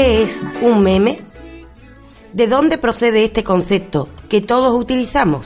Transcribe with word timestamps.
¿Qué 0.00 0.22
es 0.22 0.40
un 0.62 0.82
meme? 0.82 1.20
¿De 2.32 2.46
dónde 2.46 2.78
procede 2.78 3.22
este 3.22 3.44
concepto 3.44 4.08
que 4.30 4.40
todos 4.40 4.74
utilizamos? 4.74 5.44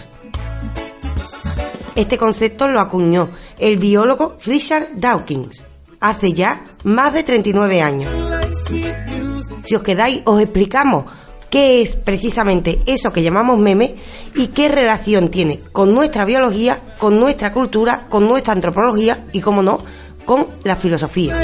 Este 1.97 2.17
concepto 2.17 2.69
lo 2.69 2.79
acuñó 2.79 3.31
el 3.59 3.79
biólogo 3.79 4.37
Richard 4.45 4.91
Dawkins 4.95 5.65
hace 5.99 6.35
ya 6.35 6.65
más 6.85 7.15
de 7.15 7.25
39 7.25 7.83
años. 7.83 8.13
Si 9.65 9.75
os 9.75 9.83
quedáis, 9.83 10.23
os 10.25 10.41
explicamos 10.41 11.07
qué 11.51 11.83
es 11.83 11.97
precisamente 11.97 12.81
eso 12.87 13.13
que 13.13 13.25
llamamos 13.25 13.59
meme 13.59 13.97
y 14.37 14.47
qué 14.49 14.69
relación 14.69 15.31
tiene 15.31 15.59
con 15.73 15.93
nuestra 15.93 16.25
biología, 16.25 16.81
con 16.99 17.19
nuestra 17.19 17.53
cultura, 17.53 18.07
con 18.09 18.29
nuestra 18.29 18.53
antropología 18.53 19.27
y, 19.33 19.41
como 19.41 19.65
no, 19.65 19.81
con 20.25 20.47
la 20.63 20.77
filosofía. 20.77 21.37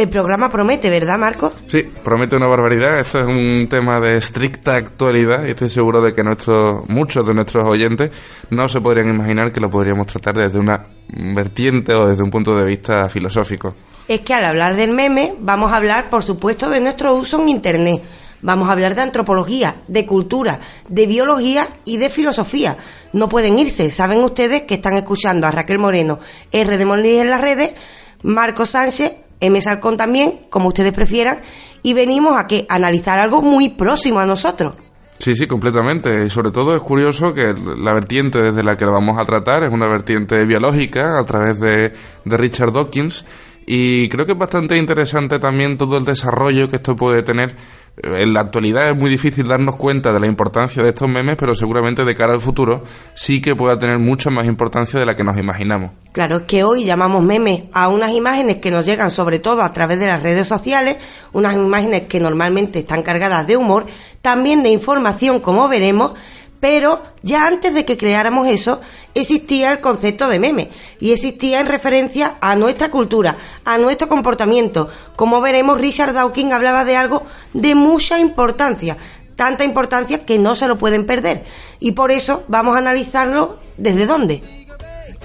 El 0.00 0.08
programa 0.08 0.48
promete, 0.50 0.88
¿verdad, 0.88 1.18
Marcos? 1.18 1.52
Sí, 1.66 1.82
promete 2.02 2.34
una 2.34 2.46
barbaridad. 2.46 3.00
Esto 3.00 3.20
es 3.20 3.26
un 3.26 3.66
tema 3.68 4.00
de 4.00 4.16
estricta 4.16 4.72
actualidad 4.72 5.44
y 5.44 5.50
estoy 5.50 5.68
seguro 5.68 6.00
de 6.00 6.14
que 6.14 6.22
nuestros, 6.22 6.88
muchos 6.88 7.26
de 7.26 7.34
nuestros 7.34 7.66
oyentes 7.68 8.10
no 8.48 8.66
se 8.66 8.80
podrían 8.80 9.10
imaginar 9.10 9.52
que 9.52 9.60
lo 9.60 9.68
podríamos 9.68 10.06
tratar 10.06 10.36
desde 10.36 10.58
una 10.58 10.86
vertiente 11.34 11.92
o 11.92 12.06
desde 12.06 12.22
un 12.22 12.30
punto 12.30 12.56
de 12.56 12.64
vista 12.64 13.10
filosófico. 13.10 13.74
Es 14.08 14.20
que 14.20 14.32
al 14.32 14.46
hablar 14.46 14.74
del 14.74 14.92
meme 14.92 15.34
vamos 15.38 15.70
a 15.70 15.76
hablar, 15.76 16.08
por 16.08 16.22
supuesto, 16.22 16.70
de 16.70 16.80
nuestro 16.80 17.14
uso 17.14 17.38
en 17.42 17.50
Internet. 17.50 18.00
Vamos 18.40 18.70
a 18.70 18.72
hablar 18.72 18.94
de 18.94 19.02
antropología, 19.02 19.82
de 19.86 20.06
cultura, 20.06 20.60
de 20.88 21.06
biología 21.06 21.68
y 21.84 21.98
de 21.98 22.08
filosofía. 22.08 22.78
No 23.12 23.28
pueden 23.28 23.58
irse. 23.58 23.90
Saben 23.90 24.20
ustedes 24.20 24.62
que 24.62 24.76
están 24.76 24.96
escuchando 24.96 25.46
a 25.46 25.50
Raquel 25.50 25.78
Moreno, 25.78 26.20
R 26.52 26.78
de 26.78 26.86
Molina 26.86 27.20
en 27.20 27.28
las 27.28 27.42
redes, 27.42 27.74
Marcos 28.22 28.70
Sánchez, 28.70 29.14
M. 29.40 29.60
Salcón 29.60 29.96
también, 29.96 30.46
como 30.50 30.68
ustedes 30.68 30.92
prefieran, 30.92 31.38
y 31.82 31.94
venimos 31.94 32.36
a 32.36 32.46
que 32.46 32.66
analizar 32.68 33.18
algo 33.18 33.42
muy 33.42 33.70
próximo 33.70 34.20
a 34.20 34.26
nosotros. 34.26 34.74
Sí, 35.18 35.34
sí, 35.34 35.46
completamente. 35.46 36.24
Y 36.24 36.30
sobre 36.30 36.50
todo 36.50 36.74
es 36.74 36.82
curioso 36.82 37.32
que 37.34 37.54
la 37.78 37.92
vertiente 37.92 38.40
desde 38.40 38.62
la 38.62 38.74
que 38.74 38.86
lo 38.86 38.92
vamos 38.92 39.18
a 39.18 39.24
tratar 39.24 39.64
es 39.64 39.72
una 39.72 39.86
vertiente 39.86 40.44
biológica 40.46 41.18
a 41.18 41.24
través 41.24 41.60
de, 41.60 41.92
de 42.24 42.36
Richard 42.36 42.72
Dawkins 42.72 43.24
y 43.72 44.08
creo 44.08 44.26
que 44.26 44.32
es 44.32 44.38
bastante 44.38 44.76
interesante 44.76 45.38
también 45.38 45.78
todo 45.78 45.96
el 45.96 46.04
desarrollo 46.04 46.68
que 46.68 46.76
esto 46.76 46.96
puede 46.96 47.22
tener. 47.22 47.54
En 47.96 48.32
la 48.32 48.40
actualidad 48.40 48.88
es 48.88 48.96
muy 48.96 49.10
difícil 49.10 49.46
darnos 49.46 49.76
cuenta 49.76 50.12
de 50.12 50.20
la 50.20 50.26
importancia 50.26 50.82
de 50.82 50.88
estos 50.88 51.08
memes, 51.08 51.36
pero 51.38 51.54
seguramente 51.54 52.04
de 52.04 52.14
cara 52.14 52.32
al 52.32 52.40
futuro 52.40 52.82
sí 53.14 53.42
que 53.42 53.54
pueda 53.54 53.76
tener 53.76 53.98
mucha 53.98 54.30
más 54.30 54.46
importancia 54.46 54.98
de 54.98 55.04
la 55.04 55.14
que 55.14 55.24
nos 55.24 55.36
imaginamos. 55.36 55.90
Claro, 56.12 56.38
es 56.38 56.42
que 56.42 56.64
hoy 56.64 56.84
llamamos 56.84 57.22
memes 57.22 57.64
a 57.72 57.88
unas 57.88 58.12
imágenes 58.12 58.56
que 58.56 58.70
nos 58.70 58.86
llegan 58.86 59.10
sobre 59.10 59.38
todo 59.38 59.62
a 59.62 59.72
través 59.72 60.00
de 60.00 60.06
las 60.06 60.22
redes 60.22 60.48
sociales, 60.48 60.96
unas 61.32 61.54
imágenes 61.54 62.02
que 62.02 62.20
normalmente 62.20 62.78
están 62.78 63.02
cargadas 63.02 63.46
de 63.46 63.56
humor, 63.56 63.86
también 64.22 64.62
de 64.62 64.70
información, 64.70 65.40
como 65.40 65.68
veremos, 65.68 66.14
pero 66.60 67.02
ya 67.22 67.46
antes 67.46 67.74
de 67.74 67.84
que 67.84 67.96
creáramos 67.96 68.46
eso, 68.46 68.80
existía 69.14 69.72
el 69.72 69.80
concepto 69.80 70.28
de 70.28 70.38
meme 70.38 70.70
y 71.00 71.12
existía 71.12 71.60
en 71.60 71.66
referencia 71.66 72.34
a 72.40 72.54
nuestra 72.54 72.90
cultura, 72.90 73.36
a 73.64 73.78
nuestro 73.78 74.08
comportamiento. 74.08 74.90
Como 75.16 75.40
veremos, 75.40 75.80
Richard 75.80 76.12
Dawkins 76.12 76.52
hablaba 76.52 76.84
de 76.84 76.96
algo 76.96 77.24
de 77.54 77.74
mucha 77.74 78.20
importancia, 78.20 78.96
tanta 79.36 79.64
importancia 79.64 80.24
que 80.24 80.38
no 80.38 80.54
se 80.54 80.68
lo 80.68 80.76
pueden 80.78 81.06
perder. 81.06 81.44
Y 81.78 81.92
por 81.92 82.10
eso 82.10 82.44
vamos 82.48 82.76
a 82.76 82.78
analizarlo 82.78 83.58
desde 83.78 84.06
dónde. 84.06 84.42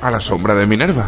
A 0.01 0.09
la 0.09 0.19
sombra 0.19 0.55
de 0.55 0.65
Minerva. 0.65 1.07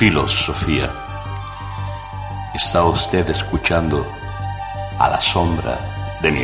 filosofía. 0.00 0.90
Está 2.54 2.84
usted 2.84 3.28
escuchando 3.28 4.10
a 4.98 5.10
la 5.10 5.20
sombra 5.20 5.78
de 6.22 6.32
mi 6.32 6.42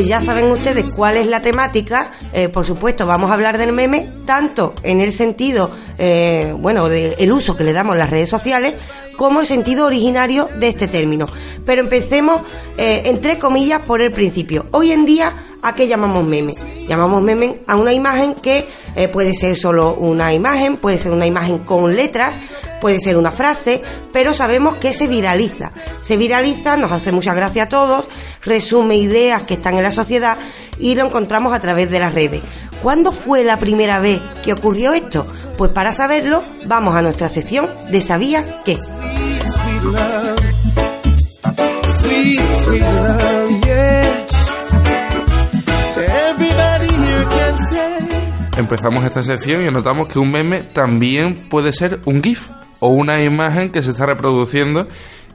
Pues 0.00 0.08
ya 0.08 0.22
saben 0.22 0.50
ustedes 0.50 0.94
cuál 0.94 1.18
es 1.18 1.26
la 1.26 1.42
temática. 1.42 2.10
Eh, 2.32 2.48
por 2.48 2.64
supuesto, 2.64 3.06
vamos 3.06 3.30
a 3.30 3.34
hablar 3.34 3.58
del 3.58 3.72
meme, 3.72 4.08
tanto 4.24 4.72
en 4.82 5.02
el 5.02 5.12
sentido, 5.12 5.70
eh, 5.98 6.54
bueno, 6.58 6.88
del 6.88 7.30
uso 7.30 7.54
que 7.54 7.64
le 7.64 7.74
damos 7.74 7.98
las 7.98 8.08
redes 8.08 8.30
sociales, 8.30 8.76
como 9.18 9.40
el 9.40 9.46
sentido 9.46 9.84
originario 9.84 10.48
de 10.58 10.68
este 10.68 10.88
término. 10.88 11.28
Pero 11.66 11.82
empecemos, 11.82 12.40
eh, 12.78 13.02
entre 13.04 13.38
comillas, 13.38 13.80
por 13.80 14.00
el 14.00 14.10
principio. 14.10 14.64
Hoy 14.70 14.92
en 14.92 15.04
día, 15.04 15.34
¿a 15.60 15.74
qué 15.74 15.86
llamamos 15.86 16.24
meme? 16.24 16.54
Llamamos 16.88 17.20
meme 17.20 17.60
a 17.66 17.76
una 17.76 17.92
imagen 17.92 18.32
que 18.36 18.66
puede 19.12 19.34
ser 19.34 19.54
solo 19.54 19.92
una 19.92 20.32
imagen, 20.32 20.78
puede 20.78 20.98
ser 20.98 21.12
una 21.12 21.26
imagen 21.26 21.58
con 21.58 21.94
letras, 21.94 22.32
puede 22.80 23.00
ser 23.00 23.18
una 23.18 23.30
frase, 23.30 23.82
pero 24.12 24.32
sabemos 24.32 24.76
que 24.76 24.94
se 24.94 25.06
viraliza. 25.06 25.72
Se 26.02 26.16
viraliza, 26.16 26.78
nos 26.78 26.90
hace 26.90 27.12
mucha 27.12 27.34
gracia 27.34 27.64
a 27.64 27.68
todos, 27.68 28.06
resume 28.42 28.96
ideas 28.96 29.42
que 29.42 29.54
están 29.54 29.76
en 29.76 29.82
la 29.82 29.92
sociedad 29.92 30.38
y 30.78 30.94
lo 30.94 31.06
encontramos 31.06 31.52
a 31.52 31.60
través 31.60 31.90
de 31.90 32.00
las 32.00 32.14
redes. 32.14 32.42
¿Cuándo 32.82 33.12
fue 33.12 33.44
la 33.44 33.58
primera 33.58 34.00
vez 34.00 34.20
que 34.42 34.54
ocurrió 34.54 34.94
esto? 34.94 35.26
Pues 35.58 35.70
para 35.70 35.92
saberlo, 35.92 36.42
vamos 36.66 36.96
a 36.96 37.02
nuestra 37.02 37.28
sección 37.28 37.68
de 37.90 38.00
¿Sabías 38.00 38.54
qué? 38.64 38.78
Empezamos 48.56 49.04
esta 49.04 49.22
sección 49.22 49.66
y 49.66 49.70
notamos 49.70 50.08
que 50.08 50.18
un 50.18 50.30
meme 50.30 50.62
también 50.62 51.34
puede 51.48 51.72
ser 51.72 52.00
un 52.04 52.22
GIF 52.22 52.50
o 52.78 52.88
una 52.88 53.22
imagen 53.22 53.70
que 53.70 53.82
se 53.82 53.90
está 53.90 54.06
reproduciendo 54.06 54.86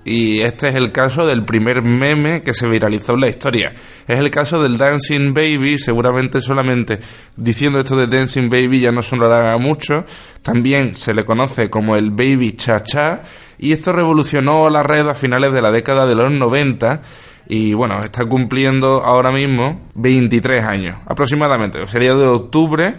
y 0.06 0.42
este 0.44 0.70
es 0.70 0.76
el 0.76 0.92
caso 0.92 1.26
del 1.26 1.44
primer 1.44 1.82
meme 1.82 2.44
que 2.44 2.54
se 2.54 2.70
viralizó 2.70 3.16
en 3.16 3.22
la 3.22 3.28
historia. 3.28 3.74
Es 4.08 4.20
el 4.20 4.30
caso 4.30 4.62
del 4.62 4.78
Dancing 4.78 5.34
Baby, 5.34 5.80
seguramente 5.80 6.40
solamente 6.40 7.00
diciendo 7.36 7.80
esto 7.80 7.98
de 7.98 8.06
Dancing 8.06 8.48
Baby 8.48 8.82
ya 8.82 8.92
no 8.92 9.02
sonará 9.02 9.58
mucho. 9.58 10.06
También 10.44 10.96
se 10.96 11.16
le 11.16 11.26
conoce 11.26 11.72
como 11.72 11.96
el 11.96 12.12
Baby 12.12 12.56
Cha 12.56 12.84
Cha 12.84 13.24
y 13.58 13.72
esto 13.72 13.94
revolucionó 13.94 14.70
la 14.70 14.84
red 14.84 15.08
a 15.08 15.16
finales 15.16 15.52
de 15.52 15.62
la 15.62 15.72
década 15.72 16.06
de 16.06 16.14
los 16.14 16.32
90 16.32 17.02
y 17.48 17.74
bueno, 17.74 18.04
está 18.04 18.26
cumpliendo 18.26 19.04
ahora 19.04 19.32
mismo 19.32 19.88
23 19.96 20.66
años 20.66 20.98
aproximadamente, 21.08 21.84
sería 21.88 22.14
de 22.14 22.28
octubre 22.28 22.98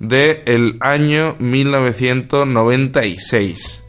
del 0.00 0.76
año 0.80 1.36
1996. 1.38 3.84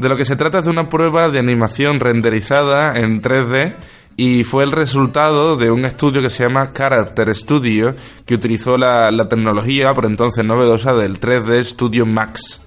De 0.00 0.08
lo 0.08 0.16
que 0.16 0.24
se 0.24 0.34
trata 0.34 0.60
es 0.60 0.64
de 0.64 0.70
una 0.70 0.88
prueba 0.88 1.28
de 1.28 1.38
animación 1.38 2.00
renderizada 2.00 2.98
en 2.98 3.20
3D 3.20 3.74
y 4.16 4.44
fue 4.44 4.64
el 4.64 4.72
resultado 4.72 5.58
de 5.58 5.70
un 5.70 5.84
estudio 5.84 6.22
que 6.22 6.30
se 6.30 6.42
llama 6.42 6.72
Character 6.72 7.34
Studio, 7.36 7.94
que 8.24 8.34
utilizó 8.34 8.78
la, 8.78 9.10
la 9.10 9.28
tecnología 9.28 9.92
por 9.94 10.06
entonces 10.06 10.42
novedosa 10.42 10.94
del 10.94 11.20
3D 11.20 11.62
Studio 11.64 12.06
Max. 12.06 12.62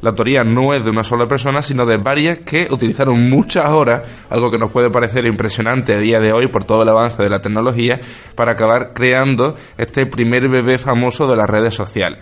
La 0.00 0.10
autoría 0.10 0.42
no 0.42 0.74
es 0.74 0.82
de 0.82 0.90
una 0.90 1.04
sola 1.04 1.28
persona, 1.28 1.62
sino 1.62 1.86
de 1.86 1.98
varias 1.98 2.40
que 2.40 2.66
utilizaron 2.68 3.30
muchas 3.30 3.70
horas, 3.70 4.26
algo 4.28 4.50
que 4.50 4.58
nos 4.58 4.72
puede 4.72 4.90
parecer 4.90 5.24
impresionante 5.24 5.94
a 5.94 5.98
día 5.98 6.18
de 6.18 6.32
hoy 6.32 6.48
por 6.48 6.64
todo 6.64 6.82
el 6.82 6.88
avance 6.88 7.22
de 7.22 7.30
la 7.30 7.38
tecnología, 7.38 8.00
para 8.34 8.52
acabar 8.52 8.92
creando 8.92 9.54
este 9.78 10.06
primer 10.06 10.48
bebé 10.48 10.78
famoso 10.78 11.28
de 11.28 11.36
las 11.36 11.48
redes 11.48 11.74
sociales. 11.74 12.18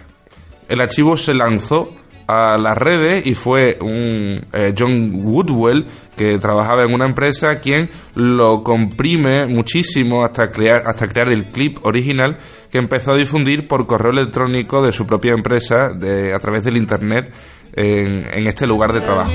El 0.69 0.82
archivo 0.82 1.17
se 1.17 1.32
lanzó 1.32 1.88
a 2.26 2.56
las 2.56 2.76
redes 2.79 3.26
y 3.26 3.35
fue 3.35 3.79
un 3.81 4.47
eh, 4.53 4.73
John 4.76 5.11
Woodwell 5.23 5.85
que 6.17 6.38
trabajaba 6.38 6.85
en 6.85 6.94
una 6.94 7.06
empresa 7.06 7.61
quien 7.61 7.88
lo 8.15 8.62
comprime 8.62 9.47
muchísimo 9.47 10.25
hasta 10.25 10.50
crear 10.50 10.82
hasta 10.87 11.06
crear 11.06 11.29
el 11.32 11.44
clip 11.44 11.79
original 11.85 12.38
que 12.71 12.79
empezó 12.79 13.12
a 13.12 13.17
difundir 13.17 13.69
por 13.69 13.87
correo 13.87 14.12
electrónico 14.12 14.82
de 14.82 14.93
su 14.93 15.06
propia 15.06 15.32
empresa 15.32 15.91
de, 15.94 16.35
a 16.35 16.38
través 16.38 16.65
del 16.65 16.76
internet 16.76 17.32
en, 17.75 18.27
en 18.32 18.47
este 18.47 18.67
lugar 18.67 18.93
de 18.93 19.00
trabajo. 19.00 19.31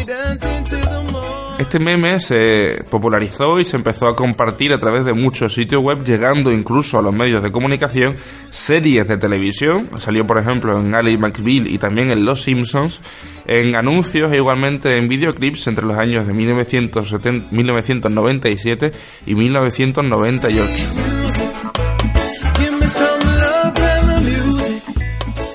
Este 1.59 1.77
meme 1.77 2.19
se 2.21 2.85
popularizó 2.89 3.59
y 3.59 3.65
se 3.65 3.75
empezó 3.75 4.07
a 4.07 4.15
compartir 4.15 4.71
a 4.71 4.77
través 4.77 5.03
de 5.03 5.11
muchos 5.11 5.53
sitios 5.53 5.83
web, 5.83 6.05
llegando 6.05 6.53
incluso 6.53 6.97
a 6.97 7.01
los 7.01 7.13
medios 7.13 7.43
de 7.43 7.51
comunicación, 7.51 8.15
series 8.49 9.05
de 9.09 9.17
televisión, 9.17 9.89
salió 9.97 10.25
por 10.25 10.39
ejemplo 10.39 10.79
en 10.79 10.95
Ali 10.95 11.17
McBeal 11.17 11.67
y 11.67 11.77
también 11.77 12.11
en 12.11 12.23
Los 12.23 12.43
Simpsons, 12.43 13.01
en 13.45 13.75
anuncios 13.75 14.31
e 14.31 14.37
igualmente 14.37 14.95
en 14.95 15.09
videoclips 15.09 15.67
entre 15.67 15.85
los 15.85 15.97
años 15.97 16.25
de 16.25 16.33
1997 16.33 18.91
y 19.25 19.35
1998. 19.35 20.87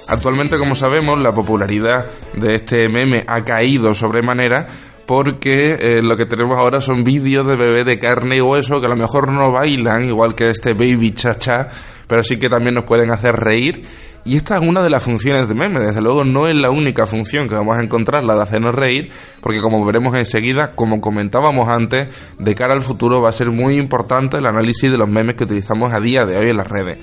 Actualmente, 0.06 0.58
como 0.58 0.74
sabemos, 0.74 1.18
la 1.18 1.32
popularidad 1.32 2.10
de 2.34 2.56
este 2.56 2.90
meme 2.90 3.24
ha 3.26 3.42
caído 3.42 3.94
sobremanera 3.94 4.66
porque 5.06 5.74
eh, 5.74 6.02
lo 6.02 6.16
que 6.16 6.26
tenemos 6.26 6.56
ahora 6.58 6.80
son 6.80 7.04
vídeos 7.04 7.46
de 7.46 7.56
bebé 7.56 7.84
de 7.84 7.98
carne 7.98 8.36
y 8.38 8.40
hueso 8.40 8.80
que 8.80 8.86
a 8.86 8.90
lo 8.90 8.96
mejor 8.96 9.30
no 9.30 9.52
bailan 9.52 10.04
igual 10.06 10.34
que 10.34 10.50
este 10.50 10.72
baby 10.72 11.12
cha-cha, 11.12 11.68
pero 12.06 12.22
sí 12.22 12.38
que 12.38 12.48
también 12.48 12.74
nos 12.74 12.84
pueden 12.84 13.10
hacer 13.10 13.34
reír. 13.36 13.84
Y 14.26 14.38
esta 14.38 14.56
es 14.56 14.62
una 14.62 14.82
de 14.82 14.88
las 14.88 15.02
funciones 15.02 15.46
de 15.48 15.54
meme, 15.54 15.80
desde 15.80 16.00
luego 16.00 16.24
no 16.24 16.48
es 16.48 16.54
la 16.54 16.70
única 16.70 17.06
función 17.06 17.46
que 17.46 17.54
vamos 17.54 17.76
a 17.76 17.82
encontrar, 17.82 18.24
la 18.24 18.34
de 18.34 18.40
hacernos 18.40 18.74
reír, 18.74 19.10
porque 19.42 19.60
como 19.60 19.84
veremos 19.84 20.14
enseguida, 20.14 20.72
como 20.74 21.02
comentábamos 21.02 21.68
antes, 21.68 22.08
de 22.38 22.54
cara 22.54 22.72
al 22.72 22.80
futuro 22.80 23.20
va 23.20 23.28
a 23.28 23.32
ser 23.32 23.50
muy 23.50 23.76
importante 23.76 24.38
el 24.38 24.46
análisis 24.46 24.90
de 24.90 24.96
los 24.96 25.10
memes 25.10 25.34
que 25.34 25.44
utilizamos 25.44 25.92
a 25.92 26.00
día 26.00 26.22
de 26.26 26.38
hoy 26.38 26.48
en 26.48 26.56
las 26.56 26.68
redes. 26.68 26.98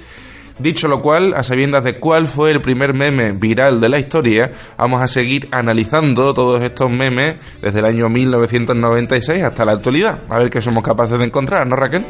Dicho 0.60 0.88
lo 0.88 1.02
cual, 1.02 1.34
a 1.36 1.44
sabiendas 1.44 1.84
de 1.84 2.00
cuál 2.00 2.28
fue 2.28 2.52
el 2.52 2.62
primer 2.62 2.94
meme 2.94 3.32
viral 3.34 3.82
de 3.82 3.90
la 3.90 4.00
historia, 4.00 4.52
vamos 4.78 5.02
a 5.02 5.08
seguir 5.08 5.48
analizando 5.52 6.34
todos 6.34 6.62
estos 6.62 6.90
memes 6.90 7.38
desde 7.62 7.80
el 7.80 7.86
año 7.86 8.10
1996 8.10 9.44
hasta 9.44 9.66
la 9.66 9.74
actualidad. 9.74 10.20
A 10.30 10.38
ver 10.38 10.50
qué 10.50 10.62
somos 10.62 10.84
capaces 10.84 11.18
de 11.18 11.26
encontrar, 11.26 11.66
¿no, 11.68 11.76
Raquel? 11.76 12.06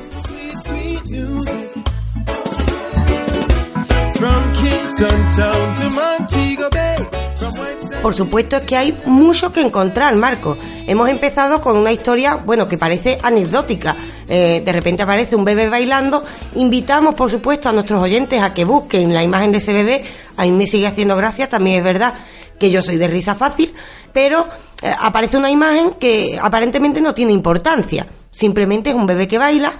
Por 8.01 8.15
supuesto 8.15 8.57
es 8.57 8.63
que 8.63 8.75
hay 8.75 8.97
mucho 9.05 9.53
que 9.53 9.61
encontrar, 9.61 10.15
Marco. 10.15 10.57
Hemos 10.87 11.07
empezado 11.07 11.61
con 11.61 11.77
una 11.77 11.91
historia, 11.91 12.35
bueno, 12.35 12.67
que 12.67 12.75
parece 12.75 13.19
anecdótica. 13.21 13.95
Eh, 14.27 14.63
de 14.65 14.71
repente 14.71 15.03
aparece 15.03 15.35
un 15.35 15.45
bebé 15.45 15.69
bailando. 15.69 16.23
Invitamos, 16.55 17.13
por 17.13 17.29
supuesto, 17.29 17.69
a 17.69 17.71
nuestros 17.71 18.01
oyentes 18.01 18.41
a 18.41 18.55
que 18.55 18.65
busquen 18.65 19.13
la 19.13 19.21
imagen 19.21 19.51
de 19.51 19.59
ese 19.59 19.73
bebé. 19.73 20.03
A 20.35 20.43
mí 20.43 20.51
me 20.51 20.65
sigue 20.65 20.87
haciendo 20.87 21.15
gracia, 21.15 21.47
también 21.47 21.77
es 21.77 21.83
verdad 21.83 22.15
que 22.59 22.71
yo 22.71 22.81
soy 22.81 22.97
de 22.97 23.07
risa 23.07 23.35
fácil, 23.35 23.71
pero 24.13 24.47
eh, 24.81 24.91
aparece 24.99 25.37
una 25.37 25.51
imagen 25.51 25.91
que 25.99 26.39
aparentemente 26.41 27.01
no 27.01 27.13
tiene 27.13 27.33
importancia. 27.33 28.07
Simplemente 28.31 28.89
es 28.89 28.95
un 28.95 29.05
bebé 29.05 29.27
que 29.27 29.37
baila 29.37 29.71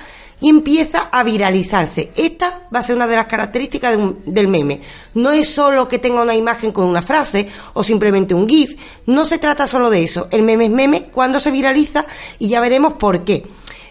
y 0.41 0.49
empieza 0.49 1.09
a 1.11 1.23
viralizarse. 1.23 2.11
Esta 2.17 2.67
va 2.73 2.79
a 2.79 2.83
ser 2.83 2.95
una 2.95 3.07
de 3.07 3.15
las 3.15 3.27
características 3.27 3.97
del 4.25 4.47
meme. 4.47 4.81
No 5.13 5.31
es 5.31 5.47
solo 5.47 5.87
que 5.87 5.99
tenga 5.99 6.21
una 6.21 6.35
imagen 6.35 6.71
con 6.71 6.85
una 6.85 7.01
frase 7.01 7.47
o 7.73 7.83
simplemente 7.83 8.33
un 8.33 8.49
GIF, 8.49 8.75
no 9.05 9.23
se 9.23 9.37
trata 9.37 9.67
solo 9.67 9.89
de 9.89 10.03
eso. 10.03 10.27
El 10.31 10.41
meme 10.41 10.65
es 10.65 10.71
meme 10.71 11.03
cuando 11.03 11.39
se 11.39 11.51
viraliza 11.51 12.05
y 12.39 12.49
ya 12.49 12.59
veremos 12.59 12.93
por 12.93 13.23
qué. 13.23 13.43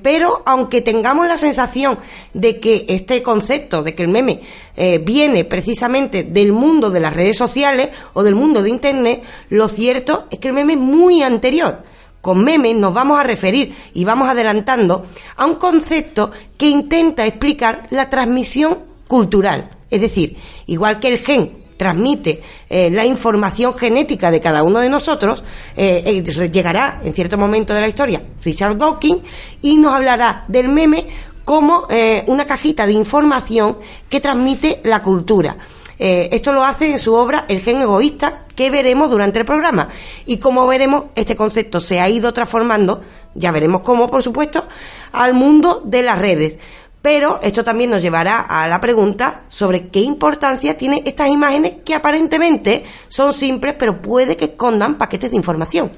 Pero 0.03 0.43
aunque 0.47 0.81
tengamos 0.81 1.29
la 1.29 1.37
sensación 1.37 1.99
de 2.33 2.59
que 2.59 2.87
este 2.89 3.23
concepto, 3.23 3.83
de 3.83 3.95
que 3.95 4.03
el 4.03 4.09
meme 4.09 4.41
eh, 4.77 4.99
viene 4.99 5.45
precisamente 5.45 6.23
del 6.23 6.53
mundo 6.53 6.91
de 6.91 7.01
las 7.01 7.15
redes 7.15 7.37
sociales 7.37 7.91
o 8.15 8.23
del 8.23 8.35
mundo 8.35 8.63
de 8.63 8.71
Internet, 8.71 9.23
lo 9.51 9.69
cierto 9.69 10.27
es 10.31 10.39
que 10.39 10.49
el 10.49 10.55
meme 10.55 10.73
es 10.73 10.79
muy 10.79 11.23
anterior 11.23 11.90
con 12.21 12.45
memes 12.45 12.75
nos 12.75 12.93
vamos 12.93 13.19
a 13.19 13.23
referir 13.23 13.75
y 13.95 14.05
vamos 14.05 14.29
adelantando 14.29 15.07
a 15.37 15.47
un 15.47 15.57
concepto 15.57 16.31
que 16.57 16.69
intenta 16.69 17.27
explicar 17.27 17.87
la 17.91 18.11
transmisión 18.11 18.79
cultural. 19.09 19.71
Es 19.91 20.01
decir, 20.01 20.37
igual 20.67 21.01
que 21.01 21.09
el 21.09 21.19
gen 21.19 21.61
transmite 21.81 22.43
eh, 22.69 22.91
la 22.91 23.07
información 23.07 23.73
genética 23.73 24.31
de 24.31 24.39
cada 24.39 24.63
uno 24.63 24.81
de 24.81 24.91
nosotros, 24.91 25.43
eh, 25.75 26.03
eh, 26.05 26.51
llegará 26.51 27.01
en 27.03 27.15
cierto 27.15 27.39
momento 27.39 27.73
de 27.73 27.81
la 27.81 27.89
historia 27.89 28.23
Richard 28.45 28.77
Dawkins 28.77 29.23
y 29.63 29.79
nos 29.79 29.95
hablará 29.95 30.45
del 30.47 30.69
meme 30.69 31.07
como 31.43 31.89
una 32.27 32.45
cajita 32.45 32.87
de 32.87 32.93
información 32.93 33.79
que 34.09 34.21
transmite 34.21 34.81
la 34.85 35.03
cultura. 35.03 35.57
esto 35.99 36.53
lo 36.53 36.63
hace 36.63 36.93
en 36.93 36.99
su 36.99 37.13
obra 37.15 37.47
El 37.49 37.61
gen 37.61 37.83
egoísta, 37.83 38.45
que 38.61 38.71
veremos 38.71 39.11
durante 39.11 39.39
el 39.39 39.47
programa. 39.47 39.89
Y 40.27 40.37
como 40.37 40.67
veremos, 40.67 41.05
este 41.15 41.35
concepto 41.35 41.81
se 41.81 41.99
ha 41.99 42.11
ido 42.11 42.35
transformando, 42.35 43.01
ya 43.35 43.53
veremos 43.53 43.81
cómo, 43.81 44.11
por 44.11 44.23
supuesto, 44.23 44.69
al 45.13 45.33
mundo 45.33 45.81
de 45.83 46.03
las 46.03 46.19
redes. 46.19 46.59
Pero 47.01 47.41
esto 47.43 47.65
también 47.65 47.89
nos 47.89 48.03
llevará 48.03 48.39
a 48.41 48.69
la 48.69 48.79
pregunta 48.79 49.45
sobre 49.49 49.89
qué 49.89 50.01
importancia 50.01 50.77
tienen 50.77 51.01
estas 51.07 51.29
imágenes 51.29 51.77
que 51.87 51.95
aparentemente 51.95 52.85
son 53.09 53.33
simples, 53.33 53.77
pero 53.79 54.03
puede 54.03 54.37
que 54.37 54.45
escondan 54.45 54.99
paquetes 54.99 55.31
de 55.31 55.39
información. 55.39 55.91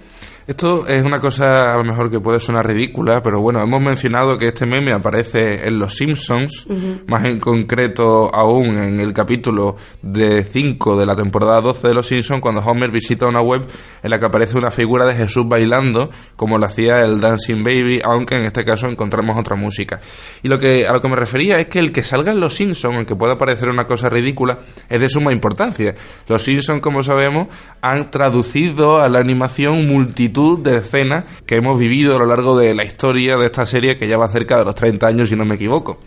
Esto 0.44 0.88
es 0.88 1.04
una 1.04 1.20
cosa 1.20 1.72
a 1.72 1.76
lo 1.76 1.84
mejor 1.84 2.10
que 2.10 2.18
puede 2.18 2.40
sonar 2.40 2.66
ridícula, 2.66 3.22
pero 3.22 3.40
bueno, 3.40 3.60
hemos 3.60 3.80
mencionado 3.80 4.36
que 4.36 4.48
este 4.48 4.66
meme 4.66 4.90
aparece 4.90 5.68
en 5.68 5.78
Los 5.78 5.94
Simpsons, 5.94 6.66
más 7.06 7.24
en 7.26 7.38
concreto 7.38 8.28
aún 8.34 8.76
en 8.76 8.98
el 8.98 9.12
capítulo 9.12 9.76
de 10.02 10.42
5 10.42 10.98
de 10.98 11.06
la 11.06 11.14
temporada 11.14 11.60
12 11.60 11.86
de 11.86 11.94
Los 11.94 12.08
Simpsons, 12.08 12.40
cuando 12.40 12.60
Homer 12.60 12.90
visita 12.90 13.28
una 13.28 13.40
web 13.40 13.64
en 14.02 14.10
la 14.10 14.18
que 14.18 14.26
aparece 14.26 14.58
una 14.58 14.72
figura 14.72 15.04
de 15.04 15.14
Jesús 15.14 15.46
bailando, 15.46 16.10
como 16.34 16.58
lo 16.58 16.66
hacía 16.66 16.94
el 17.04 17.20
Dancing 17.20 17.62
Baby, 17.62 18.00
aunque 18.02 18.34
en 18.34 18.46
este 18.46 18.64
caso 18.64 18.88
encontramos 18.88 19.38
otra 19.38 19.54
música. 19.54 20.00
Y 20.42 20.48
lo 20.48 20.58
que 20.58 20.88
a 20.88 20.92
lo 20.92 21.00
que 21.00 21.08
me 21.08 21.14
refería 21.14 21.60
es 21.60 21.68
que 21.68 21.78
el 21.78 21.92
que 21.92 22.02
salga 22.02 22.32
en 22.32 22.40
Los 22.40 22.54
Simpsons, 22.54 22.96
aunque 22.96 23.14
pueda 23.14 23.38
parecer 23.38 23.68
una 23.68 23.86
cosa 23.86 24.08
ridícula, 24.08 24.58
es 24.88 25.00
de 25.00 25.08
suma 25.08 25.32
importancia. 25.32 25.94
Los 26.26 26.42
Simpsons, 26.42 26.80
como 26.80 27.04
sabemos, 27.04 27.46
han 27.80 28.10
traducido 28.10 29.00
a 29.00 29.08
la 29.08 29.20
animación 29.20 29.86
multitud 29.86 30.31
de 30.32 30.78
escenas 30.78 31.24
que 31.46 31.56
hemos 31.56 31.78
vivido 31.78 32.16
a 32.16 32.18
lo 32.18 32.26
largo 32.26 32.56
de 32.56 32.72
la 32.74 32.84
historia 32.84 33.36
de 33.36 33.46
esta 33.46 33.66
serie 33.66 33.96
que 33.96 34.08
ya 34.08 34.16
va 34.16 34.28
cerca 34.28 34.56
de 34.56 34.64
los 34.64 34.74
30 34.74 35.06
años, 35.06 35.28
si 35.28 35.36
no 35.36 35.44
me 35.44 35.56
equivoco. 35.56 35.98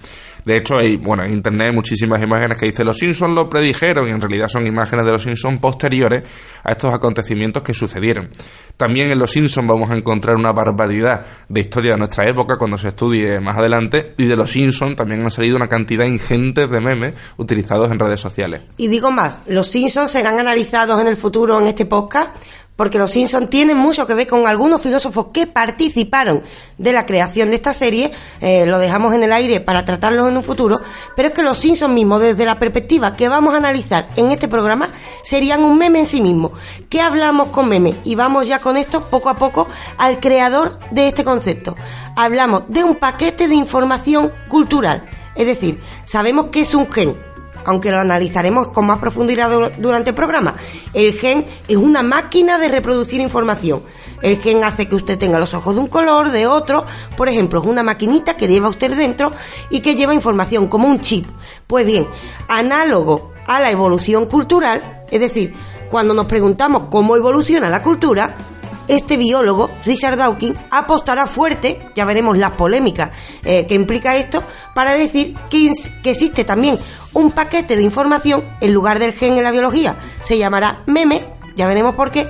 De 0.45 0.57
hecho, 0.57 0.77
hay, 0.77 0.97
bueno, 0.97 1.23
en 1.23 1.33
internet 1.33 1.69
hay 1.69 1.75
muchísimas 1.75 2.21
imágenes 2.21 2.59
que 2.59 2.67
dicen 2.67 2.85
los 2.85 2.99
Simpsons 2.99 3.33
lo 3.33 3.49
predijeron 3.49 4.07
y 4.07 4.11
en 4.11 4.21
realidad 4.21 4.47
son 4.47 4.67
imágenes 4.67 5.03
de 5.05 5.11
los 5.11 5.23
Simpsons 5.23 5.59
posteriores 5.59 6.23
a 6.63 6.71
estos 6.71 6.93
acontecimientos 6.93 7.63
que 7.63 7.73
sucedieron. 7.73 8.29
También 8.77 9.09
en 9.09 9.17
los 9.17 9.31
Simpsons 9.31 9.67
vamos 9.67 9.89
a 9.89 9.95
encontrar 9.95 10.35
una 10.35 10.51
barbaridad 10.51 11.25
de 11.49 11.61
historia 11.61 11.93
de 11.93 11.97
nuestra 11.97 12.29
época 12.29 12.57
cuando 12.57 12.77
se 12.77 12.89
estudie 12.89 13.39
más 13.39 13.57
adelante 13.57 14.13
y 14.17 14.25
de 14.25 14.35
los 14.35 14.51
Simpsons 14.51 14.95
también 14.95 15.23
han 15.23 15.31
salido 15.31 15.55
una 15.55 15.67
cantidad 15.67 16.05
ingente 16.05 16.67
de 16.67 16.79
memes 16.79 17.15
utilizados 17.37 17.91
en 17.91 17.97
redes 17.97 18.19
sociales. 18.19 18.61
Y 18.77 18.87
digo 18.87 19.09
más, 19.09 19.41
los 19.47 19.67
Simpsons 19.67 20.11
serán 20.11 20.39
analizados 20.39 21.01
en 21.01 21.07
el 21.07 21.17
futuro 21.17 21.59
en 21.59 21.67
este 21.67 21.87
podcast 21.87 22.35
porque 22.75 22.97
los 22.97 23.11
Simpsons 23.11 23.49
tienen 23.49 23.77
mucho 23.77 24.05
que 24.05 24.13
ver 24.13 24.27
con 24.27 24.47
algunos 24.47 24.81
filósofos 24.81 25.27
que 25.33 25.47
participaron 25.47 26.43
de 26.77 26.93
la 26.93 27.05
creación 27.05 27.49
de 27.49 27.55
esta 27.55 27.73
serie, 27.73 28.11
eh, 28.41 28.65
lo 28.65 28.79
dejamos 28.79 29.13
en 29.13 29.23
el 29.23 29.31
aire 29.31 29.61
para 29.61 29.85
tratarlos 29.85 30.27
en 30.29 30.37
un 30.37 30.43
futuro, 30.43 30.81
pero 31.15 31.29
es 31.29 31.33
que 31.33 31.43
los 31.43 31.57
Simpsons 31.57 31.93
mismos, 31.93 32.21
desde 32.21 32.45
la 32.45 32.59
perspectiva 32.59 33.15
que 33.15 33.29
vamos 33.29 33.53
a 33.53 33.57
analizar 33.57 34.09
en 34.15 34.31
este 34.31 34.47
programa, 34.47 34.89
serían 35.23 35.63
un 35.63 35.77
meme 35.77 35.99
en 35.99 36.07
sí 36.07 36.21
mismo. 36.21 36.51
¿Qué 36.89 37.01
hablamos 37.01 37.49
con 37.49 37.69
meme? 37.69 37.95
Y 38.03 38.15
vamos 38.15 38.47
ya 38.47 38.59
con 38.59 38.77
esto 38.77 39.09
poco 39.09 39.29
a 39.29 39.35
poco 39.35 39.67
al 39.97 40.19
creador 40.19 40.77
de 40.91 41.07
este 41.07 41.23
concepto. 41.23 41.75
Hablamos 42.15 42.63
de 42.67 42.83
un 42.83 42.95
paquete 42.95 43.47
de 43.47 43.55
información 43.55 44.31
cultural, 44.47 45.03
es 45.35 45.45
decir, 45.45 45.79
sabemos 46.05 46.47
que 46.47 46.61
es 46.61 46.73
un 46.73 46.91
gen, 46.91 47.15
aunque 47.65 47.91
lo 47.91 47.99
analizaremos 47.99 48.69
con 48.69 48.85
más 48.85 48.99
profundidad 48.99 49.49
durante 49.77 50.11
el 50.11 50.15
programa. 50.15 50.55
El 50.93 51.13
gen 51.13 51.45
es 51.67 51.77
una 51.77 52.03
máquina 52.03 52.57
de 52.57 52.69
reproducir 52.69 53.19
información. 53.21 53.83
El 54.21 54.37
gen 54.37 54.63
hace 54.63 54.87
que 54.87 54.95
usted 54.95 55.17
tenga 55.17 55.39
los 55.39 55.53
ojos 55.53 55.75
de 55.75 55.81
un 55.81 55.87
color, 55.87 56.31
de 56.31 56.47
otro. 56.47 56.85
Por 57.17 57.29
ejemplo, 57.29 57.61
es 57.61 57.67
una 57.67 57.83
maquinita 57.83 58.35
que 58.35 58.47
lleva 58.47 58.69
usted 58.69 58.95
dentro 58.95 59.31
y 59.69 59.81
que 59.81 59.95
lleva 59.95 60.13
información 60.13 60.67
como 60.67 60.87
un 60.87 61.01
chip. 61.01 61.27
Pues 61.67 61.85
bien, 61.85 62.07
análogo 62.47 63.33
a 63.47 63.59
la 63.59 63.71
evolución 63.71 64.25
cultural, 64.25 65.03
es 65.11 65.19
decir, 65.19 65.53
cuando 65.89 66.13
nos 66.13 66.25
preguntamos 66.25 66.85
cómo 66.89 67.15
evoluciona 67.15 67.69
la 67.69 67.83
cultura, 67.83 68.35
este 68.87 69.17
biólogo, 69.17 69.69
Richard 69.85 70.17
Dawkins, 70.17 70.57
apostará 70.71 71.27
fuerte, 71.27 71.79
ya 71.95 72.05
veremos 72.05 72.37
las 72.37 72.51
polémicas 72.51 73.11
eh, 73.43 73.65
que 73.67 73.75
implica 73.75 74.15
esto, 74.15 74.43
para 74.73 74.93
decir 74.93 75.35
que, 75.49 75.71
que 76.03 76.11
existe 76.11 76.43
también 76.43 76.77
un 77.13 77.31
paquete 77.31 77.75
de 77.75 77.83
información 77.83 78.43
en 78.61 78.73
lugar 78.73 78.99
del 78.99 79.13
gen 79.13 79.37
en 79.37 79.43
la 79.43 79.51
biología. 79.51 79.95
Se 80.21 80.37
llamará 80.37 80.83
meme, 80.85 81.21
ya 81.55 81.67
veremos 81.67 81.95
por 81.95 82.11
qué, 82.11 82.27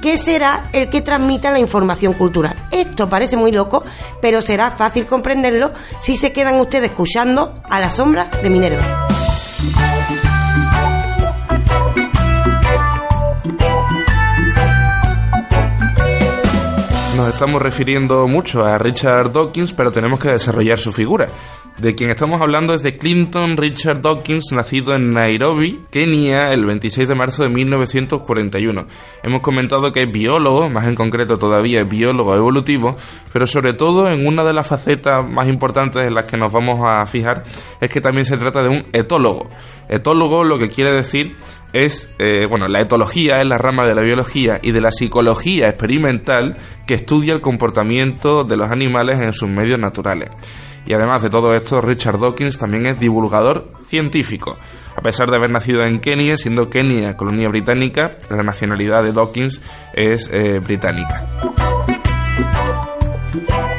que 0.00 0.18
será 0.18 0.68
el 0.72 0.90
que 0.90 1.00
transmita 1.00 1.50
la 1.50 1.58
información 1.58 2.12
cultural. 2.14 2.56
Esto 2.70 3.08
parece 3.08 3.36
muy 3.36 3.52
loco, 3.52 3.84
pero 4.20 4.42
será 4.42 4.70
fácil 4.70 5.06
comprenderlo 5.06 5.72
si 5.98 6.16
se 6.16 6.32
quedan 6.32 6.60
ustedes 6.60 6.90
escuchando 6.90 7.60
a 7.70 7.80
la 7.80 7.90
sombra 7.90 8.30
de 8.42 8.50
Minerva. 8.50 9.08
Nos 17.16 17.30
estamos 17.30 17.62
refiriendo 17.62 18.28
mucho 18.28 18.62
a 18.62 18.76
Richard 18.76 19.32
Dawkins, 19.32 19.72
pero 19.72 19.90
tenemos 19.90 20.20
que 20.20 20.32
desarrollar 20.32 20.76
su 20.76 20.92
figura. 20.92 21.28
De 21.78 21.94
quien 21.94 22.10
estamos 22.10 22.42
hablando 22.42 22.74
es 22.74 22.82
de 22.82 22.98
Clinton 22.98 23.56
Richard 23.56 24.02
Dawkins, 24.02 24.52
nacido 24.52 24.94
en 24.94 25.12
Nairobi, 25.12 25.86
Kenia, 25.90 26.52
el 26.52 26.66
26 26.66 27.08
de 27.08 27.14
marzo 27.14 27.44
de 27.44 27.48
1941. 27.48 28.86
Hemos 29.22 29.40
comentado 29.40 29.92
que 29.92 30.02
es 30.02 30.12
biólogo, 30.12 30.68
más 30.68 30.86
en 30.86 30.94
concreto 30.94 31.38
todavía 31.38 31.80
es 31.80 31.88
biólogo 31.88 32.34
evolutivo, 32.34 32.96
pero 33.32 33.46
sobre 33.46 33.72
todo 33.72 34.10
en 34.10 34.26
una 34.26 34.44
de 34.44 34.52
las 34.52 34.66
facetas 34.66 35.26
más 35.26 35.48
importantes 35.48 36.02
en 36.02 36.14
las 36.14 36.26
que 36.26 36.36
nos 36.36 36.52
vamos 36.52 36.80
a 36.86 37.06
fijar 37.06 37.44
es 37.80 37.88
que 37.88 38.02
también 38.02 38.26
se 38.26 38.36
trata 38.36 38.62
de 38.62 38.68
un 38.68 38.84
etólogo. 38.92 39.48
Etólogo 39.88 40.44
lo 40.44 40.58
que 40.58 40.68
quiere 40.68 40.92
decir 40.92 41.36
es, 41.84 42.12
eh, 42.18 42.46
bueno, 42.48 42.68
la 42.68 42.80
etología 42.80 43.40
es 43.40 43.48
la 43.48 43.58
rama 43.58 43.86
de 43.86 43.94
la 43.94 44.02
biología 44.02 44.58
y 44.62 44.72
de 44.72 44.80
la 44.80 44.90
psicología 44.90 45.68
experimental 45.68 46.56
que 46.86 46.94
estudia 46.94 47.34
el 47.34 47.40
comportamiento 47.40 48.44
de 48.44 48.56
los 48.56 48.70
animales 48.70 49.20
en 49.20 49.32
sus 49.32 49.48
medios 49.48 49.78
naturales. 49.78 50.30
Y 50.86 50.94
además 50.94 51.22
de 51.22 51.30
todo 51.30 51.54
esto, 51.54 51.80
Richard 51.80 52.18
Dawkins 52.18 52.58
también 52.58 52.86
es 52.86 53.00
divulgador 53.00 53.72
científico. 53.86 54.56
A 54.96 55.00
pesar 55.02 55.28
de 55.28 55.36
haber 55.36 55.50
nacido 55.50 55.82
en 55.82 55.98
Kenia, 55.98 56.36
siendo 56.36 56.70
Kenia 56.70 57.16
colonia 57.16 57.48
británica, 57.48 58.12
la 58.30 58.42
nacionalidad 58.42 59.02
de 59.02 59.12
Dawkins 59.12 59.60
es 59.92 60.30
eh, 60.32 60.60
británica. 60.60 61.26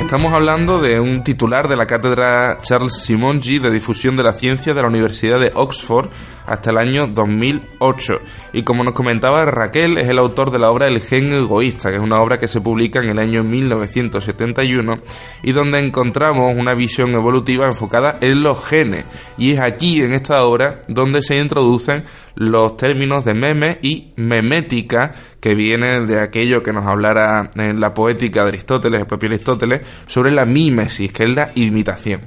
Estamos 0.02 0.32
hablando 0.32 0.80
de 0.80 1.00
un 1.00 1.24
titular 1.24 1.68
de 1.68 1.76
la 1.76 1.86
cátedra 1.86 2.60
Charles 2.62 3.02
Simonji 3.02 3.60
de 3.60 3.70
difusión 3.70 4.16
de 4.16 4.24
la 4.24 4.32
ciencia 4.32 4.74
de 4.74 4.82
la 4.82 4.88
Universidad 4.88 5.40
de 5.40 5.52
Oxford 5.54 6.10
hasta 6.48 6.72
el 6.72 6.78
año 6.78 7.08
2008. 7.08 8.22
Y 8.54 8.64
como 8.64 8.84
nos 8.84 8.94
comentaba 8.94 9.46
Raquel, 9.46 9.98
es 9.98 10.10
el 10.10 10.18
autor 10.18 10.52
de 10.52 10.60
la 10.60 10.72
obra 10.72 10.88
El 10.88 11.02
gen 11.02 11.32
egoísta, 11.34 11.90
que 11.90 11.98
es 11.98 12.02
una 12.02 12.22
obra 12.22 12.38
que 12.38 12.48
se 12.48 12.62
publica 12.62 13.00
en 13.00 13.10
el 13.10 13.20
año 13.20 13.44
1971 13.44 14.96
y 15.44 15.52
donde 15.52 15.80
encontramos 15.80 16.56
una 16.56 16.74
visión 16.74 17.12
evolutiva 17.14 17.68
enfocada 17.68 18.18
en 18.22 18.44
los 18.44 18.66
genes. 18.66 19.06
Y 19.38 19.52
es 19.52 19.60
aquí, 19.60 20.02
en 20.02 20.14
esta 20.14 20.44
obra, 20.44 20.82
donde 20.88 21.22
se 21.22 21.38
introducen 21.38 22.04
los 22.36 22.78
términos 22.78 23.26
de 23.26 23.34
meme 23.34 23.80
y 23.82 24.14
memética, 24.16 25.14
que 25.40 25.54
vienen 25.54 26.08
de 26.08 26.22
aquello 26.22 26.64
que 26.64 26.74
nos 26.74 26.86
hablara 26.86 27.50
en 27.56 27.80
la 27.80 27.94
poética 27.94 28.42
de 28.42 28.50
Aristóteles, 28.50 29.02
el 29.02 29.08
propio 29.08 29.30
Aristóteles, 29.30 29.82
sobre 30.08 30.32
la 30.32 30.46
mímesis, 30.46 31.12
que 31.12 31.24
es 31.24 31.36
la 31.36 31.52
imitación. 31.56 32.22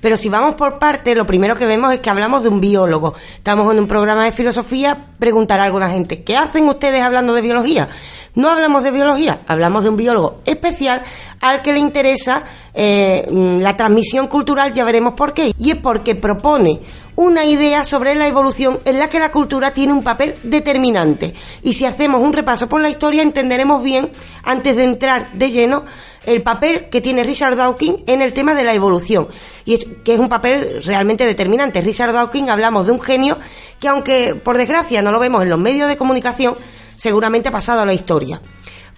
Pero 0.00 0.16
si 0.16 0.28
vamos 0.28 0.54
por 0.54 0.78
parte, 0.78 1.14
lo 1.14 1.26
primero 1.26 1.56
que 1.56 1.66
vemos 1.66 1.92
es 1.92 2.00
que 2.00 2.10
hablamos 2.10 2.42
de 2.42 2.48
un 2.48 2.60
biólogo. 2.60 3.14
Estamos 3.34 3.72
en 3.72 3.80
un 3.80 3.86
programa 3.86 4.24
de 4.24 4.32
filosofía, 4.32 4.98
preguntará 5.18 5.64
a 5.64 5.66
alguna 5.66 5.90
gente, 5.90 6.22
¿qué 6.22 6.36
hacen 6.36 6.68
ustedes 6.68 7.02
hablando 7.02 7.34
de 7.34 7.42
biología? 7.42 7.88
No 8.34 8.48
hablamos 8.48 8.84
de 8.84 8.92
biología, 8.92 9.40
hablamos 9.48 9.82
de 9.82 9.88
un 9.88 9.96
biólogo 9.96 10.40
especial 10.44 11.02
al 11.40 11.62
que 11.62 11.72
le 11.72 11.80
interesa 11.80 12.44
eh, 12.72 13.26
la 13.60 13.76
transmisión 13.76 14.28
cultural, 14.28 14.72
ya 14.72 14.84
veremos 14.84 15.14
por 15.14 15.34
qué. 15.34 15.52
Y 15.58 15.72
es 15.72 15.76
porque 15.76 16.14
propone 16.14 16.80
una 17.16 17.44
idea 17.44 17.84
sobre 17.84 18.14
la 18.14 18.28
evolución 18.28 18.78
en 18.84 18.98
la 18.98 19.08
que 19.08 19.18
la 19.18 19.30
cultura 19.30 19.72
tiene 19.72 19.92
un 19.92 20.02
papel 20.02 20.36
determinante. 20.42 21.34
Y 21.62 21.74
si 21.74 21.84
hacemos 21.84 22.22
un 22.22 22.32
repaso 22.32 22.68
por 22.68 22.80
la 22.80 22.88
historia, 22.88 23.22
entenderemos 23.22 23.82
bien, 23.82 24.10
antes 24.44 24.76
de 24.76 24.84
entrar 24.84 25.32
de 25.32 25.50
lleno, 25.50 25.84
el 26.24 26.42
papel 26.42 26.88
que 26.90 27.00
tiene 27.00 27.24
Richard 27.24 27.56
Dawkins 27.56 28.00
en 28.06 28.22
el 28.22 28.32
tema 28.32 28.54
de 28.54 28.64
la 28.64 28.74
evolución, 28.74 29.28
y 29.64 29.78
que 29.78 30.14
es 30.14 30.18
un 30.18 30.28
papel 30.28 30.82
realmente 30.84 31.24
determinante. 31.26 31.80
Richard 31.80 32.12
Dawkins 32.12 32.50
hablamos 32.50 32.86
de 32.86 32.92
un 32.92 33.00
genio 33.00 33.38
que, 33.78 33.88
aunque 33.88 34.34
por 34.34 34.56
desgracia 34.56 35.02
no 35.02 35.12
lo 35.12 35.20
vemos 35.20 35.42
en 35.42 35.50
los 35.50 35.58
medios 35.58 35.88
de 35.88 35.96
comunicación, 35.96 36.56
seguramente 36.96 37.48
ha 37.48 37.52
pasado 37.52 37.80
a 37.80 37.86
la 37.86 37.94
historia. 37.94 38.40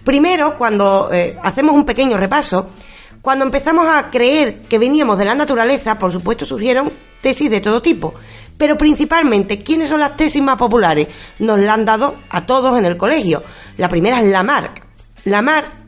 Primero, 0.03 0.57
cuando 0.57 1.09
eh, 1.13 1.37
hacemos 1.41 1.75
un 1.75 1.85
pequeño 1.85 2.17
repaso, 2.17 2.67
cuando 3.21 3.45
empezamos 3.45 3.87
a 3.87 4.11
creer 4.11 4.63
que 4.63 4.79
veníamos 4.79 5.17
de 5.17 5.25
la 5.25 5.33
naturaleza, 5.33 5.97
por 5.97 6.11
supuesto 6.11 6.45
surgieron 6.45 6.91
tesis 7.21 7.49
de 7.49 7.61
todo 7.61 7.81
tipo, 7.81 8.13
pero 8.57 8.77
principalmente, 8.77 9.59
¿quiénes 9.59 9.89
son 9.89 10.01
las 10.01 10.17
tesis 10.17 10.41
más 10.41 10.57
populares? 10.57 11.07
Nos 11.39 11.57
la 11.59 11.73
han 11.73 11.85
dado 11.85 12.17
a 12.29 12.45
todos 12.45 12.77
en 12.77 12.85
el 12.85 12.97
colegio. 12.97 13.41
La 13.77 13.87
primera 13.87 14.19
es 14.19 14.27
Lamarck. 14.27 14.83
Lamarck 15.23 15.82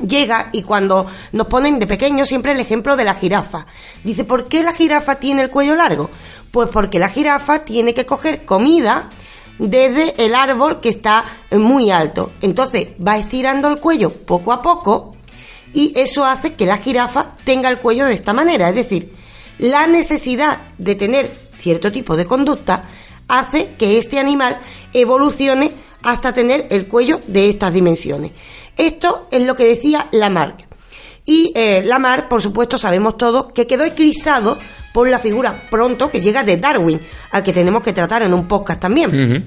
llega 0.00 0.48
y 0.52 0.62
cuando 0.62 1.06
nos 1.32 1.46
ponen 1.46 1.78
de 1.78 1.86
pequeño 1.86 2.26
siempre 2.26 2.52
el 2.52 2.60
ejemplo 2.60 2.96
de 2.96 3.04
la 3.04 3.14
jirafa. 3.14 3.66
Dice, 4.04 4.24
¿por 4.24 4.46
qué 4.46 4.62
la 4.62 4.72
jirafa 4.72 5.16
tiene 5.16 5.42
el 5.42 5.50
cuello 5.50 5.74
largo? 5.74 6.10
Pues 6.50 6.68
porque 6.68 6.98
la 6.98 7.08
jirafa 7.08 7.60
tiene 7.60 7.94
que 7.94 8.06
coger 8.06 8.44
comida 8.44 9.10
desde 9.58 10.24
el 10.24 10.34
árbol 10.34 10.80
que 10.80 10.88
está 10.88 11.24
muy 11.50 11.90
alto. 11.90 12.32
Entonces 12.40 12.88
va 13.06 13.16
estirando 13.16 13.68
el 13.68 13.78
cuello 13.78 14.10
poco 14.12 14.52
a 14.52 14.60
poco 14.60 15.12
y 15.72 15.92
eso 15.96 16.24
hace 16.24 16.54
que 16.54 16.66
la 16.66 16.78
jirafa 16.78 17.36
tenga 17.44 17.68
el 17.68 17.78
cuello 17.78 18.06
de 18.06 18.14
esta 18.14 18.32
manera. 18.32 18.68
Es 18.68 18.74
decir, 18.74 19.14
la 19.58 19.86
necesidad 19.86 20.58
de 20.78 20.94
tener 20.94 21.32
cierto 21.60 21.92
tipo 21.92 22.16
de 22.16 22.26
conducta 22.26 22.84
hace 23.28 23.74
que 23.78 23.98
este 23.98 24.18
animal 24.18 24.58
evolucione 24.92 25.70
hasta 26.02 26.32
tener 26.32 26.66
el 26.70 26.86
cuello 26.86 27.20
de 27.26 27.48
estas 27.48 27.72
dimensiones. 27.72 28.32
Esto 28.76 29.28
es 29.30 29.42
lo 29.42 29.54
que 29.54 29.64
decía 29.64 30.08
Lamarck. 30.12 30.66
Y 31.24 31.52
eh, 31.54 31.82
Lamarck, 31.84 32.28
por 32.28 32.42
supuesto, 32.42 32.78
sabemos 32.78 33.16
todos 33.16 33.52
que 33.52 33.66
quedó 33.66 33.84
eclipsado 33.84 34.58
por 34.92 35.08
la 35.08 35.18
figura 35.18 35.62
pronto 35.70 36.10
que 36.10 36.20
llega 36.20 36.42
de 36.42 36.56
Darwin, 36.56 37.00
al 37.30 37.42
que 37.42 37.52
tenemos 37.52 37.82
que 37.82 37.92
tratar 37.92 38.22
en 38.22 38.34
un 38.34 38.48
podcast 38.48 38.80
también. 38.80 39.44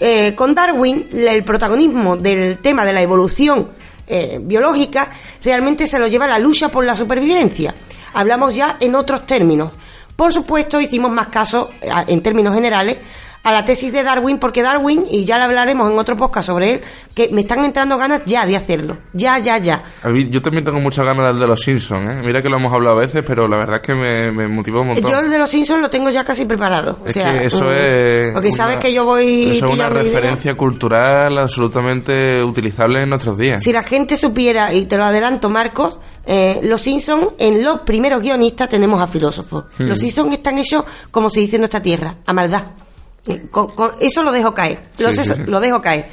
Eh, 0.00 0.34
con 0.34 0.54
Darwin, 0.54 1.08
el 1.12 1.42
protagonismo 1.44 2.16
del 2.16 2.58
tema 2.58 2.84
de 2.84 2.92
la 2.92 3.02
evolución 3.02 3.70
eh, 4.06 4.38
biológica 4.40 5.10
realmente 5.42 5.86
se 5.86 5.98
lo 5.98 6.06
lleva 6.06 6.28
la 6.28 6.38
lucha 6.38 6.68
por 6.68 6.84
la 6.84 6.94
supervivencia. 6.94 7.74
Hablamos 8.14 8.54
ya 8.54 8.76
en 8.80 8.94
otros 8.94 9.26
términos. 9.26 9.72
Por 10.14 10.32
supuesto, 10.32 10.80
hicimos 10.80 11.10
más 11.12 11.28
caso, 11.28 11.70
en 11.80 12.22
términos 12.22 12.54
generales, 12.54 12.98
a 13.42 13.52
la 13.52 13.64
tesis 13.64 13.92
de 13.92 14.02
Darwin, 14.02 14.38
porque 14.38 14.62
Darwin, 14.62 15.04
y 15.10 15.24
ya 15.24 15.38
le 15.38 15.44
hablaremos 15.44 15.90
en 15.90 15.98
otro 15.98 16.16
podcast 16.16 16.46
sobre 16.46 16.74
él, 16.74 16.80
que 17.14 17.30
me 17.32 17.42
están 17.42 17.64
entrando 17.64 17.96
ganas 17.96 18.22
ya 18.26 18.46
de 18.46 18.56
hacerlo. 18.56 18.98
Ya, 19.12 19.38
ya, 19.38 19.58
ya. 19.58 19.82
yo 20.28 20.42
también 20.42 20.64
tengo 20.64 20.80
muchas 20.80 21.06
ganas 21.06 21.26
del 21.26 21.38
de 21.38 21.46
los 21.46 21.60
Simpsons, 21.60 22.10
¿eh? 22.10 22.20
Mira 22.24 22.42
que 22.42 22.48
lo 22.48 22.56
hemos 22.58 22.72
hablado 22.72 22.98
a 22.98 23.00
veces, 23.00 23.22
pero 23.26 23.48
la 23.48 23.56
verdad 23.56 23.76
es 23.76 23.82
que 23.82 23.94
me, 23.94 24.32
me 24.32 24.48
motivó 24.48 24.82
un 24.82 24.88
montón. 24.88 25.10
Yo 25.10 25.20
el 25.20 25.30
de 25.30 25.38
los 25.38 25.50
Simpsons 25.50 25.80
lo 25.80 25.90
tengo 25.90 26.10
ya 26.10 26.24
casi 26.24 26.44
preparado. 26.44 27.00
Es 27.06 27.14
que 27.14 27.46
eso 27.46 27.70
es... 27.70 28.30
Porque 28.32 28.52
sabes 28.52 28.76
que 28.78 28.92
yo 28.92 29.04
voy... 29.04 29.50
Eso 29.56 29.66
es 29.66 29.74
una 29.74 29.88
referencia 29.88 30.54
cultural 30.54 31.38
absolutamente 31.38 32.42
utilizable 32.42 33.02
en 33.02 33.08
nuestros 33.08 33.38
días. 33.38 33.62
Si 33.62 33.72
la 33.72 33.82
gente 33.82 34.16
supiera, 34.16 34.72
y 34.74 34.84
te 34.84 34.96
lo 34.96 35.04
adelanto, 35.04 35.48
Marcos, 35.48 35.98
eh, 36.26 36.60
los 36.64 36.82
Simpsons, 36.82 37.34
en 37.38 37.64
los 37.64 37.80
primeros 37.80 38.20
guionistas 38.20 38.68
tenemos 38.68 39.00
a 39.00 39.06
filósofos. 39.06 39.64
Hmm. 39.78 39.84
Los 39.84 39.98
Simpsons 39.98 40.34
están 40.34 40.58
hechos, 40.58 40.84
como 41.10 41.30
se 41.30 41.40
dice 41.40 41.56
en 41.56 41.62
nuestra 41.62 41.82
tierra, 41.82 42.16
a 42.26 42.32
maldad 42.32 42.64
eso 44.00 44.22
lo 44.22 44.32
dejo 44.32 44.54
caer. 44.54 44.78
Lo, 45.46 45.60
dejo 45.60 45.80
caer. 45.80 46.06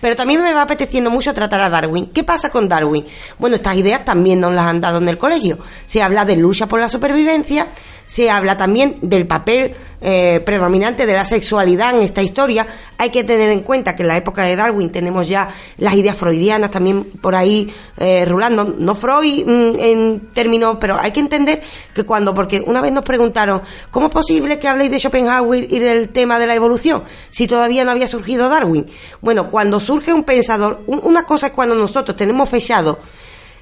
Pero 0.00 0.16
también 0.16 0.42
me 0.42 0.54
va 0.54 0.62
apeteciendo 0.62 1.10
mucho 1.10 1.34
tratar 1.34 1.60
a 1.60 1.68
Darwin. 1.68 2.06
¿Qué 2.06 2.24
pasa 2.24 2.50
con 2.50 2.68
Darwin? 2.68 3.04
Bueno, 3.38 3.56
estas 3.56 3.76
ideas 3.76 4.04
también 4.04 4.40
nos 4.40 4.54
las 4.54 4.66
han 4.66 4.80
dado 4.80 4.98
en 4.98 5.08
el 5.08 5.18
colegio. 5.18 5.58
Se 5.86 6.02
habla 6.02 6.24
de 6.24 6.36
lucha 6.36 6.66
por 6.66 6.80
la 6.80 6.88
supervivencia, 6.88 7.66
se 8.10 8.28
habla 8.28 8.56
también 8.56 8.96
del 9.02 9.24
papel 9.28 9.72
eh, 10.00 10.42
predominante 10.44 11.06
de 11.06 11.12
la 11.12 11.24
sexualidad 11.24 11.94
en 11.94 12.02
esta 12.02 12.22
historia. 12.22 12.66
Hay 12.98 13.10
que 13.10 13.22
tener 13.22 13.50
en 13.50 13.60
cuenta 13.60 13.94
que 13.94 14.02
en 14.02 14.08
la 14.08 14.16
época 14.16 14.42
de 14.42 14.56
Darwin 14.56 14.90
tenemos 14.90 15.28
ya 15.28 15.54
las 15.76 15.94
ideas 15.94 16.16
freudianas 16.16 16.72
también 16.72 17.04
por 17.04 17.36
ahí 17.36 17.72
eh, 17.98 18.24
rulando. 18.24 18.64
No 18.64 18.96
Freud 18.96 19.46
mm, 19.46 19.78
en 19.78 20.28
términos, 20.34 20.78
pero 20.80 20.98
hay 20.98 21.12
que 21.12 21.20
entender 21.20 21.62
que 21.94 22.02
cuando, 22.02 22.34
porque 22.34 22.60
una 22.66 22.80
vez 22.80 22.90
nos 22.90 23.04
preguntaron, 23.04 23.62
¿cómo 23.92 24.06
es 24.06 24.12
posible 24.12 24.58
que 24.58 24.66
habléis 24.66 24.90
de 24.90 24.98
Schopenhauer 24.98 25.72
y 25.72 25.78
del 25.78 26.08
tema 26.08 26.40
de 26.40 26.48
la 26.48 26.56
evolución 26.56 27.04
si 27.30 27.46
todavía 27.46 27.84
no 27.84 27.92
había 27.92 28.08
surgido 28.08 28.48
Darwin? 28.48 28.86
Bueno, 29.20 29.52
cuando 29.52 29.78
surge 29.78 30.12
un 30.12 30.24
pensador, 30.24 30.82
una 30.88 31.22
cosa 31.22 31.46
es 31.46 31.52
cuando 31.52 31.76
nosotros 31.76 32.16
tenemos 32.16 32.48
fechado 32.48 32.98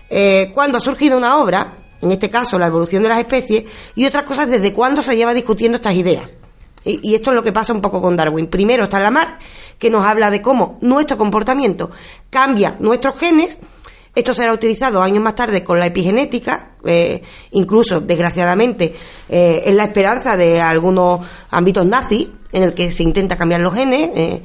eh, 0.09 0.51
cuando 0.55 0.79
ha 0.79 0.81
surgido 0.81 1.19
una 1.19 1.37
obra, 1.37 1.75
en 2.01 2.13
este 2.13 2.31
caso 2.31 2.59
la 2.59 2.67
evolución 2.67 3.03
de 3.03 3.09
las 3.09 3.19
especies, 3.19 3.65
y 3.95 4.07
otras 4.07 4.25
cosas 4.25 4.49
desde 4.49 4.73
cuándo 4.73 5.03
se 5.03 5.17
lleva 5.17 5.35
discutiendo 5.35 5.77
estas 5.77 5.95
ideas. 5.95 6.37
Y, 6.85 7.15
esto 7.15 7.31
es 7.31 7.37
lo 7.37 7.43
que 7.43 7.53
pasa 7.53 7.73
un 7.73 7.83
poco 7.83 8.01
con 8.01 8.17
Darwin. 8.17 8.47
Primero 8.47 8.85
está 8.85 9.01
Lamarck, 9.01 9.41
que 9.79 9.91
nos 9.91 10.07
habla 10.07 10.31
de 10.31 10.41
cómo 10.41 10.79
nuestro 10.81 11.19
comportamiento 11.19 11.91
cambia 12.31 12.77
nuestros 12.79 13.17
genes. 13.17 13.61
Esto 14.19 14.35
será 14.35 14.53
utilizado 14.53 15.01
años 15.01 15.23
más 15.23 15.37
tarde 15.37 15.63
con 15.63 15.79
la 15.79 15.87
epigenética, 15.87 16.71
eh, 16.85 17.23
incluso, 17.53 18.01
desgraciadamente, 18.01 18.93
eh, 19.29 19.63
en 19.67 19.77
la 19.77 19.85
esperanza 19.85 20.37
de 20.37 20.61
algunos 20.61 21.21
ámbitos 21.51 21.87
nazis, 21.87 22.29
en 22.51 22.65
el 22.65 22.75
que 22.75 22.91
se 22.91 23.05
intenta 23.05 23.37
cambiar 23.37 23.61
los 23.61 23.73
genes. 23.73 24.11
Eh, 24.17 24.43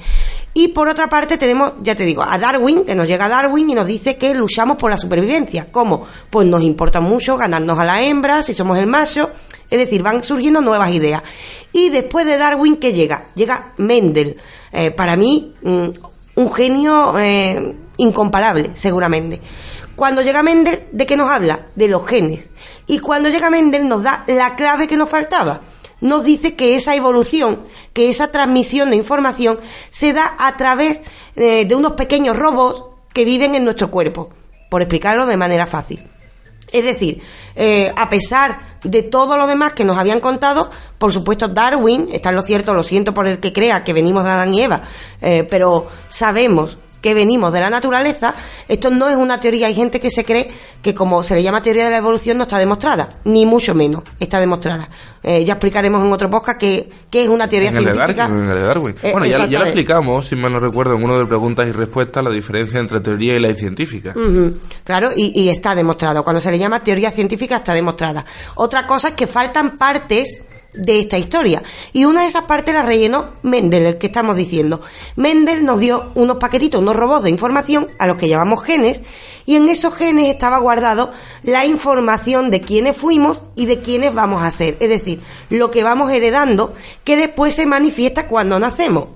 y 0.53 0.67
por 0.67 0.89
otra 0.89 1.09
parte 1.09 1.39
tenemos, 1.39 1.73
ya 1.81 1.95
te 1.95 2.05
digo, 2.05 2.21
a 2.21 2.37
Darwin, 2.37 2.85
que 2.85 2.93
nos 2.93 3.07
llega 3.07 3.25
a 3.25 3.29
Darwin 3.29 3.67
y 3.67 3.73
nos 3.73 3.87
dice 3.87 4.15
que 4.15 4.35
luchamos 4.35 4.77
por 4.77 4.91
la 4.91 4.97
supervivencia. 4.99 5.71
¿Cómo? 5.71 6.05
Pues 6.29 6.45
nos 6.45 6.61
importa 6.61 7.01
mucho 7.01 7.35
ganarnos 7.35 7.79
a 7.79 7.83
la 7.83 8.03
hembra, 8.03 8.43
si 8.43 8.53
somos 8.53 8.77
el 8.77 8.85
macho. 8.85 9.31
Es 9.71 9.79
decir, 9.79 10.03
van 10.03 10.23
surgiendo 10.23 10.61
nuevas 10.61 10.91
ideas. 10.91 11.23
Y 11.71 11.89
después 11.89 12.27
de 12.27 12.37
Darwin, 12.37 12.75
¿qué 12.75 12.93
llega? 12.93 13.29
Llega 13.33 13.73
Mendel. 13.77 14.37
Eh, 14.71 14.91
para 14.91 15.15
mí, 15.15 15.55
mm, 15.63 15.87
un 16.35 16.53
genio 16.53 17.15
incomparable, 17.97 18.71
seguramente. 18.75 19.41
Cuando 19.95 20.21
llega 20.21 20.43
Mendel, 20.43 20.87
¿de 20.91 21.05
qué 21.05 21.15
nos 21.15 21.29
habla? 21.29 21.67
De 21.75 21.87
los 21.87 22.05
genes. 22.07 22.49
Y 22.87 22.99
cuando 22.99 23.29
llega 23.29 23.49
Mendel 23.49 23.87
nos 23.87 24.03
da 24.03 24.23
la 24.27 24.55
clave 24.55 24.87
que 24.87 24.97
nos 24.97 25.09
faltaba 25.09 25.61
nos 26.03 26.25
dice 26.25 26.55
que 26.55 26.75
esa 26.75 26.95
evolución, 26.95 27.63
que 27.93 28.09
esa 28.09 28.27
transmisión 28.27 28.89
de 28.89 28.97
información 28.97 29.57
se 29.89 30.11
da 30.11 30.35
a 30.37 30.57
través 30.57 31.01
eh, 31.35 31.65
de 31.65 31.75
unos 31.75 31.93
pequeños 31.93 32.35
robots 32.35 32.83
que 33.13 33.23
viven 33.23 33.55
en 33.55 33.63
nuestro 33.63 33.89
cuerpo, 33.89 34.29
por 34.69 34.81
explicarlo 34.81 35.25
de 35.25 35.37
manera 35.37 35.65
fácil. 35.65 36.05
Es 36.73 36.83
decir, 36.83 37.21
eh, 37.55 37.91
a 37.95 38.09
pesar 38.09 38.79
de 38.83 39.03
todo 39.03 39.37
lo 39.37 39.47
demás 39.47 39.73
que 39.73 39.85
nos 39.85 39.97
habían 39.97 40.19
contado, 40.19 40.69
por 40.97 41.13
supuesto 41.13 41.47
Darwin, 41.47 42.09
está 42.11 42.29
en 42.29 42.35
lo 42.35 42.41
cierto, 42.41 42.73
lo 42.73 42.83
siento 42.83 43.13
por 43.13 43.25
el 43.27 43.39
que 43.39 43.53
crea 43.53 43.85
que 43.85 43.93
venimos 43.93 44.25
de 44.25 44.31
Adán 44.31 44.53
y 44.53 44.61
Eva, 44.61 44.81
eh, 45.21 45.47
pero 45.49 45.87
sabemos 46.09 46.77
que 47.03 47.13
venimos 47.13 47.51
de 47.51 47.59
la 47.59 47.69
naturaleza, 47.69 48.33
esto 48.69 48.89
no 48.89 49.09
es 49.09 49.17
una 49.17 49.39
teoría. 49.39 49.67
Hay 49.67 49.75
gente 49.75 49.99
que 49.99 50.09
se 50.09 50.23
cree 50.23 50.49
que 50.81 50.95
como 50.95 51.21
se 51.21 51.35
le 51.35 51.43
llama 51.43 51.61
teoría 51.61 51.83
de 51.83 51.91
la 51.91 51.97
evolución 51.97 52.37
no 52.37 52.43
está 52.43 52.57
demostrada, 52.57 53.09
ni 53.25 53.45
mucho 53.45 53.75
menos 53.75 54.03
está 54.19 54.39
demostrada. 54.39 54.89
Eh, 55.21 55.43
ya 55.43 55.53
explicaremos 55.53 56.03
en 56.03 56.11
otro 56.11 56.29
podcast 56.29 56.57
qué, 56.59 56.89
es 57.11 57.27
una 57.27 57.47
teoría 57.47 57.71
científica. 57.71 58.25
en 58.25 58.49
el 58.49 58.55
de 58.55 58.61
Darwin. 58.61 58.95
Eh, 59.03 59.11
bueno, 59.11 59.27
ya, 59.27 59.45
lo 59.45 59.65
explicamos, 59.65 60.25
si 60.25 60.37
mal 60.37 60.53
no 60.53 60.59
recuerdo, 60.59 60.95
en 60.95 61.03
uno 61.03 61.19
de 61.19 61.25
preguntas 61.25 61.67
y 61.67 61.73
respuestas, 61.73 62.23
la 62.23 62.29
diferencia 62.29 62.79
entre 62.79 63.01
teoría 63.01 63.35
y 63.35 63.39
la 63.39 63.53
científica. 63.53 64.13
Claro, 64.85 65.11
y, 65.15 65.39
y 65.39 65.49
está 65.49 65.75
demostrado. 65.75 66.23
Cuando 66.23 66.39
se 66.39 66.51
le 66.51 66.57
llama 66.57 66.83
teoría 66.83 67.11
científica 67.11 67.57
está 67.57 67.73
demostrada. 67.73 68.25
Otra 68.55 68.87
cosa 68.87 69.09
es 69.09 69.13
que 69.13 69.27
faltan 69.27 69.77
partes 69.77 70.41
de 70.73 70.99
esta 70.99 71.17
historia. 71.17 71.63
Y 71.91 72.05
una 72.05 72.21
de 72.21 72.27
esas 72.27 72.43
partes 72.43 72.73
la 72.73 72.83
rellenó 72.83 73.29
Mendel, 73.43 73.85
el 73.85 73.97
que 73.97 74.07
estamos 74.07 74.35
diciendo. 74.35 74.81
Mendel 75.15 75.65
nos 75.65 75.79
dio 75.79 76.11
unos 76.15 76.37
paquetitos, 76.37 76.81
unos 76.81 76.95
robots 76.95 77.23
de 77.23 77.29
información 77.29 77.87
a 77.99 78.07
los 78.07 78.17
que 78.17 78.29
llamamos 78.29 78.63
genes, 78.63 79.01
y 79.45 79.55
en 79.55 79.69
esos 79.69 79.93
genes 79.93 80.27
estaba 80.27 80.57
guardado 80.57 81.11
la 81.43 81.65
información 81.65 82.49
de 82.49 82.61
quiénes 82.61 82.95
fuimos 82.95 83.43
y 83.55 83.65
de 83.65 83.81
quiénes 83.81 84.13
vamos 84.13 84.41
a 84.43 84.51
ser. 84.51 84.77
Es 84.79 84.89
decir, 84.89 85.21
lo 85.49 85.71
que 85.71 85.83
vamos 85.83 86.11
heredando 86.11 86.73
que 87.03 87.17
después 87.17 87.53
se 87.53 87.65
manifiesta 87.65 88.27
cuando 88.27 88.59
nacemos. 88.59 89.09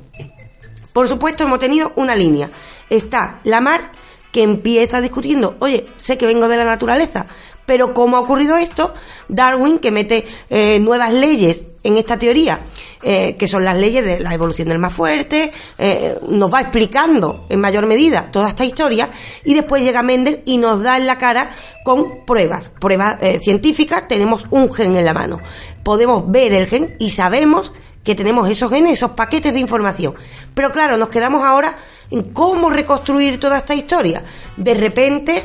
Por 0.93 1.07
supuesto, 1.07 1.43
hemos 1.43 1.59
tenido 1.59 1.93
una 1.95 2.15
línea. 2.15 2.49
Está 2.89 3.39
la 3.43 3.61
mar 3.61 3.91
que 4.31 4.43
empieza 4.43 5.01
discutiendo, 5.01 5.55
oye, 5.59 5.85
sé 5.97 6.17
que 6.17 6.25
vengo 6.25 6.47
de 6.47 6.57
la 6.57 6.65
naturaleza, 6.65 7.27
pero 7.67 7.93
¿cómo 7.93 8.15
ha 8.15 8.21
ocurrido 8.21 8.55
esto? 8.55 8.93
Darwin, 9.27 9.77
que 9.77 9.91
mete 9.91 10.25
eh, 10.49 10.79
nuevas 10.79 11.11
leyes 11.11 11.67
en 11.83 11.97
esta 11.97 12.17
teoría, 12.17 12.61
eh, 13.03 13.35
que 13.37 13.47
son 13.49 13.65
las 13.65 13.75
leyes 13.75 14.05
de 14.05 14.21
la 14.21 14.33
evolución 14.33 14.69
del 14.69 14.79
más 14.79 14.93
fuerte, 14.93 15.51
eh, 15.77 16.17
nos 16.29 16.51
va 16.51 16.61
explicando 16.61 17.45
en 17.49 17.59
mayor 17.59 17.85
medida 17.85 18.31
toda 18.31 18.47
esta 18.47 18.63
historia, 18.63 19.09
y 19.43 19.53
después 19.53 19.83
llega 19.83 20.01
Mendel 20.01 20.43
y 20.45 20.57
nos 20.57 20.81
da 20.81 20.97
en 20.97 21.07
la 21.07 21.17
cara 21.17 21.51
con 21.83 22.25
pruebas, 22.25 22.69
pruebas 22.69 23.17
científicas, 23.43 24.07
tenemos 24.07 24.45
un 24.49 24.73
gen 24.73 24.95
en 24.95 25.05
la 25.05 25.13
mano. 25.13 25.41
Podemos 25.83 26.29
ver 26.31 26.53
el 26.53 26.67
gen 26.67 26.95
y 26.99 27.09
sabemos 27.09 27.73
que 28.03 28.15
tenemos 28.15 28.49
esos 28.49 28.69
genes, 28.69 28.93
esos 28.93 29.11
paquetes 29.11 29.53
de 29.53 29.59
información. 29.59 30.15
Pero 30.53 30.71
claro, 30.71 30.95
nos 30.95 31.09
quedamos 31.09 31.43
ahora 31.43 31.77
en 32.09 32.31
cómo 32.31 32.69
reconstruir 32.69 33.39
toda 33.39 33.57
esta 33.57 33.75
historia. 33.75 34.23
De 34.55 34.73
repente 34.73 35.43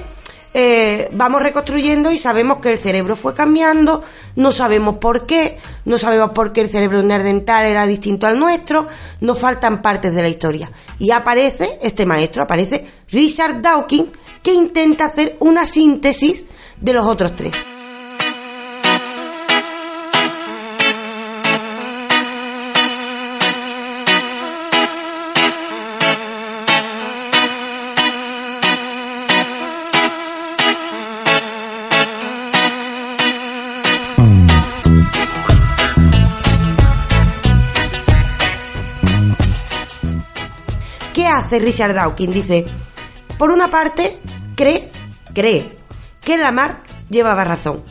eh, 0.54 1.08
vamos 1.12 1.42
reconstruyendo 1.42 2.12
y 2.12 2.18
sabemos 2.18 2.58
que 2.58 2.70
el 2.70 2.78
cerebro 2.78 3.16
fue 3.16 3.34
cambiando, 3.34 4.04
no 4.36 4.52
sabemos 4.52 4.98
por 4.98 5.26
qué, 5.26 5.58
no 5.84 5.96
sabemos 5.96 6.30
por 6.30 6.52
qué 6.52 6.60
el 6.60 6.68
cerebro 6.68 7.02
neandertal 7.02 7.66
era 7.66 7.86
distinto 7.86 8.26
al 8.26 8.38
nuestro, 8.38 8.86
nos 9.20 9.38
faltan 9.38 9.80
partes 9.80 10.14
de 10.14 10.22
la 10.22 10.28
historia. 10.28 10.70
Y 10.98 11.10
aparece 11.10 11.78
este 11.80 12.04
maestro, 12.04 12.42
aparece 12.42 12.84
Richard 13.08 13.62
Dawkins, 13.62 14.10
que 14.42 14.52
intenta 14.52 15.06
hacer 15.06 15.36
una 15.40 15.64
síntesis 15.64 16.44
de 16.80 16.92
los 16.92 17.06
otros 17.06 17.34
tres. 17.36 17.71
Hace 41.38 41.58
Richard 41.58 41.94
Dawkins? 41.94 42.34
Dice, 42.34 42.66
por 43.38 43.50
una 43.50 43.70
parte, 43.70 44.18
cree, 44.54 44.90
cree 45.34 45.78
que 46.20 46.38
Lamarck 46.38 46.86
llevaba 47.10 47.44
razón, 47.44 47.82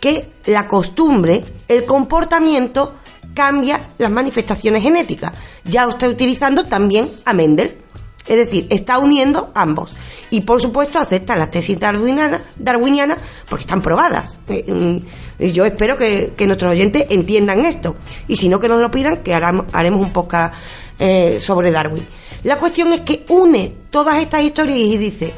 que 0.00 0.32
la 0.46 0.68
costumbre, 0.68 1.44
el 1.68 1.84
comportamiento 1.84 2.94
cambia 3.34 3.90
las 3.98 4.10
manifestaciones 4.10 4.82
genéticas. 4.82 5.32
Ya 5.64 5.84
está 5.88 6.08
utilizando 6.08 6.64
también 6.64 7.10
a 7.24 7.32
Mendel. 7.32 7.78
Es 8.26 8.36
decir, 8.36 8.68
está 8.70 8.98
uniendo 8.98 9.50
ambos. 9.54 9.94
Y 10.30 10.42
por 10.42 10.62
supuesto 10.62 10.98
acepta 11.00 11.34
las 11.34 11.50
tesis 11.50 11.78
darwinianas, 11.78 13.18
porque 13.48 13.62
están 13.62 13.82
probadas. 13.82 14.38
Eh, 14.48 14.64
mm, 14.72 15.44
yo 15.46 15.64
espero 15.64 15.96
que, 15.96 16.32
nuestros 16.46 16.72
oyentes 16.72 17.06
entiendan 17.10 17.64
esto. 17.64 17.96
Y 18.28 18.36
si 18.36 18.48
no, 18.48 18.60
que 18.60 18.68
nos 18.68 18.80
lo 18.80 18.90
pidan, 18.90 19.18
que 19.18 19.34
haremos 19.34 20.00
un 20.00 20.12
podcast 20.12 20.54
eh, 21.00 21.38
sobre 21.40 21.72
Darwin. 21.72 22.06
La 22.42 22.58
cuestión 22.58 22.92
es 22.92 23.00
que 23.00 23.24
une 23.28 23.72
todas 23.90 24.20
estas 24.20 24.42
historias 24.42 24.78
y 24.78 24.98
dice, 24.98 25.34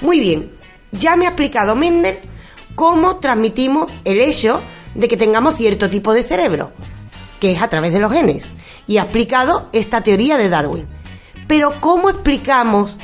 muy 0.00 0.18
bien, 0.18 0.56
ya 0.90 1.14
me 1.14 1.26
ha 1.26 1.28
explicado 1.28 1.76
Mendel 1.76 2.18
cómo 2.74 3.16
transmitimos 3.16 3.90
el 4.04 4.20
hecho 4.20 4.60
de 4.94 5.06
que 5.06 5.16
tengamos 5.16 5.54
cierto 5.56 5.88
tipo 5.88 6.12
de 6.12 6.24
cerebro, 6.24 6.72
que 7.38 7.52
es 7.52 7.62
a 7.62 7.68
través 7.68 7.92
de 7.92 8.00
los 8.00 8.12
genes, 8.12 8.46
y 8.88 8.98
ha 8.98 9.02
explicado 9.02 9.68
esta 9.72 10.02
teoría 10.02 10.36
de 10.36 10.48
Darwin. 10.48 10.88
Pero 11.46 11.80
¿cómo 11.80 12.10
explicamos 12.10 12.96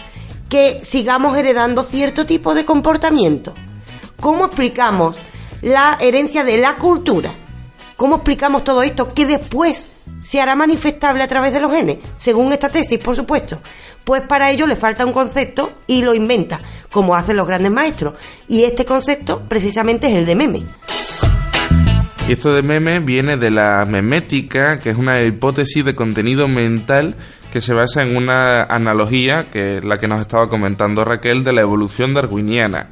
que 0.48 0.80
sigamos 0.82 1.36
heredando 1.36 1.84
cierto 1.84 2.26
tipo 2.26 2.54
de 2.54 2.64
comportamiento? 2.64 3.54
¿Cómo 4.18 4.46
explicamos 4.46 5.16
la 5.62 5.98
herencia 6.00 6.42
de 6.42 6.58
la 6.58 6.76
cultura? 6.76 7.32
¿Cómo 7.96 8.16
explicamos 8.16 8.64
todo 8.64 8.82
esto 8.82 9.12
que 9.14 9.26
después 9.26 9.95
se 10.26 10.40
hará 10.40 10.56
manifestable 10.56 11.22
a 11.22 11.28
través 11.28 11.52
de 11.52 11.60
los 11.60 11.72
genes, 11.72 11.98
según 12.18 12.52
esta 12.52 12.68
tesis, 12.68 12.98
por 12.98 13.14
supuesto. 13.14 13.60
Pues 14.02 14.22
para 14.22 14.50
ello 14.50 14.66
le 14.66 14.74
falta 14.74 15.06
un 15.06 15.12
concepto 15.12 15.82
y 15.86 16.02
lo 16.02 16.14
inventa, 16.14 16.60
como 16.90 17.14
hacen 17.14 17.36
los 17.36 17.46
grandes 17.46 17.70
maestros. 17.70 18.14
Y 18.48 18.64
este 18.64 18.84
concepto 18.84 19.44
precisamente 19.48 20.08
es 20.08 20.16
el 20.16 20.26
de 20.26 20.34
meme. 20.34 20.64
Y 22.26 22.32
esto 22.32 22.52
de 22.52 22.64
meme 22.64 22.98
viene 22.98 23.36
de 23.36 23.52
la 23.52 23.84
memética, 23.84 24.80
que 24.80 24.90
es 24.90 24.98
una 24.98 25.22
hipótesis 25.22 25.84
de 25.84 25.94
contenido 25.94 26.48
mental 26.48 27.14
que 27.52 27.60
se 27.60 27.72
basa 27.72 28.02
en 28.02 28.16
una 28.16 28.64
analogía 28.64 29.46
que 29.52 29.78
es 29.78 29.84
la 29.84 29.98
que 29.98 30.08
nos 30.08 30.20
estaba 30.20 30.48
comentando 30.48 31.04
Raquel 31.04 31.44
de 31.44 31.52
la 31.52 31.62
evolución 31.62 32.14
darwiniana. 32.14 32.90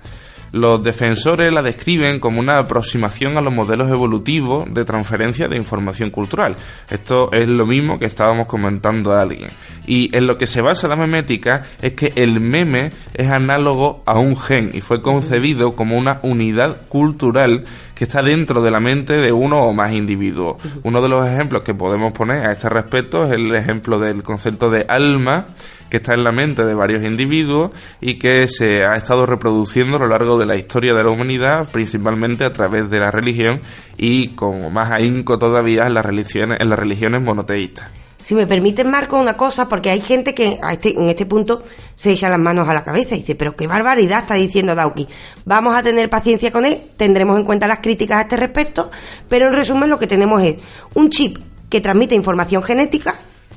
Los 0.54 0.84
defensores 0.84 1.52
la 1.52 1.62
describen 1.62 2.20
como 2.20 2.38
una 2.38 2.58
aproximación 2.58 3.36
a 3.36 3.40
los 3.40 3.52
modelos 3.52 3.90
evolutivos 3.90 4.72
de 4.72 4.84
transferencia 4.84 5.48
de 5.48 5.56
información 5.56 6.10
cultural. 6.10 6.54
Esto 6.88 7.32
es 7.32 7.48
lo 7.48 7.66
mismo 7.66 7.98
que 7.98 8.04
estábamos 8.04 8.46
comentando 8.46 9.12
a 9.12 9.22
alguien. 9.22 9.48
Y 9.84 10.16
en 10.16 10.28
lo 10.28 10.38
que 10.38 10.46
se 10.46 10.62
basa 10.62 10.86
la 10.86 10.94
memética 10.94 11.62
es 11.82 11.94
que 11.94 12.12
el 12.14 12.38
meme 12.38 12.90
es 13.14 13.28
análogo 13.30 14.04
a 14.06 14.16
un 14.20 14.36
gen 14.36 14.70
y 14.72 14.80
fue 14.80 15.02
concebido 15.02 15.74
como 15.74 15.98
una 15.98 16.20
unidad 16.22 16.86
cultural 16.88 17.64
que 17.96 18.04
está 18.04 18.22
dentro 18.22 18.62
de 18.62 18.70
la 18.70 18.78
mente 18.78 19.14
de 19.14 19.32
uno 19.32 19.64
o 19.64 19.72
más 19.72 19.92
individuos. 19.92 20.62
Uno 20.84 21.02
de 21.02 21.08
los 21.08 21.26
ejemplos 21.26 21.64
que 21.64 21.74
podemos 21.74 22.12
poner 22.12 22.46
a 22.46 22.52
este 22.52 22.68
respecto 22.68 23.24
es 23.24 23.32
el 23.32 23.52
ejemplo 23.56 23.98
del 23.98 24.22
concepto 24.22 24.70
de 24.70 24.84
alma 24.86 25.48
que 25.94 25.98
está 25.98 26.14
en 26.14 26.24
la 26.24 26.32
mente 26.32 26.64
de 26.64 26.74
varios 26.74 27.04
individuos 27.04 27.70
y 28.00 28.18
que 28.18 28.48
se 28.48 28.84
ha 28.84 28.96
estado 28.96 29.26
reproduciendo 29.26 29.96
a 29.96 30.00
lo 30.00 30.08
largo 30.08 30.36
de 30.36 30.43
la 30.44 30.56
historia 30.56 30.94
de 30.94 31.02
la 31.02 31.10
humanidad, 31.10 31.70
principalmente 31.70 32.44
a 32.44 32.52
través 32.52 32.90
de 32.90 32.98
la 32.98 33.10
religión 33.10 33.60
y 33.96 34.28
con 34.28 34.72
más 34.72 34.90
ahínco 34.90 35.38
todavía 35.38 35.86
en 35.86 35.94
las 35.94 36.04
religiones, 36.04 36.60
en 36.60 36.68
las 36.68 36.78
religiones 36.78 37.22
monoteístas. 37.22 37.90
Si 38.24 38.34
me 38.34 38.46
permiten, 38.46 38.90
Marco, 38.90 39.18
una 39.18 39.36
cosa, 39.36 39.68
porque 39.68 39.90
hay 39.90 40.00
gente 40.00 40.34
que 40.34 40.58
este, 40.72 40.98
en 40.98 41.10
este 41.10 41.26
punto 41.26 41.62
se 41.94 42.10
echa 42.12 42.30
las 42.30 42.40
manos 42.40 42.66
a 42.66 42.72
la 42.72 42.82
cabeza 42.82 43.14
y 43.14 43.18
dice, 43.18 43.34
pero 43.34 43.54
qué 43.54 43.66
barbaridad 43.66 44.20
está 44.20 44.32
diciendo 44.32 44.74
Dauki. 44.74 45.06
Vamos 45.44 45.74
a 45.74 45.82
tener 45.82 46.08
paciencia 46.08 46.50
con 46.50 46.64
él, 46.64 46.80
tendremos 46.96 47.38
en 47.38 47.44
cuenta 47.44 47.68
las 47.68 47.80
críticas 47.80 48.16
a 48.16 48.22
este 48.22 48.38
respecto, 48.38 48.90
pero 49.28 49.48
en 49.48 49.52
resumen 49.52 49.90
lo 49.90 49.98
que 49.98 50.06
tenemos 50.06 50.42
es 50.42 50.56
un 50.94 51.10
chip 51.10 51.36
que 51.68 51.82
transmite 51.82 52.14
información 52.14 52.62
genética, 52.62 53.14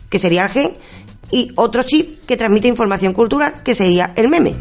que 0.09 0.19
sería 0.19 0.43
el 0.43 0.49
gen, 0.49 0.71
y 1.31 1.53
otro 1.55 1.83
chip 1.83 2.25
que 2.25 2.35
transmite 2.35 2.67
información 2.67 3.13
cultural, 3.13 3.63
que 3.63 3.73
sería 3.73 4.11
el 4.17 4.27
meme. 4.27 4.57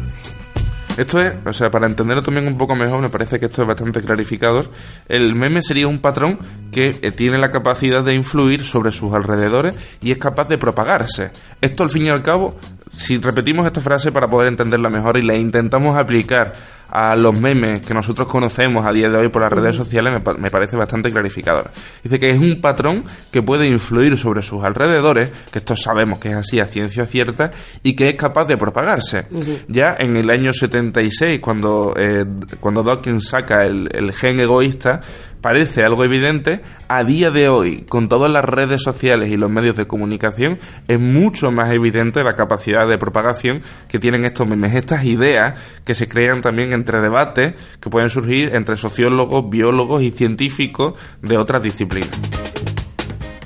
Esto 0.97 1.19
es, 1.19 1.35
o 1.45 1.53
sea, 1.53 1.69
para 1.69 1.87
entenderlo 1.87 2.23
también 2.23 2.47
un 2.47 2.57
poco 2.57 2.75
mejor, 2.75 2.99
me 3.01 3.09
parece 3.09 3.39
que 3.39 3.45
esto 3.45 3.61
es 3.61 3.67
bastante 3.67 4.01
clarificado. 4.01 4.61
El 5.07 5.35
meme 5.35 5.61
sería 5.61 5.87
un 5.87 5.99
patrón 5.99 6.39
que 6.71 6.97
eh, 7.01 7.11
tiene 7.11 7.37
la 7.37 7.51
capacidad 7.51 8.03
de 8.03 8.15
influir 8.15 8.63
sobre 8.63 8.91
sus 8.91 9.13
alrededores 9.13 9.75
y 10.01 10.11
es 10.11 10.17
capaz 10.17 10.47
de 10.47 10.57
propagarse. 10.57 11.29
Esto, 11.61 11.83
al 11.83 11.91
fin 11.91 12.07
y 12.07 12.09
al 12.09 12.23
cabo, 12.23 12.55
si 12.91 13.17
repetimos 13.17 13.67
esta 13.67 13.79
frase 13.79 14.11
para 14.11 14.27
poder 14.27 14.47
entenderla 14.47 14.89
mejor 14.89 15.17
y 15.17 15.21
la 15.21 15.35
intentamos 15.35 15.95
aplicar 15.95 16.53
a 16.89 17.15
los 17.15 17.39
memes 17.39 17.85
que 17.85 17.93
nosotros 17.93 18.27
conocemos 18.27 18.87
a 18.87 18.91
día 18.91 19.09
de 19.09 19.19
hoy 19.19 19.29
por 19.29 19.41
las 19.41 19.51
redes 19.51 19.75
sociales 19.75 20.21
me, 20.37 20.49
parece 20.49 20.77
bastante 20.77 21.09
clarificador. 21.09 21.69
Dice 22.03 22.19
que 22.19 22.29
es 22.29 22.37
un 22.37 22.61
patrón 22.61 23.03
que 23.31 23.41
puede 23.41 23.67
influir 23.67 24.17
sobre 24.17 24.41
sus 24.41 24.63
alrededores, 24.63 25.31
que 25.51 25.59
esto 25.59 25.75
sabemos 25.75 26.19
que 26.19 26.29
es 26.29 26.35
así 26.35 26.59
a 26.59 26.65
ciencia 26.65 27.05
cierta, 27.05 27.51
y 27.83 27.95
que 27.95 28.09
es 28.09 28.15
capaz 28.15 28.45
de 28.45 28.57
propagarse. 28.57 29.27
Ya 29.67 29.95
en 29.99 30.17
el 30.17 30.29
año 30.29 30.53
76, 30.53 31.39
cuando, 31.39 31.93
eh, 31.97 32.25
cuando 32.59 32.83
Dawkins 32.83 33.27
saca 33.27 33.63
el, 33.63 33.89
el 33.91 34.13
gen 34.13 34.39
egoísta, 34.39 35.01
parece 35.41 35.83
algo 35.83 36.03
evidente, 36.03 36.61
a 36.87 37.03
día 37.03 37.31
de 37.31 37.49
hoy, 37.49 37.85
con 37.87 38.09
todas 38.09 38.31
las 38.31 38.45
redes 38.45 38.81
sociales 38.83 39.29
y 39.31 39.37
los 39.37 39.49
medios 39.49 39.77
de 39.77 39.87
comunicación, 39.87 40.59
es 40.87 40.99
mucho 40.99 41.51
más 41.51 41.71
evidente 41.71 42.23
la 42.23 42.35
capacidad 42.35 42.87
de 42.87 42.97
propagación 42.97 43.61
que 43.87 43.99
tienen 43.99 44.25
estos 44.25 44.47
memes, 44.47 44.75
estas 44.75 45.03
ideas 45.05 45.59
que 45.85 45.93
se 45.93 46.07
crean 46.07 46.41
también 46.41 46.73
entre 46.73 47.01
debates 47.01 47.53
que 47.79 47.89
pueden 47.89 48.09
surgir 48.09 48.55
entre 48.55 48.75
sociólogos, 48.75 49.49
biólogos 49.49 50.01
y 50.01 50.11
científicos 50.11 50.99
de 51.21 51.37
otras 51.37 51.63
disciplinas. 51.63 52.11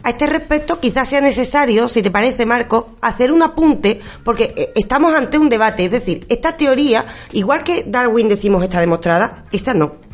A 0.04 0.10
este 0.10 0.26
respecto, 0.26 0.80
quizás 0.80 1.10
sea 1.10 1.22
necesario, 1.22 1.88
si 1.88 2.02
te 2.02 2.10
parece, 2.10 2.48
Marco, 2.48 2.96
hacer 3.02 3.32
un 3.32 3.44
apunte, 3.44 4.02
porque 4.24 4.54
eh, 4.58 4.72
estamos 4.76 5.14
ante 5.14 5.38
un 5.38 5.48
debate. 5.48 5.86
Es 5.86 5.92
decir, 5.92 6.26
esta 6.28 6.58
teoría, 6.58 7.06
igual 7.34 7.64
que 7.64 7.84
Darwin 7.86 8.28
decimos 8.28 8.64
está 8.64 8.80
demostrada, 8.80 9.46
esta 9.52 9.76
no. 9.76 10.11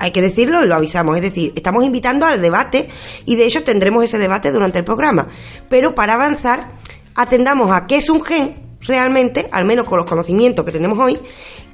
Hay 0.00 0.12
que 0.12 0.22
decirlo 0.22 0.64
y 0.64 0.66
lo 0.66 0.74
avisamos. 0.74 1.14
Es 1.16 1.22
decir, 1.22 1.52
estamos 1.54 1.84
invitando 1.84 2.24
al 2.24 2.40
debate 2.40 2.88
y 3.26 3.36
de 3.36 3.44
hecho 3.44 3.62
tendremos 3.62 4.02
ese 4.02 4.16
debate 4.16 4.50
durante 4.50 4.78
el 4.78 4.84
programa. 4.84 5.28
Pero 5.68 5.94
para 5.94 6.14
avanzar, 6.14 6.72
atendamos 7.14 7.70
a 7.70 7.86
qué 7.86 7.98
es 7.98 8.08
un 8.08 8.24
gen 8.24 8.56
realmente, 8.80 9.46
al 9.52 9.66
menos 9.66 9.84
con 9.84 9.98
los 9.98 10.06
conocimientos 10.06 10.64
que 10.64 10.72
tenemos 10.72 10.98
hoy, 10.98 11.18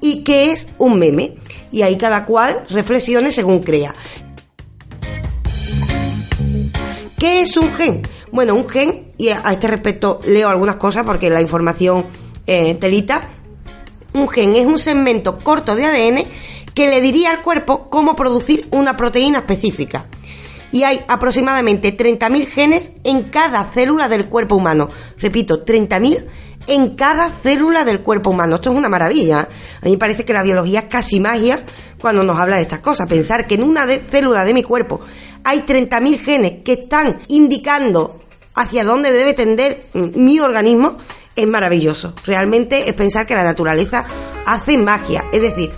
y 0.01 0.25
qué 0.25 0.51
es 0.51 0.67
un 0.77 0.99
meme. 0.99 1.37
Y 1.71 1.83
ahí 1.83 1.97
cada 1.97 2.27
cual 2.27 2.67
reflexione 2.69 3.31
según 3.31 3.61
crea. 3.61 3.95
¿Qué 7.17 7.43
es 7.43 7.57
un 7.57 7.73
gen? 7.75 8.03
Bueno, 8.33 8.57
un 8.57 8.69
gen, 8.69 9.12
y 9.19 9.29
a 9.29 9.41
este 9.53 9.69
respecto 9.69 10.21
leo 10.25 10.49
algunas 10.49 10.77
cosas 10.77 11.05
porque 11.05 11.31
la 11.31 11.41
información 11.41 12.07
eh, 12.49 12.75
telita, 12.75 13.29
un 14.15 14.29
gen 14.29 14.57
es 14.57 14.67
un 14.67 14.81
segmento 14.81 15.39
corto 15.39 15.77
de 15.77 15.85
ADN 15.85 16.25
que 16.77 16.91
le 16.91 17.01
diría 17.01 17.31
al 17.31 17.41
cuerpo 17.41 17.89
cómo 17.89 18.15
producir 18.15 18.69
una 18.71 18.99
proteína 18.99 19.39
específica. 19.39 20.07
Y 20.71 20.83
hay 20.83 21.01
aproximadamente 21.09 21.97
30.000 21.97 22.47
genes 22.47 22.93
en 23.03 23.31
cada 23.31 23.65
célula 23.73 24.11
del 24.11 24.29
cuerpo 24.29 24.57
humano. 24.57 24.91
Repito, 25.19 25.65
30.000 25.65 26.27
en 26.67 26.95
cada 26.95 27.31
célula 27.31 27.87
del 27.87 28.01
cuerpo 28.01 28.29
humano. 28.29 28.57
Esto 28.57 28.73
es 28.73 28.77
una 28.77 28.91
maravilla. 28.91 29.49
A 29.81 29.85
mí 29.87 29.93
me 29.93 29.99
parece 29.99 30.27
que 30.27 30.35
la 30.35 30.43
biología 30.43 30.81
es 30.81 30.85
casi 30.85 31.19
magia 31.19 31.65
cuando 31.99 32.23
nos 32.23 32.39
habla 32.39 32.57
de 32.57 32.62
estas 32.62 32.81
cosas. 32.81 33.09
Pensar 33.09 33.47
que 33.47 33.55
en 33.55 33.62
una 33.62 33.87
célula 33.87 34.45
de 34.45 34.53
mi 34.53 34.62
cuerpo 34.62 35.01
hay 35.45 35.61
30.000 35.61 36.19
genes 36.19 36.53
que 36.62 36.75
están 36.75 37.21
indicando 37.29 38.21
hacia 38.55 38.85
dónde 38.85 39.12
debe 39.12 39.33
tender 39.33 39.87
mi 39.95 40.41
organismo 40.41 40.99
es 41.35 41.47
maravilloso. 41.47 42.15
Realmente 42.27 42.87
es 42.87 42.93
pensar 42.93 43.27
que 43.27 43.35
la 43.35 43.45
naturaleza 43.45 44.05
hace 44.45 44.77
magia. 44.77 45.25
Es 45.33 45.41
decir, 45.41 45.71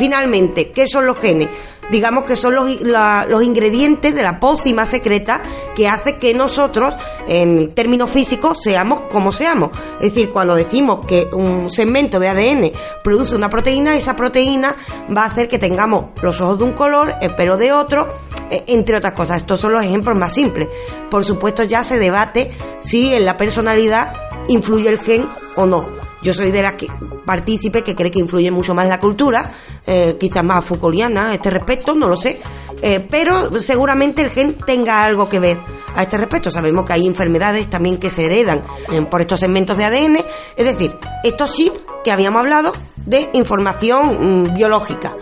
finalmente, 0.00 0.70
¿qué 0.70 0.88
son 0.88 1.04
los 1.04 1.18
genes? 1.18 1.50
digamos 1.90 2.24
que 2.24 2.36
son 2.36 2.54
los, 2.54 2.80
los 2.82 3.42
ingredientes 3.42 4.14
de 4.14 4.22
la 4.22 4.40
pócima 4.40 4.86
secreta 4.86 5.42
que 5.74 5.88
hace 5.88 6.16
que 6.16 6.34
nosotros, 6.34 6.94
en 7.28 7.74
términos 7.74 8.10
físicos, 8.10 8.62
seamos 8.62 9.02
como 9.10 9.32
seamos. 9.32 9.70
Es 10.00 10.14
decir, 10.14 10.30
cuando 10.30 10.54
decimos 10.54 11.04
que 11.04 11.28
un 11.32 11.70
segmento 11.70 12.18
de 12.18 12.28
ADN 12.28 12.72
produce 13.02 13.34
una 13.34 13.50
proteína, 13.50 13.96
esa 13.96 14.16
proteína 14.16 14.74
va 15.14 15.24
a 15.24 15.26
hacer 15.26 15.48
que 15.48 15.58
tengamos 15.58 16.06
los 16.22 16.40
ojos 16.40 16.58
de 16.58 16.64
un 16.64 16.72
color, 16.72 17.14
el 17.20 17.34
pelo 17.34 17.56
de 17.56 17.72
otro, 17.72 18.08
e, 18.50 18.64
entre 18.68 18.96
otras 18.96 19.12
cosas. 19.12 19.38
Estos 19.38 19.60
son 19.60 19.72
los 19.72 19.84
ejemplos 19.84 20.16
más 20.16 20.32
simples. 20.32 20.68
Por 21.10 21.24
supuesto, 21.24 21.64
ya 21.64 21.84
se 21.84 21.98
debate 21.98 22.50
si 22.80 23.12
en 23.14 23.24
la 23.24 23.36
personalidad 23.36 24.14
influye 24.48 24.88
el 24.88 25.00
gen 25.00 25.28
o 25.56 25.66
no. 25.66 25.88
Yo 26.22 26.34
soy 26.34 26.50
de 26.50 26.62
las 26.62 26.74
que 26.74 26.86
partícipe 27.30 27.84
que 27.84 27.94
cree 27.94 28.10
que 28.10 28.18
influye 28.18 28.50
mucho 28.50 28.74
más 28.74 28.88
la 28.88 28.98
cultura, 28.98 29.52
eh, 29.86 30.16
quizás 30.18 30.42
más 30.42 30.64
Foucaultiana 30.64 31.30
a 31.30 31.34
este 31.34 31.48
respecto, 31.48 31.94
no 31.94 32.08
lo 32.08 32.16
sé, 32.16 32.40
eh, 32.82 33.06
pero 33.08 33.60
seguramente 33.60 34.20
el 34.20 34.30
gen 34.30 34.58
tenga 34.66 35.04
algo 35.04 35.28
que 35.28 35.38
ver 35.38 35.60
a 35.94 36.02
este 36.02 36.16
respecto. 36.16 36.50
Sabemos 36.50 36.84
que 36.84 36.94
hay 36.94 37.06
enfermedades 37.06 37.70
también 37.70 37.98
que 37.98 38.10
se 38.10 38.26
heredan 38.26 38.64
eh, 38.90 39.00
por 39.02 39.20
estos 39.20 39.38
segmentos 39.38 39.76
de 39.76 39.84
ADN, 39.84 40.16
es 40.56 40.64
decir, 40.64 40.96
estos 41.22 41.54
chips 41.54 41.78
que 42.02 42.10
habíamos 42.10 42.40
hablado 42.40 42.72
de 42.96 43.30
información 43.34 44.48
mm, 44.48 44.54
biológica. 44.54 45.16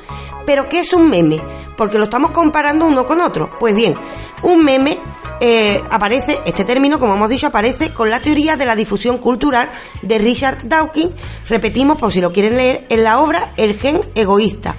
Pero 0.47 0.67
¿qué 0.67 0.81
es 0.81 0.95
un 0.95 1.11
meme? 1.11 1.43
Porque 1.79 1.97
lo 1.97 2.05
estamos 2.05 2.33
comparando 2.33 2.85
uno 2.85 3.07
con 3.07 3.23
otro. 3.23 3.49
Pues 3.59 3.75
bien, 3.75 3.95
un 4.43 4.63
meme 4.63 4.99
eh, 5.41 5.81
aparece, 5.91 6.41
este 6.45 6.65
término, 6.65 6.99
como 6.99 7.15
hemos 7.15 7.29
dicho, 7.29 7.47
aparece 7.47 7.93
con 7.95 8.11
la 8.11 8.21
teoría 8.21 8.57
de 8.57 8.67
la 8.67 8.75
difusión 8.75 9.19
cultural 9.19 9.71
de 10.03 10.19
Richard 10.19 10.65
Dawkins, 10.65 11.13
repetimos 11.49 11.97
por 11.97 12.13
si 12.13 12.21
lo 12.21 12.33
quieren 12.33 12.57
leer, 12.57 12.87
en 12.89 13.05
la 13.05 13.21
obra 13.21 13.53
El 13.57 13.79
gen 13.79 14.01
egoísta. 14.15 14.77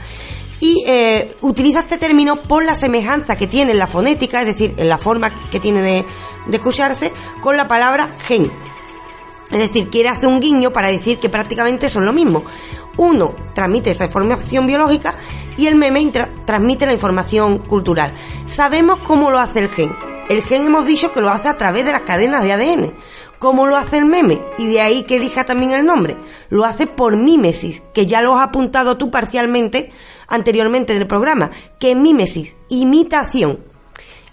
Y 0.59 0.83
eh, 0.85 1.37
utiliza 1.39 1.79
este 1.79 1.97
término 1.97 2.41
por 2.41 2.65
la 2.65 2.75
semejanza 2.75 3.37
que 3.37 3.47
tiene 3.47 3.71
en 3.71 3.79
la 3.79 3.87
fonética, 3.87 4.41
es 4.41 4.47
decir, 4.47 4.73
en 4.75 4.89
la 4.89 4.97
forma 4.97 5.49
que 5.49 5.61
tiene 5.61 5.81
de, 5.81 6.05
de 6.47 6.57
escucharse, 6.57 7.13
con 7.41 7.55
la 7.55 7.69
palabra 7.69 8.17
gen. 8.25 8.51
Es 9.51 9.59
decir, 9.59 9.89
quiere 9.89 10.09
hacer 10.09 10.27
un 10.27 10.41
guiño 10.41 10.71
para 10.71 10.89
decir 10.89 11.17
que 11.19 11.29
prácticamente 11.29 11.89
son 11.89 12.05
lo 12.05 12.11
mismo. 12.11 12.43
Uno 12.97 13.33
transmite 13.55 13.91
esa 13.91 14.05
información 14.05 14.67
biológica 14.67 15.15
y 15.59 15.67
el 15.67 15.75
meme 15.75 16.11
transmite 16.45 16.85
la 16.85 16.93
información 16.93 17.59
cultural. 17.59 18.13
Sabemos 18.45 18.99
cómo 18.99 19.29
lo 19.29 19.39
hace 19.39 19.59
el 19.59 19.69
gen 19.69 20.09
el 20.29 20.43
gen 20.43 20.67
hemos 20.67 20.85
dicho 20.85 21.11
que 21.11 21.21
lo 21.21 21.29
hace 21.31 21.49
a 21.49 21.57
través 21.57 21.85
de 21.85 21.91
las 21.91 22.03
cadenas 22.03 22.43
de 22.43 22.53
ADN. 22.53 22.93
¿Cómo 23.39 23.65
lo 23.65 23.75
hace 23.75 23.97
el 23.97 24.05
meme? 24.05 24.39
Y 24.59 24.67
de 24.67 24.79
ahí 24.79 25.03
que 25.03 25.15
elija 25.15 25.43
también 25.43 25.71
el 25.71 25.85
nombre. 25.85 26.17
Lo 26.49 26.65
hace 26.65 26.85
por 26.85 27.17
mímesis, 27.17 27.81
que 27.93 28.05
ya 28.05 28.21
lo 28.21 28.37
has 28.37 28.47
apuntado 28.47 28.95
tú 28.95 29.09
parcialmente 29.09 29.91
anteriormente 30.27 30.93
en 30.93 31.01
el 31.01 31.07
programa. 31.07 31.49
que 31.79 31.91
es 31.91 31.97
mímesis? 31.97 32.55
Imitación. 32.69 33.59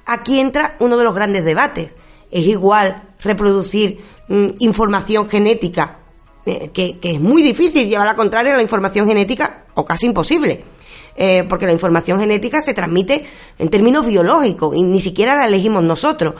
Aquí 0.04 0.38
entra 0.38 0.76
uno 0.80 0.98
de 0.98 1.04
los 1.04 1.14
grandes 1.14 1.46
debates. 1.46 1.94
¿Es 2.30 2.44
igual 2.44 3.14
reproducir 3.20 4.04
mm, 4.28 4.48
información 4.58 5.30
genética, 5.30 6.00
eh, 6.44 6.70
que, 6.74 6.98
es 7.00 7.20
muy 7.20 7.42
difícil 7.42 7.88
llevar 7.88 8.06
la 8.06 8.16
contraria 8.16 8.52
a 8.52 8.56
la 8.56 8.62
información 8.62 9.06
genética, 9.06 9.64
o 9.74 9.84
casi 9.86 10.04
imposible? 10.06 10.62
Eh, 11.18 11.44
porque 11.48 11.66
la 11.66 11.72
información 11.72 12.20
genética 12.20 12.60
se 12.60 12.74
transmite 12.74 13.24
en 13.58 13.70
términos 13.70 14.06
biológicos 14.06 14.76
y 14.76 14.82
ni 14.82 15.00
siquiera 15.00 15.34
la 15.34 15.46
elegimos 15.46 15.82
nosotros. 15.82 16.34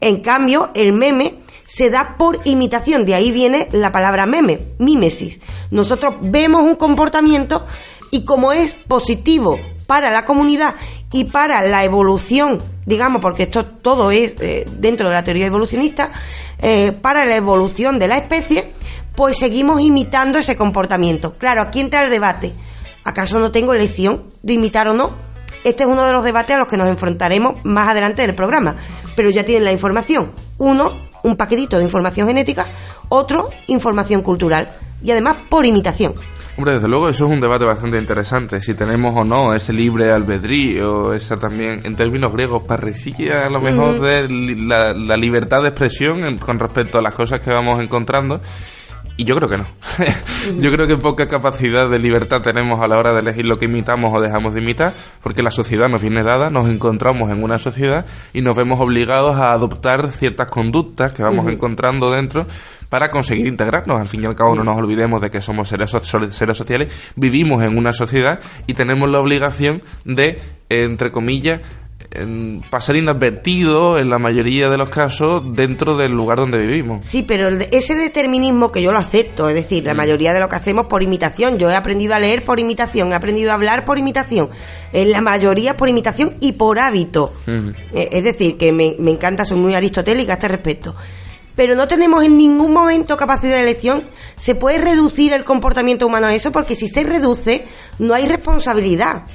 En 0.00 0.20
cambio, 0.20 0.70
el 0.74 0.92
meme 0.92 1.34
se 1.66 1.90
da 1.90 2.16
por 2.16 2.38
imitación, 2.44 3.04
de 3.04 3.14
ahí 3.14 3.32
viene 3.32 3.68
la 3.72 3.92
palabra 3.92 4.26
meme, 4.26 4.60
mímesis. 4.78 5.40
Nosotros 5.70 6.14
vemos 6.20 6.62
un 6.62 6.76
comportamiento 6.76 7.66
y 8.10 8.24
como 8.24 8.52
es 8.52 8.74
positivo 8.74 9.58
para 9.86 10.10
la 10.10 10.24
comunidad 10.24 10.74
y 11.12 11.24
para 11.24 11.62
la 11.66 11.84
evolución, 11.84 12.62
digamos, 12.86 13.20
porque 13.20 13.44
esto 13.44 13.64
todo 13.66 14.10
es 14.10 14.34
eh, 14.40 14.64
dentro 14.78 15.08
de 15.08 15.14
la 15.14 15.24
teoría 15.24 15.46
evolucionista, 15.46 16.12
eh, 16.60 16.92
para 16.92 17.24
la 17.24 17.36
evolución 17.36 17.98
de 17.98 18.08
la 18.08 18.18
especie, 18.18 18.70
pues 19.16 19.38
seguimos 19.38 19.80
imitando 19.80 20.38
ese 20.38 20.56
comportamiento. 20.56 21.36
Claro, 21.36 21.62
aquí 21.62 21.80
entra 21.80 22.02
el 22.02 22.10
debate. 22.10 22.52
¿Acaso 23.04 23.38
no 23.38 23.50
tengo 23.50 23.72
elección 23.72 24.24
de 24.42 24.54
imitar 24.54 24.88
o 24.88 24.94
no? 24.94 25.16
Este 25.64 25.82
es 25.84 25.88
uno 25.88 26.04
de 26.04 26.12
los 26.12 26.24
debates 26.24 26.56
a 26.56 26.58
los 26.58 26.68
que 26.68 26.76
nos 26.76 26.88
enfrentaremos 26.88 27.64
más 27.64 27.88
adelante 27.88 28.22
en 28.24 28.30
el 28.30 28.36
programa, 28.36 28.76
pero 29.16 29.30
ya 29.30 29.44
tienen 29.44 29.64
la 29.64 29.72
información. 29.72 30.32
Uno, 30.58 31.08
un 31.22 31.36
paquetito 31.36 31.78
de 31.78 31.84
información 31.84 32.26
genética, 32.26 32.66
otro, 33.08 33.50
información 33.66 34.22
cultural 34.22 34.70
y 35.02 35.10
además 35.10 35.36
por 35.48 35.66
imitación. 35.66 36.14
Hombre, 36.56 36.74
desde 36.74 36.88
luego 36.88 37.08
eso 37.08 37.24
es 37.24 37.30
un 37.30 37.40
debate 37.40 37.64
bastante 37.64 37.96
interesante, 37.96 38.60
si 38.60 38.74
tenemos 38.74 39.16
o 39.16 39.24
no 39.24 39.54
ese 39.54 39.72
libre 39.72 40.12
albedrío, 40.12 41.14
esa 41.14 41.38
también, 41.38 41.80
en 41.84 41.96
términos 41.96 42.32
griegos, 42.32 42.64
parresía 42.64 43.46
a 43.46 43.48
lo 43.48 43.60
mejor 43.60 44.00
de 44.00 44.28
la, 44.28 44.92
la 44.92 45.16
libertad 45.16 45.62
de 45.62 45.68
expresión 45.68 46.36
con 46.38 46.58
respecto 46.58 46.98
a 46.98 47.02
las 47.02 47.14
cosas 47.14 47.40
que 47.40 47.50
vamos 47.50 47.80
encontrando. 47.80 48.40
Y 49.20 49.24
yo 49.24 49.36
creo 49.36 49.50
que 49.50 49.58
no. 49.58 49.66
yo 50.62 50.72
creo 50.72 50.86
que 50.86 50.96
poca 50.96 51.28
capacidad 51.28 51.90
de 51.90 51.98
libertad 51.98 52.40
tenemos 52.42 52.80
a 52.80 52.88
la 52.88 52.96
hora 52.96 53.12
de 53.12 53.20
elegir 53.20 53.46
lo 53.46 53.58
que 53.58 53.66
imitamos 53.66 54.14
o 54.16 54.18
dejamos 54.18 54.54
de 54.54 54.62
imitar, 54.62 54.94
porque 55.22 55.42
la 55.42 55.50
sociedad 55.50 55.90
nos 55.90 56.00
viene 56.00 56.22
dada, 56.22 56.48
nos 56.48 56.70
encontramos 56.70 57.30
en 57.30 57.44
una 57.44 57.58
sociedad 57.58 58.06
y 58.32 58.40
nos 58.40 58.56
vemos 58.56 58.80
obligados 58.80 59.36
a 59.36 59.52
adoptar 59.52 60.10
ciertas 60.10 60.50
conductas 60.50 61.12
que 61.12 61.22
vamos 61.22 61.46
encontrando 61.48 62.10
dentro 62.10 62.46
para 62.88 63.10
conseguir 63.10 63.46
integrarnos. 63.46 64.00
Al 64.00 64.08
fin 64.08 64.22
y 64.22 64.26
al 64.26 64.34
cabo, 64.34 64.54
no 64.54 64.64
nos 64.64 64.78
olvidemos 64.78 65.20
de 65.20 65.30
que 65.30 65.42
somos 65.42 65.68
seres, 65.68 65.90
seres 65.90 66.56
sociales, 66.56 66.90
vivimos 67.14 67.62
en 67.62 67.76
una 67.76 67.92
sociedad 67.92 68.40
y 68.66 68.72
tenemos 68.72 69.10
la 69.10 69.20
obligación 69.20 69.82
de, 70.06 70.40
entre 70.70 71.12
comillas, 71.12 71.60
pasar 72.70 72.96
inadvertido 72.96 73.96
en 73.96 74.10
la 74.10 74.18
mayoría 74.18 74.68
de 74.68 74.76
los 74.76 74.90
casos 74.90 75.42
dentro 75.54 75.96
del 75.96 76.10
lugar 76.10 76.38
donde 76.38 76.58
vivimos. 76.58 77.06
Sí, 77.06 77.22
pero 77.22 77.48
ese 77.48 77.94
determinismo 77.94 78.72
que 78.72 78.82
yo 78.82 78.90
lo 78.90 78.98
acepto, 78.98 79.48
es 79.48 79.54
decir, 79.54 79.84
la 79.84 79.94
mm. 79.94 79.96
mayoría 79.96 80.32
de 80.32 80.40
lo 80.40 80.48
que 80.48 80.56
hacemos 80.56 80.86
por 80.86 81.04
imitación, 81.04 81.58
yo 81.58 81.70
he 81.70 81.76
aprendido 81.76 82.14
a 82.14 82.18
leer 82.18 82.44
por 82.44 82.58
imitación, 82.58 83.12
he 83.12 83.14
aprendido 83.14 83.52
a 83.52 83.54
hablar 83.54 83.84
por 83.84 83.98
imitación, 83.98 84.48
en 84.92 85.12
la 85.12 85.20
mayoría 85.20 85.76
por 85.76 85.88
imitación 85.88 86.34
y 86.40 86.52
por 86.52 86.80
hábito. 86.80 87.32
Eh, 87.46 88.08
es 88.10 88.24
decir, 88.24 88.58
que 88.58 88.72
me, 88.72 88.96
me 88.98 89.12
encanta, 89.12 89.44
soy 89.44 89.58
muy 89.58 89.74
aristotélica 89.74 90.32
a 90.32 90.34
este 90.34 90.48
respecto 90.48 90.96
pero 91.56 91.74
no 91.74 91.88
tenemos 91.88 92.24
en 92.24 92.38
ningún 92.38 92.72
momento 92.72 93.18
capacidad 93.18 93.56
de 93.56 93.60
elección, 93.60 94.08
se 94.36 94.54
puede 94.54 94.78
reducir 94.78 95.34
el 95.34 95.44
comportamiento 95.44 96.06
humano 96.06 96.28
a 96.28 96.34
eso, 96.34 96.52
porque 96.52 96.74
si 96.74 96.88
se 96.88 97.02
reduce, 97.04 97.66
no 97.98 98.14
hay 98.14 98.26
responsabilidad, 98.26 99.26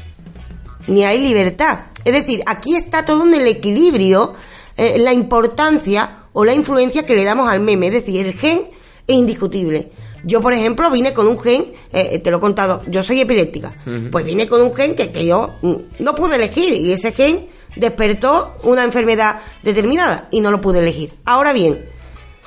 ni 0.87 1.03
hay 1.03 1.19
libertad. 1.19 1.85
Es 2.03 2.13
decir, 2.13 2.43
aquí 2.45 2.75
está 2.75 3.05
todo 3.05 3.23
en 3.25 3.33
el 3.33 3.47
equilibrio, 3.47 4.33
eh, 4.77 4.97
la 4.99 5.13
importancia 5.13 6.25
o 6.33 6.45
la 6.45 6.53
influencia 6.53 7.05
que 7.05 7.15
le 7.15 7.23
damos 7.23 7.49
al 7.49 7.59
meme. 7.59 7.87
Es 7.87 7.93
decir, 7.93 8.25
el 8.25 8.33
gen 8.33 8.61
es 9.07 9.15
indiscutible. 9.15 9.91
Yo, 10.23 10.41
por 10.41 10.53
ejemplo, 10.53 10.89
vine 10.89 11.13
con 11.13 11.27
un 11.27 11.39
gen, 11.39 11.67
eh, 11.93 12.19
te 12.19 12.31
lo 12.31 12.37
he 12.37 12.39
contado, 12.39 12.81
yo 12.87 13.03
soy 13.03 13.21
epiléptica, 13.21 13.75
pues 14.11 14.25
vine 14.25 14.47
con 14.47 14.59
un 14.59 14.73
gen 14.73 14.95
que, 14.95 15.11
que 15.11 15.25
yo 15.27 15.53
mm, 15.61 15.75
no 15.99 16.15
pude 16.15 16.35
elegir 16.35 16.73
y 16.73 16.91
ese 16.91 17.11
gen 17.11 17.47
despertó 17.75 18.55
una 18.63 18.83
enfermedad 18.83 19.39
determinada 19.61 20.27
y 20.31 20.41
no 20.41 20.49
lo 20.49 20.61
pude 20.61 20.79
elegir. 20.79 21.13
Ahora 21.25 21.53
bien, 21.53 21.85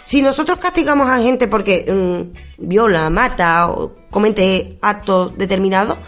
si 0.03 0.23
nosotros 0.23 0.59
castigamos 0.59 1.09
a 1.09 1.19
gente 1.19 1.47
porque 1.47 1.87
mm, 1.87 2.67
viola, 2.67 3.11
mata 3.11 3.69
o 3.69 3.95
comete 4.11 4.79
actos 4.83 5.37
determinados, 5.39 5.99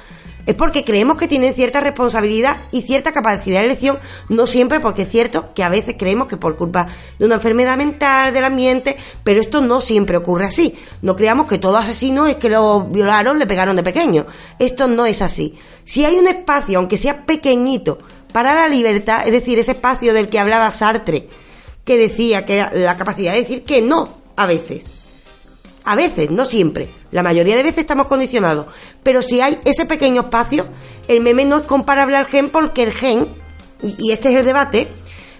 es 0.46 0.54
porque 0.54 0.84
creemos 0.84 1.16
que 1.16 1.28
tienen 1.28 1.54
cierta 1.54 1.80
responsabilidad 1.80 2.56
y 2.70 2.82
cierta 2.82 3.12
capacidad 3.12 3.60
de 3.60 3.66
elección, 3.66 3.98
no 4.28 4.46
siempre 4.46 4.80
porque 4.80 5.02
es 5.02 5.10
cierto 5.10 5.52
que 5.54 5.62
a 5.62 5.68
veces 5.68 5.94
creemos 5.98 6.26
que 6.26 6.36
por 6.36 6.56
culpa 6.56 6.88
de 7.18 7.26
una 7.26 7.36
enfermedad 7.36 7.76
mental, 7.76 8.32
del 8.32 8.44
ambiente, 8.44 8.96
pero 9.24 9.40
esto 9.40 9.60
no 9.60 9.80
siempre 9.80 10.16
ocurre 10.16 10.46
así. 10.46 10.74
No 11.02 11.16
creamos 11.16 11.46
que 11.46 11.58
todo 11.58 11.76
asesino 11.76 12.26
es 12.26 12.36
que 12.36 12.48
lo 12.48 12.88
violaron, 12.88 13.38
le 13.38 13.46
pegaron 13.46 13.76
de 13.76 13.82
pequeño. 13.82 14.26
Esto 14.58 14.86
no 14.86 15.06
es 15.06 15.22
así. 15.22 15.54
Si 15.84 16.04
hay 16.04 16.18
un 16.18 16.28
espacio, 16.28 16.78
aunque 16.78 16.98
sea 16.98 17.26
pequeñito, 17.26 17.98
para 18.32 18.54
la 18.54 18.68
libertad, 18.68 19.26
es 19.26 19.32
decir, 19.32 19.58
ese 19.58 19.72
espacio 19.72 20.14
del 20.14 20.28
que 20.28 20.38
hablaba 20.38 20.70
Sartre, 20.70 21.28
que 21.84 21.98
decía 21.98 22.46
que 22.46 22.54
era 22.54 22.70
la 22.72 22.96
capacidad 22.96 23.32
de 23.32 23.40
decir 23.40 23.64
que 23.64 23.82
no 23.82 24.20
a 24.36 24.46
veces. 24.46 24.99
A 25.90 25.96
veces, 25.96 26.30
no 26.30 26.44
siempre 26.44 26.94
la 27.10 27.24
mayoría 27.24 27.56
de 27.56 27.64
veces 27.64 27.80
estamos 27.80 28.06
condicionados. 28.06 28.66
Pero 29.02 29.22
si 29.22 29.40
hay 29.40 29.58
ese 29.64 29.86
pequeño 29.86 30.22
espacio, 30.22 30.64
el 31.08 31.20
meme 31.20 31.44
no 31.44 31.56
es 31.56 31.62
comparable 31.62 32.16
al 32.16 32.26
gen 32.26 32.48
porque 32.50 32.84
el 32.84 32.92
gen, 32.92 33.26
y, 33.82 34.12
este 34.12 34.28
es 34.28 34.36
el 34.36 34.44
debate, 34.44 34.86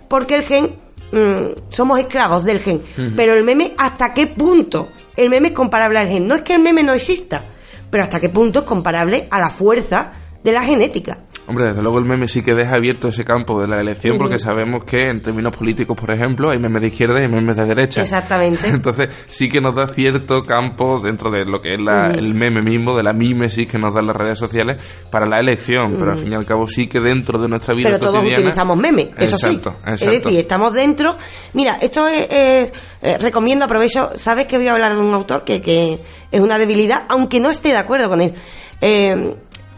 porque 0.08 0.34
el 0.34 0.42
gen, 0.42 0.74
mm, 1.12 1.68
somos 1.68 2.00
esclavos 2.00 2.44
del 2.44 2.58
gen. 2.58 2.82
Pero 3.14 3.34
el 3.34 3.44
meme, 3.44 3.74
¿hasta 3.78 4.12
qué 4.12 4.26
punto 4.26 4.90
el 5.16 5.30
meme 5.30 5.48
es 5.48 5.54
comparable 5.54 6.00
al 6.00 6.08
gen? 6.08 6.26
No 6.26 6.34
es 6.34 6.40
que 6.40 6.54
el 6.54 6.62
meme 6.62 6.82
no 6.82 6.94
exista, 6.94 7.44
pero 7.88 8.02
hasta 8.02 8.18
qué 8.18 8.28
punto 8.28 8.58
es 8.58 8.64
comparable 8.64 9.28
a 9.30 9.38
la 9.38 9.50
fuerza 9.50 10.14
de 10.42 10.50
la 10.50 10.64
genética. 10.64 11.26
Hombre, 11.50 11.66
desde 11.66 11.82
luego 11.82 11.98
el 11.98 12.04
meme 12.04 12.28
sí 12.28 12.44
que 12.44 12.54
deja 12.54 12.76
abierto 12.76 13.08
ese 13.08 13.24
campo 13.24 13.60
de 13.60 13.66
la 13.66 13.80
elección 13.80 14.16
porque 14.18 14.38
sabemos 14.38 14.84
que 14.84 15.08
en 15.08 15.20
términos 15.20 15.52
políticos, 15.52 15.98
por 15.98 16.12
ejemplo, 16.12 16.48
hay 16.48 16.60
memes 16.60 16.80
de 16.80 16.88
izquierda 16.90 17.20
y 17.24 17.26
memes 17.26 17.56
de 17.56 17.64
derecha. 17.64 18.02
Exactamente. 18.02 18.68
Entonces 18.68 19.08
sí 19.28 19.48
que 19.48 19.60
nos 19.60 19.74
da 19.74 19.88
cierto 19.88 20.44
campo 20.44 21.00
dentro 21.00 21.28
de 21.28 21.44
lo 21.44 21.60
que 21.60 21.74
es 21.74 21.80
el 21.80 22.34
meme 22.34 22.62
mismo, 22.62 22.96
de 22.96 23.02
la 23.02 23.12
mímesis 23.12 23.66
que 23.66 23.78
nos 23.78 23.92
dan 23.92 24.06
las 24.06 24.14
redes 24.14 24.38
sociales 24.38 24.76
para 25.10 25.26
la 25.26 25.40
elección, 25.40 25.96
pero 25.98 26.12
al 26.12 26.18
fin 26.18 26.30
y 26.30 26.36
al 26.36 26.46
cabo 26.46 26.68
sí 26.68 26.86
que 26.86 27.00
dentro 27.00 27.36
de 27.36 27.48
nuestra 27.48 27.74
vida 27.74 27.88
pero 27.88 27.98
todos 27.98 28.24
utilizamos 28.24 28.76
memes, 28.76 29.08
eso 29.18 29.36
sí. 29.36 29.60
Es 29.88 30.00
decir, 30.02 30.38
estamos 30.38 30.72
dentro... 30.72 31.16
Mira, 31.54 31.78
esto 31.82 32.06
es... 32.06 32.28
Eh, 32.30 32.70
recomiendo, 33.18 33.64
aprovecho, 33.64 34.10
sabes 34.16 34.46
que 34.46 34.56
voy 34.56 34.68
a 34.68 34.74
hablar 34.74 34.94
de 34.94 35.00
un 35.00 35.12
autor 35.12 35.42
que, 35.42 35.60
que 35.60 35.98
es 36.30 36.40
una 36.40 36.58
debilidad, 36.58 37.06
aunque 37.08 37.40
no 37.40 37.50
esté 37.50 37.70
de 37.70 37.78
acuerdo 37.78 38.08
con 38.08 38.20
él. 38.20 38.34
Eh, 38.80 39.34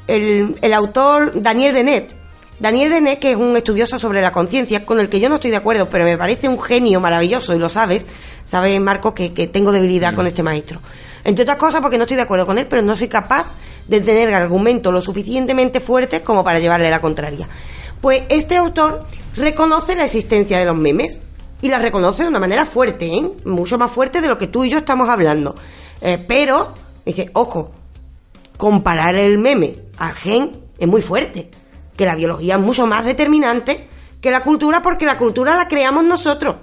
el, 0.06 0.72
autor 0.74 1.42
Daniel 1.42 1.74
Dennett. 1.74 2.16
Daniel 2.58 2.90
Dennett, 2.90 3.18
que 3.18 3.32
es 3.32 3.36
un 3.36 3.56
estudioso 3.56 3.98
sobre 3.98 4.20
la 4.20 4.32
conciencia, 4.32 4.86
con 4.86 5.00
el 5.00 5.08
que 5.08 5.20
yo 5.20 5.28
no 5.28 5.36
estoy 5.36 5.50
de 5.50 5.56
acuerdo, 5.56 5.88
pero 5.88 6.04
me 6.04 6.16
parece 6.16 6.48
un 6.48 6.60
genio 6.60 7.00
maravilloso, 7.00 7.54
y 7.54 7.58
lo 7.58 7.68
sabes, 7.68 8.04
sabes, 8.44 8.80
Marco, 8.80 9.14
que, 9.14 9.30
tengo 9.30 9.72
debilidad 9.72 10.14
con 10.14 10.26
este 10.26 10.42
maestro. 10.42 10.80
Entre 11.24 11.42
otras 11.42 11.56
cosas, 11.56 11.80
porque 11.80 11.98
no 11.98 12.04
estoy 12.04 12.16
de 12.16 12.22
acuerdo 12.22 12.46
con 12.46 12.58
él, 12.58 12.66
pero 12.68 12.82
no 12.82 12.96
soy 12.96 13.08
capaz 13.08 13.46
de 13.88 14.00
tener 14.00 14.32
argumentos 14.32 14.92
lo 14.92 15.00
suficientemente 15.00 15.80
fuertes 15.80 16.20
como 16.20 16.44
para 16.44 16.60
llevarle 16.60 16.88
la 16.90 17.00
contraria. 17.00 17.48
Pues 18.00 18.24
este 18.28 18.56
autor 18.56 19.04
reconoce 19.36 19.96
la 19.96 20.04
existencia 20.04 20.58
de 20.58 20.64
los 20.64 20.76
memes 20.76 21.20
y 21.62 21.68
la 21.68 21.78
reconoce 21.78 22.24
de 22.24 22.28
una 22.28 22.40
manera 22.40 22.66
fuerte, 22.66 23.06
¿eh? 23.06 23.30
mucho 23.44 23.78
más 23.78 23.90
fuerte 23.90 24.20
de 24.20 24.28
lo 24.28 24.38
que 24.38 24.48
tú 24.48 24.64
y 24.64 24.70
yo 24.70 24.78
estamos 24.78 25.08
hablando. 25.08 25.54
Eh, 26.00 26.18
pero 26.26 26.74
dice, 27.06 27.30
ojo, 27.32 27.72
comparar 28.62 29.16
el 29.16 29.38
meme 29.38 29.74
al 29.98 30.14
gen 30.14 30.62
es 30.78 30.86
muy 30.86 31.02
fuerte, 31.02 31.50
que 31.96 32.06
la 32.06 32.14
biología 32.14 32.54
es 32.54 32.60
mucho 32.60 32.86
más 32.86 33.04
determinante 33.04 33.88
que 34.20 34.30
la 34.30 34.44
cultura 34.44 34.82
porque 34.82 35.04
la 35.04 35.18
cultura 35.18 35.56
la 35.56 35.66
creamos 35.66 36.04
nosotros. 36.04 36.58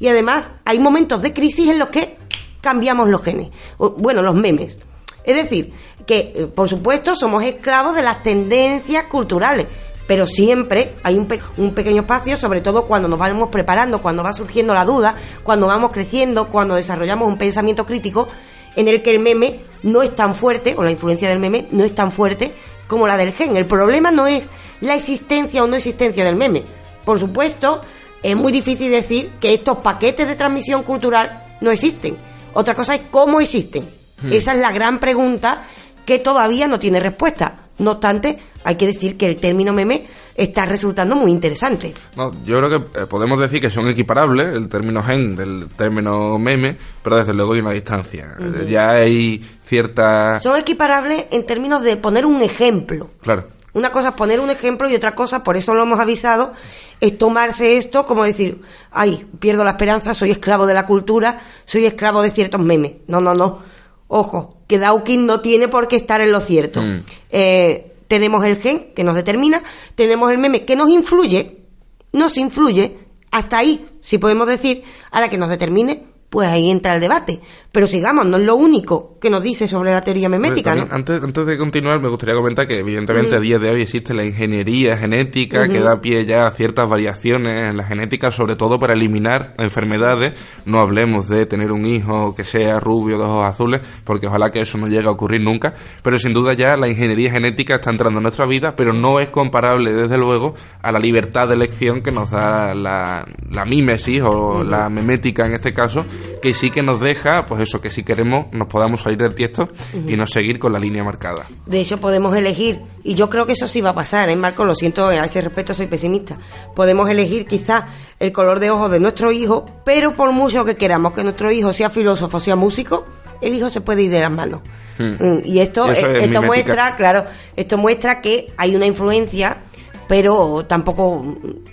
Y 0.00 0.08
además 0.08 0.50
hay 0.64 0.80
momentos 0.80 1.22
de 1.22 1.32
crisis 1.32 1.70
en 1.70 1.78
los 1.78 1.90
que 1.90 2.16
cambiamos 2.60 3.08
los 3.08 3.22
genes, 3.22 3.50
bueno, 3.78 4.20
los 4.20 4.34
memes. 4.34 4.80
Es 5.22 5.36
decir, 5.36 5.72
que 6.04 6.32
eh, 6.34 6.46
por 6.48 6.68
supuesto 6.68 7.14
somos 7.14 7.44
esclavos 7.44 7.94
de 7.94 8.02
las 8.02 8.24
tendencias 8.24 9.04
culturales, 9.04 9.68
pero 10.08 10.26
siempre 10.26 10.96
hay 11.04 11.16
un, 11.16 11.28
un, 11.56 11.72
pequeño 11.72 12.00
espacio, 12.00 12.36
sobre 12.36 12.62
todo 12.62 12.84
cuando 12.86 13.06
nos 13.06 13.20
vamos 13.20 13.50
preparando, 13.50 14.02
cuando 14.02 14.24
va 14.24 14.32
surgiendo 14.32 14.74
la 14.74 14.84
duda, 14.84 15.14
cuando 15.44 15.68
vamos 15.68 15.92
creciendo, 15.92 16.48
cuando 16.48 16.74
desarrollamos 16.74 17.28
un 17.28 17.38
pensamiento 17.38 17.86
crítico, 17.86 18.26
en 18.76 18.88
el 18.88 19.02
que 19.02 19.10
el 19.10 19.20
meme 19.20 19.60
no 19.82 20.02
es 20.02 20.14
tan 20.14 20.34
fuerte, 20.34 20.74
o 20.76 20.82
la 20.82 20.90
influencia 20.90 21.28
del 21.28 21.38
meme 21.38 21.66
no 21.70 21.84
es 21.84 21.94
tan 21.94 22.10
fuerte 22.12 22.52
como 22.86 23.06
la 23.06 23.16
del 23.16 23.32
gen. 23.32 23.56
El 23.56 23.66
problema 23.66 24.10
no 24.10 24.26
es 24.26 24.44
la 24.80 24.94
existencia 24.94 25.62
o 25.62 25.66
no 25.66 25.76
existencia 25.76 26.24
del 26.24 26.36
meme. 26.36 26.62
Por 27.04 27.18
supuesto, 27.20 27.82
es 28.22 28.36
muy 28.36 28.52
difícil 28.52 28.90
decir 28.90 29.32
que 29.40 29.54
estos 29.54 29.78
paquetes 29.78 30.26
de 30.26 30.36
transmisión 30.36 30.82
cultural 30.82 31.42
no 31.60 31.70
existen. 31.70 32.16
Otra 32.54 32.74
cosa 32.74 32.94
es 32.94 33.02
cómo 33.10 33.40
existen. 33.40 33.84
Hmm. 34.22 34.32
Esa 34.32 34.52
es 34.54 34.60
la 34.60 34.72
gran 34.72 35.00
pregunta 35.00 35.64
que 36.06 36.18
todavía 36.18 36.68
no 36.68 36.78
tiene 36.78 37.00
respuesta. 37.00 37.66
No 37.78 37.92
obstante, 37.92 38.38
hay 38.62 38.76
que 38.76 38.86
decir 38.86 39.16
que 39.16 39.26
el 39.26 39.40
término 39.40 39.72
meme 39.72 40.04
está 40.34 40.66
resultando 40.66 41.14
muy 41.14 41.30
interesante. 41.30 41.94
No, 42.16 42.32
yo 42.44 42.58
creo 42.58 42.68
que 42.70 43.00
eh, 43.00 43.06
podemos 43.06 43.38
decir 43.38 43.60
que 43.60 43.70
son 43.70 43.88
equiparables 43.88 44.48
el 44.48 44.68
término 44.68 45.02
gen 45.02 45.36
del 45.36 45.68
término 45.76 46.38
meme, 46.38 46.76
pero 47.02 47.16
desde 47.16 47.32
luego 47.32 47.54
hay 47.54 47.60
una 47.60 47.70
distancia. 47.70 48.36
Ya 48.68 48.90
hay 48.90 49.44
cierta... 49.62 50.40
Son 50.40 50.58
equiparables 50.58 51.26
en 51.30 51.46
términos 51.46 51.82
de 51.82 51.96
poner 51.96 52.26
un 52.26 52.42
ejemplo. 52.42 53.10
Claro. 53.20 53.44
Una 53.74 53.90
cosa 53.90 54.08
es 54.08 54.14
poner 54.14 54.38
un 54.38 54.50
ejemplo 54.50 54.88
y 54.88 54.94
otra 54.94 55.16
cosa, 55.16 55.42
por 55.42 55.56
eso 55.56 55.74
lo 55.74 55.82
hemos 55.82 55.98
avisado, 55.98 56.52
es 57.00 57.18
tomarse 57.18 57.76
esto 57.76 58.06
como 58.06 58.22
decir, 58.22 58.60
ay, 58.92 59.26
pierdo 59.40 59.64
la 59.64 59.72
esperanza, 59.72 60.14
soy 60.14 60.30
esclavo 60.30 60.66
de 60.66 60.74
la 60.74 60.86
cultura, 60.86 61.40
soy 61.64 61.84
esclavo 61.84 62.22
de 62.22 62.30
ciertos 62.30 62.60
memes. 62.60 62.92
No, 63.08 63.20
no, 63.20 63.34
no. 63.34 63.62
Ojo, 64.06 64.58
que 64.68 64.78
Dawkins 64.78 65.24
no 65.24 65.40
tiene 65.40 65.66
por 65.66 65.88
qué 65.88 65.96
estar 65.96 66.20
en 66.20 66.30
lo 66.30 66.40
cierto. 66.40 66.82
Mm. 66.82 67.02
Eh, 67.30 67.93
tenemos 68.08 68.44
el 68.44 68.60
gen 68.60 68.92
que 68.94 69.04
nos 69.04 69.14
determina, 69.14 69.62
tenemos 69.94 70.30
el 70.30 70.38
meme 70.38 70.64
que 70.64 70.76
nos 70.76 70.90
influye, 70.90 71.64
nos 72.12 72.36
influye, 72.36 72.98
hasta 73.30 73.58
ahí, 73.58 73.86
si 74.00 74.18
podemos 74.18 74.46
decir, 74.46 74.84
a 75.10 75.20
la 75.20 75.28
que 75.28 75.38
nos 75.38 75.48
determine, 75.48 76.13
pues 76.34 76.48
ahí 76.48 76.68
entra 76.68 76.96
el 76.96 77.00
debate. 77.00 77.38
Pero 77.70 77.86
sigamos, 77.86 78.26
no 78.26 78.38
es 78.38 78.44
lo 78.44 78.56
único 78.56 79.18
que 79.20 79.30
nos 79.30 79.40
dice 79.40 79.68
sobre 79.68 79.92
la 79.92 80.00
teoría 80.00 80.28
memética, 80.28 80.74
¿no? 80.74 80.88
antes, 80.90 81.22
antes 81.22 81.46
de 81.46 81.56
continuar, 81.56 82.00
me 82.00 82.08
gustaría 82.08 82.34
comentar 82.34 82.66
que 82.66 82.80
evidentemente 82.80 83.36
a 83.36 83.40
día 83.40 83.60
de 83.60 83.70
hoy 83.70 83.82
existe 83.82 84.14
la 84.14 84.24
ingeniería 84.24 84.96
genética 84.96 85.68
que 85.68 85.78
da 85.78 86.00
pie 86.00 86.26
ya 86.26 86.48
a 86.48 86.50
ciertas 86.50 86.88
variaciones 86.88 87.70
en 87.70 87.76
la 87.76 87.84
genética, 87.84 88.32
sobre 88.32 88.56
todo 88.56 88.80
para 88.80 88.94
eliminar 88.94 89.54
enfermedades. 89.58 90.38
No 90.66 90.80
hablemos 90.80 91.28
de 91.28 91.46
tener 91.46 91.70
un 91.70 91.86
hijo 91.86 92.34
que 92.34 92.42
sea 92.42 92.80
rubio, 92.80 93.16
de 93.16 93.24
ojos 93.24 93.46
azules, 93.46 93.80
porque 94.02 94.26
ojalá 94.26 94.50
que 94.50 94.60
eso 94.60 94.76
no 94.76 94.88
llegue 94.88 95.06
a 95.06 95.12
ocurrir 95.12 95.40
nunca. 95.40 95.72
Pero 96.02 96.18
sin 96.18 96.32
duda 96.32 96.54
ya 96.54 96.76
la 96.76 96.88
ingeniería 96.88 97.30
genética 97.30 97.76
está 97.76 97.90
entrando 97.90 98.18
en 98.18 98.24
nuestra 98.24 98.46
vida, 98.46 98.74
pero 98.76 98.92
no 98.92 99.20
es 99.20 99.30
comparable, 99.30 99.92
desde 99.92 100.18
luego, 100.18 100.54
a 100.82 100.90
la 100.90 100.98
libertad 100.98 101.46
de 101.46 101.54
elección 101.54 102.02
que 102.02 102.10
nos 102.10 102.30
da 102.30 102.74
la, 102.74 103.24
la 103.50 103.64
mímesis 103.64 104.20
o 104.24 104.64
la 104.64 104.88
memética 104.90 105.46
en 105.46 105.54
este 105.54 105.72
caso, 105.72 106.04
que 106.42 106.52
sí 106.52 106.70
que 106.70 106.82
nos 106.82 107.00
deja, 107.00 107.46
pues 107.46 107.62
eso, 107.62 107.80
que 107.80 107.90
si 107.90 108.02
queremos 108.02 108.46
nos 108.52 108.68
podamos 108.68 109.02
salir 109.02 109.18
del 109.18 109.34
tiesto 109.34 109.68
y 110.06 110.16
no 110.16 110.26
seguir 110.26 110.58
con 110.58 110.72
la 110.72 110.78
línea 110.78 111.02
marcada. 111.04 111.46
De 111.66 111.80
hecho, 111.80 111.98
podemos 111.98 112.36
elegir, 112.36 112.80
y 113.02 113.14
yo 113.14 113.30
creo 113.30 113.46
que 113.46 113.52
eso 113.54 113.66
sí 113.68 113.80
va 113.80 113.90
a 113.90 113.94
pasar, 113.94 114.28
¿eh, 114.28 114.36
Marco? 114.36 114.64
Lo 114.64 114.74
siento, 114.74 115.06
a 115.08 115.24
ese 115.24 115.40
respecto 115.40 115.74
soy 115.74 115.86
pesimista. 115.86 116.38
Podemos 116.74 117.08
elegir 117.08 117.46
quizás 117.46 117.84
el 118.20 118.32
color 118.32 118.60
de 118.60 118.70
ojos 118.70 118.90
de 118.90 119.00
nuestro 119.00 119.32
hijo, 119.32 119.66
pero 119.84 120.14
por 120.16 120.32
mucho 120.32 120.64
que 120.64 120.76
queramos 120.76 121.12
que 121.12 121.22
nuestro 121.24 121.50
hijo 121.50 121.72
sea 121.72 121.90
filósofo, 121.90 122.40
sea 122.40 122.56
músico, 122.56 123.06
el 123.40 123.54
hijo 123.54 123.68
se 123.70 123.80
puede 123.80 124.02
ir 124.02 124.10
de 124.10 124.20
las 124.20 124.30
manos. 124.30 124.60
Hmm. 124.98 125.12
Mm, 125.18 125.40
Y 125.44 125.58
esto, 125.60 125.88
eh, 125.88 125.92
es 125.92 125.98
esto 125.98 126.12
mimética. 126.16 126.40
muestra, 126.42 126.96
claro, 126.96 127.24
esto 127.56 127.78
muestra 127.78 128.20
que 128.20 128.52
hay 128.56 128.76
una 128.76 128.86
influencia, 128.86 129.58
pero 130.06 130.66
tampoco 130.66 131.22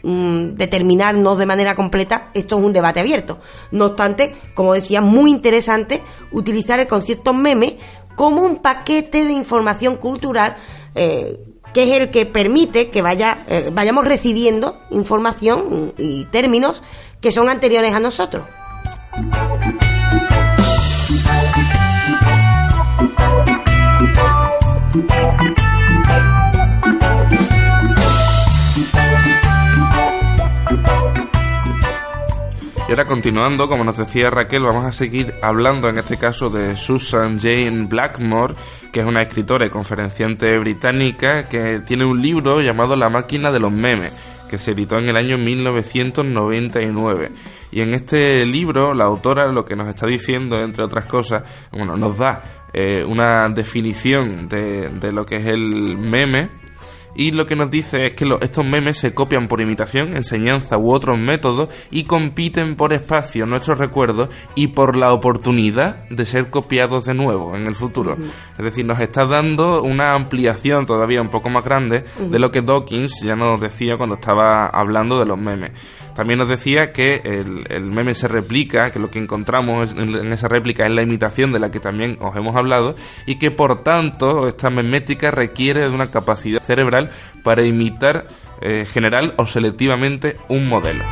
mm, 0.03 0.55
determinarnos 0.55 1.37
de 1.37 1.45
manera 1.45 1.75
completa, 1.75 2.29
esto 2.33 2.57
es 2.57 2.65
un 2.65 2.73
debate 2.73 2.99
abierto. 2.99 3.39
No 3.71 3.87
obstante, 3.87 4.35
como 4.53 4.73
decía, 4.73 5.01
muy 5.01 5.31
interesante 5.31 6.01
utilizar 6.31 6.79
el 6.79 6.87
concepto 6.87 7.33
meme 7.33 7.77
como 8.15 8.41
un 8.43 8.57
paquete 8.57 9.25
de 9.25 9.33
información 9.33 9.95
cultural 9.95 10.57
eh, 10.95 11.39
que 11.73 11.83
es 11.83 12.01
el 12.01 12.11
que 12.11 12.25
permite 12.25 12.89
que 12.89 13.01
vaya, 13.01 13.45
eh, 13.47 13.69
vayamos 13.71 14.05
recibiendo 14.05 14.81
información 14.89 15.93
y 15.97 16.25
términos 16.25 16.83
que 17.21 17.31
son 17.31 17.49
anteriores 17.49 17.93
a 17.93 17.99
nosotros. 17.99 18.43
Y 32.91 32.93
ahora 32.93 33.05
continuando, 33.05 33.69
como 33.69 33.85
nos 33.85 33.95
decía 33.95 34.29
Raquel, 34.29 34.63
vamos 34.63 34.85
a 34.85 34.91
seguir 34.91 35.35
hablando 35.41 35.87
en 35.87 35.97
este 35.97 36.17
caso 36.17 36.49
de 36.49 36.75
Susan 36.75 37.39
Jane 37.39 37.85
Blackmore, 37.87 38.53
que 38.91 38.99
es 38.99 39.05
una 39.05 39.21
escritora 39.21 39.65
y 39.65 39.69
conferenciante 39.69 40.59
británica 40.59 41.47
que 41.47 41.79
tiene 41.85 42.03
un 42.03 42.21
libro 42.21 42.59
llamado 42.59 42.97
La 42.97 43.07
máquina 43.07 43.49
de 43.49 43.61
los 43.61 43.71
memes, 43.71 44.11
que 44.49 44.57
se 44.57 44.71
editó 44.71 44.97
en 44.97 45.07
el 45.07 45.15
año 45.15 45.37
1999. 45.37 47.31
Y 47.71 47.79
en 47.79 47.93
este 47.93 48.45
libro 48.45 48.93
la 48.93 49.05
autora 49.05 49.49
lo 49.49 49.63
que 49.63 49.77
nos 49.77 49.87
está 49.87 50.05
diciendo, 50.05 50.57
entre 50.57 50.83
otras 50.83 51.05
cosas, 51.05 51.43
bueno, 51.71 51.95
nos 51.95 52.17
da 52.17 52.43
eh, 52.73 53.05
una 53.05 53.47
definición 53.47 54.49
de, 54.49 54.89
de 54.89 55.13
lo 55.13 55.25
que 55.25 55.37
es 55.37 55.45
el 55.45 55.97
meme, 55.97 56.60
y 57.15 57.31
lo 57.31 57.45
que 57.45 57.55
nos 57.55 57.69
dice 57.69 58.07
es 58.07 58.13
que 58.13 58.25
lo- 58.25 58.39
estos 58.41 58.65
memes 58.65 58.97
se 58.97 59.13
copian 59.13 59.47
por 59.47 59.61
imitación, 59.61 60.15
enseñanza 60.15 60.77
u 60.77 60.93
otros 60.93 61.17
métodos 61.17 61.69
y 61.91 62.03
compiten 62.03 62.75
por 62.75 62.93
espacio 62.93 63.45
nuestros 63.45 63.77
recuerdos 63.79 64.29
y 64.55 64.67
por 64.67 64.95
la 64.95 65.11
oportunidad 65.13 66.07
de 66.09 66.25
ser 66.25 66.49
copiados 66.49 67.05
de 67.05 67.13
nuevo 67.13 67.55
en 67.55 67.67
el 67.67 67.75
futuro. 67.75 68.15
Es 68.57 68.63
decir, 68.63 68.85
nos 68.85 68.99
está 68.99 69.25
dando 69.25 69.81
una 69.83 70.13
ampliación 70.15 70.85
todavía 70.85 71.21
un 71.21 71.29
poco 71.29 71.49
más 71.49 71.63
grande 71.63 72.03
de 72.19 72.39
lo 72.39 72.51
que 72.51 72.61
Dawkins 72.61 73.21
ya 73.23 73.35
nos 73.35 73.59
decía 73.59 73.97
cuando 73.97 74.15
estaba 74.15 74.67
hablando 74.67 75.19
de 75.19 75.25
los 75.25 75.37
memes. 75.37 75.71
También 76.21 76.37
nos 76.37 76.49
decía 76.49 76.91
que 76.91 77.15
el, 77.15 77.81
meme 77.81 78.13
se 78.13 78.27
replica, 78.27 78.91
que 78.91 78.99
lo 78.99 79.09
que 79.09 79.17
encontramos 79.17 79.91
en, 79.93 80.31
esa 80.31 80.47
réplica 80.47 80.85
es 80.85 80.93
la 80.93 81.01
imitación 81.01 81.51
de 81.51 81.57
la 81.57 81.71
que 81.71 81.79
también 81.79 82.19
os 82.21 82.35
hemos 82.35 82.55
hablado 82.55 82.93
y 83.25 83.39
que 83.39 83.49
por 83.49 83.81
tanto 83.81 84.47
esta 84.47 84.69
memética 84.69 85.31
requiere 85.31 85.81
de 85.81 85.89
una 85.89 86.11
capacidad 86.11 86.61
cerebral 86.61 87.09
para 87.43 87.65
imitar 87.65 88.27
eh, 88.61 88.85
general 88.85 89.33
o 89.39 89.47
selectivamente 89.47 90.37
un 90.47 90.69
modelo. 90.69 91.03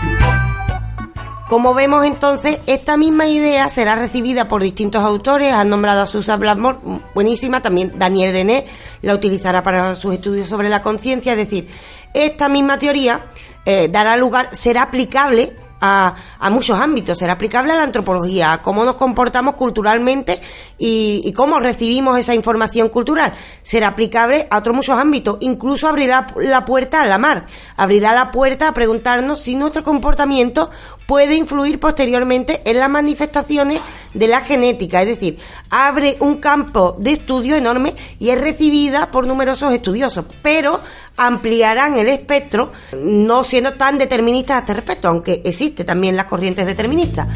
Como 1.49 1.73
vemos 1.73 2.05
entonces, 2.05 2.61
esta 2.67 2.95
misma 2.95 3.25
idea 3.25 3.67
será 3.69 3.95
recibida 3.95 4.47
por 4.47 4.61
distintos 4.61 5.03
autores. 5.03 5.51
Han 5.51 5.69
nombrado 5.69 6.03
a 6.03 6.07
Susan 6.07 6.39
Blackmore, 6.39 6.77
buenísima. 7.15 7.63
También 7.63 7.93
Daniel 7.97 8.31
Denet 8.31 8.67
la 9.01 9.15
utilizará 9.15 9.63
para 9.63 9.95
sus 9.95 10.13
estudios 10.13 10.47
sobre 10.47 10.69
la 10.69 10.83
conciencia. 10.83 11.31
Es 11.31 11.39
decir, 11.39 11.67
esta 12.13 12.49
misma 12.49 12.79
teoría 12.79 13.25
eh, 13.65 13.87
dará 13.89 14.17
lugar, 14.17 14.49
será 14.55 14.83
aplicable 14.83 15.55
a, 15.81 16.15
a 16.39 16.49
muchos 16.49 16.79
ámbitos. 16.79 17.17
Será 17.17 17.33
aplicable 17.33 17.73
a 17.73 17.77
la 17.77 17.83
antropología, 17.83 18.53
a 18.53 18.61
cómo 18.61 18.85
nos 18.85 18.95
comportamos 18.95 19.55
culturalmente 19.55 20.39
y, 20.77 21.21
y 21.23 21.33
cómo 21.33 21.59
recibimos 21.59 22.17
esa 22.17 22.35
información 22.35 22.89
cultural. 22.89 23.33
Será 23.61 23.89
aplicable 23.89 24.47
a 24.49 24.57
otros 24.57 24.75
muchos 24.75 24.97
ámbitos. 24.97 25.37
Incluso 25.41 25.87
abrirá 25.87 26.27
la 26.37 26.65
puerta 26.65 27.01
a 27.01 27.05
la 27.05 27.17
mar. 27.17 27.45
Abrirá 27.77 28.13
la 28.13 28.31
puerta 28.31 28.67
a 28.67 28.73
preguntarnos 28.73 29.41
si 29.41 29.55
nuestro 29.55 29.83
comportamiento 29.83 30.69
puede 31.09 31.33
influir 31.33 31.79
posteriormente 31.79 32.61
en 32.65 32.77
las 32.77 32.87
manifestaciones 32.87 33.81
de 34.13 34.27
la 34.27 34.41
genética. 34.41 35.01
Es 35.01 35.07
decir, 35.07 35.39
abre 35.71 36.17
un 36.19 36.35
campo 36.35 36.95
de 36.99 37.13
estudio 37.13 37.55
enorme 37.55 37.95
y 38.19 38.29
es 38.29 38.39
recibida 38.39 39.07
por 39.07 39.25
numerosos 39.25 39.73
estudiosos. 39.73 40.25
Pero 40.43 40.79
ampliarán 41.17 41.97
el 41.97 42.09
espectro, 42.09 42.71
no 42.93 43.43
siendo 43.43 43.73
tan 43.73 43.97
deterministas 43.97 44.57
a 44.57 44.59
este 44.59 44.75
respecto, 44.75 45.07
aunque 45.07 45.41
existe 45.43 45.83
también 45.83 46.15
las 46.15 46.25
corrientes 46.25 46.67
deterministas. 46.67 47.27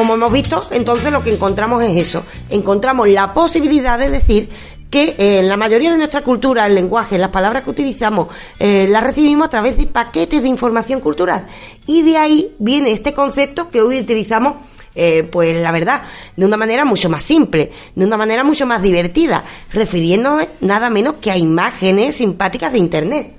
Como 0.00 0.14
hemos 0.14 0.32
visto, 0.32 0.66
entonces 0.70 1.12
lo 1.12 1.22
que 1.22 1.30
encontramos 1.30 1.82
es 1.84 1.94
eso. 1.94 2.24
Encontramos 2.48 3.06
la 3.06 3.34
posibilidad 3.34 3.98
de 3.98 4.08
decir 4.08 4.48
que 4.90 5.14
eh, 5.18 5.38
en 5.38 5.48
la 5.48 5.56
mayoría 5.56 5.92
de 5.92 5.96
nuestra 5.96 6.22
cultura, 6.22 6.66
el 6.66 6.74
lenguaje, 6.74 7.16
las 7.16 7.30
palabras 7.30 7.62
que 7.62 7.70
utilizamos, 7.70 8.28
eh, 8.58 8.86
las 8.88 9.04
recibimos 9.04 9.46
a 9.46 9.50
través 9.50 9.76
de 9.78 9.86
paquetes 9.86 10.42
de 10.42 10.48
información 10.48 11.00
cultural. 11.00 11.46
Y 11.86 12.02
de 12.02 12.16
ahí 12.16 12.54
viene 12.58 12.90
este 12.90 13.14
concepto 13.14 13.70
que 13.70 13.80
hoy 13.80 14.00
utilizamos, 14.00 14.56
eh, 14.94 15.22
pues 15.30 15.60
la 15.60 15.70
verdad, 15.70 16.02
de 16.36 16.44
una 16.44 16.56
manera 16.56 16.84
mucho 16.84 17.08
más 17.08 17.22
simple, 17.22 17.70
de 17.94 18.04
una 18.04 18.16
manera 18.16 18.42
mucho 18.42 18.66
más 18.66 18.82
divertida, 18.82 19.44
refiriéndonos 19.72 20.48
nada 20.60 20.90
menos 20.90 21.14
que 21.14 21.30
a 21.30 21.36
imágenes 21.36 22.16
simpáticas 22.16 22.72
de 22.72 22.78
Internet. 22.78 23.34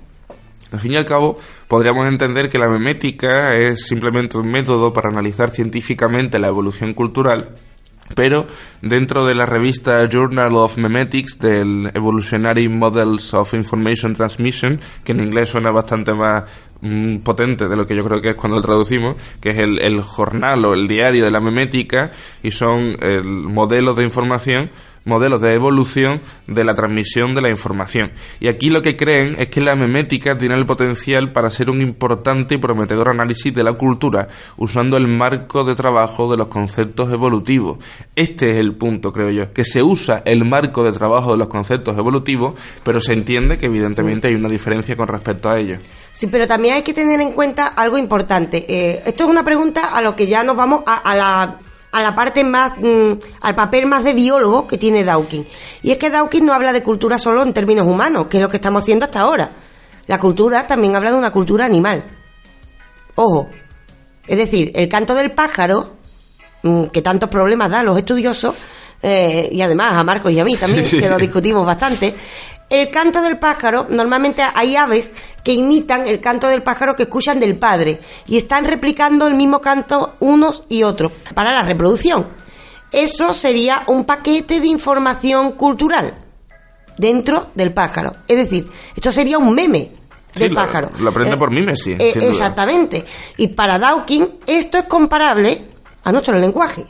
Al 0.71 0.79
fin 0.79 0.93
y 0.93 0.95
al 0.95 1.05
cabo, 1.05 1.35
podríamos 1.67 2.07
entender 2.07 2.49
que 2.49 2.57
la 2.57 2.69
memética 2.69 3.53
es 3.53 3.85
simplemente 3.87 4.37
un 4.37 4.49
método 4.49 4.93
para 4.93 5.09
analizar 5.09 5.49
científicamente 5.49 6.39
la 6.39 6.47
evolución 6.47 6.93
cultural, 6.93 7.55
pero 8.15 8.45
dentro 8.81 9.25
de 9.25 9.35
la 9.35 9.45
revista 9.45 10.07
Journal 10.09 10.55
of 10.55 10.77
Memetics 10.77 11.39
del 11.39 11.91
Evolutionary 11.93 12.67
Models 12.67 13.33
of 13.33 13.53
Information 13.53 14.13
Transmission, 14.13 14.79
que 15.03 15.11
en 15.11 15.21
inglés 15.21 15.49
suena 15.49 15.71
bastante 15.71 16.13
más 16.13 16.43
mm, 16.81 17.17
potente 17.17 17.67
de 17.67 17.75
lo 17.75 17.85
que 17.85 17.95
yo 17.95 18.03
creo 18.03 18.21
que 18.21 18.29
es 18.31 18.35
cuando 18.35 18.57
lo 18.57 18.61
traducimos, 18.61 19.15
que 19.39 19.51
es 19.51 19.57
el, 19.57 19.81
el 19.81 20.01
jornal 20.01 20.65
o 20.65 20.73
el 20.73 20.87
diario 20.87 21.23
de 21.23 21.31
la 21.31 21.39
memética, 21.39 22.11
y 22.43 22.51
son 22.51 22.97
el 22.99 23.23
modelos 23.23 23.95
de 23.97 24.03
información 24.03 24.69
modelos 25.05 25.41
de 25.41 25.53
evolución 25.53 26.21
de 26.47 26.63
la 26.63 26.73
transmisión 26.73 27.33
de 27.33 27.41
la 27.41 27.49
información. 27.49 28.11
Y 28.39 28.47
aquí 28.47 28.69
lo 28.69 28.81
que 28.81 28.95
creen 28.95 29.35
es 29.39 29.49
que 29.49 29.61
la 29.61 29.75
memética 29.75 30.37
tiene 30.37 30.55
el 30.55 30.65
potencial 30.65 31.31
para 31.31 31.49
ser 31.49 31.69
un 31.69 31.81
importante 31.81 32.55
y 32.55 32.57
prometedor 32.59 33.09
análisis 33.09 33.53
de 33.53 33.63
la 33.63 33.73
cultura, 33.73 34.27
usando 34.57 34.97
el 34.97 35.07
marco 35.07 35.63
de 35.63 35.75
trabajo 35.75 36.29
de 36.29 36.37
los 36.37 36.47
conceptos 36.47 37.11
evolutivos. 37.11 37.77
Este 38.15 38.51
es 38.51 38.57
el 38.57 38.75
punto, 38.75 39.11
creo 39.11 39.31
yo, 39.31 39.53
que 39.53 39.65
se 39.65 39.81
usa 39.81 40.21
el 40.25 40.45
marco 40.45 40.83
de 40.83 40.91
trabajo 40.91 41.31
de 41.31 41.37
los 41.37 41.47
conceptos 41.47 41.97
evolutivos, 41.97 42.55
pero 42.83 42.99
se 42.99 43.13
entiende 43.13 43.57
que 43.57 43.65
evidentemente 43.65 44.27
hay 44.27 44.35
una 44.35 44.49
diferencia 44.49 44.95
con 44.95 45.07
respecto 45.07 45.49
a 45.49 45.57
ellos. 45.57 45.79
Sí, 46.13 46.27
pero 46.27 46.45
también 46.45 46.75
hay 46.75 46.81
que 46.81 46.93
tener 46.93 47.21
en 47.21 47.31
cuenta 47.31 47.67
algo 47.67 47.97
importante. 47.97 48.65
Eh, 48.67 49.03
esto 49.05 49.23
es 49.23 49.29
una 49.29 49.43
pregunta 49.43 49.95
a 49.95 50.01
lo 50.01 50.15
que 50.15 50.27
ya 50.27 50.43
nos 50.43 50.55
vamos 50.55 50.83
a 50.85 51.15
la 51.15 51.57
a 51.91 52.01
la 52.01 52.15
parte 52.15 52.43
más, 52.43 52.73
mm, 52.77 53.11
al 53.41 53.55
papel 53.55 53.85
más 53.85 54.03
de 54.03 54.13
biólogo 54.13 54.67
que 54.67 54.77
tiene 54.77 55.03
Dawkins. 55.03 55.47
Y 55.81 55.91
es 55.91 55.97
que 55.97 56.09
Dawkins 56.09 56.43
no 56.43 56.53
habla 56.53 56.73
de 56.73 56.83
cultura 56.83 57.19
solo 57.19 57.43
en 57.43 57.53
términos 57.53 57.85
humanos, 57.85 58.27
que 58.27 58.37
es 58.37 58.43
lo 58.43 58.49
que 58.49 58.57
estamos 58.57 58.83
haciendo 58.83 59.05
hasta 59.05 59.21
ahora. 59.21 59.51
La 60.07 60.19
cultura 60.19 60.67
también 60.67 60.95
habla 60.95 61.11
de 61.11 61.17
una 61.17 61.31
cultura 61.31 61.65
animal. 61.65 62.03
Ojo. 63.15 63.49
Es 64.27 64.37
decir, 64.37 64.71
el 64.75 64.87
canto 64.87 65.15
del 65.15 65.31
pájaro, 65.31 65.97
mm, 66.63 66.85
que 66.85 67.01
tantos 67.01 67.29
problemas 67.29 67.69
da 67.69 67.81
a 67.81 67.83
los 67.83 67.97
estudiosos, 67.97 68.55
eh, 69.01 69.49
y 69.51 69.61
además 69.61 69.93
a 69.93 70.03
Marcos 70.03 70.31
y 70.31 70.39
a 70.39 70.45
mí 70.45 70.55
también, 70.55 70.85
que 70.89 71.09
lo 71.09 71.17
discutimos 71.17 71.65
bastante, 71.65 72.15
el 72.71 72.89
canto 72.89 73.21
del 73.21 73.37
pájaro, 73.37 73.85
normalmente 73.89 74.41
hay 74.55 74.77
aves 74.77 75.11
que 75.43 75.51
imitan 75.51 76.07
el 76.07 76.21
canto 76.21 76.47
del 76.47 76.63
pájaro 76.63 76.95
que 76.95 77.03
escuchan 77.03 77.39
del 77.39 77.57
padre 77.57 77.99
y 78.27 78.37
están 78.37 78.63
replicando 78.63 79.27
el 79.27 79.33
mismo 79.33 79.59
canto 79.59 80.15
unos 80.21 80.63
y 80.69 80.83
otros 80.83 81.11
para 81.35 81.51
la 81.51 81.63
reproducción. 81.63 82.27
Eso 82.91 83.33
sería 83.33 83.83
un 83.87 84.05
paquete 84.05 84.61
de 84.61 84.67
información 84.67 85.51
cultural 85.51 86.13
dentro 86.97 87.51
del 87.55 87.73
pájaro. 87.73 88.15
Es 88.25 88.37
decir, 88.37 88.69
esto 88.95 89.11
sería 89.11 89.37
un 89.37 89.53
meme 89.53 89.91
del 90.33 90.53
pájaro. 90.53 90.91
Lo 90.99 91.09
aprende 91.09 91.35
por 91.35 91.51
mimes, 91.51 91.81
sí. 91.83 91.91
Eh, 91.99 92.13
exactamente. 92.21 93.03
Y 93.35 93.49
para 93.49 93.77
Dawkins 93.79 94.29
esto 94.47 94.77
es 94.77 94.85
comparable 94.85 95.57
a 96.05 96.11
nuestro 96.13 96.39
lenguaje. 96.39 96.85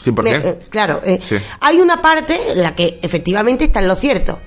100%. 0.00 0.44
Eh, 0.44 0.58
claro, 0.70 1.00
hay 1.60 1.80
una 1.80 2.00
parte 2.00 2.52
en 2.52 2.62
la 2.62 2.76
que 2.76 3.00
efectivamente 3.02 3.64
está 3.64 3.80
en 3.80 3.88
lo 3.88 3.96
cierto 3.96 4.38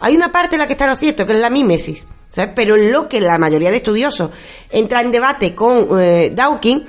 hay 0.00 0.16
una 0.16 0.32
parte 0.32 0.56
en 0.56 0.60
la 0.60 0.66
que 0.66 0.74
está 0.74 0.86
lo 0.86 0.96
cierto, 0.96 1.26
que 1.26 1.32
es 1.32 1.38
la 1.38 1.50
mímesis, 1.50 2.06
¿sabes? 2.28 2.52
Pero 2.54 2.76
lo 2.76 3.08
que 3.08 3.20
la 3.20 3.38
mayoría 3.38 3.70
de 3.70 3.78
estudiosos 3.78 4.30
entra 4.70 5.00
en 5.00 5.10
debate 5.10 5.54
con 5.54 6.00
eh, 6.00 6.30
Dawkins 6.34 6.84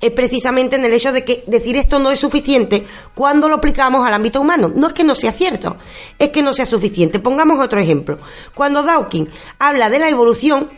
es 0.00 0.12
precisamente 0.12 0.76
en 0.76 0.84
el 0.84 0.92
hecho 0.92 1.12
de 1.12 1.24
que 1.24 1.44
decir 1.46 1.76
esto 1.76 1.98
no 1.98 2.10
es 2.10 2.18
suficiente 2.18 2.86
cuando 3.14 3.48
lo 3.48 3.56
aplicamos 3.56 4.06
al 4.06 4.14
ámbito 4.14 4.40
humano. 4.40 4.72
No 4.74 4.88
es 4.88 4.92
que 4.94 5.04
no 5.04 5.14
sea 5.14 5.32
cierto, 5.32 5.76
es 6.18 6.30
que 6.30 6.42
no 6.42 6.54
sea 6.54 6.66
suficiente. 6.66 7.18
Pongamos 7.18 7.62
otro 7.62 7.78
ejemplo. 7.80 8.18
Cuando 8.54 8.82
Dawkins 8.82 9.28
habla 9.58 9.90
de 9.90 9.98
la 9.98 10.08
evolución 10.08 10.70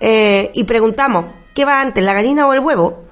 eh, 0.00 0.50
y 0.54 0.64
preguntamos 0.64 1.26
qué 1.54 1.64
va 1.64 1.80
antes, 1.80 2.02
la 2.02 2.14
gallina 2.14 2.46
o 2.46 2.54
el 2.54 2.60
huevo, 2.60 3.04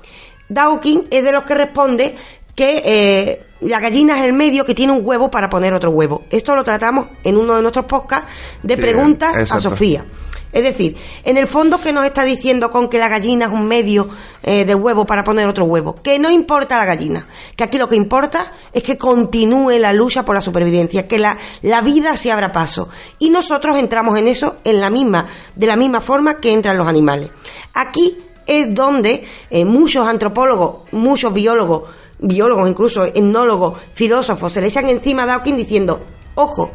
Dawkins 0.49 1.05
es 1.11 1.23
de 1.23 1.33
los 1.33 1.45
que 1.45 1.55
responde 1.55 2.17
que 2.55 2.83
eh, 2.85 3.47
la 3.61 3.81
gallina 3.81 4.19
es 4.19 4.25
el 4.25 4.33
medio 4.33 4.65
que 4.65 4.75
tiene 4.75 4.93
un 4.93 5.01
huevo 5.05 5.31
para 5.31 5.51
poner 5.51 5.75
otro 5.75 5.91
huevo. 5.91 6.25
Esto 6.31 6.55
lo 6.55 6.65
tratamos 6.65 7.09
en 7.25 7.37
uno 7.37 7.57
de 7.57 7.63
nuestros 7.63 7.87
podcasts 7.87 8.29
de 8.63 8.77
preguntas 8.77 9.51
a 9.51 9.61
Sofía. 9.61 10.05
Es 10.51 10.63
decir, 10.63 10.97
en 11.25 11.37
el 11.37 11.47
fondo, 11.47 11.79
¿qué 11.81 11.93
nos 11.93 12.07
está 12.07 12.25
diciendo 12.25 12.71
con 12.71 12.89
que 12.89 12.99
la 12.99 13.09
gallina 13.09 13.47
es 13.47 13.53
un 13.53 13.67
medio 13.69 14.09
eh, 14.43 14.65
de 14.65 14.75
huevo 14.75 15.05
para 15.05 15.23
poner 15.23 15.47
otro 15.47 15.67
huevo? 15.67 15.97
Que 16.03 16.19
no 16.19 16.31
importa 16.31 16.79
la 16.79 16.87
gallina, 16.87 17.29
que 17.55 17.65
aquí 17.65 17.77
lo 17.77 17.89
que 17.89 17.97
importa 17.97 18.51
es 18.73 18.83
que 18.83 18.97
continúe 18.97 19.79
la 19.79 19.93
lucha 19.93 20.25
por 20.25 20.35
la 20.35 20.41
supervivencia, 20.41 21.07
que 21.07 21.19
la, 21.19 21.37
la 21.61 21.83
vida 21.83 22.17
se 22.17 22.33
abra 22.33 22.51
paso. 22.51 22.89
Y 23.19 23.29
nosotros 23.29 23.77
entramos 23.77 24.19
en 24.19 24.27
eso 24.27 24.57
en 24.65 24.81
la 24.81 24.89
misma, 24.89 25.29
de 25.55 25.67
la 25.67 25.77
misma 25.77 26.01
forma 26.01 26.41
que 26.41 26.53
entran 26.53 26.79
los 26.79 26.87
animales. 26.87 27.31
Aquí 27.75 28.17
es 28.47 28.75
donde 28.75 29.23
eh, 29.51 29.67
muchos 29.67 30.09
antropólogos, 30.09 30.91
muchos 30.93 31.35
biólogos, 31.35 31.83
biólogos, 32.19 32.69
incluso 32.69 33.05
etnólogos, 33.05 33.79
filósofos, 33.95 34.53
se 34.53 34.61
le 34.61 34.69
echan 34.69 34.89
encima 34.89 35.23
a 35.23 35.27
Dawkins 35.27 35.59
diciendo, 35.59 36.01
ojo, 36.35 36.73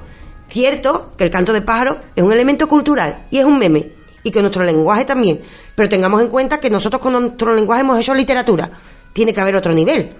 cierto 0.48 1.12
que 1.18 1.24
el 1.24 1.30
canto 1.30 1.54
de 1.54 1.62
pájaro 1.62 2.00
es 2.16 2.24
un 2.24 2.32
elemento 2.32 2.68
cultural 2.68 3.28
y 3.30 3.39
es 3.39 3.46
un 3.46 3.60
meme, 3.60 3.94
y 4.24 4.32
que 4.32 4.41
nuestro 4.41 4.64
lenguaje 4.64 5.06
también, 5.06 5.41
pero 5.76 5.89
tengamos 5.89 6.22
en 6.22 6.30
cuenta 6.30 6.60
que 6.60 6.70
nosotros 6.70 7.02
con 7.02 7.14
nuestro 7.14 7.54
lenguaje 7.56 7.82
hemos 7.82 8.00
hecho 8.00 8.14
literatura, 8.14 8.72
tiene 9.12 9.34
que 9.34 9.41
haber 9.41 9.56
otro 9.56 9.74
nivel. 9.74 10.16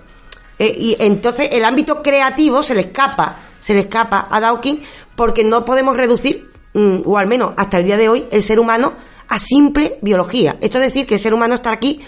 Eh, 0.60 0.76
y 0.78 0.96
entonces 1.00 1.50
el 1.52 1.66
ámbito 1.66 2.04
creativo 2.04 2.62
se 2.62 2.76
le 2.76 2.82
escapa, 2.82 3.38
se 3.60 3.74
le 3.74 3.82
escapa 3.82 4.28
a 4.30 4.40
Dawkins 4.40 4.82
porque 5.16 5.44
no 5.44 5.66
podemos 5.66 5.96
reducir, 5.98 6.52
mm, 6.74 7.02
o 7.06 7.18
al 7.18 7.28
menos 7.28 7.54
hasta 7.58 7.78
el 7.78 7.86
día 7.86 7.98
de 7.98 8.10
hoy, 8.10 8.28
el 8.32 8.44
ser 8.44 8.60
humano 8.60 8.94
a 9.30 9.40
simple 9.40 9.98
biología. 10.02 10.58
Esto 10.62 10.80
es 10.80 10.94
decir, 10.94 11.08
que 11.08 11.16
el 11.16 11.20
ser 11.20 11.34
humano 11.34 11.56
está 11.56 11.72
aquí 11.72 12.02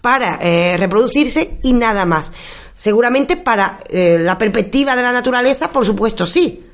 para 0.00 0.38
eh, 0.42 0.76
reproducirse 0.76 1.58
y 1.62 1.72
nada 1.72 2.04
más. 2.04 2.32
Seguramente 2.76 3.38
para 3.38 3.80
eh, 3.88 4.18
la 4.20 4.36
perspectiva 4.36 4.94
de 4.94 5.02
la 5.02 5.10
naturaleza, 5.10 5.72
por 5.72 5.86
supuesto, 5.86 6.26
sí. 6.26 6.66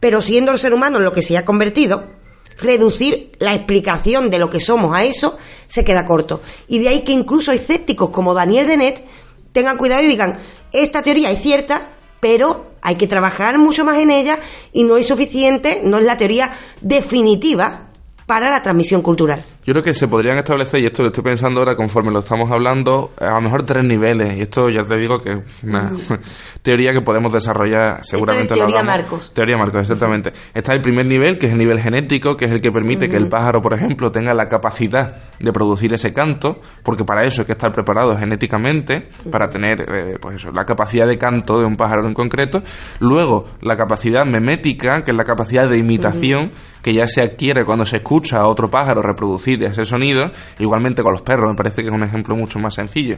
Pero 0.00 0.20
siendo 0.20 0.50
el 0.50 0.58
ser 0.58 0.74
humano 0.74 0.98
en 0.98 1.04
lo 1.04 1.12
que 1.12 1.22
se 1.22 1.38
ha 1.38 1.44
convertido, 1.44 2.04
reducir 2.58 3.32
la 3.38 3.54
explicación 3.54 4.30
de 4.30 4.38
lo 4.40 4.50
que 4.50 4.60
somos 4.60 4.94
a 4.96 5.04
eso 5.04 5.38
se 5.68 5.84
queda 5.84 6.06
corto. 6.06 6.42
Y 6.66 6.80
de 6.80 6.88
ahí 6.88 7.00
que 7.02 7.12
incluso 7.12 7.52
escépticos 7.52 8.10
como 8.10 8.34
Daniel 8.34 8.66
Dennett 8.66 9.04
tengan 9.52 9.78
cuidado 9.78 10.02
y 10.02 10.08
digan, 10.08 10.38
esta 10.72 11.02
teoría 11.02 11.30
es 11.30 11.40
cierta, 11.40 11.88
pero 12.18 12.66
hay 12.82 12.96
que 12.96 13.06
trabajar 13.06 13.56
mucho 13.56 13.84
más 13.84 13.98
en 13.98 14.10
ella 14.10 14.38
y 14.72 14.82
no 14.82 14.96
es 14.96 15.06
suficiente, 15.06 15.82
no 15.84 15.98
es 15.98 16.04
la 16.04 16.16
teoría 16.16 16.58
definitiva 16.80 17.90
para 18.26 18.50
la 18.50 18.60
transmisión 18.60 19.02
cultural. 19.02 19.44
Yo 19.66 19.72
creo 19.72 19.82
que 19.82 19.94
se 19.94 20.08
podrían 20.08 20.36
establecer, 20.36 20.80
y 20.80 20.86
esto 20.86 21.02
lo 21.02 21.08
estoy 21.08 21.24
pensando 21.24 21.60
ahora 21.60 21.74
conforme 21.74 22.10
lo 22.10 22.18
estamos 22.18 22.50
hablando, 22.50 23.12
a 23.18 23.30
lo 23.30 23.40
mejor 23.40 23.64
tres 23.64 23.82
niveles. 23.82 24.36
Y 24.36 24.42
esto 24.42 24.68
ya 24.68 24.82
te 24.82 24.98
digo 24.98 25.18
que 25.18 25.30
es 25.30 25.38
una 25.62 25.90
teoría 26.62 26.92
que 26.92 27.00
podemos 27.00 27.32
desarrollar 27.32 28.04
seguramente. 28.04 28.52
teoría 28.52 28.82
Marcos. 28.82 29.32
Teoría 29.32 29.56
Marcos, 29.56 29.80
exactamente. 29.80 30.32
Está 30.52 30.74
el 30.74 30.82
primer 30.82 31.06
nivel, 31.06 31.38
que 31.38 31.46
es 31.46 31.52
el 31.52 31.58
nivel 31.58 31.80
genético, 31.80 32.36
que 32.36 32.44
es 32.44 32.50
el 32.50 32.60
que 32.60 32.70
permite 32.70 33.08
que 33.08 33.16
el 33.16 33.28
pájaro, 33.28 33.62
por 33.62 33.72
ejemplo, 33.72 34.12
tenga 34.12 34.34
la 34.34 34.48
capacidad 34.50 35.16
de 35.38 35.52
producir 35.52 35.94
ese 35.94 36.12
canto, 36.12 36.60
porque 36.82 37.04
para 37.04 37.24
eso 37.24 37.42
hay 37.42 37.46
que 37.46 37.52
estar 37.52 37.72
preparado 37.72 38.14
genéticamente, 38.18 39.08
para 39.30 39.48
tener 39.48 39.80
eh, 39.80 40.18
pues 40.20 40.36
eso, 40.36 40.52
la 40.52 40.66
capacidad 40.66 41.06
de 41.06 41.16
canto 41.16 41.58
de 41.58 41.64
un 41.64 41.76
pájaro 41.76 42.06
en 42.06 42.12
concreto. 42.12 42.62
Luego, 43.00 43.48
la 43.62 43.76
capacidad 43.78 44.26
memética, 44.26 45.02
que 45.02 45.12
es 45.12 45.16
la 45.16 45.24
capacidad 45.24 45.68
de 45.68 45.78
imitación, 45.78 46.50
que 46.84 46.92
ya 46.92 47.06
se 47.06 47.22
adquiere 47.22 47.64
cuando 47.64 47.86
se 47.86 47.96
escucha 47.96 48.40
a 48.40 48.46
otro 48.46 48.70
pájaro 48.70 49.00
reproducir 49.00 49.53
ese 49.62 49.84
sonido, 49.84 50.30
igualmente 50.58 51.02
con 51.02 51.12
los 51.12 51.22
perros, 51.22 51.50
me 51.50 51.56
parece 51.56 51.82
que 51.82 51.88
es 51.88 51.94
un 51.94 52.02
ejemplo 52.02 52.36
mucho 52.36 52.58
más 52.58 52.74
sencillo. 52.74 53.16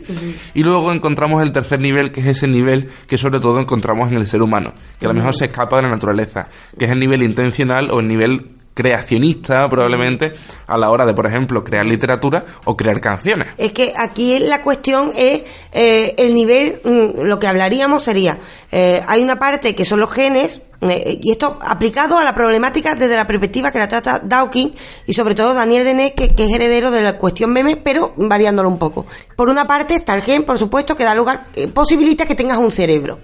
Y 0.55 0.63
luego 0.63 0.93
encontramos 0.93 1.43
el 1.43 1.53
tercer 1.53 1.81
nivel, 1.81 2.13
que 2.13 2.21
es 2.21 2.27
ese 2.27 2.49
nivel 2.49 2.89
que 3.07 3.19
sobre 3.19 3.41
todo 3.41 3.61
encontramos 3.61 4.11
en 4.11 4.19
el 4.19 4.27
ser 4.27 4.43
humano, 4.43 4.73
que 4.99 5.07
a 5.07 5.09
lo 5.09 5.15
mejor 5.15 5.35
se 5.35 5.47
escapa 5.47 5.77
de 5.77 5.83
la 5.83 5.91
naturaleza, 5.91 6.49
que 6.79 6.87
es 6.87 6.91
el 6.91 6.99
nivel 6.99 7.23
intencional 7.23 7.91
o 7.91 8.01
el 8.01 8.09
nivel 8.09 8.56
creacionista 8.77 9.67
probablemente 9.71 10.35
a 10.67 10.77
la 10.77 10.91
hora 10.91 11.07
de, 11.07 11.15
por 11.15 11.27
ejemplo, 11.27 11.65
crear 11.65 11.87
literatura 11.87 12.45
o 12.67 12.77
crear 12.77 13.01
canciones. 13.01 13.49
Es 13.57 13.73
que 13.73 13.95
aquí 13.97 14.39
la 14.39 14.61
cuestión 14.61 15.13
es 15.17 15.45
eh, 15.73 16.15
el 16.19 16.35
nivel, 16.35 16.83
mm, 16.85 17.23
lo 17.23 17.39
que 17.39 17.47
hablaríamos 17.47 18.03
sería, 18.03 18.39
eh, 18.71 19.01
hay 19.09 19.23
una 19.23 19.39
parte 19.39 19.75
que 19.75 19.87
son 19.87 19.99
los 19.99 20.13
genes, 20.13 20.61
eh, 20.83 21.19
y 21.23 21.33
esto 21.33 21.59
aplicado 21.63 22.19
a 22.19 22.25
la 22.25 22.35
problemática 22.35 22.95
desde 22.95 23.17
la 23.17 23.27
perspectiva 23.27 23.73
que 23.73 23.79
la 23.79 23.89
trata 23.89 24.21
Dawkins 24.23 24.75
y 25.07 25.15
sobre 25.15 25.35
todo 25.35 25.55
Daniel 25.55 25.85
Dennett, 25.85 26.15
que, 26.15 26.45
es 26.45 26.55
heredero 26.55 26.91
de 26.91 27.01
la 27.01 27.15
cuestión 27.15 27.55
meme, 27.55 27.77
pero 27.77 28.13
variándolo 28.17 28.69
un 28.69 28.79
poco. 28.79 29.07
Por 29.37 29.49
una 29.49 29.67
parte 29.67 29.95
está 29.95 30.15
el 30.15 30.21
gen, 30.21 30.45
por 30.45 30.59
supuesto, 30.59 30.95
que 30.95 31.05
da 31.05 31.15
lugar, 31.15 31.47
posibilita 31.73 32.27
que 32.27 32.35
tengas 32.35 32.59
un 32.59 32.71
cerebro. 32.71 33.21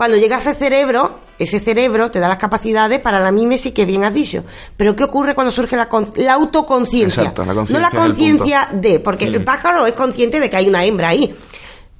Cuando 0.00 0.16
llegas 0.16 0.46
a 0.46 0.52
ese 0.52 0.58
cerebro, 0.60 1.20
ese 1.38 1.60
cerebro 1.60 2.10
te 2.10 2.20
da 2.20 2.28
las 2.28 2.38
capacidades 2.38 3.00
para 3.00 3.20
la 3.20 3.30
mímesis 3.30 3.74
que 3.74 3.84
bien 3.84 4.02
has 4.02 4.14
dicho. 4.14 4.44
Pero 4.74 4.96
¿qué 4.96 5.04
ocurre 5.04 5.34
cuando 5.34 5.50
surge 5.50 5.76
la, 5.76 5.90
la 6.16 6.32
autoconciencia? 6.32 7.34
no 7.36 7.78
la 7.78 7.90
conciencia 7.90 8.70
de, 8.72 8.98
porque 9.00 9.26
el 9.26 9.44
pájaro 9.44 9.84
es 9.84 9.92
consciente 9.92 10.40
de 10.40 10.48
que 10.48 10.56
hay 10.56 10.70
una 10.70 10.86
hembra 10.86 11.10
ahí, 11.10 11.36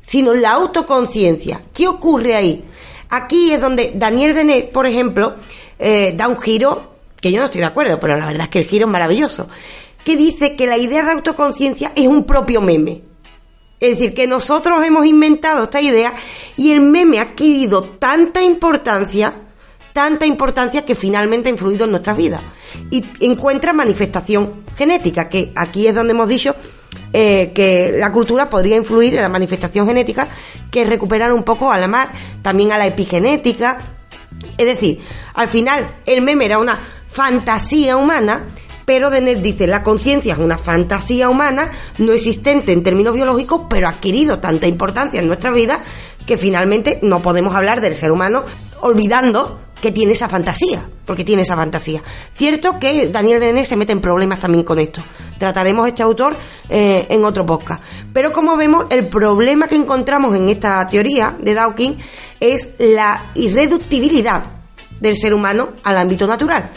sino 0.01 0.33
la 0.33 0.53
autoconciencia. 0.53 1.61
¿Qué 1.75 1.89
ocurre 1.89 2.35
ahí? 2.35 2.65
Aquí 3.11 3.53
es 3.53 3.61
donde 3.61 3.93
Daniel 3.95 4.33
Denet, 4.33 4.73
por 4.73 4.87
ejemplo, 4.87 5.35
eh, 5.79 6.15
da 6.17 6.27
un 6.27 6.41
giro, 6.41 6.95
que 7.21 7.31
yo 7.31 7.41
no 7.41 7.45
estoy 7.45 7.61
de 7.61 7.67
acuerdo, 7.67 8.01
pero 8.01 8.17
la 8.17 8.25
verdad 8.25 8.45
es 8.45 8.49
que 8.49 8.61
el 8.61 8.65
giro 8.65 8.87
es 8.87 8.93
maravilloso, 8.93 9.47
que 10.07 10.17
dice 10.17 10.57
que 10.57 10.67
la 10.67 10.79
idea 10.79 11.05
de 11.05 11.13
autoconciencia 11.13 11.93
es 11.95 12.07
un 12.07 12.25
propio 12.25 12.63
meme. 12.63 13.10
Es 13.81 13.97
decir, 13.97 14.15
que 14.15 14.27
nosotros 14.27 14.85
hemos 14.85 15.07
inventado 15.07 15.65
esta 15.65 15.81
idea 15.81 16.13
y 16.57 16.71
el 16.73 16.83
meme 16.83 17.19
ha 17.19 17.23
adquirido 17.23 17.83
tanta 17.83 18.43
importancia, 18.43 19.33
tanta 19.95 20.27
importancia 20.27 20.85
que 20.85 20.95
finalmente 20.95 21.49
ha 21.49 21.53
influido 21.53 21.87
en 21.87 21.93
nuestras 21.93 22.17
vidas. 22.17 22.43
Y 22.91 23.03
encuentra 23.21 23.73
manifestación 23.73 24.65
genética, 24.77 25.31
que 25.31 25.51
aquí 25.57 25.87
es 25.87 25.95
donde 25.95 26.13
hemos 26.13 26.29
dicho 26.29 26.55
eh, 27.13 27.53
que 27.55 27.95
la 27.97 28.13
cultura 28.13 28.51
podría 28.51 28.77
influir 28.77 29.15
en 29.17 29.23
la 29.23 29.29
manifestación 29.29 29.87
genética, 29.87 30.29
que 30.71 30.85
recuperar 30.85 31.33
un 31.33 31.43
poco 31.43 31.73
a 31.73 31.79
la 31.79 31.89
mar, 31.89 32.13
también 32.43 32.73
a 32.73 32.79
la 32.79 32.87
epigenética, 32.87 33.81
Es 34.59 34.67
decir, 34.67 35.01
al 35.35 35.49
final 35.49 35.87
el 36.07 36.21
meme 36.21 36.45
era 36.45 36.59
una 36.59 36.79
fantasía 37.09 37.97
humana, 37.97 38.45
pero 38.85 39.11
Dennett 39.11 39.41
dice, 39.41 39.67
la 39.67 39.83
conciencia 39.83 40.35
es 40.35 40.39
una 40.39 40.59
fantasía 40.59 41.29
humana 41.29 41.71
no 41.99 42.13
existente 42.13 42.73
en 42.73 42.83
términos 42.83 43.15
biológicos, 43.15 43.63
pero 43.69 43.87
ha 43.87 43.91
adquirido 43.91 44.39
tanta 44.39 44.67
importancia 44.67 45.21
en 45.21 45.27
nuestra 45.27 45.51
vida 45.51 45.83
que 46.27 46.39
finalmente 46.39 46.99
no 47.03 47.21
podemos 47.21 47.55
hablar 47.55 47.81
del 47.81 47.95
ser 47.95 48.13
humano 48.13 48.45
olvidando 48.83 49.59
que 49.81 49.93
tiene 49.93 50.13
esa 50.13 50.29
fantasía, 50.29 50.87
porque 51.07 51.25
tiene 51.25 51.43
esa 51.43 51.57
fantasía. 51.57 52.03
Cierto 52.33 52.79
que 52.79 53.09
Daniel 53.09 53.41
Dennett 53.41 53.67
se 53.67 53.77
mete 53.77 53.93
en 53.93 54.01
problemas 54.01 54.41
también 54.41 54.65
con 54.65 54.79
esto. 54.79 55.03
Trataremos 55.39 55.89
este 55.89 56.03
autor 56.03 56.37
eh, 56.69 57.07
en 57.09 57.25
otro 57.25 57.47
podcast. 57.47 57.83
Pero 58.13 58.33
como 58.33 58.57
vemos, 58.57 58.87
el 58.91 59.07
problema 59.07 59.69
que 59.69 59.77
encontramos 59.77 60.37
en 60.37 60.49
esta 60.49 60.87
teoría 60.89 61.35
de 61.41 61.55
Dawkins 61.55 62.03
es 62.39 62.71
la 62.79 63.31
irreductibilidad 63.35 64.45
del 65.01 65.17
ser 65.17 65.33
humano 65.33 65.71
al 65.83 65.97
ámbito 65.97 66.27
natural. 66.27 66.71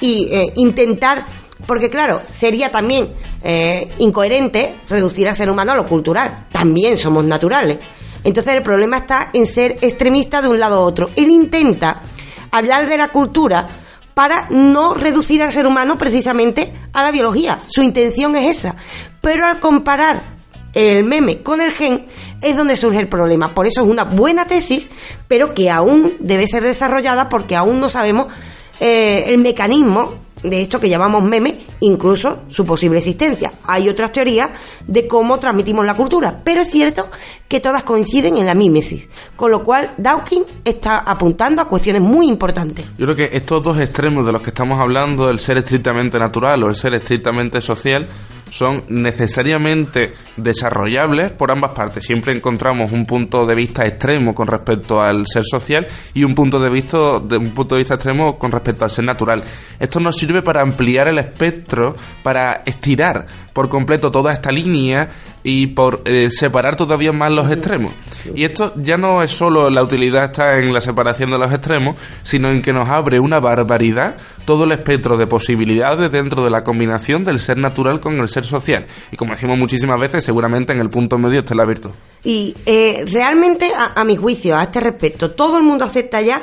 Y 0.00 0.28
eh, 0.32 0.52
intentar, 0.56 1.26
porque 1.66 1.90
claro, 1.90 2.22
sería 2.28 2.70
también 2.70 3.08
eh, 3.42 3.88
incoherente 3.98 4.80
reducir 4.88 5.28
al 5.28 5.34
ser 5.34 5.50
humano 5.50 5.72
a 5.72 5.76
lo 5.76 5.86
cultural. 5.86 6.46
También 6.50 6.98
somos 6.98 7.24
naturales. 7.24 7.78
Entonces 8.24 8.54
el 8.54 8.62
problema 8.62 8.98
está 8.98 9.30
en 9.32 9.46
ser 9.46 9.78
extremista 9.80 10.42
de 10.42 10.48
un 10.48 10.58
lado 10.58 10.76
a 10.76 10.80
otro. 10.80 11.10
Él 11.16 11.30
intenta 11.30 12.02
hablar 12.50 12.88
de 12.88 12.96
la 12.96 13.08
cultura 13.08 13.68
para 14.14 14.46
no 14.50 14.94
reducir 14.94 15.42
al 15.42 15.52
ser 15.52 15.66
humano 15.66 15.96
precisamente 15.96 16.72
a 16.92 17.02
la 17.02 17.12
biología. 17.12 17.58
Su 17.68 17.82
intención 17.82 18.36
es 18.36 18.58
esa. 18.58 18.76
Pero 19.20 19.46
al 19.46 19.60
comparar 19.60 20.22
el 20.74 21.04
meme 21.04 21.42
con 21.42 21.60
el 21.60 21.72
gen 21.72 22.06
es 22.40 22.56
donde 22.56 22.76
surge 22.76 22.98
el 22.98 23.08
problema. 23.08 23.54
Por 23.54 23.66
eso 23.66 23.82
es 23.82 23.86
una 23.86 24.04
buena 24.04 24.46
tesis, 24.46 24.88
pero 25.28 25.54
que 25.54 25.70
aún 25.70 26.14
debe 26.20 26.46
ser 26.46 26.62
desarrollada 26.62 27.28
porque 27.28 27.56
aún 27.56 27.80
no 27.80 27.88
sabemos 27.88 28.28
eh, 28.80 29.24
el 29.28 29.38
mecanismo 29.38 30.14
de 30.42 30.62
esto 30.62 30.80
que 30.80 30.88
llamamos 30.88 31.22
meme, 31.22 31.56
incluso 31.80 32.44
su 32.48 32.64
posible 32.64 32.98
existencia. 32.98 33.52
Hay 33.64 33.88
otras 33.88 34.12
teorías 34.12 34.50
de 34.86 35.06
cómo 35.06 35.38
transmitimos 35.38 35.84
la 35.84 35.94
cultura, 35.94 36.40
pero 36.42 36.62
es 36.62 36.70
cierto 36.70 37.10
que 37.46 37.60
todas 37.60 37.82
coinciden 37.82 38.36
en 38.36 38.46
la 38.46 38.54
mímesis, 38.54 39.08
con 39.36 39.50
lo 39.50 39.64
cual 39.64 39.92
Dawkins 39.98 40.46
está 40.64 40.98
apuntando 40.98 41.60
a 41.60 41.68
cuestiones 41.68 42.02
muy 42.02 42.26
importantes. 42.26 42.86
Yo 42.96 43.06
creo 43.06 43.16
que 43.16 43.36
estos 43.36 43.62
dos 43.62 43.78
extremos 43.78 44.24
de 44.24 44.32
los 44.32 44.42
que 44.42 44.50
estamos 44.50 44.80
hablando, 44.80 45.28
el 45.28 45.38
ser 45.38 45.58
estrictamente 45.58 46.18
natural 46.18 46.62
o 46.64 46.68
el 46.68 46.76
ser 46.76 46.94
estrictamente 46.94 47.60
social, 47.60 48.08
son 48.50 48.84
necesariamente 48.88 50.12
desarrollables 50.36 51.32
por 51.32 51.50
ambas 51.50 51.72
partes. 51.72 52.04
Siempre 52.04 52.34
encontramos 52.34 52.92
un 52.92 53.06
punto 53.06 53.46
de 53.46 53.54
vista 53.54 53.86
extremo 53.86 54.34
con 54.34 54.46
respecto 54.46 55.00
al 55.00 55.26
ser 55.26 55.44
social 55.44 55.86
y 56.14 56.24
un 56.24 56.34
punto 56.34 56.60
de 56.60 56.70
vista, 56.70 57.18
de 57.20 57.36
un 57.36 57.50
punto 57.50 57.74
de 57.74 57.80
vista 57.80 57.94
extremo 57.94 58.38
con 58.38 58.52
respecto 58.52 58.84
al 58.84 58.90
ser 58.90 59.04
natural. 59.04 59.42
Esto 59.78 60.00
nos 60.00 60.16
sirve 60.16 60.42
para 60.42 60.62
ampliar 60.62 61.08
el 61.08 61.18
espectro, 61.18 61.94
para 62.22 62.62
estirar 62.66 63.26
por 63.52 63.68
completo 63.68 64.10
toda 64.10 64.32
esta 64.32 64.50
línea 64.50 65.08
y 65.42 65.68
por 65.68 66.02
eh, 66.04 66.30
separar 66.30 66.76
todavía 66.76 67.12
más 67.12 67.32
los 67.32 67.50
extremos. 67.50 67.92
Y 68.34 68.44
esto 68.44 68.72
ya 68.76 68.96
no 68.96 69.22
es 69.22 69.30
solo 69.30 69.70
la 69.70 69.82
utilidad 69.82 70.24
está 70.24 70.58
en 70.58 70.72
la 70.72 70.80
separación 70.80 71.30
de 71.30 71.38
los 71.38 71.52
extremos, 71.52 71.96
sino 72.22 72.50
en 72.50 72.60
que 72.62 72.72
nos 72.72 72.88
abre 72.88 73.18
una 73.18 73.40
barbaridad 73.40 74.16
todo 74.44 74.64
el 74.64 74.72
espectro 74.72 75.16
de 75.16 75.26
posibilidades 75.26 76.12
dentro 76.12 76.44
de 76.44 76.50
la 76.50 76.62
combinación 76.62 77.24
del 77.24 77.40
ser 77.40 77.58
natural 77.58 78.00
con 78.00 78.18
el 78.18 78.28
ser 78.28 78.44
social. 78.44 78.86
Y 79.10 79.16
como 79.16 79.32
decimos 79.32 79.58
muchísimas 79.58 80.00
veces, 80.00 80.24
seguramente 80.24 80.72
en 80.72 80.80
el 80.80 80.90
punto 80.90 81.18
medio 81.18 81.40
está 81.40 81.54
la 81.54 81.64
virtud. 81.64 81.90
Y 82.22 82.54
eh, 82.66 83.04
realmente, 83.10 83.66
a, 83.74 83.98
a 83.98 84.04
mi 84.04 84.16
juicio, 84.16 84.56
a 84.56 84.64
este 84.64 84.80
respecto, 84.80 85.30
todo 85.30 85.56
el 85.56 85.64
mundo 85.64 85.84
acepta 85.84 86.20
ya 86.20 86.42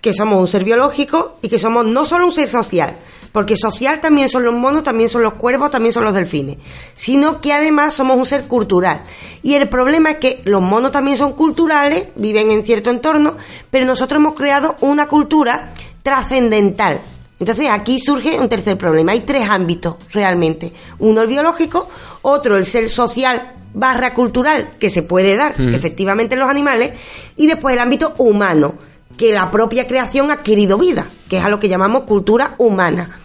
que 0.00 0.14
somos 0.14 0.40
un 0.40 0.46
ser 0.46 0.64
biológico 0.64 1.38
y 1.42 1.48
que 1.48 1.58
somos 1.58 1.86
no 1.86 2.04
solo 2.04 2.26
un 2.26 2.32
ser 2.32 2.48
social, 2.48 2.96
porque 3.32 3.56
social 3.56 4.00
también 4.00 4.28
son 4.28 4.44
los 4.44 4.54
monos, 4.54 4.82
también 4.82 5.08
son 5.08 5.22
los 5.22 5.34
cuervos, 5.34 5.70
también 5.70 5.92
son 5.92 6.04
los 6.04 6.14
delfines, 6.14 6.58
sino 6.94 7.40
que 7.40 7.52
además 7.52 7.94
somos 7.94 8.18
un 8.18 8.26
ser 8.26 8.44
cultural. 8.44 9.02
Y 9.42 9.54
el 9.54 9.68
problema 9.68 10.12
es 10.12 10.16
que 10.16 10.40
los 10.44 10.60
monos 10.60 10.92
también 10.92 11.16
son 11.16 11.32
culturales, 11.32 12.08
viven 12.16 12.50
en 12.50 12.64
cierto 12.64 12.90
entorno, 12.90 13.36
pero 13.70 13.86
nosotros 13.86 14.20
hemos 14.20 14.34
creado 14.34 14.76
una 14.80 15.06
cultura 15.06 15.72
trascendental. 16.02 17.00
Entonces 17.38 17.68
aquí 17.70 18.00
surge 18.00 18.38
un 18.38 18.48
tercer 18.48 18.76
problema. 18.76 19.12
Hay 19.12 19.20
tres 19.20 19.48
ámbitos 19.48 19.96
realmente. 20.12 20.72
Uno 20.98 21.22
el 21.22 21.28
biológico, 21.28 21.88
otro 22.22 22.56
el 22.56 22.66
ser 22.66 22.88
social 22.88 23.54
barra 23.72 24.14
cultural 24.14 24.72
que 24.78 24.90
se 24.90 25.02
puede 25.02 25.36
dar 25.36 25.54
efectivamente 25.58 26.34
en 26.34 26.40
los 26.40 26.50
animales 26.50 26.92
y 27.36 27.46
después 27.46 27.72
el 27.72 27.80
ámbito 27.80 28.14
humano 28.18 28.74
que 29.16 29.32
la 29.32 29.50
propia 29.50 29.86
creación 29.86 30.30
ha 30.30 30.34
adquirido 30.34 30.78
vida, 30.78 31.06
que 31.28 31.38
es 31.38 31.44
a 31.44 31.48
lo 31.48 31.60
que 31.60 31.68
llamamos 31.68 32.02
cultura 32.04 32.54
humana. 32.58 33.19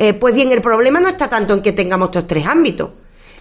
Eh, 0.00 0.14
pues 0.14 0.32
bien, 0.32 0.52
el 0.52 0.62
problema 0.62 1.00
no 1.00 1.08
está 1.08 1.28
tanto 1.28 1.54
en 1.54 1.60
que 1.60 1.72
tengamos 1.72 2.10
estos 2.10 2.28
tres 2.28 2.46
ámbitos, 2.46 2.90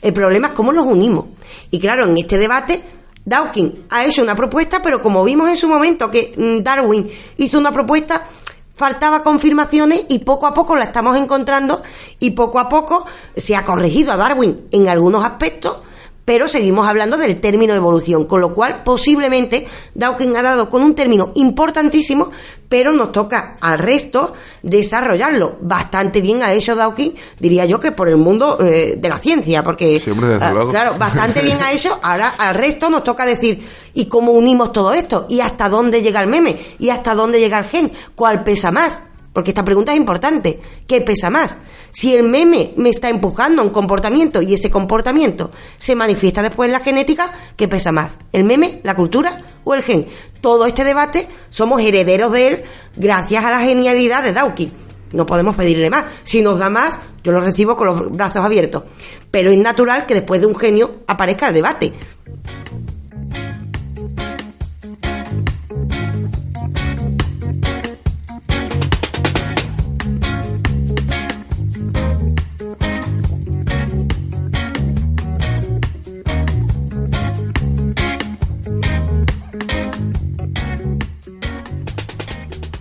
el 0.01 0.12
problema 0.12 0.47
es 0.47 0.53
cómo 0.55 0.72
los 0.72 0.88
unimos. 0.88 1.26
Y 1.70 1.80
claro, 1.80 2.05
en 2.05 2.18
este 2.18 2.39
debate, 2.39 2.82
Dawkins 3.24 3.76
ha 3.91 4.05
hecho 4.05 4.24
una 4.24 4.36
propuesta, 4.36 4.82
pero 4.82 5.03
como 5.03 5.24
vimos 5.24 5.49
en 5.49 5.55
su 5.55 5.70
momento 5.70 6.10
que 6.10 6.34
mm, 6.36 6.64
Darwin 6.64 7.08
hizo 7.38 7.60
una 7.60 7.72
propuesta, 7.72 8.26
faltaba 8.74 9.22
confirmaciones 9.22 10.08
y 10.10 10.20
poco 10.20 10.47
a 10.47 10.53
poco 10.55 10.76
la 10.76 10.86
estamos 10.86 11.16
encontrando 11.16 11.84
y 12.20 12.32
poco 12.32 12.60
a 12.60 12.68
poco 12.70 13.05
se 13.36 13.55
ha 13.55 13.64
corregido 13.64 14.12
a 14.12 14.18
Darwin 14.18 14.68
en 14.72 14.89
algunos 14.89 15.24
aspectos 15.24 15.82
pero 16.28 16.49
seguimos 16.49 16.86
hablando 16.89 17.15
del 17.15 17.39
término 17.39 17.73
evolución, 17.73 18.25
con 18.25 18.41
lo 18.41 18.53
cual 18.53 18.84
posiblemente 18.84 19.65
Dawkins 19.95 20.36
ha 20.36 20.41
dado 20.41 20.69
con 20.69 20.84
un 20.84 20.93
término 20.93 21.32
importantísimo, 21.36 22.32
pero 22.67 22.91
nos 22.91 23.13
toca 23.13 23.55
al 23.61 23.80
resto 23.80 24.34
desarrollarlo. 24.61 25.55
Bastante 25.61 26.19
bien 26.19 26.43
ha 26.43 26.51
hecho 26.51 26.75
Dawkins, 26.75 27.13
diría 27.39 27.63
yo 27.63 27.80
que 27.80 27.93
por 27.93 28.09
el 28.09 28.17
mundo 28.17 28.57
eh, 28.59 28.97
de 28.99 29.07
la 29.07 29.19
ciencia, 29.19 29.63
porque 29.63 30.01
ah, 30.41 30.53
claro, 30.69 30.95
bastante 30.99 31.41
bien 31.43 31.59
ha 31.61 31.71
hecho, 31.71 31.97
ahora 32.01 32.34
al 32.38 32.55
resto 32.55 32.89
nos 32.89 33.05
toca 33.05 33.25
decir 33.25 33.65
¿y 33.93 34.07
cómo 34.07 34.34
unimos 34.34 34.73
todo 34.73 34.91
esto? 34.91 35.28
¿Y 35.30 35.39
hasta 35.39 35.69
dónde 35.69 36.01
llega 36.01 36.19
el 36.19 36.28
meme? 36.28 36.59
¿Y 36.78 36.89
hasta 36.89 37.15
dónde 37.15 37.39
llega 37.39 37.59
el 37.59 37.65
gen? 37.65 37.89
¿Cuál 38.15 38.43
pesa 38.43 38.69
más? 38.73 39.01
Porque 39.38 39.52
esta 39.52 39.64
pregunta 39.64 39.92
es 39.92 40.00
importante. 40.00 40.60
¿Qué 40.88 41.00
pesa 41.02 41.30
más? 41.30 41.60
Si 41.92 42.16
el 42.16 42.24
meme 42.24 42.74
me 42.76 42.90
está 42.90 43.08
empujando 43.08 43.62
a 43.62 43.66
un 43.66 43.70
comportamiento 43.70 44.42
y 44.42 44.56
ese 44.56 44.72
comportamiento 44.72 45.52
se 45.78 45.94
manifiesta 45.94 46.42
después 46.42 46.70
en 46.70 46.74
la 46.74 46.80
genética, 46.80 47.32
¿qué 47.56 47.68
pesa 47.68 47.92
más? 47.92 48.18
¿El 48.34 48.46
meme, 48.46 48.82
la 48.82 48.96
cultura 48.96 49.60
o 49.64 49.76
el 49.76 49.84
gen? 49.84 50.08
Todo 50.42 50.66
este 50.66 50.84
debate 50.84 51.28
somos 51.52 51.84
herederos 51.84 52.32
de 52.32 52.48
él 52.48 52.64
gracias 52.96 53.46
a 53.46 53.52
la 53.52 53.60
genialidad 53.60 54.24
de 54.24 54.34
Dawkins. 54.34 54.74
No 55.12 55.28
podemos 55.28 55.56
pedirle 55.56 55.92
más. 55.92 56.06
Si 56.24 56.42
nos 56.42 56.58
da 56.58 56.72
más, 56.72 57.00
yo 57.24 57.32
lo 57.32 57.40
recibo 57.40 57.76
con 57.76 57.86
los 57.86 58.12
brazos 58.12 58.44
abiertos. 58.44 58.86
Pero 59.30 59.52
es 59.52 59.58
natural 59.60 60.08
que 60.08 60.16
después 60.16 60.42
de 60.42 60.48
un 60.48 60.56
genio 60.56 61.02
aparezca 61.06 61.50
el 61.50 61.54
debate. 61.54 61.94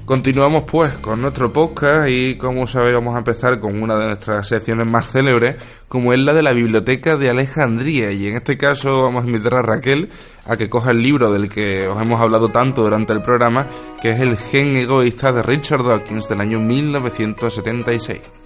Continuamos 0.06 0.62
pues 0.70 0.96
con 0.98 1.20
nuestro 1.20 1.52
podcast 1.52 2.08
y 2.08 2.36
como 2.36 2.68
sabéis 2.68 2.94
vamos 2.94 3.16
a 3.16 3.18
empezar 3.18 3.58
con 3.58 3.82
una 3.82 3.96
de 3.98 4.06
nuestras 4.06 4.46
secciones 4.46 4.86
más 4.86 5.10
célebres 5.10 5.60
como 5.88 6.12
es 6.12 6.20
la 6.20 6.32
de 6.32 6.44
la 6.44 6.52
Biblioteca 6.52 7.16
de 7.16 7.28
Alejandría 7.28 8.12
y 8.12 8.28
en 8.28 8.36
este 8.36 8.56
caso 8.56 9.02
vamos 9.02 9.24
a 9.24 9.26
invitar 9.26 9.54
a 9.54 9.62
Raquel 9.62 10.08
a 10.46 10.56
que 10.56 10.70
coja 10.70 10.92
el 10.92 11.02
libro 11.02 11.32
del 11.32 11.50
que 11.50 11.88
os 11.88 12.00
hemos 12.00 12.20
hablado 12.20 12.50
tanto 12.50 12.84
durante 12.84 13.14
el 13.14 13.20
programa 13.20 13.66
que 14.00 14.10
es 14.10 14.20
El 14.20 14.36
gen 14.36 14.76
egoísta 14.76 15.32
de 15.32 15.42
Richard 15.42 15.82
Dawkins 15.82 16.28
del 16.28 16.40
año 16.40 16.60
1976. 16.60 18.45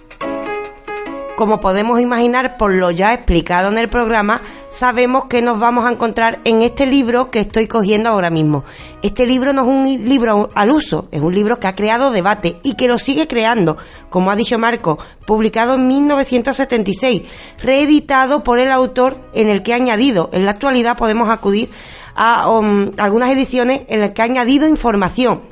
Como 1.41 1.59
podemos 1.59 1.99
imaginar 1.99 2.55
por 2.55 2.71
lo 2.71 2.91
ya 2.91 3.15
explicado 3.15 3.69
en 3.69 3.79
el 3.79 3.89
programa, 3.89 4.43
sabemos 4.69 5.25
que 5.25 5.41
nos 5.41 5.59
vamos 5.59 5.87
a 5.87 5.91
encontrar 5.91 6.39
en 6.43 6.61
este 6.61 6.85
libro 6.85 7.31
que 7.31 7.39
estoy 7.39 7.65
cogiendo 7.65 8.09
ahora 8.09 8.29
mismo. 8.29 8.63
Este 9.01 9.25
libro 9.25 9.51
no 9.51 9.63
es 9.63 9.67
un 9.67 10.07
libro 10.07 10.51
al 10.53 10.69
uso, 10.69 11.07
es 11.09 11.19
un 11.19 11.33
libro 11.33 11.59
que 11.59 11.65
ha 11.65 11.75
creado 11.75 12.11
debate 12.11 12.57
y 12.61 12.75
que 12.75 12.87
lo 12.87 12.99
sigue 12.99 13.27
creando, 13.27 13.77
como 14.11 14.29
ha 14.29 14.35
dicho 14.35 14.59
Marco, 14.59 14.99
publicado 15.25 15.73
en 15.73 15.87
1976, 15.87 17.23
reeditado 17.57 18.43
por 18.43 18.59
el 18.59 18.71
autor 18.71 19.19
en 19.33 19.49
el 19.49 19.63
que 19.63 19.73
ha 19.73 19.77
añadido, 19.77 20.29
en 20.33 20.45
la 20.45 20.51
actualidad 20.51 20.95
podemos 20.95 21.31
acudir 21.31 21.71
a 22.13 22.51
um, 22.51 22.91
algunas 22.97 23.31
ediciones 23.31 23.81
en 23.87 24.01
las 24.01 24.11
que 24.11 24.21
ha 24.21 24.25
añadido 24.25 24.67
información 24.67 25.50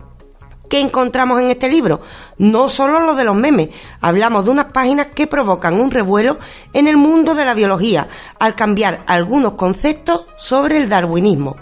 ¿Qué 0.70 0.80
encontramos 0.82 1.42
en 1.42 1.50
este 1.50 1.68
libro? 1.68 2.00
No 2.38 2.70
solo 2.70 3.00
lo 3.00 3.16
de 3.16 3.24
los 3.24 3.36
memes, 3.36 3.70
hablamos 4.02 4.46
de 4.46 4.52
unas 4.52 4.72
páginas 4.72 5.08
que 5.08 5.26
provocan 5.26 5.82
un 5.82 5.90
revuelo 5.90 6.38
en 6.74 6.88
el 6.88 6.96
mundo 6.96 7.34
de 7.34 7.44
la 7.44 7.56
biología 7.56 8.08
al 8.38 8.54
cambiar 8.54 9.04
algunos 9.08 9.54
conceptos 9.54 10.28
sobre 10.38 10.78
el 10.78 10.88
darwinismo. 10.88 11.56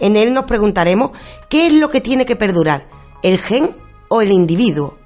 En 0.00 0.16
él 0.16 0.34
nos 0.34 0.44
preguntaremos 0.44 1.12
qué 1.48 1.68
es 1.68 1.72
lo 1.72 1.88
que 1.88 2.02
tiene 2.02 2.26
que 2.26 2.36
perdurar, 2.36 2.88
el 3.22 3.38
gen 3.40 3.70
o 4.10 4.20
el 4.20 4.32
individuo. 4.32 4.98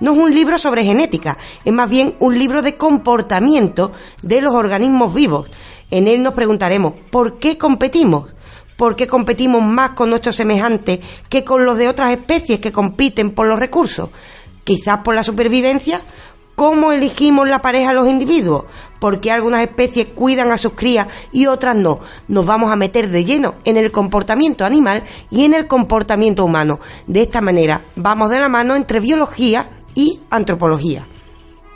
No 0.00 0.12
es 0.12 0.18
un 0.18 0.34
libro 0.34 0.58
sobre 0.58 0.84
genética, 0.84 1.38
es 1.64 1.72
más 1.72 1.88
bien 1.88 2.14
un 2.18 2.38
libro 2.38 2.60
de 2.60 2.76
comportamiento 2.76 3.92
de 4.20 4.42
los 4.42 4.54
organismos 4.54 5.14
vivos. 5.14 5.50
En 5.90 6.08
él 6.08 6.22
nos 6.22 6.34
preguntaremos, 6.34 6.92
¿por 7.10 7.38
qué 7.38 7.56
competimos? 7.56 8.26
¿Por 8.80 8.96
qué 8.96 9.06
competimos 9.06 9.62
más 9.62 9.90
con 9.90 10.08
nuestros 10.08 10.36
semejantes 10.36 11.00
que 11.28 11.44
con 11.44 11.66
los 11.66 11.76
de 11.76 11.86
otras 11.86 12.12
especies 12.12 12.60
que 12.60 12.72
compiten 12.72 13.32
por 13.32 13.46
los 13.46 13.60
recursos? 13.60 14.08
Quizás 14.64 15.00
por 15.04 15.14
la 15.14 15.22
supervivencia. 15.22 16.00
¿Cómo 16.54 16.90
elegimos 16.90 17.46
la 17.46 17.60
pareja 17.60 17.92
los 17.92 18.08
individuos? 18.08 18.64
¿Por 18.98 19.20
qué 19.20 19.32
algunas 19.32 19.60
especies 19.60 20.06
cuidan 20.14 20.50
a 20.50 20.56
sus 20.56 20.72
crías 20.72 21.08
y 21.30 21.44
otras 21.44 21.76
no? 21.76 22.00
Nos 22.26 22.46
vamos 22.46 22.72
a 22.72 22.76
meter 22.76 23.10
de 23.10 23.26
lleno 23.26 23.56
en 23.66 23.76
el 23.76 23.92
comportamiento 23.92 24.64
animal 24.64 25.04
y 25.30 25.44
en 25.44 25.52
el 25.52 25.66
comportamiento 25.66 26.42
humano. 26.46 26.80
De 27.06 27.20
esta 27.20 27.42
manera 27.42 27.82
vamos 27.96 28.30
de 28.30 28.40
la 28.40 28.48
mano 28.48 28.76
entre 28.76 28.98
biología 28.98 29.68
y 29.94 30.22
antropología. 30.30 31.06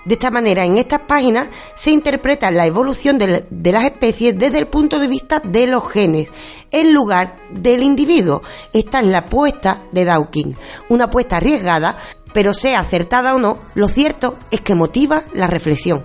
De 0.05 0.14
esta 0.14 0.30
manera, 0.30 0.64
en 0.64 0.76
estas 0.76 1.00
páginas 1.00 1.48
se 1.74 1.90
interpreta 1.90 2.50
la 2.50 2.66
evolución 2.66 3.18
de, 3.18 3.46
las 3.72 3.84
especies 3.84 4.38
desde 4.38 4.59
el 4.59 4.66
punto 4.66 4.98
de 4.98 5.09
vista 5.09 5.40
de 5.40 5.66
los 5.66 5.90
genes, 5.90 6.28
en 6.70 6.92
lugar 6.92 7.38
del 7.50 7.82
individuo. 7.82 8.42
Esta 8.72 9.00
es 9.00 9.07
la 9.07 9.18
apuesta 9.18 9.84
de 9.92 10.05
Dawkins, 10.05 10.57
una 10.90 11.05
apuesta 11.05 11.38
arriesgada, 11.38 11.96
pero 12.34 12.52
sea 12.52 12.80
acertada 12.80 13.34
o 13.34 13.38
no, 13.38 13.59
lo 13.74 13.88
cierto 13.88 14.36
es 14.50 14.61
que 14.61 14.74
motiva 14.74 15.22
la 15.32 15.46
reflexión. 15.46 16.05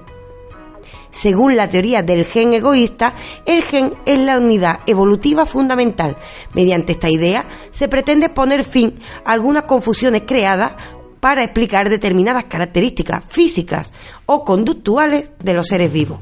Según 1.12 1.58
la 1.58 1.68
teoría 1.68 2.04
del 2.04 2.24
gen 2.24 2.54
egoísta, 2.54 3.16
el 3.46 3.64
gen 3.64 3.96
es 4.06 4.20
la 4.20 4.38
unidad 4.38 4.82
evolutiva 4.86 5.48
fundamental. 5.48 6.16
Mediante 6.54 6.92
esta 6.94 7.10
idea 7.10 7.46
se 7.72 7.88
pretende 7.88 8.30
poner 8.30 8.64
fin 8.64 9.00
a 9.26 9.32
algunas 9.32 9.64
confusiones 9.64 10.22
creadas 10.28 10.74
para 11.20 11.44
explicar 11.44 11.90
determinadas 11.90 12.46
características 12.46 13.24
físicas 13.28 13.94
o 14.26 14.44
conductuales 14.46 15.32
de 15.44 15.54
los 15.54 15.68
seres 15.68 15.92
vivos. 15.92 16.20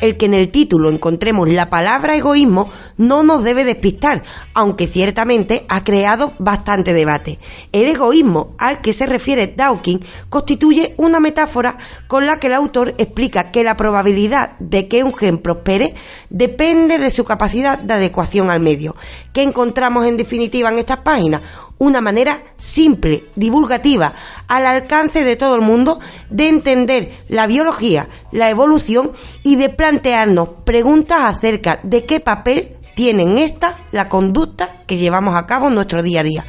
El 0.00 0.16
que 0.16 0.26
en 0.26 0.34
el 0.34 0.50
título 0.50 0.90
encontremos 0.90 1.48
la 1.48 1.70
palabra 1.70 2.16
egoísmo 2.16 2.68
no 2.96 3.22
nos 3.22 3.44
debe 3.44 3.64
despistar, 3.64 4.22
aunque 4.52 4.86
ciertamente 4.86 5.64
ha 5.68 5.84
creado 5.84 6.34
bastante 6.38 6.92
debate. 6.92 7.38
El 7.72 7.88
egoísmo 7.88 8.54
al 8.58 8.80
que 8.80 8.92
se 8.92 9.06
refiere 9.06 9.46
Dawkins 9.46 10.04
constituye 10.28 10.94
una 10.96 11.20
metáfora 11.20 11.78
con 12.08 12.26
la 12.26 12.38
que 12.38 12.48
el 12.48 12.54
autor 12.54 12.94
explica 12.98 13.50
que 13.50 13.64
la 13.64 13.76
probabilidad 13.76 14.58
de 14.58 14.88
que 14.88 15.04
un 15.04 15.14
gen 15.14 15.38
prospere 15.38 15.94
depende 16.28 16.98
de 16.98 17.10
su 17.10 17.24
capacidad 17.24 17.78
de 17.78 17.94
adecuación 17.94 18.50
al 18.50 18.60
medio. 18.60 18.96
¿Qué 19.32 19.42
encontramos 19.42 20.06
en 20.06 20.16
definitiva 20.16 20.70
en 20.70 20.80
estas 20.80 20.98
páginas? 20.98 21.42
Una 21.78 22.00
manera 22.00 22.42
simple, 22.56 23.24
divulgativa, 23.36 24.14
al 24.48 24.66
alcance 24.66 25.24
de 25.24 25.36
todo 25.36 25.54
el 25.56 25.60
mundo, 25.60 26.00
de 26.30 26.48
entender 26.48 27.12
la 27.28 27.46
biología, 27.46 28.08
la 28.32 28.50
evolución 28.50 29.12
y 29.42 29.56
de 29.56 29.68
plantearnos 29.68 30.48
preguntas 30.64 31.22
acerca 31.22 31.80
de 31.82 32.04
qué 32.04 32.20
papel 32.20 32.76
tienen 32.94 33.38
esta 33.38 33.76
la 33.92 34.08
conducta 34.08 34.82
que 34.86 34.96
llevamos 34.96 35.36
a 35.36 35.46
cabo 35.46 35.68
en 35.68 35.74
nuestro 35.74 36.02
día 36.02 36.20
a 36.20 36.24
día. 36.24 36.44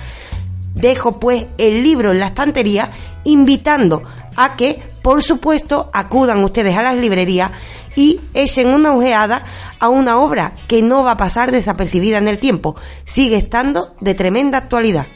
Dejo 0.75 1.19
pues 1.19 1.47
el 1.57 1.83
libro 1.83 2.11
en 2.11 2.19
la 2.19 2.27
estantería 2.27 2.89
invitando 3.23 4.03
a 4.35 4.55
que, 4.55 4.81
por 5.01 5.23
supuesto, 5.23 5.89
acudan 5.93 6.43
ustedes 6.43 6.77
a 6.77 6.83
las 6.83 6.95
librerías 6.95 7.51
y 7.95 8.19
echen 8.33 8.67
una 8.67 8.93
ojeada 8.93 9.43
a 9.79 9.89
una 9.89 10.17
obra 10.17 10.55
que 10.67 10.81
no 10.81 11.03
va 11.03 11.11
a 11.11 11.17
pasar 11.17 11.51
desapercibida 11.51 12.17
en 12.17 12.27
el 12.27 12.39
tiempo, 12.39 12.75
sigue 13.03 13.37
estando 13.37 13.95
de 13.99 14.15
tremenda 14.15 14.57
actualidad. 14.57 15.07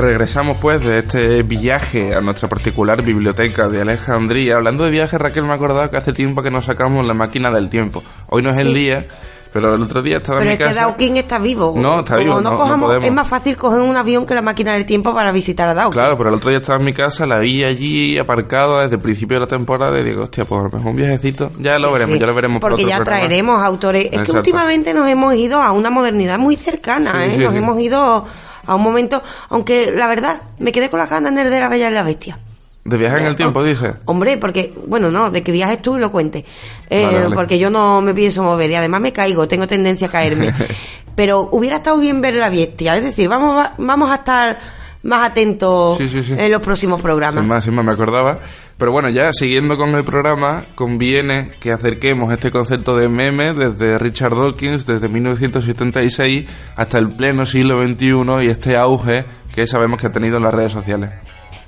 Regresamos 0.00 0.58
pues 0.58 0.80
de 0.84 0.98
este 0.98 1.42
viaje 1.42 2.14
a 2.14 2.20
nuestra 2.20 2.48
particular 2.48 3.02
biblioteca 3.02 3.66
de 3.66 3.80
Alejandría. 3.80 4.54
Hablando 4.54 4.84
de 4.84 4.90
viaje, 4.90 5.18
Raquel 5.18 5.42
me 5.42 5.50
ha 5.50 5.56
acordado 5.56 5.90
que 5.90 5.96
hace 5.96 6.12
tiempo 6.12 6.40
que 6.40 6.52
nos 6.52 6.66
sacamos 6.66 7.04
la 7.04 7.14
máquina 7.14 7.50
del 7.50 7.68
tiempo. 7.68 8.00
Hoy 8.28 8.40
no 8.40 8.52
es 8.52 8.58
el 8.58 8.72
día, 8.72 9.06
pero 9.52 9.74
el 9.74 9.82
otro 9.82 10.00
día 10.00 10.18
estaba 10.18 10.40
en 10.40 10.50
mi 10.50 10.56
casa. 10.56 10.58
Pero 10.58 10.70
es 10.70 10.76
que 10.76 10.80
Dawkins 10.84 11.18
está 11.18 11.40
vivo. 11.40 11.74
No, 11.76 11.98
está 11.98 12.16
vivo. 12.16 12.40
No, 12.40 12.54
cojamos, 12.54 12.94
es 13.02 13.12
más 13.12 13.26
fácil 13.26 13.56
coger 13.56 13.80
un 13.80 13.96
avión 13.96 14.24
que 14.24 14.36
la 14.36 14.42
máquina 14.42 14.74
del 14.74 14.86
tiempo 14.86 15.12
para 15.12 15.32
visitar 15.32 15.68
a 15.68 15.74
Dawkins. 15.74 15.94
Claro, 15.94 16.16
pero 16.16 16.28
el 16.28 16.36
otro 16.36 16.50
día 16.50 16.58
estaba 16.58 16.78
en 16.78 16.84
mi 16.84 16.92
casa, 16.92 17.26
la 17.26 17.40
vi 17.40 17.64
allí 17.64 18.18
aparcada 18.20 18.82
desde 18.82 18.96
el 18.96 19.02
principio 19.02 19.34
de 19.34 19.40
la 19.40 19.48
temporada 19.48 19.98
y 19.98 20.04
digo, 20.04 20.22
hostia, 20.22 20.44
pues 20.44 20.72
un 20.72 20.94
viajecito. 20.94 21.50
Ya 21.58 21.76
lo 21.80 21.92
veremos, 21.92 22.20
ya 22.20 22.26
lo 22.26 22.34
veremos. 22.36 22.60
Porque 22.60 22.84
ya 22.84 23.02
traeremos 23.02 23.60
autores. 23.60 24.10
Es 24.12 24.20
que 24.20 24.30
últimamente 24.30 24.94
nos 24.94 25.08
hemos 25.08 25.34
ido 25.34 25.60
a 25.60 25.72
una 25.72 25.90
modernidad 25.90 26.38
muy 26.38 26.54
cercana, 26.54 27.26
¿eh? 27.26 27.36
nos 27.36 27.52
hemos 27.52 27.80
ido 27.80 28.26
a 28.68 28.74
un 28.74 28.82
momento, 28.82 29.22
aunque 29.48 29.90
la 29.90 30.06
verdad, 30.06 30.42
me 30.58 30.70
quedé 30.70 30.90
con 30.90 30.98
las 30.98 31.10
ganas 31.10 31.34
de 31.34 31.58
la 31.58 31.68
Bella 31.68 31.90
y 31.90 31.92
la 31.92 32.02
Bestia. 32.02 32.38
¿De 32.84 32.96
viajar 32.96 33.18
en 33.18 33.26
el 33.26 33.36
tiempo, 33.36 33.62
dice? 33.62 33.94
Hombre, 34.06 34.38
porque, 34.38 34.72
bueno, 34.86 35.10
no, 35.10 35.30
de 35.30 35.42
que 35.42 35.52
viajes 35.52 35.82
tú 35.82 35.96
y 35.96 36.00
lo 36.00 36.10
cuentes. 36.10 36.44
Eh, 36.88 37.28
porque 37.34 37.58
yo 37.58 37.68
no 37.70 38.00
me 38.00 38.14
pienso 38.14 38.42
mover 38.42 38.70
y 38.70 38.76
además 38.76 39.00
me 39.00 39.12
caigo, 39.12 39.48
tengo 39.48 39.66
tendencia 39.66 40.06
a 40.06 40.10
caerme. 40.10 40.54
Pero 41.14 41.48
hubiera 41.52 41.76
estado 41.76 41.98
bien 41.98 42.20
ver 42.20 42.34
la 42.34 42.48
bestia, 42.48 42.96
es 42.96 43.02
decir, 43.02 43.28
vamos 43.28 43.68
vamos 43.76 44.10
a 44.10 44.14
estar 44.14 44.58
más 45.02 45.30
atentos 45.30 45.98
en 46.00 46.50
los 46.50 46.62
próximos 46.62 47.00
programas. 47.02 47.42
Sin 47.42 47.48
más, 47.48 47.64
sin 47.64 47.74
más, 47.74 47.84
me 47.84 47.92
acordaba. 47.92 48.38
Pero 48.78 48.92
bueno, 48.92 49.10
ya 49.10 49.32
siguiendo 49.32 49.76
con 49.76 49.90
el 49.96 50.04
programa, 50.04 50.66
conviene 50.76 51.50
que 51.58 51.72
acerquemos 51.72 52.32
este 52.32 52.52
concepto 52.52 52.96
de 52.96 53.08
meme 53.08 53.52
desde 53.52 53.98
Richard 53.98 54.36
Dawkins, 54.36 54.86
desde 54.86 55.08
1976 55.08 56.48
hasta 56.76 56.98
el 56.98 57.08
pleno 57.08 57.44
siglo 57.44 57.84
XXI 57.84 58.46
y 58.46 58.48
este 58.48 58.76
auge 58.76 59.24
que 59.52 59.66
sabemos 59.66 60.00
que 60.00 60.06
ha 60.06 60.12
tenido 60.12 60.36
en 60.36 60.44
las 60.44 60.54
redes 60.54 60.70
sociales. 60.70 61.10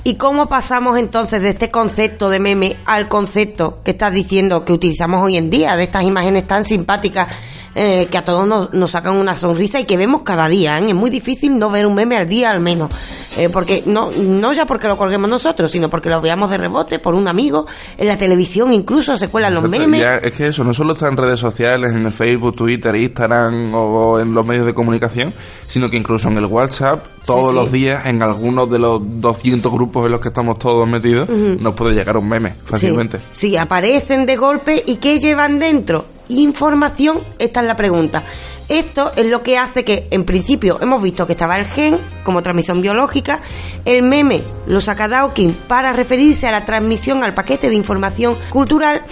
¿Y 0.05 0.15
cómo 0.15 0.49
pasamos 0.49 0.99
entonces 0.99 1.43
de 1.43 1.51
este 1.51 1.73
concepto 1.73 2.31
de 2.31 2.39
meme 2.39 2.77
al 2.87 3.09
concepto 3.09 3.81
que 3.85 3.91
estás 3.91 4.15
diciendo 4.15 4.65
que 4.65 4.73
utilizamos 4.73 5.21
hoy 5.21 5.37
en 5.37 5.51
día, 5.51 5.75
de 5.75 5.83
estas 5.83 6.05
imágenes 6.05 6.47
tan 6.47 6.65
simpáticas 6.65 7.27
eh, 7.75 8.09
que 8.11 8.19
a 8.19 8.25
todos 8.25 8.71
nos, 8.73 8.91
sacan 8.91 9.15
una 9.15 9.37
sonrisa 9.37 9.79
y 9.81 9.85
que 9.85 9.97
vemos 9.97 10.23
cada 10.23 10.49
día. 10.49 10.79
¿eh? 10.79 10.89
Es 10.89 10.95
muy 10.95 11.11
difícil 11.11 11.59
no 11.59 11.71
ver 11.71 11.87
un 11.87 11.95
meme 11.95 12.17
al 12.17 12.29
día 12.29 12.51
al 12.51 12.61
menos. 12.61 12.91
Eh, 13.37 13.49
porque 13.49 13.85
no, 13.87 14.11
no 14.11 14.53
ya 14.53 14.67
porque 14.67 14.89
lo 14.89 14.97
colguemos 14.97 15.31
nosotros, 15.31 15.71
sino 15.71 15.89
porque 15.89 16.11
lo 16.11 16.21
veamos 16.21 16.51
de 16.51 16.59
rebote 16.59 16.99
por 16.99 17.15
un 17.15 17.29
amigo, 17.29 17.67
en 17.97 18.09
la 18.09 18.19
televisión 18.19 18.73
incluso 18.73 19.17
se 19.17 19.29
cuelan 19.29 19.55
los 19.55 19.69
memes. 19.69 20.05
es 20.23 20.35
que 20.35 20.47
eso 20.47 20.65
no 20.65 20.75
solo 20.75 20.95
está 20.95 21.07
en 21.07 21.17
redes 21.17 21.39
sociales, 21.39 21.93
en 21.93 22.05
el 22.05 22.13
Facebook, 22.13 22.57
Twitter, 22.57 22.95
Instagram 22.95 23.73
o, 23.73 24.19
en 24.19 24.35
los 24.35 24.45
medios 24.45 24.67
de 24.67 24.75
comunicación, 24.75 25.33
sino 25.69 25.89
que 25.89 25.97
incluso 25.97 26.29
en 26.29 26.39
el 26.39 26.47
WhatsApp, 26.47 27.07
todos 27.25 27.55
los 27.55 27.71
días, 27.71 28.05
en 28.07 28.21
algunos 28.21 28.69
de 28.69 28.81
los 28.81 29.01
200 29.01 29.73
grupos 29.73 30.07
en 30.07 30.13
los 30.13 30.21
que 30.21 30.29
estamos 30.29 30.59
todos 30.59 30.89
metidos, 30.89 31.29
nos 31.29 31.75
puede 31.75 31.95
llegar 31.95 32.17
un 32.17 32.29
meme 32.29 32.55
fácilmente. 32.65 33.21
sí, 33.31 33.57
aparecen 33.57 34.27
de 34.27 34.37
golpe 34.37 34.83
y 34.87 34.97
¿qué 34.97 35.21
llevan 35.21 35.61
dentro? 35.61 36.20
Información? 36.31 37.21
Esta 37.39 37.61
es 37.61 37.67
la 37.67 37.77
pregunta. 37.77 38.25
Esto 38.71 39.11
es 39.17 39.27
lo 39.27 39.43
que 39.43 39.59
hace 39.59 39.85
que, 39.85 40.07
en 40.13 40.25
principio, 40.25 40.79
hemos 40.81 41.03
visto 41.03 41.27
que 41.27 41.33
estaba 41.33 41.59
el 41.59 41.67
gen 41.67 41.99
como 42.23 42.41
transmisión 42.41 42.81
biológica, 42.81 43.41
el 43.85 44.03
meme 44.03 44.43
lo 44.67 44.81
saca 44.81 45.09
Dawkins 45.09 45.57
para 45.67 45.93
referirse 45.93 46.47
a 46.47 46.53
la 46.53 46.65
transmisión 46.65 47.25
al 47.25 47.35
paquete 47.35 47.69
de 47.69 47.75
información 47.75 48.39
cultural, 48.51 49.03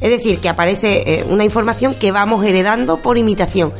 es 0.00 0.10
decir, 0.10 0.40
que 0.40 0.48
aparece 0.48 1.04
eh, 1.06 1.24
una 1.28 1.44
información 1.44 1.94
que 1.94 2.10
vamos 2.10 2.44
heredando 2.44 2.96
por 3.02 3.16
imitación. 3.16 3.72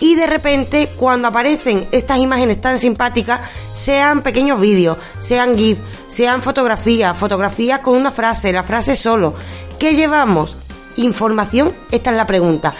Y 0.00 0.16
de 0.16 0.26
repente, 0.26 0.90
cuando 0.96 1.28
aparecen 1.28 1.86
estas 1.90 2.18
imágenes 2.18 2.60
tan 2.60 2.78
simpáticas, 2.78 3.40
sean 3.74 4.22
pequeños 4.22 4.60
vídeos, 4.60 4.98
sean 5.18 5.56
GIF, 5.56 5.78
sean 6.08 6.42
fotografías, 6.42 7.16
fotografías 7.16 7.80
con 7.80 7.96
una 7.96 8.10
frase, 8.10 8.52
la 8.52 8.64
frase 8.64 8.96
solo, 8.96 9.32
¿qué 9.78 9.94
llevamos? 9.94 10.56
Información? 10.96 11.72
Esta 11.90 12.10
es 12.10 12.16
la 12.16 12.26
pregunta. 12.26 12.74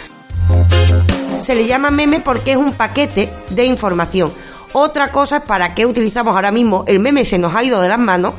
Se 1.39 1.55
le 1.55 1.67
llama 1.67 1.91
meme 1.91 2.19
porque 2.19 2.51
es 2.51 2.57
un 2.57 2.73
paquete 2.73 3.33
de 3.49 3.65
información. 3.65 4.31
Otra 4.73 5.11
cosa 5.11 5.37
es 5.37 5.43
para 5.43 5.73
qué 5.73 5.85
utilizamos 5.85 6.35
ahora 6.35 6.51
mismo 6.51 6.83
el 6.87 6.99
meme 6.99 7.23
se 7.23 7.37
nos 7.37 7.55
ha 7.55 7.63
ido 7.63 7.81
de 7.81 7.89
las 7.89 7.99
manos, 7.99 8.33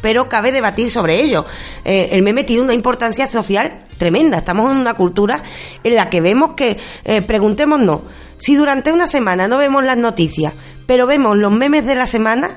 pero 0.00 0.28
cabe 0.28 0.52
debatir 0.52 0.90
sobre 0.90 1.20
ello. 1.20 1.44
Eh, 1.84 2.10
el 2.12 2.22
meme 2.22 2.44
tiene 2.44 2.62
una 2.62 2.74
importancia 2.74 3.26
social 3.26 3.86
tremenda. 3.98 4.38
Estamos 4.38 4.70
en 4.70 4.78
una 4.78 4.94
cultura 4.94 5.42
en 5.82 5.94
la 5.94 6.08
que 6.10 6.20
vemos 6.20 6.52
que, 6.52 6.78
eh, 7.04 7.22
preguntémonos, 7.22 8.02
si 8.38 8.54
durante 8.54 8.92
una 8.92 9.06
semana 9.06 9.48
no 9.48 9.58
vemos 9.58 9.84
las 9.84 9.96
noticias, 9.96 10.52
pero 10.86 11.06
vemos 11.06 11.36
los 11.36 11.50
memes 11.50 11.84
de 11.84 11.94
la 11.94 12.06
semana, 12.06 12.48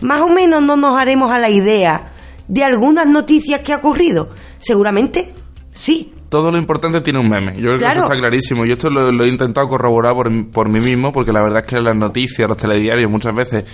más 0.00 0.20
o 0.20 0.28
menos 0.28 0.62
no 0.62 0.76
nos 0.76 1.00
haremos 1.00 1.32
a 1.32 1.38
la 1.38 1.50
idea 1.50 2.12
de 2.48 2.64
algunas 2.64 3.06
noticias 3.06 3.60
que 3.60 3.72
ha 3.72 3.76
ocurrido. 3.76 4.30
Seguramente 4.58 5.32
Sí, 5.72 6.12
todo 6.28 6.50
lo 6.50 6.58
importante 6.58 7.00
tiene 7.00 7.20
un 7.20 7.28
meme. 7.28 7.54
Yo 7.56 7.70
creo 7.70 7.78
que 7.78 7.84
eso 7.84 8.02
está 8.02 8.16
clarísimo. 8.16 8.64
Y 8.64 8.72
esto 8.72 8.88
lo, 8.88 9.24
he 9.24 9.28
intentado 9.28 9.68
corroborar 9.68 10.14
por, 10.14 10.50
por 10.50 10.68
mí 10.68 10.80
mismo, 10.80 11.12
porque 11.12 11.32
la 11.32 11.42
verdad 11.42 11.60
es 11.60 11.66
que 11.66 11.80
las 11.80 11.96
noticias, 11.96 12.48
los 12.48 12.56
telediarios, 12.56 13.10
muchas 13.10 13.34
veces 13.34 13.64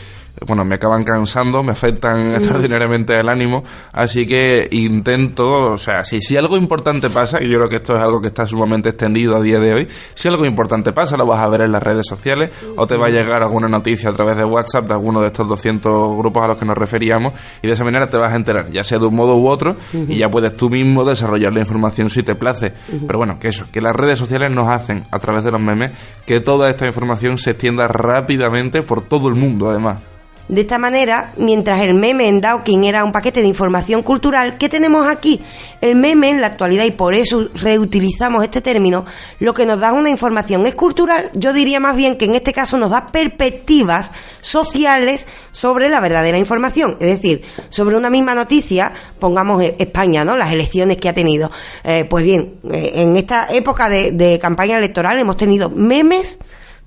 bueno, 0.44 0.64
me 0.64 0.74
acaban 0.74 1.02
cansando, 1.02 1.62
me 1.62 1.72
afectan 1.72 2.34
extraordinariamente 2.34 3.18
el 3.18 3.28
ánimo, 3.28 3.64
así 3.92 4.26
que 4.26 4.68
intento, 4.70 5.72
o 5.72 5.76
sea, 5.78 6.04
si, 6.04 6.20
si 6.20 6.36
algo 6.36 6.56
importante 6.56 7.08
pasa, 7.08 7.42
y 7.42 7.48
yo 7.48 7.58
creo 7.58 7.68
que 7.68 7.76
esto 7.76 7.96
es 7.96 8.02
algo 8.02 8.20
que 8.20 8.28
está 8.28 8.46
sumamente 8.46 8.90
extendido 8.90 9.36
a 9.36 9.40
día 9.40 9.58
de 9.58 9.72
hoy, 9.72 9.88
si 10.14 10.28
algo 10.28 10.44
importante 10.44 10.92
pasa, 10.92 11.16
lo 11.16 11.26
vas 11.26 11.42
a 11.42 11.48
ver 11.48 11.62
en 11.62 11.72
las 11.72 11.82
redes 11.82 12.06
sociales 12.06 12.50
o 12.76 12.86
te 12.86 12.96
va 12.96 13.06
a 13.06 13.10
llegar 13.10 13.42
alguna 13.42 13.68
noticia 13.68 14.10
a 14.10 14.12
través 14.12 14.36
de 14.36 14.44
WhatsApp 14.44 14.86
de 14.86 14.94
alguno 14.94 15.20
de 15.20 15.28
estos 15.28 15.48
200 15.48 16.16
grupos 16.16 16.44
a 16.44 16.48
los 16.48 16.56
que 16.58 16.66
nos 16.66 16.76
referíamos 16.76 17.32
y 17.62 17.66
de 17.66 17.72
esa 17.72 17.84
manera 17.84 18.08
te 18.08 18.18
vas 18.18 18.32
a 18.32 18.36
enterar, 18.36 18.70
ya 18.70 18.84
sea 18.84 18.98
de 18.98 19.06
un 19.06 19.14
modo 19.14 19.36
u 19.36 19.48
otro, 19.48 19.76
y 19.92 20.18
ya 20.18 20.28
puedes 20.28 20.56
tú 20.56 20.68
mismo 20.68 21.04
desarrollar 21.04 21.52
la 21.52 21.60
información 21.60 22.10
si 22.10 22.22
te 22.22 22.34
place. 22.34 22.72
Pero 23.06 23.18
bueno, 23.18 23.38
que 23.38 23.48
eso, 23.48 23.66
que 23.72 23.80
las 23.80 23.94
redes 23.96 24.18
sociales 24.18 24.50
nos 24.50 24.68
hacen, 24.68 25.02
a 25.10 25.18
través 25.18 25.44
de 25.44 25.50
los 25.50 25.60
memes, 25.60 25.92
que 26.26 26.40
toda 26.40 26.68
esta 26.68 26.86
información 26.86 27.38
se 27.38 27.52
extienda 27.52 27.88
rápidamente 27.88 28.82
por 28.82 29.02
todo 29.02 29.28
el 29.28 29.34
mundo, 29.34 29.70
además. 29.70 30.00
De 30.48 30.60
esta 30.60 30.78
manera, 30.78 31.32
mientras 31.36 31.80
el 31.82 31.94
meme 31.94 32.28
en 32.28 32.40
Dawkins 32.40 32.86
era 32.86 33.02
un 33.02 33.10
paquete 33.10 33.42
de 33.42 33.48
información 33.48 34.02
cultural, 34.04 34.58
¿qué 34.58 34.68
tenemos 34.68 35.08
aquí? 35.08 35.40
El 35.80 35.96
meme 35.96 36.30
en 36.30 36.40
la 36.40 36.46
actualidad, 36.46 36.84
y 36.84 36.92
por 36.92 37.14
eso 37.14 37.48
reutilizamos 37.54 38.44
este 38.44 38.60
término, 38.60 39.04
lo 39.40 39.54
que 39.54 39.66
nos 39.66 39.80
da 39.80 39.92
una 39.92 40.08
información 40.08 40.64
es 40.66 40.76
cultural, 40.76 41.30
yo 41.34 41.52
diría 41.52 41.80
más 41.80 41.96
bien 41.96 42.16
que 42.16 42.26
en 42.26 42.36
este 42.36 42.52
caso 42.52 42.78
nos 42.78 42.90
da 42.90 43.08
perspectivas 43.08 44.12
sociales 44.40 45.26
sobre 45.50 45.88
la 45.88 45.98
verdadera 45.98 46.38
información. 46.38 46.96
Es 47.00 47.08
decir, 47.08 47.42
sobre 47.68 47.96
una 47.96 48.08
misma 48.08 48.36
noticia, 48.36 48.92
pongamos 49.18 49.62
e-, 49.62 49.74
España, 49.80 50.24
¿no? 50.24 50.36
Las 50.36 50.52
elecciones 50.52 50.98
que 50.98 51.08
ha 51.08 51.12
tenido. 51.12 51.50
Eh, 51.82 52.06
pues 52.08 52.24
bien, 52.24 52.54
eh, 52.70 52.92
en 52.94 53.16
esta 53.16 53.48
época 53.50 53.88
de, 53.88 54.12
de 54.12 54.38
campaña 54.38 54.78
electoral 54.78 55.18
hemos 55.18 55.36
tenido 55.36 55.70
memes 55.70 56.38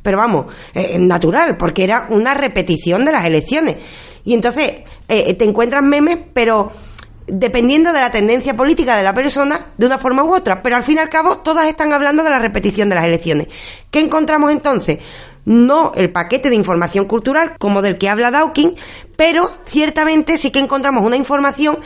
pero 0.01 0.17
vamos, 0.17 0.47
eh, 0.73 0.97
natural, 0.99 1.57
porque 1.57 1.83
era 1.83 2.07
una 2.09 2.33
repetición 2.33 3.05
de 3.05 3.11
las 3.11 3.25
elecciones. 3.25 3.77
Y 4.23 4.33
entonces 4.33 4.81
eh, 5.07 5.33
te 5.33 5.45
encuentras 5.45 5.83
memes, 5.83 6.17
pero 6.33 6.69
dependiendo 7.31 7.93
de 7.93 7.99
la 7.99 8.11
tendencia 8.11 8.55
política 8.55 8.97
de 8.97 9.03
la 9.03 9.13
persona, 9.13 9.67
de 9.77 9.85
una 9.85 9.97
forma 9.97 10.23
u 10.23 10.33
otra. 10.33 10.61
Pero 10.61 10.75
al 10.75 10.83
fin 10.83 10.97
y 10.97 10.99
al 10.99 11.09
cabo, 11.09 11.37
todas 11.37 11.67
están 11.67 11.93
hablando 11.93 12.23
de 12.23 12.29
la 12.29 12.39
repetición 12.39 12.89
de 12.89 12.95
las 12.95 13.05
elecciones. 13.05 13.47
¿Qué 13.91 13.99
encontramos 13.99 14.51
entonces? 14.51 14.99
No 15.45 15.93
el 15.95 16.11
paquete 16.11 16.49
de 16.49 16.55
información 16.55 17.05
cultural 17.05 17.53
como 17.57 17.81
del 17.81 17.97
que 17.97 18.09
habla 18.09 18.31
Dawkins, 18.31 18.75
pero 19.15 19.49
ciertamente 19.65 20.37
sí 20.37 20.51
que 20.51 20.59
encontramos 20.59 21.03
una 21.03 21.15
información 21.15 21.79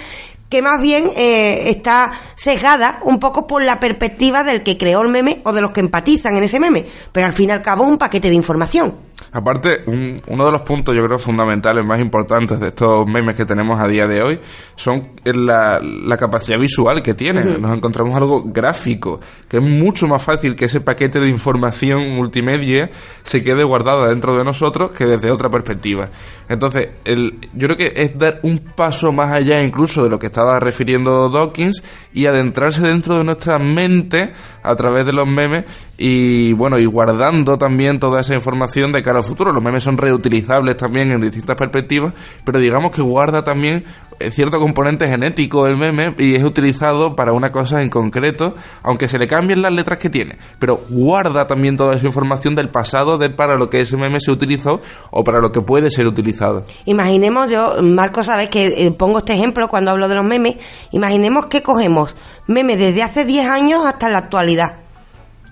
que 0.54 0.62
más 0.62 0.80
bien 0.80 1.08
eh, 1.18 1.72
está 1.72 2.12
sesgada 2.36 2.99
un 3.06 3.18
poco 3.18 3.47
por 3.47 3.64
la 3.64 3.80
perspectiva 3.80 4.43
del 4.43 4.62
que 4.62 4.78
creó 4.78 5.01
el 5.01 5.10
meme 5.10 5.41
o 5.45 5.51
de 5.51 5.62
los 5.62 5.72
que 5.72 5.80
empatizan 5.80 6.38
en 6.38 6.43
ese 6.43 6.60
meme, 6.60 6.86
pero 7.12 7.26
al 7.26 7.34
fin 7.34 7.49
y 7.49 7.54
al 7.54 7.64
cabo 7.64 7.86
un 7.86 7.97
paquete 7.97 8.30
de 8.30 8.36
información. 8.36 8.93
Aparte, 9.32 9.84
uno 9.86 10.45
de 10.45 10.51
los 10.51 10.61
puntos 10.61 10.95
yo 10.95 11.03
creo 11.05 11.18
fundamentales 11.18 11.86
más 11.86 11.99
importantes 11.99 12.59
de 12.59 12.68
estos 12.68 13.07
memes 13.07 13.36
que 13.36 13.45
tenemos 13.45 13.80
a 13.80 13.88
día 13.88 14.07
de 14.07 14.22
hoy 14.22 14.39
son 14.76 15.09
la, 15.24 15.80
capacidad 16.18 16.59
visual 16.59 17.01
que 17.01 17.14
tienen. 17.14 17.61
Nos 17.61 17.76
encontramos 17.76 18.16
algo 18.16 18.43
gráfico, 18.45 19.20
que 19.47 19.57
es 19.57 19.64
mucho 19.64 20.07
más 20.07 20.24
fácil 20.24 20.55
que 20.55 20.66
ese 20.66 20.82
paquete 20.82 21.20
de 21.20 21.30
información 21.30 22.16
multimedia 22.16 22.89
se 23.24 23.43
quede 23.43 23.64
guardado 23.64 24.07
dentro 24.07 24.38
de 24.38 24.43
nosotros 24.43 24.91
que 24.91 25.05
desde 25.05 25.32
otra 25.32 25.49
perspectiva. 25.49 26.09
Entonces, 26.47 26.89
el, 27.05 27.39
yo 27.53 27.68
creo 27.68 27.78
que 27.78 27.93
es 27.95 28.18
dar 28.18 28.39
un 28.43 28.59
paso 28.59 29.11
más 29.11 29.32
allá 29.32 29.61
incluso 29.61 30.03
de 30.03 30.09
lo 30.09 30.20
que 30.20 30.28
estaba 30.28 30.59
refiriendo 30.59 31.30
Dawkins 31.30 31.84
y 32.14 32.26
adentrarse 32.26 32.82
dentro 32.82 33.18
de 33.18 33.24
nuestra 33.24 33.59
mente 33.59 34.34
a 34.61 34.76
través 34.76 35.05
de 35.05 35.14
los 35.14 35.28
memes 35.28 35.66
y 35.97 36.53
bueno, 36.53 36.79
y 36.79 36.85
guardando 36.85 37.57
también 37.57 37.99
toda 37.99 38.19
esa 38.19 38.33
información 38.33 38.91
de 38.91 39.03
cara 39.03 39.19
al 39.19 39.23
futuro. 39.23 39.51
Los 39.51 39.63
memes 39.63 39.83
son 39.83 39.97
reutilizables 39.97 40.75
también 40.75 41.11
en 41.11 41.21
distintas 41.21 41.55
perspectivas, 41.55 42.13
pero 42.43 42.59
digamos 42.59 42.91
que 42.91 43.01
guarda 43.01 43.43
también 43.43 43.83
eh, 44.19 44.31
cierto 44.31 44.59
componente 44.59 45.07
genético 45.07 45.67
el 45.67 45.77
meme 45.77 46.15
y 46.17 46.35
es 46.35 46.43
utilizado 46.43 47.15
para 47.15 47.33
una 47.33 47.51
cosa 47.51 47.81
en 47.81 47.89
concreto, 47.89 48.55
aunque 48.81 49.07
se 49.07 49.19
le 49.19 49.27
cambien 49.27 49.61
las 49.61 49.71
letras 49.71 49.99
que 49.99 50.09
tiene, 50.09 50.37
pero 50.59 50.81
guarda 50.89 51.45
también 51.45 51.77
toda 51.77 51.95
esa 51.95 52.07
información 52.07 52.55
del 52.55 52.69
pasado 52.69 53.17
de 53.17 53.29
para 53.29 53.55
lo 53.55 53.69
que 53.69 53.81
ese 53.81 53.95
meme 53.95 54.19
se 54.19 54.31
utilizó 54.31 54.81
o 55.11 55.23
para 55.23 55.39
lo 55.39 55.51
que 55.51 55.61
puede 55.61 55.89
ser 55.89 56.07
utilizado. 56.07 56.65
Imaginemos, 56.85 57.51
yo, 57.51 57.75
Marco, 57.83 58.23
sabes 58.23 58.49
que 58.49 58.67
eh, 58.67 58.91
pongo 58.91 59.19
este 59.19 59.33
ejemplo 59.33 59.67
cuando 59.67 59.91
hablo 59.91 60.07
de 60.07 60.15
los 60.15 60.25
memes, 60.25 60.57
imaginemos 60.91 61.47
que 61.47 61.61
cogemos 61.61 62.15
memes 62.47 62.79
desde 62.79 63.03
hace 63.03 63.25
10 63.25 63.47
años 63.47 63.85
hasta 63.85 64.09
la 64.09 64.17
actualidad 64.19 64.82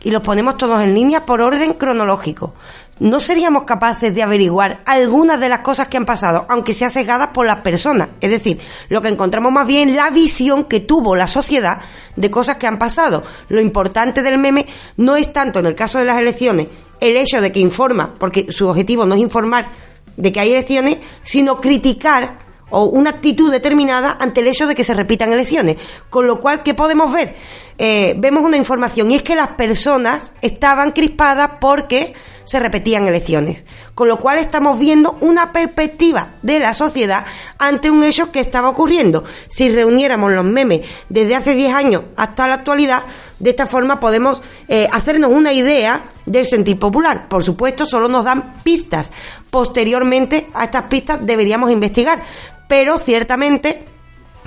y 0.03 0.11
los 0.11 0.21
ponemos 0.21 0.57
todos 0.57 0.81
en 0.81 0.93
línea 0.93 1.25
por 1.25 1.41
orden 1.41 1.73
cronológico. 1.73 2.53
¿No 2.99 3.19
seríamos 3.19 3.63
capaces 3.63 4.13
de 4.13 4.21
averiguar 4.21 4.81
algunas 4.85 5.39
de 5.39 5.49
las 5.49 5.61
cosas 5.61 5.87
que 5.87 5.97
han 5.97 6.05
pasado, 6.05 6.45
aunque 6.49 6.73
sean 6.73 6.91
cegadas 6.91 7.29
por 7.29 7.47
las 7.47 7.61
personas? 7.61 8.09
Es 8.19 8.29
decir, 8.29 8.59
lo 8.89 9.01
que 9.01 9.07
encontramos 9.07 9.51
más 9.51 9.65
bien 9.65 9.95
la 9.95 10.11
visión 10.11 10.65
que 10.65 10.81
tuvo 10.81 11.15
la 11.15 11.27
sociedad 11.27 11.81
de 12.15 12.29
cosas 12.29 12.57
que 12.57 12.67
han 12.67 12.77
pasado. 12.77 13.23
Lo 13.49 13.59
importante 13.59 14.21
del 14.21 14.37
meme 14.37 14.67
no 14.97 15.15
es 15.15 15.33
tanto 15.33 15.59
en 15.59 15.65
el 15.65 15.75
caso 15.75 15.97
de 15.97 16.05
las 16.05 16.19
elecciones 16.19 16.67
el 16.99 17.17
hecho 17.17 17.41
de 17.41 17.51
que 17.51 17.59
informa, 17.59 18.13
porque 18.19 18.51
su 18.51 18.67
objetivo 18.67 19.05
no 19.05 19.15
es 19.15 19.21
informar 19.21 19.71
de 20.15 20.31
que 20.31 20.39
hay 20.39 20.51
elecciones, 20.51 20.99
sino 21.23 21.59
criticar 21.59 22.37
o 22.71 22.85
una 22.85 23.11
actitud 23.11 23.51
determinada 23.51 24.17
ante 24.19 24.41
el 24.41 24.47
hecho 24.47 24.67
de 24.67 24.75
que 24.75 24.83
se 24.83 24.93
repitan 24.93 25.31
elecciones. 25.31 25.77
Con 26.09 26.27
lo 26.27 26.39
cual, 26.39 26.63
¿qué 26.63 26.73
podemos 26.73 27.13
ver? 27.13 27.35
Eh, 27.77 28.15
vemos 28.17 28.43
una 28.43 28.57
información 28.57 29.11
y 29.11 29.15
es 29.15 29.23
que 29.23 29.35
las 29.35 29.49
personas 29.49 30.33
estaban 30.41 30.91
crispadas 30.91 31.51
porque 31.59 32.13
se 32.43 32.59
repetían 32.59 33.07
elecciones. 33.07 33.63
Con 33.95 34.07
lo 34.07 34.19
cual 34.19 34.39
estamos 34.39 34.79
viendo 34.79 35.17
una 35.21 35.51
perspectiva 35.51 36.31
de 36.41 36.59
la 36.59 36.73
sociedad 36.73 37.25
ante 37.57 37.91
un 37.91 38.03
hecho 38.03 38.31
que 38.31 38.39
estaba 38.39 38.69
ocurriendo. 38.69 39.23
Si 39.47 39.69
reuniéramos 39.69 40.31
los 40.31 40.45
memes 40.45 40.81
desde 41.09 41.35
hace 41.35 41.55
10 41.55 41.73
años 41.73 42.03
hasta 42.15 42.47
la 42.47 42.55
actualidad, 42.55 43.03
de 43.41 43.49
esta 43.49 43.65
forma 43.65 43.99
podemos 43.99 44.41
eh, 44.67 44.87
hacernos 44.91 45.31
una 45.31 45.51
idea 45.51 46.03
del 46.25 46.45
sentir 46.45 46.77
popular. 46.77 47.27
Por 47.27 47.43
supuesto, 47.43 47.85
solo 47.85 48.07
nos 48.07 48.23
dan 48.23 48.53
pistas. 48.63 49.11
Posteriormente 49.49 50.47
a 50.53 50.65
estas 50.65 50.83
pistas 50.83 51.25
deberíamos 51.25 51.71
investigar. 51.71 52.21
Pero 52.67 52.97
ciertamente 52.99 53.85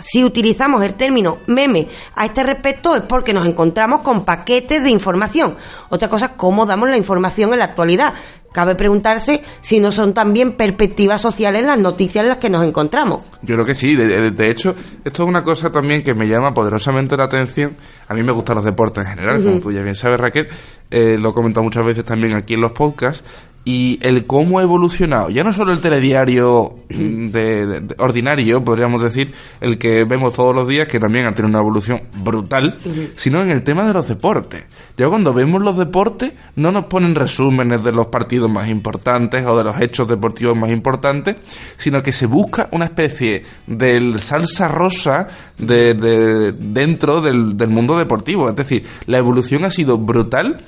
si 0.00 0.24
utilizamos 0.24 0.82
el 0.84 0.94
término 0.94 1.38
meme 1.46 1.88
a 2.14 2.26
este 2.26 2.42
respecto 2.42 2.96
es 2.96 3.02
porque 3.02 3.32
nos 3.32 3.46
encontramos 3.46 4.00
con 4.00 4.24
paquetes 4.24 4.82
de 4.82 4.90
información. 4.90 5.56
Otra 5.88 6.08
cosa 6.08 6.26
es 6.26 6.32
cómo 6.36 6.66
damos 6.66 6.88
la 6.88 6.96
información 6.96 7.52
en 7.52 7.60
la 7.60 7.66
actualidad. 7.66 8.14
Cabe 8.54 8.76
preguntarse 8.76 9.42
si 9.60 9.80
no 9.80 9.90
son 9.90 10.14
también 10.14 10.52
perspectivas 10.52 11.20
sociales 11.20 11.66
las 11.66 11.76
noticias 11.76 12.22
en 12.22 12.28
las 12.28 12.38
que 12.38 12.48
nos 12.48 12.64
encontramos. 12.64 13.26
Yo 13.42 13.56
creo 13.56 13.66
que 13.66 13.74
sí. 13.74 13.96
De, 13.96 14.48
hecho, 14.48 14.76
esto 15.04 15.24
es 15.24 15.28
una 15.28 15.42
cosa 15.42 15.72
también 15.72 16.04
que 16.04 16.14
me 16.14 16.28
llama 16.28 16.54
poderosamente 16.54 17.16
la 17.16 17.24
atención. 17.24 17.76
A 18.06 18.14
mí 18.14 18.22
me 18.22 18.30
gustan 18.30 18.54
los 18.54 18.64
deportes 18.64 19.04
en 19.04 19.10
general, 19.10 19.42
como 19.42 19.58
tú 19.58 19.72
ya 19.72 19.82
bien 19.82 19.96
sabes, 19.96 20.20
Raquel. 20.20 20.46
Eh, 20.88 21.18
lo 21.18 21.30
he 21.30 21.32
comentado 21.32 21.64
muchas 21.64 21.84
veces 21.84 22.04
también 22.04 22.36
aquí 22.36 22.54
en 22.54 22.60
los 22.60 22.70
podcasts 22.70 23.24
y 23.64 23.98
el 24.02 24.26
cómo 24.26 24.58
ha 24.58 24.62
evolucionado, 24.62 25.30
ya 25.30 25.42
no 25.42 25.52
solo 25.52 25.72
el 25.72 25.80
telediario 25.80 26.76
de, 26.88 27.94
ordinario, 27.98 28.62
podríamos 28.62 29.02
decir, 29.02 29.32
el 29.60 29.78
que 29.78 30.04
vemos 30.04 30.34
todos 30.34 30.54
los 30.54 30.68
días, 30.68 30.86
que 30.86 31.00
también 31.00 31.26
ha 31.26 31.32
tenido 31.32 31.50
una 31.50 31.60
evolución 31.60 32.02
brutal, 32.22 32.78
sino 33.14 33.40
en 33.40 33.50
el 33.50 33.62
tema 33.62 33.86
de 33.86 33.94
los 33.94 34.08
deportes. 34.08 34.64
Ya 34.98 35.08
cuando 35.08 35.32
vemos 35.32 35.62
los 35.62 35.78
deportes, 35.78 36.32
no 36.56 36.72
nos 36.72 36.84
ponen 36.84 37.14
resúmenes 37.14 37.82
de 37.82 37.92
los 37.92 38.08
partidos 38.08 38.50
más 38.50 38.68
importantes 38.68 39.46
o 39.46 39.56
de 39.56 39.64
los 39.64 39.80
hechos 39.80 40.08
deportivos 40.08 40.56
más 40.56 40.70
importantes, 40.70 41.36
sino 41.76 42.02
que 42.02 42.12
se 42.12 42.26
busca 42.26 42.68
una 42.72 42.84
especie 42.84 43.44
del 43.66 44.20
salsa 44.20 44.68
rosa 44.68 45.26
de, 45.56 46.52
dentro 46.58 47.22
del, 47.22 47.56
del 47.56 47.70
mundo 47.70 47.96
deportivo. 47.96 48.50
Es 48.50 48.56
decir, 48.56 48.84
la 49.06 49.18
evolución 49.18 49.64
ha 49.64 49.70
sido 49.70 49.96
brutal 49.96 50.58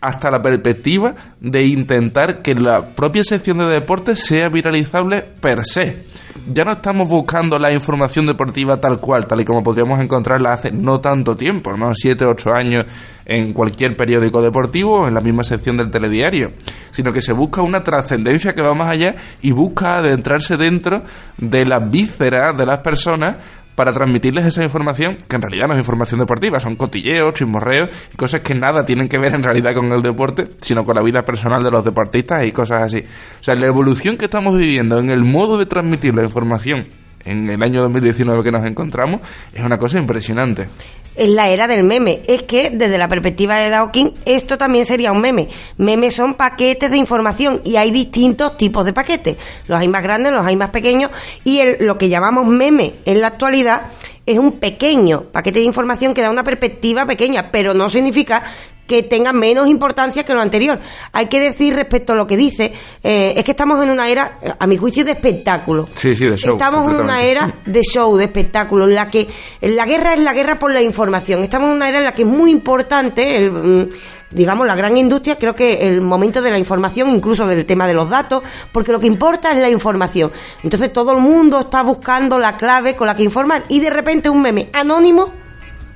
hasta 0.00 0.30
la 0.30 0.42
perspectiva 0.42 1.14
de 1.40 1.64
intentar 1.64 2.42
que 2.42 2.54
la 2.54 2.94
propia 2.94 3.24
sección 3.24 3.58
de 3.58 3.66
deportes 3.66 4.20
sea 4.20 4.48
viralizable 4.48 5.22
per 5.22 5.64
se. 5.64 6.04
Ya 6.52 6.64
no 6.64 6.72
estamos 6.72 7.08
buscando 7.08 7.58
la 7.58 7.72
información 7.72 8.26
deportiva 8.26 8.76
tal 8.76 9.00
cual, 9.00 9.26
tal 9.26 9.40
y 9.40 9.44
como 9.44 9.62
podríamos 9.62 9.98
encontrarla 10.00 10.52
hace 10.52 10.70
no 10.70 11.00
tanto 11.00 11.36
tiempo, 11.36 11.72
menos 11.72 11.98
7 12.00 12.24
o 12.24 12.30
8 12.30 12.52
años 12.52 12.86
en 13.24 13.52
cualquier 13.52 13.96
periódico 13.96 14.40
deportivo 14.40 15.08
en 15.08 15.14
la 15.14 15.20
misma 15.20 15.42
sección 15.42 15.76
del 15.76 15.90
telediario, 15.90 16.52
sino 16.92 17.12
que 17.12 17.20
se 17.20 17.32
busca 17.32 17.62
una 17.62 17.82
trascendencia 17.82 18.54
que 18.54 18.62
va 18.62 18.74
más 18.74 18.92
allá 18.92 19.16
y 19.42 19.50
busca 19.50 19.98
adentrarse 19.98 20.56
dentro 20.56 21.02
de 21.36 21.64
la 21.64 21.80
víscera 21.80 22.52
de 22.52 22.66
las 22.66 22.78
personas 22.78 23.36
para 23.76 23.92
transmitirles 23.92 24.46
esa 24.46 24.64
información, 24.64 25.16
que 25.28 25.36
en 25.36 25.42
realidad 25.42 25.68
no 25.68 25.74
es 25.74 25.78
información 25.78 26.18
deportiva, 26.18 26.58
son 26.58 26.74
cotilleos, 26.74 27.34
chismorreos 27.34 27.90
cosas 28.16 28.40
que 28.40 28.54
nada 28.54 28.84
tienen 28.84 29.08
que 29.08 29.18
ver 29.18 29.34
en 29.34 29.42
realidad 29.42 29.74
con 29.74 29.92
el 29.92 30.02
deporte, 30.02 30.48
sino 30.60 30.84
con 30.84 30.96
la 30.96 31.02
vida 31.02 31.22
personal 31.22 31.62
de 31.62 31.70
los 31.70 31.84
deportistas 31.84 32.44
y 32.44 32.52
cosas 32.52 32.82
así. 32.82 32.98
O 32.98 33.44
sea, 33.44 33.54
la 33.54 33.66
evolución 33.66 34.16
que 34.16 34.24
estamos 34.24 34.56
viviendo 34.56 34.98
en 34.98 35.10
el 35.10 35.22
modo 35.22 35.58
de 35.58 35.66
transmitir 35.66 36.14
la 36.14 36.24
información 36.24 36.88
en 37.24 37.50
el 37.50 37.62
año 37.62 37.82
2019 37.82 38.42
que 38.42 38.50
nos 38.50 38.64
encontramos 38.64 39.20
es 39.52 39.62
una 39.62 39.78
cosa 39.78 39.98
impresionante. 39.98 40.68
Es 41.16 41.30
la 41.30 41.48
era 41.48 41.66
del 41.66 41.84
meme. 41.84 42.22
Es 42.26 42.42
que 42.42 42.70
desde 42.70 42.98
la 42.98 43.08
perspectiva 43.08 43.56
de 43.56 43.70
Dawkins 43.70 44.12
esto 44.24 44.58
también 44.58 44.84
sería 44.84 45.12
un 45.12 45.20
meme. 45.20 45.48
Memes 45.78 46.14
son 46.14 46.34
paquetes 46.34 46.90
de 46.90 46.96
información 46.96 47.60
y 47.64 47.76
hay 47.76 47.90
distintos 47.90 48.56
tipos 48.56 48.84
de 48.84 48.92
paquetes. 48.92 49.36
Los 49.66 49.80
hay 49.80 49.88
más 49.88 50.02
grandes, 50.02 50.32
los 50.32 50.46
hay 50.46 50.56
más 50.56 50.70
pequeños 50.70 51.10
y 51.44 51.60
lo 51.80 51.98
que 51.98 52.08
llamamos 52.08 52.46
meme 52.46 52.94
en 53.04 53.20
la 53.20 53.28
actualidad 53.28 53.82
es 54.26 54.38
un 54.38 54.52
pequeño 54.52 55.22
paquete 55.32 55.60
de 55.60 55.64
información 55.64 56.12
que 56.12 56.20
da 56.20 56.30
una 56.30 56.42
perspectiva 56.42 57.06
pequeña, 57.06 57.50
pero 57.52 57.74
no 57.74 57.88
significa 57.88 58.42
que 58.86 59.02
tenga 59.02 59.32
menos 59.32 59.68
importancia 59.68 60.24
que 60.24 60.34
lo 60.34 60.40
anterior. 60.40 60.78
Hay 61.12 61.26
que 61.26 61.40
decir 61.40 61.74
respecto 61.74 62.12
a 62.12 62.16
lo 62.16 62.26
que 62.26 62.36
dice, 62.36 62.72
eh, 63.02 63.34
es 63.36 63.44
que 63.44 63.50
estamos 63.50 63.82
en 63.82 63.90
una 63.90 64.08
era, 64.08 64.38
a 64.58 64.66
mi 64.66 64.76
juicio, 64.76 65.04
de 65.04 65.12
espectáculo. 65.12 65.88
Sí, 65.96 66.14
sí, 66.14 66.24
de 66.26 66.36
show. 66.36 66.52
Estamos 66.52 66.92
en 66.92 67.00
una 67.00 67.22
era 67.22 67.54
de 67.64 67.82
show, 67.82 68.16
de 68.16 68.24
espectáculo, 68.24 68.84
en 68.84 68.94
la 68.94 69.10
que 69.10 69.26
la 69.60 69.86
guerra 69.86 70.14
es 70.14 70.20
la 70.20 70.32
guerra 70.32 70.58
por 70.58 70.72
la 70.72 70.82
información. 70.82 71.42
Estamos 71.42 71.70
en 71.70 71.76
una 71.76 71.88
era 71.88 71.98
en 71.98 72.04
la 72.04 72.12
que 72.12 72.22
es 72.22 72.28
muy 72.28 72.50
importante 72.50 73.36
el... 73.36 73.50
Mm, 73.50 73.88
digamos, 74.28 74.66
la 74.66 74.74
gran 74.74 74.96
industria, 74.96 75.36
creo 75.38 75.54
que 75.54 75.86
el 75.86 76.00
momento 76.00 76.42
de 76.42 76.50
la 76.50 76.58
información, 76.58 77.08
incluso 77.10 77.46
del 77.46 77.64
tema 77.64 77.86
de 77.86 77.94
los 77.94 78.10
datos, 78.10 78.42
porque 78.72 78.90
lo 78.90 78.98
que 78.98 79.06
importa 79.06 79.52
es 79.52 79.58
la 79.58 79.70
información. 79.70 80.32
Entonces 80.64 80.92
todo 80.92 81.12
el 81.12 81.18
mundo 81.18 81.60
está 81.60 81.82
buscando 81.82 82.38
la 82.38 82.56
clave 82.56 82.96
con 82.96 83.06
la 83.06 83.14
que 83.14 83.22
informar 83.22 83.62
y 83.68 83.78
de 83.78 83.88
repente 83.88 84.28
un 84.28 84.42
meme 84.42 84.68
anónimo 84.72 85.45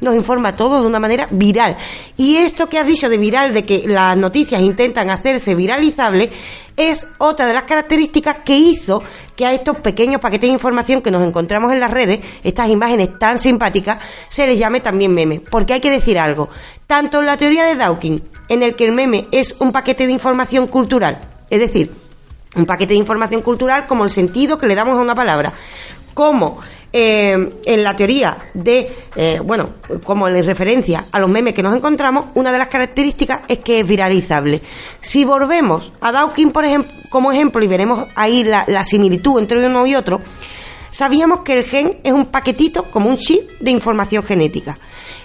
nos 0.01 0.15
informa 0.15 0.57
todo 0.57 0.81
de 0.81 0.87
una 0.87 0.99
manera 0.99 1.29
viral. 1.31 1.77
Y 2.17 2.37
esto 2.37 2.69
que 2.69 2.79
has 2.79 2.87
dicho 2.87 3.09
de 3.09 3.19
viral, 3.19 3.53
de 3.55 3.65
que 3.65 3.85
las 3.87 4.17
noticias 4.17 4.61
intentan 4.61 5.11
hacerse 5.11 5.55
viralizables, 5.55 6.31
es 6.77 7.07
otra 7.19 7.47
de 7.47 7.55
las 7.55 7.65
características 7.65 8.37
que 8.45 8.57
hizo 8.57 9.03
que 9.37 9.45
a 9.45 9.53
estos 9.53 9.79
pequeños 9.79 10.21
paquetes 10.21 10.49
de 10.49 10.55
información 10.55 11.03
que 11.03 11.11
nos 11.11 11.27
encontramos 11.27 11.73
en 11.73 11.81
las 11.81 11.91
redes, 11.91 12.21
estas 12.43 12.69
imágenes 12.69 13.19
tan 13.19 13.39
simpáticas, 13.39 13.99
se 14.29 14.47
les 14.47 14.59
llame 14.59 14.81
también 14.81 15.13
meme. 15.13 15.41
Porque 15.41 15.75
hay 15.75 15.81
que 15.81 15.91
decir 15.91 16.19
algo, 16.19 16.49
tanto 16.87 17.21
en 17.21 17.27
la 17.27 17.37
teoría 17.37 17.65
de 17.65 17.77
Dawkins, 17.77 18.23
en 18.49 18.63
el 18.63 18.75
que 18.75 18.85
el 18.85 18.93
meme 18.93 19.27
es 19.31 19.57
un 19.59 19.73
paquete 19.73 20.07
de 20.07 20.13
información 20.13 20.67
cultural, 20.67 21.21
es 21.51 21.61
decir, 21.61 21.93
un 22.57 22.67
paquete 22.67 22.95
de 22.95 22.99
información 22.99 23.43
cultural 23.43 23.87
como 23.87 24.05
el 24.05 24.11
sentido 24.11 24.59
que 24.59 24.67
le 24.67 24.75
damos 24.75 24.99
a 24.99 25.03
una 25.03 25.15
palabra, 25.15 25.53
como 26.15 26.59
eh, 26.93 27.53
en 27.64 27.84
la 27.84 27.95
teoría 27.95 28.36
de, 28.53 28.91
eh, 29.14 29.41
bueno, 29.45 29.74
como 30.03 30.26
en 30.26 30.45
referencia 30.45 31.07
a 31.12 31.20
los 31.20 31.30
memes 31.30 31.55
que 31.55 31.62
nos 31.62 31.74
encontramos, 31.76 32.26
una 32.34 32.51
de 32.51 32.59
las 32.59 32.66
características 32.66 33.43
es 33.47 33.59
que 33.59 33.80
es 33.80 33.86
viralizable. 33.86 34.61
Si 35.01 35.24
volvemos 35.24 35.93
a 36.01 36.11
Dawkins, 36.11 36.53
por 36.53 36.64
ejemplo, 36.64 36.93
como 37.09 37.30
ejemplo, 37.30 37.62
y 37.62 37.68
veremos 37.68 38.07
ahí 38.16 38.43
la, 38.45 38.84
similitud 38.84 39.38
entre 39.38 39.64
uno 39.64 39.86
y 39.86 39.95
otro, 39.95 40.20
sabíamos 40.91 41.43
que 41.43 41.59
el 41.59 41.64
gen 41.64 41.99
es 42.03 42.12
un 42.12 42.26
paquetito, 42.26 42.84
como 42.84 43.09
un 43.09 43.18
chip 43.18 43.49
de 43.61 43.70
información 43.70 44.24
genética. 44.24 44.76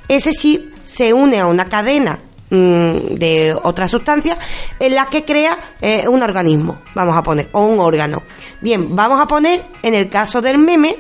Ese 0.08 0.34
chip 0.34 0.76
se 0.86 1.14
une 1.14 1.40
a 1.40 1.48
una 1.48 1.68
cadena 1.68 2.20
mm, 2.52 3.16
de 3.16 3.58
otra 3.64 3.88
sustancia 3.88 4.38
en 4.80 4.94
la 4.94 5.08
que 5.08 5.26
crea 5.26 5.58
eh, 5.82 6.08
un 6.08 6.22
organismo, 6.22 6.80
vamos 6.94 7.18
a 7.18 7.24
poner, 7.24 7.50
o 7.54 7.66
un 7.66 7.80
órgano. 7.80 8.22
Bien, 8.62 8.96
vamos 8.96 9.20
a 9.20 9.26
poner, 9.26 9.64
en 9.82 9.96
el 9.96 10.10
caso 10.10 10.42
del 10.42 10.60
meme, 10.60 10.96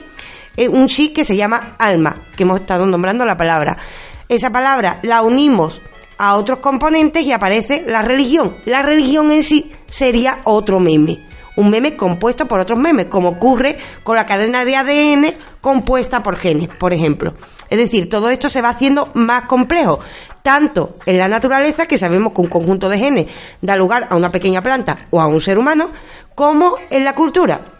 un 0.71 0.87
chip 0.87 1.13
que 1.15 1.25
se 1.25 1.35
llama 1.35 1.75
alma, 1.77 2.15
que 2.35 2.43
hemos 2.43 2.61
estado 2.61 2.85
nombrando 2.85 3.25
la 3.25 3.37
palabra. 3.37 3.77
Esa 4.29 4.49
palabra 4.49 4.99
la 5.03 5.21
unimos 5.21 5.81
a 6.17 6.35
otros 6.35 6.59
componentes 6.59 7.23
y 7.23 7.31
aparece 7.31 7.83
la 7.87 8.01
religión. 8.01 8.55
La 8.65 8.81
religión 8.81 9.31
en 9.31 9.43
sí 9.43 9.71
sería 9.87 10.39
otro 10.43 10.79
meme. 10.79 11.19
Un 11.57 11.69
meme 11.69 11.95
compuesto 11.95 12.47
por 12.47 12.59
otros 12.59 12.77
memes, 12.77 13.05
como 13.05 13.29
ocurre 13.29 13.77
con 14.03 14.15
la 14.15 14.25
cadena 14.25 14.65
de 14.65 14.75
ADN 14.75 15.25
compuesta 15.61 16.21
por 16.21 16.37
genes, 16.37 16.67
por 16.67 16.93
ejemplo. 16.93 17.33
Es 17.69 17.77
decir, 17.77 18.09
todo 18.09 18.29
esto 18.29 18.49
se 18.49 18.61
va 18.61 18.69
haciendo 18.69 19.09
más 19.13 19.43
complejo, 19.43 19.99
tanto 20.43 20.97
en 21.05 21.17
la 21.17 21.27
naturaleza, 21.27 21.85
que 21.85 21.97
sabemos 21.97 22.33
que 22.33 22.41
un 22.41 22.47
conjunto 22.47 22.89
de 22.89 22.99
genes 22.99 23.27
da 23.61 23.75
lugar 23.75 24.07
a 24.09 24.15
una 24.15 24.31
pequeña 24.31 24.61
planta 24.61 25.07
o 25.11 25.21
a 25.21 25.27
un 25.27 25.39
ser 25.39 25.57
humano, 25.57 25.89
como 26.35 26.75
en 26.89 27.05
la 27.05 27.15
cultura 27.15 27.74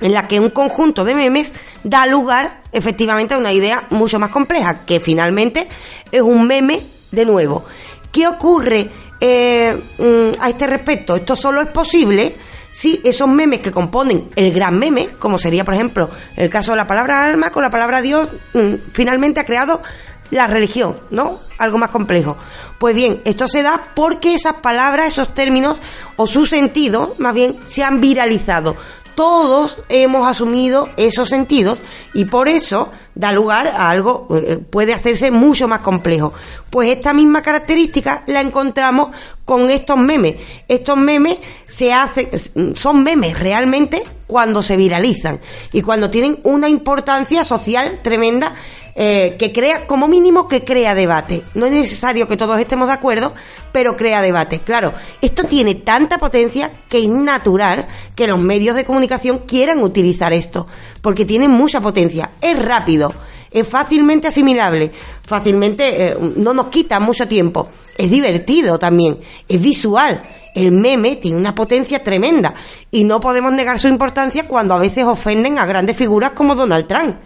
en 0.00 0.12
la 0.12 0.28
que 0.28 0.40
un 0.40 0.50
conjunto 0.50 1.04
de 1.04 1.14
memes 1.14 1.54
da 1.84 2.06
lugar 2.06 2.62
efectivamente 2.72 3.34
a 3.34 3.38
una 3.38 3.52
idea 3.52 3.84
mucho 3.90 4.18
más 4.18 4.30
compleja, 4.30 4.84
que 4.86 5.00
finalmente 5.00 5.68
es 6.10 6.22
un 6.22 6.46
meme 6.46 6.80
de 7.10 7.24
nuevo. 7.24 7.64
¿Qué 8.12 8.26
ocurre 8.26 8.88
eh, 9.20 9.76
mm, 9.98 10.40
a 10.40 10.48
este 10.48 10.66
respecto? 10.66 11.16
Esto 11.16 11.36
solo 11.36 11.60
es 11.60 11.68
posible 11.68 12.34
si 12.70 13.00
esos 13.04 13.28
memes 13.28 13.60
que 13.60 13.72
componen 13.72 14.30
el 14.36 14.52
gran 14.52 14.78
meme, 14.78 15.08
como 15.18 15.38
sería 15.38 15.64
por 15.64 15.74
ejemplo 15.74 16.08
el 16.36 16.48
caso 16.48 16.72
de 16.72 16.76
la 16.76 16.86
palabra 16.86 17.24
alma 17.24 17.50
con 17.50 17.62
la 17.62 17.70
palabra 17.70 18.00
Dios, 18.00 18.28
mm, 18.54 18.74
finalmente 18.92 19.40
ha 19.40 19.46
creado 19.46 19.82
la 20.30 20.46
religión, 20.46 20.96
¿no? 21.10 21.40
Algo 21.58 21.78
más 21.78 21.90
complejo. 21.90 22.36
Pues 22.78 22.94
bien, 22.94 23.20
esto 23.24 23.48
se 23.48 23.62
da 23.62 23.80
porque 23.94 24.34
esas 24.34 24.54
palabras, 24.54 25.08
esos 25.08 25.34
términos 25.34 25.78
o 26.16 26.26
su 26.26 26.46
sentido, 26.46 27.14
más 27.18 27.34
bien, 27.34 27.56
se 27.66 27.82
han 27.82 28.00
viralizado 28.00 28.76
todos 29.14 29.78
hemos 29.88 30.28
asumido 30.28 30.88
esos 30.96 31.28
sentidos 31.28 31.78
y 32.14 32.26
por 32.26 32.48
eso 32.48 32.90
da 33.14 33.32
lugar 33.32 33.68
a 33.68 33.90
algo, 33.90 34.28
eh, 34.30 34.58
puede 34.58 34.94
hacerse 34.94 35.30
mucho 35.30 35.68
más 35.68 35.80
complejo. 35.80 36.32
Pues 36.70 36.88
esta 36.90 37.12
misma 37.12 37.42
característica 37.42 38.22
la 38.26 38.40
encontramos 38.40 39.10
con 39.44 39.70
estos 39.70 39.96
memes. 39.96 40.36
Estos 40.68 40.96
memes 40.96 41.38
se 41.66 41.92
hacen, 41.92 42.28
son 42.76 43.02
memes 43.02 43.38
realmente 43.38 44.02
cuando 44.26 44.62
se 44.62 44.76
viralizan 44.76 45.40
y 45.72 45.82
cuando 45.82 46.08
tienen 46.08 46.38
una 46.44 46.68
importancia 46.68 47.42
social 47.42 48.00
tremenda 48.02 48.54
eh, 48.94 49.36
que 49.38 49.52
crea, 49.52 49.86
como 49.86 50.08
mínimo, 50.08 50.48
que 50.48 50.64
crea 50.64 50.94
debate. 50.94 51.42
No 51.54 51.66
es 51.66 51.72
necesario 51.72 52.28
que 52.28 52.36
todos 52.36 52.58
estemos 52.60 52.88
de 52.88 52.94
acuerdo, 52.94 53.32
pero 53.72 53.96
crea 53.96 54.20
debate. 54.20 54.60
Claro, 54.60 54.94
esto 55.20 55.44
tiene 55.44 55.74
tanta 55.74 56.18
potencia 56.18 56.70
que 56.88 56.98
es 56.98 57.08
natural 57.08 57.86
que 58.14 58.26
los 58.26 58.38
medios 58.38 58.76
de 58.76 58.84
comunicación 58.84 59.38
quieran 59.46 59.82
utilizar 59.82 60.32
esto, 60.32 60.66
porque 61.02 61.24
tiene 61.24 61.48
mucha 61.48 61.80
potencia. 61.80 62.30
Es 62.40 62.58
rápido, 62.62 63.12
es 63.50 63.66
fácilmente 63.66 64.28
asimilable, 64.28 64.90
fácilmente 65.24 66.06
eh, 66.06 66.16
no 66.36 66.54
nos 66.54 66.66
quita 66.68 67.00
mucho 67.00 67.26
tiempo. 67.26 67.68
Es 67.96 68.10
divertido 68.10 68.78
también, 68.78 69.16
es 69.48 69.60
visual. 69.60 70.22
El 70.54 70.72
meme 70.72 71.16
tiene 71.16 71.38
una 71.38 71.54
potencia 71.54 72.02
tremenda 72.02 72.54
y 72.90 73.04
no 73.04 73.20
podemos 73.20 73.52
negar 73.52 73.78
su 73.78 73.88
importancia 73.88 74.48
cuando 74.48 74.74
a 74.74 74.78
veces 74.78 75.04
ofenden 75.04 75.58
a 75.58 75.66
grandes 75.66 75.96
figuras 75.96 76.32
como 76.32 76.54
Donald 76.54 76.86
Trump. 76.86 77.16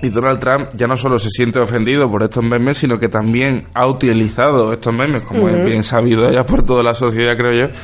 Y 0.00 0.10
Donald 0.10 0.38
Trump 0.38 0.68
ya 0.74 0.86
no 0.86 0.96
solo 0.96 1.18
se 1.18 1.28
siente 1.28 1.58
ofendido 1.58 2.10
por 2.10 2.22
estos 2.22 2.44
memes, 2.44 2.78
sino 2.78 2.98
que 2.98 3.08
también 3.08 3.66
ha 3.74 3.86
utilizado 3.86 4.72
estos 4.72 4.94
memes, 4.94 5.22
como 5.22 5.48
es 5.48 5.64
bien 5.64 5.82
sabido 5.82 6.30
ya 6.30 6.44
por 6.44 6.64
toda 6.64 6.82
la 6.82 6.94
sociedad, 6.94 7.36
creo 7.36 7.52
yo, 7.52 7.74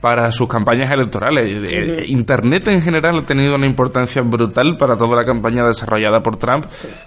para 0.00 0.30
sus 0.32 0.48
campañas 0.48 0.90
electorales. 0.90 1.46
Eh, 1.46 2.04
Internet 2.08 2.68
en 2.68 2.80
general 2.80 3.18
ha 3.18 3.26
tenido 3.26 3.54
una 3.54 3.66
importancia 3.66 4.22
brutal 4.22 4.76
para 4.78 4.96
toda 4.96 5.16
la 5.16 5.24
campaña 5.24 5.64
desarrollada 5.64 6.20
por 6.20 6.36
Trump. 6.36 6.64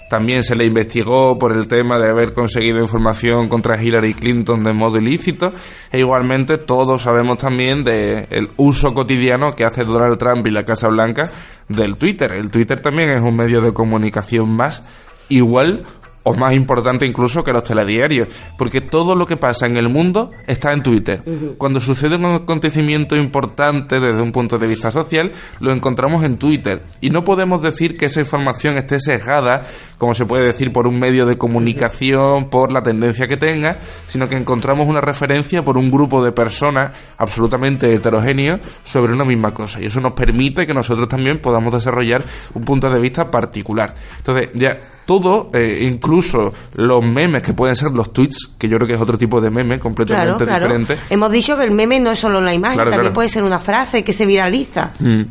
También 0.10 0.44
se 0.44 0.56
le 0.56 0.66
investigó 0.66 1.38
por 1.40 1.54
el 1.54 1.68
tema 1.68 1.98
de 1.98 2.10
haber 2.10 2.34
conseguido 2.34 2.80
información 2.80 3.50
contra 3.50 3.82
Hillary 3.82 4.14
Clinton 4.14 4.64
de 4.64 4.74
modo 4.74 4.98
ilícito. 4.98 5.52
E 5.92 6.00
igualmente 6.00 6.58
todos 6.58 7.02
sabemos 7.02 7.38
también 7.38 7.84
del 7.84 8.28
el 8.30 8.50
uso 8.58 8.94
cotidiano 8.94 9.54
que 9.54 9.66
hace 9.66 9.84
Donald 9.84 10.18
Trump 10.18 10.46
y 10.46 10.52
la 10.52 10.64
Casa 10.64 10.88
Blanca 10.88 11.32
del 11.68 11.96
Twitter. 11.96 12.32
El 12.34 12.52
Twitter 12.52 12.80
también 12.80 13.12
es 13.12 13.22
un 13.22 13.36
medio 13.36 13.62
de 13.62 13.74
comunicación 13.74 14.56
más 14.56 14.84
igual 15.30 15.84
o 16.24 16.34
más 16.34 16.54
importante 16.54 17.06
incluso 17.06 17.44
que 17.44 17.52
los 17.52 17.64
telediarios, 17.64 18.30
porque 18.58 18.82
todo 18.82 19.16
lo 19.16 19.26
que 19.26 19.38
pasa 19.38 19.66
en 19.66 19.78
el 19.78 19.90
mundo 19.90 20.32
está 20.48 20.72
en 20.72 20.82
Twitter. 20.82 21.24
Cuando 21.58 21.80
sucede 21.80 22.16
un 22.16 22.26
acontecimiento 22.26 23.16
importante 23.16 24.00
desde 24.00 24.22
un 24.22 24.32
punto 24.32 24.58
de 24.58 24.68
vista 24.68 24.90
social, 24.90 25.32
lo 25.60 25.72
encontramos 25.72 26.24
en 26.24 26.38
Twitter. 26.38 26.82
Y 27.02 27.10
no 27.10 27.24
podemos 27.24 27.62
decir 27.62 27.98
que 27.98 28.06
esa 28.06 28.22
información 28.22 28.78
esté 28.78 29.00
sesgada, 29.00 29.64
como 29.98 30.14
se 30.14 30.26
puede 30.26 30.46
decir, 30.46 30.72
por 30.72 30.88
un 30.88 31.00
medio 31.00 31.26
de 31.26 31.38
comunicación, 31.38 32.50
por 32.50 32.72
la 32.72 32.82
tendencia 32.82 33.28
que 33.28 33.38
tenga, 33.38 33.78
sino 34.08 34.28
que 34.30 34.36
encontramos 34.36 34.88
una 34.88 35.02
referencia 35.02 35.64
por 35.64 35.78
un 35.78 35.92
grupo 35.92 36.24
de 36.24 36.32
personas 36.32 36.98
absolutamente 37.18 37.94
heterogéneos 37.94 38.62
sobre 38.84 39.14
una 39.14 39.26
misma 39.26 39.54
cosa. 39.54 39.82
Y 39.82 39.88
eso 39.88 40.00
nos 40.00 40.14
permite 40.14 40.66
que 40.66 40.74
nosotros 40.74 41.10
también 41.10 41.40
podamos 41.40 41.74
desarrollar 41.74 42.24
un 42.54 42.64
punto 42.64 42.90
de 42.90 43.00
vista 43.00 43.30
particular. 43.30 43.94
Entonces, 44.18 44.50
ya 44.54 44.78
todo, 45.06 45.50
eh, 45.54 45.80
incluso 45.82 46.54
los 46.76 47.04
memes 47.04 47.44
que 47.44 47.54
pueden 47.54 47.76
ser 47.76 47.92
los 47.92 48.14
tweets, 48.14 48.56
que 48.58 48.68
yo 48.68 48.78
creo 48.78 48.88
que 48.88 48.94
es 48.96 49.02
otro 49.02 49.18
tipo 49.18 49.42
de 49.42 49.50
meme 49.50 49.80
completamente 49.80 50.46
diferente. 50.46 50.98
Hemos 51.10 51.32
dicho 51.32 51.58
que 51.58 51.64
el 51.64 51.72
meme 51.72 52.00
no 52.00 52.12
es 52.12 52.20
solo 52.20 52.42
la 52.42 52.54
imagen, 52.54 52.90
también 52.90 53.14
puede 53.14 53.30
ser 53.30 53.44
una 53.44 53.60
frase 53.60 54.04
que 54.04 54.14
se 54.14 54.26
viraliza. 54.26 54.92
Mm. 55.00 55.22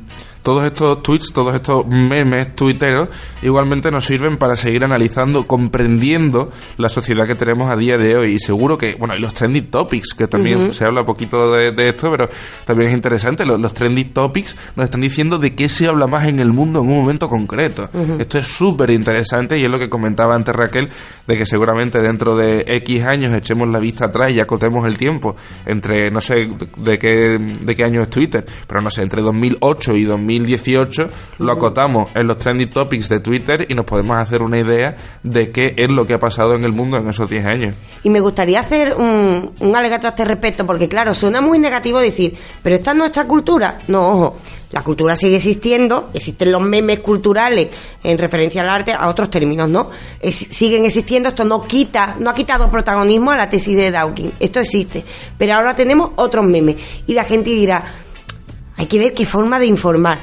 Todos 0.42 0.64
estos 0.64 1.02
tweets, 1.02 1.32
todos 1.32 1.54
estos 1.54 1.86
memes 1.86 2.54
tuiteros, 2.54 3.08
igualmente 3.42 3.90
nos 3.90 4.04
sirven 4.04 4.36
para 4.36 4.56
seguir 4.56 4.84
analizando, 4.84 5.46
comprendiendo 5.46 6.50
la 6.76 6.88
sociedad 6.88 7.26
que 7.26 7.34
tenemos 7.34 7.70
a 7.70 7.76
día 7.76 7.96
de 7.96 8.16
hoy. 8.16 8.34
Y 8.34 8.38
seguro 8.38 8.76
que, 8.76 8.94
bueno, 8.94 9.14
y 9.16 9.20
los 9.20 9.34
trending 9.34 9.70
topics, 9.70 10.14
que 10.14 10.26
también 10.26 10.72
se 10.72 10.84
habla 10.84 11.04
poquito 11.04 11.52
de, 11.52 11.72
esto, 11.88 12.10
pero 12.10 12.28
también 12.64 12.90
es 12.90 12.96
interesante. 12.96 13.44
Los, 13.44 13.60
los, 13.60 13.72
trending 13.74 14.12
topics 14.12 14.56
nos 14.76 14.84
están 14.84 15.00
diciendo 15.00 15.38
de 15.38 15.54
qué 15.54 15.68
se 15.68 15.86
habla 15.86 16.06
más 16.06 16.26
en 16.26 16.40
el 16.40 16.52
mundo 16.52 16.80
en 16.80 16.88
un 16.88 17.00
momento 17.00 17.28
concreto. 17.28 17.88
Esto 18.18 18.38
es 18.38 18.46
súper 18.46 18.90
interesante 18.90 19.58
y 19.58 19.64
es 19.64 19.70
lo 19.70 19.78
que 19.78 19.88
comentaba 19.88 20.34
antes 20.34 20.54
Raquel, 20.54 20.88
de 21.26 21.36
que 21.36 21.46
seguramente 21.46 22.00
dentro 22.00 22.36
de 22.36 22.64
X 22.66 23.04
años 23.04 23.32
echemos 23.32 23.68
la 23.68 23.78
vista 23.78 24.06
atrás 24.06 24.30
y 24.30 24.40
acotemos 24.40 24.86
el 24.86 24.96
tiempo 24.96 25.36
entre, 25.66 26.10
no 26.10 26.20
sé 26.20 26.48
de 26.76 26.98
qué, 26.98 27.38
de 27.38 27.76
qué 27.76 27.84
año 27.84 28.02
es 28.02 28.10
Twitter, 28.10 28.44
pero 28.66 28.80
no 28.80 28.90
sé, 28.90 29.02
entre 29.02 29.22
2008 29.22 29.96
y 29.96 30.04
2018 30.38 31.08
lo 31.38 31.52
acotamos 31.52 32.10
en 32.14 32.26
los 32.26 32.38
trending 32.38 32.70
topics 32.70 33.08
de 33.08 33.20
Twitter 33.20 33.66
y 33.68 33.74
nos 33.74 33.84
podemos 33.84 34.16
hacer 34.16 34.42
una 34.42 34.58
idea 34.58 34.96
de 35.22 35.50
qué 35.50 35.74
es 35.76 35.88
lo 35.88 36.06
que 36.06 36.14
ha 36.14 36.18
pasado 36.18 36.54
en 36.54 36.64
el 36.64 36.72
mundo 36.72 36.96
en 36.96 37.08
esos 37.08 37.28
10 37.28 37.46
años. 37.46 37.76
Y 38.02 38.10
me 38.10 38.20
gustaría 38.20 38.60
hacer 38.60 38.94
un, 38.94 39.52
un 39.60 39.76
alegato 39.76 40.06
a 40.06 40.10
este 40.10 40.24
respecto, 40.24 40.66
porque 40.66 40.88
claro, 40.88 41.14
suena 41.14 41.40
muy 41.40 41.58
negativo 41.58 41.98
decir, 41.98 42.34
pero 42.62 42.76
esta 42.76 42.92
es 42.92 42.96
nuestra 42.96 43.26
cultura. 43.26 43.78
No, 43.88 44.08
ojo, 44.08 44.36
la 44.72 44.82
cultura 44.82 45.16
sigue 45.16 45.36
existiendo, 45.36 46.10
existen 46.14 46.50
los 46.50 46.62
memes 46.62 47.00
culturales 47.00 47.68
en 48.02 48.18
referencia 48.18 48.62
al 48.62 48.70
arte, 48.70 48.92
a 48.92 49.08
otros 49.08 49.30
términos, 49.30 49.68
¿no? 49.68 49.90
siguen 50.22 50.86
existiendo, 50.86 51.28
esto 51.28 51.44
no 51.44 51.62
quita, 51.62 52.16
no 52.18 52.30
ha 52.30 52.34
quitado 52.34 52.70
protagonismo 52.70 53.30
a 53.30 53.36
la 53.36 53.50
tesis 53.50 53.76
de 53.76 53.90
Dawkins, 53.90 54.32
esto 54.40 54.60
existe, 54.60 55.04
pero 55.36 55.54
ahora 55.54 55.76
tenemos 55.76 56.12
otros 56.16 56.44
memes 56.46 56.76
y 57.06 57.12
la 57.12 57.24
gente 57.24 57.50
dirá, 57.50 57.84
hay 58.82 58.86
que 58.86 58.98
ver 58.98 59.14
qué 59.14 59.24
forma 59.24 59.60
de 59.60 59.66
informar. 59.66 60.18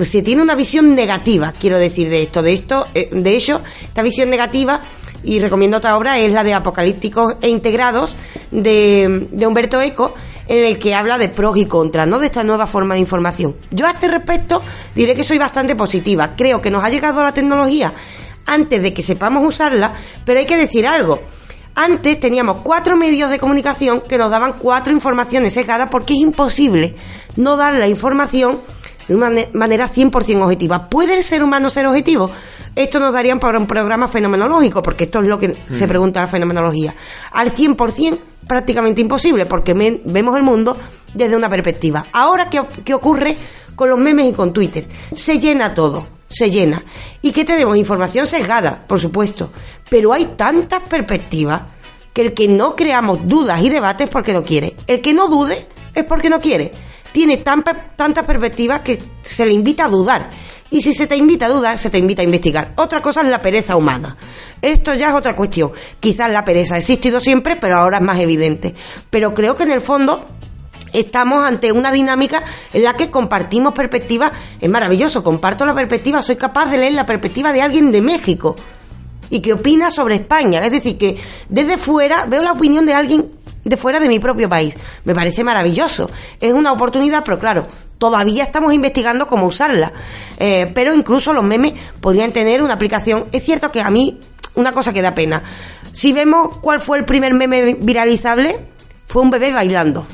Se 0.00 0.22
tiene 0.22 0.40
una 0.40 0.54
visión 0.54 0.94
negativa, 0.94 1.52
quiero 1.58 1.80
decir, 1.80 2.08
de 2.08 2.22
esto, 2.22 2.40
de 2.40 2.52
esto, 2.52 2.86
eh, 2.94 3.08
de 3.10 3.36
hecho, 3.36 3.60
esta 3.82 4.02
visión 4.02 4.30
negativa 4.30 4.80
y 5.24 5.40
recomiendo 5.40 5.78
otra 5.78 5.96
obra 5.96 6.16
es 6.20 6.32
la 6.32 6.44
de 6.44 6.54
Apocalípticos 6.54 7.34
e 7.40 7.48
Integrados 7.48 8.16
de, 8.52 9.26
de 9.32 9.46
Humberto 9.48 9.80
Eco 9.80 10.14
en 10.46 10.64
el 10.64 10.78
que 10.78 10.94
habla 10.94 11.18
de 11.18 11.28
pros 11.28 11.56
y 11.56 11.66
contras, 11.66 12.06
¿no? 12.06 12.20
De 12.20 12.26
esta 12.26 12.44
nueva 12.44 12.68
forma 12.68 12.94
de 12.94 13.00
información. 13.00 13.56
Yo 13.72 13.84
a 13.88 13.90
este 13.90 14.06
respecto 14.06 14.62
diré 14.94 15.16
que 15.16 15.24
soy 15.24 15.38
bastante 15.38 15.74
positiva. 15.74 16.36
Creo 16.36 16.62
que 16.62 16.70
nos 16.70 16.84
ha 16.84 16.88
llegado 16.88 17.20
la 17.24 17.34
tecnología 17.34 17.92
antes 18.46 18.80
de 18.80 18.94
que 18.94 19.02
sepamos 19.02 19.44
usarla, 19.44 19.92
pero 20.24 20.38
hay 20.38 20.46
que 20.46 20.56
decir 20.56 20.86
algo. 20.86 21.20
Antes 21.78 22.18
teníamos 22.18 22.62
cuatro 22.62 22.96
medios 22.96 23.30
de 23.30 23.38
comunicación 23.38 24.00
que 24.00 24.16
nos 24.16 24.30
daban 24.30 24.54
cuatro 24.54 24.94
informaciones 24.94 25.52
sesgadas 25.52 25.88
porque 25.90 26.14
es 26.14 26.20
imposible 26.20 26.96
no 27.36 27.58
dar 27.58 27.74
la 27.74 27.86
información 27.86 28.58
de 29.06 29.14
una 29.14 29.30
manera 29.52 29.86
100% 29.86 30.42
objetiva. 30.42 30.88
¿Puede 30.88 31.18
el 31.18 31.22
ser 31.22 31.42
humano 31.42 31.68
ser 31.68 31.86
objetivo? 31.86 32.30
Esto 32.74 32.98
nos 32.98 33.12
daría 33.12 33.36
para 33.36 33.58
un 33.58 33.66
programa 33.66 34.08
fenomenológico, 34.08 34.82
porque 34.82 35.04
esto 35.04 35.20
es 35.20 35.28
lo 35.28 35.38
que 35.38 35.54
se 35.70 35.84
mm. 35.84 35.88
pregunta 35.88 36.22
la 36.22 36.28
fenomenología. 36.28 36.94
Al 37.32 37.54
100% 37.54 38.18
prácticamente 38.48 39.02
imposible, 39.02 39.44
porque 39.44 39.74
vemos 39.74 40.34
el 40.34 40.42
mundo 40.42 40.78
desde 41.12 41.36
una 41.36 41.50
perspectiva. 41.50 42.06
Ahora, 42.10 42.48
¿qué, 42.48 42.62
¿qué 42.86 42.94
ocurre 42.94 43.36
con 43.74 43.90
los 43.90 43.98
memes 43.98 44.30
y 44.30 44.32
con 44.32 44.54
Twitter? 44.54 44.88
Se 45.14 45.38
llena 45.38 45.74
todo, 45.74 46.06
se 46.28 46.50
llena. 46.50 46.84
¿Y 47.22 47.32
qué 47.32 47.44
tenemos? 47.44 47.76
Información 47.76 48.26
sesgada, 48.26 48.84
por 48.86 49.00
supuesto. 49.00 49.50
Pero 49.88 50.12
hay 50.12 50.24
tantas 50.36 50.82
perspectivas 50.82 51.62
que 52.12 52.22
el 52.22 52.34
que 52.34 52.48
no 52.48 52.74
creamos 52.74 53.26
dudas 53.28 53.60
y 53.62 53.68
debates 53.68 54.06
es 54.06 54.12
porque 54.12 54.32
no 54.32 54.42
quiere. 54.42 54.74
El 54.86 55.00
que 55.00 55.12
no 55.12 55.28
dude 55.28 55.56
es 55.94 56.04
porque 56.04 56.30
no 56.30 56.40
quiere. 56.40 56.72
Tiene 57.12 57.38
tantas 57.38 58.24
perspectivas 58.26 58.80
que 58.80 58.98
se 59.22 59.46
le 59.46 59.54
invita 59.54 59.84
a 59.84 59.88
dudar. 59.88 60.30
Y 60.70 60.82
si 60.82 60.92
se 60.92 61.06
te 61.06 61.16
invita 61.16 61.46
a 61.46 61.50
dudar, 61.50 61.78
se 61.78 61.90
te 61.90 61.98
invita 61.98 62.22
a 62.22 62.24
investigar. 62.24 62.72
Otra 62.76 63.00
cosa 63.00 63.22
es 63.22 63.28
la 63.28 63.40
pereza 63.40 63.76
humana. 63.76 64.16
Esto 64.60 64.94
ya 64.94 65.08
es 65.08 65.14
otra 65.14 65.36
cuestión. 65.36 65.72
Quizás 66.00 66.30
la 66.30 66.44
pereza 66.44 66.74
ha 66.74 66.78
existido 66.78 67.20
siempre, 67.20 67.56
pero 67.56 67.76
ahora 67.76 67.98
es 67.98 68.02
más 68.02 68.18
evidente. 68.18 68.74
Pero 69.10 69.32
creo 69.32 69.56
que 69.56 69.62
en 69.62 69.70
el 69.70 69.80
fondo 69.80 70.26
estamos 71.00 71.44
ante 71.44 71.72
una 71.72 71.92
dinámica 71.92 72.42
en 72.72 72.84
la 72.84 72.94
que 72.94 73.10
compartimos 73.10 73.74
perspectivas. 73.74 74.32
Es 74.60 74.68
maravilloso, 74.68 75.22
comparto 75.22 75.64
la 75.66 75.74
perspectiva, 75.74 76.22
soy 76.22 76.36
capaz 76.36 76.70
de 76.70 76.78
leer 76.78 76.94
la 76.94 77.06
perspectiva 77.06 77.52
de 77.52 77.62
alguien 77.62 77.90
de 77.92 78.02
México 78.02 78.56
y 79.30 79.40
que 79.40 79.52
opina 79.52 79.90
sobre 79.90 80.16
España. 80.16 80.64
Es 80.64 80.72
decir, 80.72 80.98
que 80.98 81.18
desde 81.48 81.76
fuera 81.76 82.26
veo 82.26 82.42
la 82.42 82.52
opinión 82.52 82.86
de 82.86 82.94
alguien 82.94 83.30
de 83.64 83.76
fuera 83.76 83.98
de 83.98 84.08
mi 84.08 84.20
propio 84.20 84.48
país. 84.48 84.76
Me 85.04 85.14
parece 85.14 85.42
maravilloso. 85.42 86.08
Es 86.40 86.52
una 86.52 86.72
oportunidad, 86.72 87.24
pero 87.24 87.38
claro, 87.38 87.66
todavía 87.98 88.44
estamos 88.44 88.72
investigando 88.72 89.26
cómo 89.26 89.46
usarla. 89.46 89.92
Eh, 90.38 90.70
pero 90.74 90.94
incluso 90.94 91.32
los 91.32 91.44
memes 91.44 91.74
podrían 92.00 92.32
tener 92.32 92.62
una 92.62 92.74
aplicación. 92.74 93.24
Es 93.32 93.44
cierto 93.44 93.72
que 93.72 93.80
a 93.80 93.90
mí, 93.90 94.20
una 94.54 94.72
cosa 94.72 94.92
que 94.92 95.02
da 95.02 95.14
pena. 95.14 95.42
Si 95.90 96.12
vemos 96.12 96.58
cuál 96.58 96.78
fue 96.78 96.98
el 96.98 97.04
primer 97.04 97.34
meme 97.34 97.74
viralizable, 97.80 98.56
fue 99.08 99.22
un 99.22 99.30
bebé 99.30 99.52
bailando. 99.52 100.06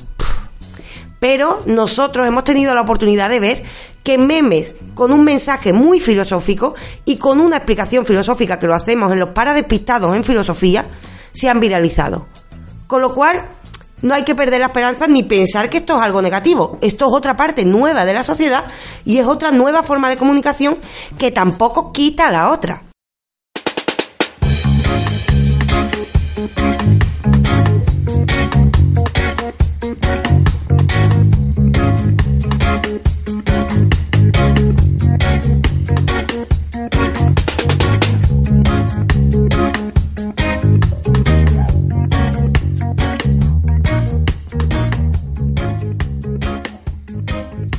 Pero 1.22 1.62
nosotros 1.66 2.26
hemos 2.26 2.42
tenido 2.42 2.74
la 2.74 2.80
oportunidad 2.80 3.30
de 3.30 3.38
ver 3.38 3.62
que 4.02 4.18
memes 4.18 4.74
con 4.92 5.12
un 5.12 5.22
mensaje 5.22 5.72
muy 5.72 6.00
filosófico 6.00 6.74
y 7.04 7.16
con 7.16 7.40
una 7.40 7.58
explicación 7.58 8.04
filosófica 8.04 8.58
que 8.58 8.66
lo 8.66 8.74
hacemos 8.74 9.12
en 9.12 9.20
los 9.20 9.28
paradespistados 9.28 10.16
en 10.16 10.24
filosofía, 10.24 10.84
se 11.30 11.48
han 11.48 11.60
viralizado. 11.60 12.26
Con 12.88 13.02
lo 13.02 13.14
cual, 13.14 13.40
no 14.00 14.14
hay 14.14 14.24
que 14.24 14.34
perder 14.34 14.58
la 14.58 14.66
esperanza 14.66 15.06
ni 15.06 15.22
pensar 15.22 15.70
que 15.70 15.78
esto 15.78 15.96
es 15.96 16.02
algo 16.02 16.20
negativo. 16.22 16.78
Esto 16.80 17.06
es 17.06 17.14
otra 17.14 17.36
parte 17.36 17.64
nueva 17.64 18.04
de 18.04 18.14
la 18.14 18.24
sociedad 18.24 18.64
y 19.04 19.18
es 19.18 19.26
otra 19.28 19.52
nueva 19.52 19.84
forma 19.84 20.08
de 20.08 20.16
comunicación 20.16 20.76
que 21.18 21.30
tampoco 21.30 21.92
quita 21.92 22.32
la 22.32 22.50
otra. 22.50 22.82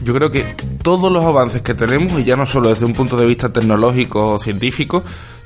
Yo 0.04 0.14
creo 0.14 0.30
que 0.30 0.56
todos 0.82 1.12
los 1.12 1.26
avances 1.26 1.62
que 1.62 1.74
tenemos, 1.74 2.20
y 2.20 2.24
ya 2.24 2.36
no 2.36 2.45
solo 2.45 2.70
desde 2.70 2.86
un 2.86 2.93
punto 2.93 3.18
de 3.18 3.26
vista 3.26 3.51
tecnológico 3.51 4.34
o 4.34 4.39
científico, 4.39 5.04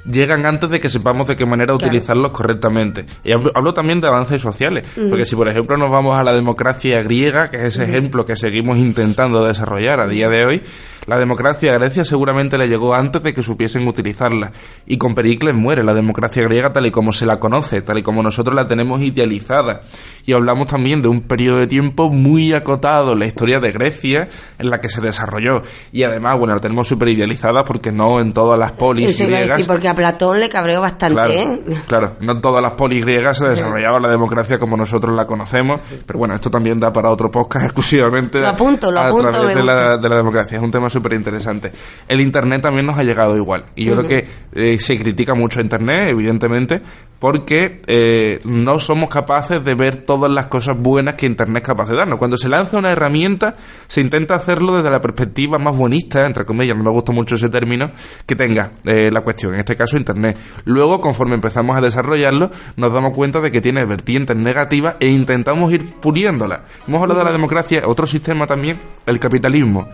llegan 0.09 0.45
antes 0.45 0.69
de 0.69 0.79
que 0.79 0.89
sepamos 0.89 1.27
de 1.27 1.35
qué 1.35 1.45
manera 1.45 1.73
utilizarlos 1.73 2.31
correctamente. 2.31 3.05
Y 3.23 3.31
hablo, 3.31 3.73
también 3.73 4.01
de 4.01 4.07
avances 4.07 4.41
sociales, 4.41 4.87
porque 5.09 5.25
si 5.25 5.35
por 5.35 5.47
ejemplo 5.47 5.77
nos 5.77 5.91
vamos 5.91 6.17
a 6.17 6.23
la 6.23 6.33
democracia 6.33 7.01
griega, 7.03 7.49
que 7.49 7.57
es 7.57 7.63
ese 7.63 7.83
ejemplo 7.83 8.25
que 8.25 8.35
seguimos 8.35 8.77
intentando 8.77 9.45
desarrollar 9.45 9.99
a 9.99 10.07
día 10.07 10.29
de 10.29 10.45
hoy, 10.45 10.63
la 11.07 11.17
democracia 11.17 11.73
a 11.73 11.77
Grecia 11.77 12.03
seguramente 12.03 12.57
le 12.57 12.67
llegó 12.67 12.93
antes 12.93 13.23
de 13.23 13.33
que 13.33 13.41
supiesen 13.41 13.87
utilizarla. 13.87 14.51
Y 14.85 14.97
con 14.97 15.15
Pericles 15.15 15.55
muere 15.55 15.81
la 15.81 15.93
democracia 15.93 16.43
griega 16.43 16.73
tal 16.73 16.85
y 16.85 16.91
como 16.91 17.13
se 17.13 17.25
la 17.25 17.39
conoce, 17.39 17.81
tal 17.81 17.99
y 17.99 18.03
como 18.03 18.21
nosotros 18.21 18.53
la 18.53 18.67
tenemos 18.67 19.01
idealizada. 19.01 19.83
Y 20.25 20.33
hablamos 20.33 20.67
también 20.67 21.01
de 21.01 21.07
un 21.07 21.21
periodo 21.21 21.59
de 21.59 21.67
tiempo 21.67 22.09
muy 22.09 22.53
acotado 22.53 23.13
en 23.13 23.19
la 23.19 23.25
historia 23.25 23.61
de 23.61 23.71
Grecia 23.71 24.27
en 24.59 24.69
la 24.69 24.81
que 24.81 24.89
se 24.89 24.99
desarrolló. 24.99 25.61
Y 25.93 26.03
además, 26.03 26.37
bueno, 26.37 26.55
la 26.55 26.59
tenemos 26.59 26.89
súper 26.89 27.07
idealizada 27.07 27.63
porque 27.63 27.93
no 27.93 28.19
en 28.19 28.33
todas 28.33 28.59
las 28.59 28.73
polis 28.73 29.17
griegas... 29.25 29.63
Porque 29.63 29.87
Platón 29.97 30.39
le 30.39 30.47
cabreó 30.47 30.79
bastante, 30.79 31.15
claro, 31.15 31.33
¿eh? 31.33 31.61
Claro, 31.87 32.15
no 32.19 32.39
todas 32.39 32.61
las 32.61 32.73
polis 32.73 33.03
griegas 33.03 33.39
se 33.39 33.47
desarrollaba 33.47 33.99
la 33.99 34.09
democracia 34.09 34.59
como 34.59 34.77
nosotros 34.77 35.15
la 35.15 35.25
conocemos. 35.25 35.81
Pero 36.05 36.19
bueno, 36.19 36.35
esto 36.35 36.51
también 36.51 36.79
da 36.79 36.93
para 36.93 37.09
otro 37.09 37.31
podcast 37.31 37.65
exclusivamente 37.65 38.39
lo 38.39 38.47
apunto, 38.47 38.91
lo 38.91 38.99
apunto, 38.99 39.29
través 39.29 39.55
de 39.55 39.63
la, 39.63 39.97
de 39.97 40.09
la 40.09 40.17
democracia. 40.17 40.57
Es 40.57 40.63
un 40.63 40.69
tema 40.69 40.87
súper 40.87 41.13
interesante. 41.13 41.71
El 42.07 42.21
Internet 42.21 42.61
también 42.61 42.85
nos 42.85 42.97
ha 42.97 43.03
llegado 43.03 43.35
igual. 43.35 43.65
Y 43.75 43.85
yo 43.85 43.95
creo 43.95 44.07
que 44.07 44.27
eh, 44.53 44.77
se 44.77 44.97
critica 44.99 45.33
mucho 45.33 45.59
a 45.59 45.63
Internet, 45.63 46.09
evidentemente, 46.11 46.81
porque 47.19 47.81
eh, 47.87 48.39
no 48.43 48.77
somos 48.77 49.09
capaces 49.09 49.63
de 49.63 49.73
ver 49.73 50.03
todas 50.03 50.31
las 50.31 50.45
cosas 50.47 50.77
buenas 50.77 51.15
que 51.15 51.25
Internet 51.25 51.63
es 51.63 51.67
capaz 51.67 51.89
de 51.89 51.95
darnos. 51.95 52.19
Cuando 52.19 52.37
se 52.37 52.49
lanza 52.49 52.77
una 52.77 52.91
herramienta, 52.91 53.55
se 53.87 54.01
intenta 54.01 54.35
hacerlo 54.35 54.77
desde 54.77 54.91
la 54.91 55.01
perspectiva 55.01 55.57
más 55.57 55.75
bonista, 55.75 56.25
entre 56.25 56.45
comillas, 56.45 56.77
no 56.77 56.83
me 56.83 56.91
gusta 56.91 57.11
mucho 57.11 57.35
ese 57.35 57.49
término, 57.49 57.91
que 58.25 58.35
tenga 58.35 58.73
eh, 58.85 59.09
la 59.11 59.21
cuestión, 59.21 59.53
en 59.53 59.61
este 59.61 59.75
caso 59.75 59.86
Internet. 59.95 60.37
Luego, 60.65 60.99
conforme 60.99 61.35
empezamos 61.35 61.77
a 61.77 61.81
desarrollarlo, 61.81 62.51
nos 62.75 62.91
damos 62.91 63.13
cuenta 63.13 63.39
de 63.39 63.51
que 63.51 63.61
tiene 63.61 63.85
vertientes 63.85 64.35
negativas 64.35 64.95
e 64.99 65.07
intentamos 65.07 65.71
ir 65.71 65.93
puliéndola. 66.01 66.65
Hemos 66.87 67.01
hablado 67.01 67.19
de 67.19 67.25
la 67.25 67.31
democracia, 67.31 67.83
otro 67.85 68.05
sistema 68.05 68.45
también, 68.45 68.79
el 69.05 69.19
capitalismo 69.19 69.87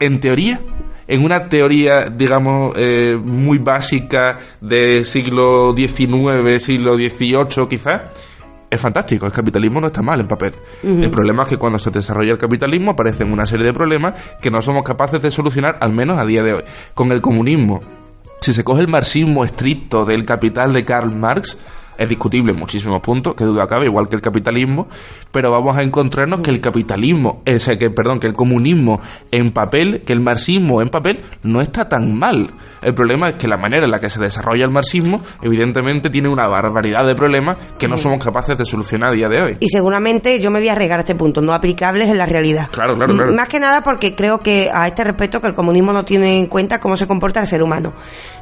en 0.00 0.20
teoría, 0.20 0.60
en 1.06 1.24
una 1.24 1.48
teoría, 1.48 2.08
digamos, 2.10 2.72
eh, 2.76 3.16
muy 3.16 3.58
básica 3.58 4.38
del 4.60 5.04
siglo 5.04 5.74
XIX, 5.76 6.62
siglo 6.62 6.96
XVIII 6.96 7.66
quizás, 7.68 8.02
es 8.70 8.80
fantástico, 8.80 9.24
el 9.24 9.32
capitalismo 9.32 9.80
no 9.80 9.86
está 9.86 10.02
mal 10.02 10.20
en 10.20 10.28
papel. 10.28 10.52
El 10.82 11.10
problema 11.10 11.44
es 11.44 11.48
que 11.48 11.56
cuando 11.56 11.78
se 11.78 11.90
desarrolla 11.90 12.32
el 12.32 12.38
capitalismo 12.38 12.90
aparecen 12.90 13.32
una 13.32 13.46
serie 13.46 13.64
de 13.64 13.72
problemas 13.72 14.14
que 14.42 14.50
no 14.50 14.60
somos 14.60 14.82
capaces 14.82 15.22
de 15.22 15.30
solucionar, 15.30 15.78
al 15.80 15.92
menos 15.92 16.18
a 16.20 16.26
día 16.26 16.42
de 16.42 16.52
hoy. 16.52 16.62
Con 16.92 17.10
el 17.10 17.22
comunismo, 17.22 17.80
si 18.48 18.54
se 18.54 18.64
coge 18.64 18.80
el 18.80 18.88
marxismo 18.88 19.44
estricto 19.44 20.06
del 20.06 20.24
capital 20.24 20.72
de 20.72 20.82
Karl 20.82 21.14
Marx, 21.14 21.58
es 21.98 22.08
discutible 22.08 22.52
en 22.52 22.58
muchísimos 22.58 23.00
puntos, 23.00 23.34
que 23.34 23.44
duda 23.44 23.66
cabe, 23.66 23.86
igual 23.86 24.08
que 24.08 24.16
el 24.16 24.22
capitalismo, 24.22 24.88
pero 25.32 25.50
vamos 25.50 25.76
a 25.76 25.82
encontrarnos 25.82 26.40
que 26.40 26.50
el 26.50 26.60
capitalismo, 26.60 27.42
ese 27.44 27.76
que, 27.76 27.90
perdón, 27.90 28.20
que 28.20 28.28
el 28.28 28.34
comunismo 28.34 29.00
en 29.30 29.50
papel, 29.50 30.02
que 30.06 30.12
el 30.12 30.20
marxismo 30.20 30.80
en 30.80 30.88
papel, 30.88 31.20
no 31.42 31.60
está 31.60 31.88
tan 31.88 32.16
mal. 32.16 32.50
El 32.80 32.94
problema 32.94 33.30
es 33.30 33.34
que 33.34 33.48
la 33.48 33.56
manera 33.56 33.84
en 33.84 33.90
la 33.90 33.98
que 33.98 34.08
se 34.08 34.20
desarrolla 34.20 34.64
el 34.64 34.70
marxismo, 34.70 35.20
evidentemente, 35.42 36.10
tiene 36.10 36.28
una 36.28 36.46
barbaridad 36.46 37.04
de 37.04 37.14
problemas 37.16 37.58
que 37.78 37.88
no 37.88 37.96
somos 37.96 38.22
capaces 38.22 38.56
de 38.56 38.64
solucionar 38.64 39.10
a 39.10 39.12
día 39.12 39.28
de 39.28 39.42
hoy. 39.42 39.56
Y 39.60 39.68
seguramente 39.68 40.38
yo 40.40 40.50
me 40.50 40.60
voy 40.60 40.68
a 40.68 40.76
regar 40.76 41.00
a 41.00 41.02
este 41.02 41.16
punto, 41.16 41.40
no 41.40 41.52
aplicables 41.52 42.08
en 42.08 42.18
la 42.18 42.26
realidad. 42.26 42.68
Claro, 42.70 42.94
claro, 42.94 43.14
claro. 43.14 43.34
Más 43.34 43.48
que 43.48 43.58
nada 43.58 43.82
porque 43.82 44.14
creo 44.14 44.40
que 44.40 44.70
a 44.72 44.86
este 44.86 45.02
respecto 45.02 45.40
que 45.40 45.48
el 45.48 45.54
comunismo 45.54 45.92
no 45.92 46.04
tiene 46.04 46.38
en 46.38 46.46
cuenta 46.46 46.78
cómo 46.78 46.96
se 46.96 47.08
comporta 47.08 47.40
el 47.40 47.46
ser 47.46 47.62
humano. 47.62 47.94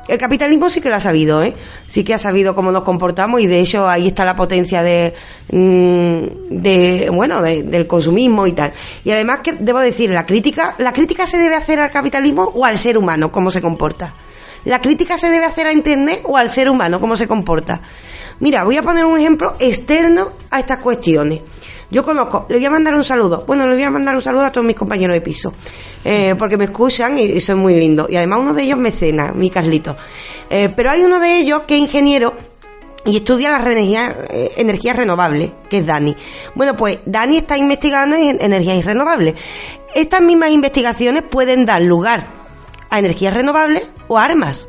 El 0.09 0.19
capitalismo 0.19 0.71
sí 0.71 0.81
que 0.81 0.89
lo 0.89 0.97
ha 0.97 1.01
sabido, 1.01 1.43
¿eh? 1.43 1.55
Sí 1.87 2.05
que 2.05 2.15
ha 2.15 2.19
sabido 2.19 2.55
cómo 2.55 2.71
nos 2.71 2.85
comportamos 2.85 3.41
y 3.41 3.46
de 3.47 3.61
hecho 3.61 3.89
ahí 3.89 4.09
está 4.09 4.25
la 4.25 4.37
potencia 4.37 4.83
de, 4.83 5.15
mm, 5.51 6.23
de 6.51 7.11
bueno, 7.13 7.43
del 7.43 7.87
consumismo 7.87 8.47
y 8.47 8.53
tal. 8.53 8.73
Y 9.05 9.11
además 9.11 9.41
que 9.43 9.53
debo 9.53 9.81
decir, 9.81 10.11
la 10.11 10.27
crítica, 10.27 10.75
la 10.79 10.93
crítica 10.93 11.27
se 11.27 11.39
debe 11.39 11.57
hacer 11.57 11.81
al 11.81 11.91
capitalismo 11.91 12.45
o 12.55 12.65
al 12.65 12.77
ser 12.77 12.99
humano, 12.99 13.31
cómo 13.33 13.51
se 13.51 13.61
comporta. 13.61 14.15
La 14.65 14.81
crítica 14.81 15.17
se 15.17 15.31
debe 15.31 15.45
hacer 15.45 15.67
a 15.69 15.73
Internet 15.73 16.23
o 16.25 16.37
al 16.37 16.51
ser 16.51 16.69
humano, 16.69 17.01
cómo 17.01 17.17
se 17.17 17.29
comporta. 17.29 17.81
Mira, 18.41 18.65
voy 18.65 18.77
a 18.77 18.83
poner 18.83 19.05
un 19.05 19.17
ejemplo 19.17 19.55
externo 19.61 20.33
a 20.51 20.61
estas 20.61 20.79
cuestiones. 20.79 21.41
Yo 21.89 22.03
conozco, 22.03 22.47
le 22.49 22.57
voy 22.57 22.67
a 22.67 22.71
mandar 22.71 22.95
un 22.95 23.05
saludo. 23.05 23.45
Bueno, 23.47 23.67
le 23.69 23.75
voy 23.75 23.85
a 23.85 23.91
mandar 23.91 24.17
un 24.17 24.23
saludo 24.23 24.45
a 24.45 24.51
todos 24.51 24.67
mis 24.67 24.75
compañeros 24.75 25.15
de 25.15 25.21
piso, 25.21 25.53
eh, 26.05 26.35
porque 26.37 26.57
me 26.57 26.65
escuchan 26.65 27.17
y, 27.17 27.23
y 27.23 27.41
son 27.41 27.61
muy 27.61 27.75
lindos. 27.77 28.11
Y 28.11 28.17
además 28.17 28.41
uno 28.41 28.55
de 28.55 28.65
ellos 28.65 28.79
me 28.79 28.91
cena, 28.91 29.33
mi 29.33 29.51
Carlito. 29.51 29.97
Eh, 30.51 30.69
pero 30.75 30.91
hay 30.91 31.03
uno 31.03 31.21
de 31.21 31.39
ellos 31.39 31.63
que 31.67 31.75
es 31.77 31.81
ingeniero 31.81 32.35
y 33.07 33.17
estudia 33.17 33.53
las 33.53 33.65
energías, 33.67 34.15
eh, 34.29 34.93
renovables, 34.93 35.51
que 35.71 35.79
es 35.79 35.87
Dani. 35.87 36.17
Bueno, 36.55 36.77
pues 36.77 36.99
Dani 37.07 37.39
está 37.39 37.57
investigando 37.57 38.17
en 38.17 38.39
energías 38.41 38.85
renovables. 38.85 39.35
Estas 39.95 40.21
mismas 40.21 40.51
investigaciones 40.51 41.23
pueden 41.23 41.65
dar 41.65 41.83
lugar 41.83 42.27
a 42.91 42.99
energías 42.99 43.33
renovables 43.33 43.91
o 44.09 44.19
armas. 44.19 44.69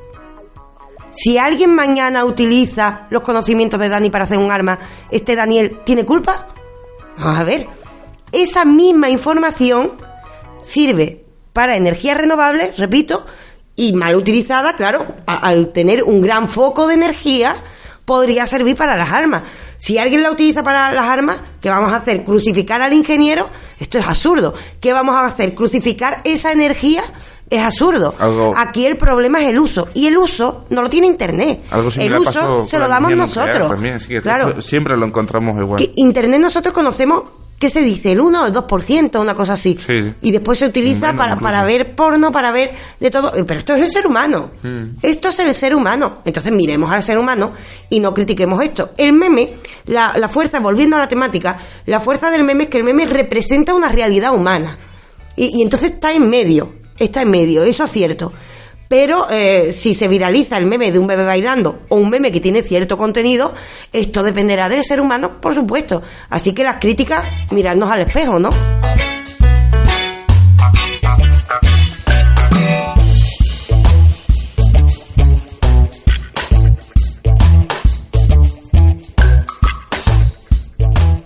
Si 1.09 1.37
alguien 1.37 1.73
mañana 1.73 2.25
utiliza 2.25 3.07
los 3.09 3.23
conocimientos 3.23 3.79
de 3.79 3.89
Dani 3.89 4.09
para 4.09 4.25
hacer 4.25 4.37
un 4.37 4.51
arma, 4.51 4.79
¿este 5.09 5.35
Daniel 5.35 5.79
tiene 5.83 6.05
culpa? 6.05 6.47
Vamos 7.17 7.39
a 7.39 7.43
ver. 7.43 7.67
Esa 8.31 8.65
misma 8.65 9.09
información 9.09 9.91
sirve 10.61 11.25
para 11.53 11.75
energías 11.75 12.17
renovables, 12.17 12.77
repito, 12.77 13.25
y 13.75 13.93
mal 13.93 14.15
utilizada, 14.15 14.73
claro, 14.73 15.15
al 15.25 15.71
tener 15.71 16.03
un 16.03 16.21
gran 16.21 16.49
foco 16.49 16.87
de 16.87 16.95
energía, 16.95 17.55
podría 18.07 18.47
servir 18.47 18.77
para 18.77 18.95
las 18.95 19.11
armas. 19.11 19.43
Si 19.75 19.97
alguien 19.97 20.23
la 20.23 20.31
utiliza 20.31 20.63
para 20.63 20.93
las 20.93 21.03
armas, 21.03 21.43
¿qué 21.59 21.69
vamos 21.69 21.91
a 21.91 21.97
hacer? 21.97 22.23
¿Crucificar 22.23 22.81
al 22.81 22.93
ingeniero? 22.93 23.49
Esto 23.79 23.97
es 23.97 24.07
absurdo. 24.07 24.53
¿Qué 24.79 24.93
vamos 24.93 25.13
a 25.13 25.25
hacer? 25.25 25.53
¿Crucificar 25.53 26.21
esa 26.23 26.53
energía? 26.53 27.03
Es 27.49 27.61
absurdo. 27.61 28.15
Aquí 28.55 28.85
el 28.85 28.95
problema 28.95 29.41
es 29.41 29.49
el 29.49 29.59
uso. 29.59 29.89
Y 29.93 30.07
el 30.07 30.17
uso 30.17 30.63
no 30.69 30.81
lo 30.81 30.89
tiene 30.89 31.07
Internet. 31.07 31.65
el 31.99 32.17
uso 32.17 32.65
se 32.65 32.79
lo 32.79 32.87
damos 32.87 33.11
nosotros. 33.11 33.69
claro. 34.23 34.61
Siempre 34.61 34.95
lo 34.95 35.05
encontramos 35.05 35.57
igual. 35.61 35.91
Internet 35.97 36.39
nosotros 36.39 36.73
conocemos 36.73 37.23
¿qué 37.59 37.69
se 37.69 37.81
dice? 37.81 38.11
El 38.11 38.21
1 38.21 38.41
o 38.41 38.45
el 38.45 38.53
2%, 38.53 39.19
una 39.19 39.35
cosa 39.35 39.53
así. 39.53 39.77
Y 40.21 40.31
después 40.31 40.59
se 40.59 40.65
utiliza 40.65 41.13
para, 41.13 41.37
para, 41.37 41.63
ver 41.63 41.95
porno, 41.95 42.31
para 42.31 42.51
ver 42.51 42.71
de 42.99 43.11
todo. 43.11 43.31
Pero 43.45 43.59
esto 43.59 43.75
es 43.75 43.83
el 43.83 43.91
ser 43.91 44.07
humano. 44.07 44.51
Esto 45.01 45.29
es 45.29 45.39
el 45.39 45.53
ser 45.53 45.75
humano. 45.75 46.19
Entonces 46.25 46.51
miremos 46.51 46.91
al 46.91 47.03
ser 47.03 47.17
humano 47.17 47.51
y 47.89 47.99
no 47.99 48.13
critiquemos 48.13 48.61
esto. 48.63 48.91
El 48.97 49.13
meme, 49.13 49.53
la, 49.85 50.17
la 50.17 50.29
fuerza, 50.29 50.59
volviendo 50.59 50.95
a 50.95 50.99
la 50.99 51.07
temática, 51.07 51.57
la 51.85 51.99
fuerza 51.99 52.29
del 52.29 52.43
meme 52.43 52.65
es 52.65 52.69
que 52.69 52.77
el 52.77 52.83
meme 52.83 53.05
representa 53.05 53.73
una 53.73 53.89
realidad 53.89 54.33
humana. 54.33 54.77
Y, 55.35 55.59
y 55.59 55.61
entonces 55.61 55.91
está 55.91 56.13
en 56.13 56.29
medio. 56.29 56.73
Está 56.99 57.21
en 57.21 57.29
medio, 57.29 57.63
eso 57.63 57.83
es 57.83 57.91
cierto. 57.91 58.33
Pero 58.87 59.27
eh, 59.29 59.71
si 59.71 59.93
se 59.93 60.07
viraliza 60.07 60.57
el 60.57 60.65
meme 60.65 60.91
de 60.91 60.99
un 60.99 61.07
bebé 61.07 61.25
bailando 61.25 61.79
o 61.89 61.95
un 61.95 62.09
meme 62.09 62.31
que 62.31 62.39
tiene 62.39 62.61
cierto 62.61 62.97
contenido, 62.97 63.53
esto 63.91 64.23
dependerá 64.23 64.69
del 64.69 64.83
ser 64.83 65.01
humano, 65.01 65.41
por 65.41 65.55
supuesto. 65.55 66.01
Así 66.29 66.53
que 66.53 66.63
las 66.63 66.77
críticas, 66.77 67.25
miradnos 67.51 67.91
al 67.91 68.01
espejo, 68.01 68.39
¿no? 68.39 68.51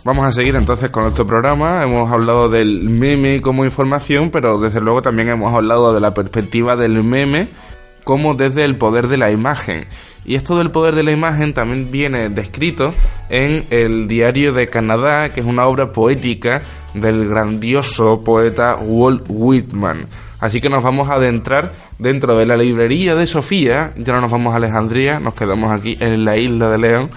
Vamos 0.04 0.26
a 0.26 0.32
seguir 0.32 0.56
entonces 0.56 0.90
con 0.90 1.04
nuestro 1.04 1.28
programa. 1.28 1.84
Hemos 1.84 2.12
hablado 2.12 2.50
del 2.50 2.90
meme 2.90 3.40
como 3.40 3.66
información, 3.66 4.32
pero 4.32 4.58
desde 4.58 4.82
luego 4.82 5.04
también 5.04 5.30
hemos 5.30 5.54
hablado 5.54 5.94
de 5.94 6.00
la 6.02 6.12
perspectiva 6.12 6.76
del 6.76 7.04
meme 7.04 7.48
como 8.04 8.34
desde 8.34 8.64
el 8.64 8.80
poder 8.80 9.08
de 9.08 9.18
la 9.18 9.32
imagen. 9.32 9.86
Y 10.26 10.34
esto 10.34 10.58
del 10.58 10.72
poder 10.72 10.96
de 10.96 11.04
la 11.04 11.12
imagen 11.12 11.54
también 11.54 11.92
viene 11.92 12.30
descrito 12.30 12.96
en 13.30 13.68
el 13.70 14.08
Diario 14.08 14.54
de 14.54 14.68
Canadá, 14.68 15.30
que 15.30 15.42
es 15.42 15.46
una 15.46 15.68
obra 15.68 15.92
poética 15.92 16.62
del 16.96 17.28
grandioso 17.28 18.22
poeta 18.24 18.78
Walt 18.82 19.26
Whitman. 19.30 20.08
Así 20.42 20.60
que 20.60 20.70
nos 20.70 20.84
vamos 20.84 21.10
a 21.10 21.14
adentrar 21.14 21.72
dentro 22.00 22.36
de 22.36 22.48
la 22.48 22.58
librería 22.58 23.14
de 23.14 23.28
Sofía, 23.28 23.94
ya 23.96 24.14
no 24.14 24.22
nos 24.22 24.32
vamos 24.32 24.54
a 24.54 24.58
Alejandría, 24.58 25.20
nos 25.20 25.36
quedamos 25.36 25.72
aquí 25.72 25.98
en 26.00 26.26
la 26.26 26.36
isla 26.36 26.70
de 26.72 26.80
León 26.80 27.10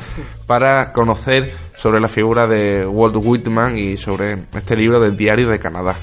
para 0.46 0.92
conocer 0.92 1.52
sobre 1.74 2.00
la 2.00 2.08
figura 2.08 2.46
de 2.46 2.86
Walt 2.86 3.16
Whitman 3.16 3.78
y 3.78 3.96
sobre 3.96 4.44
este 4.54 4.76
libro 4.76 5.00
del 5.00 5.16
Diario 5.16 5.48
de 5.48 5.58
Canadá. 5.58 5.96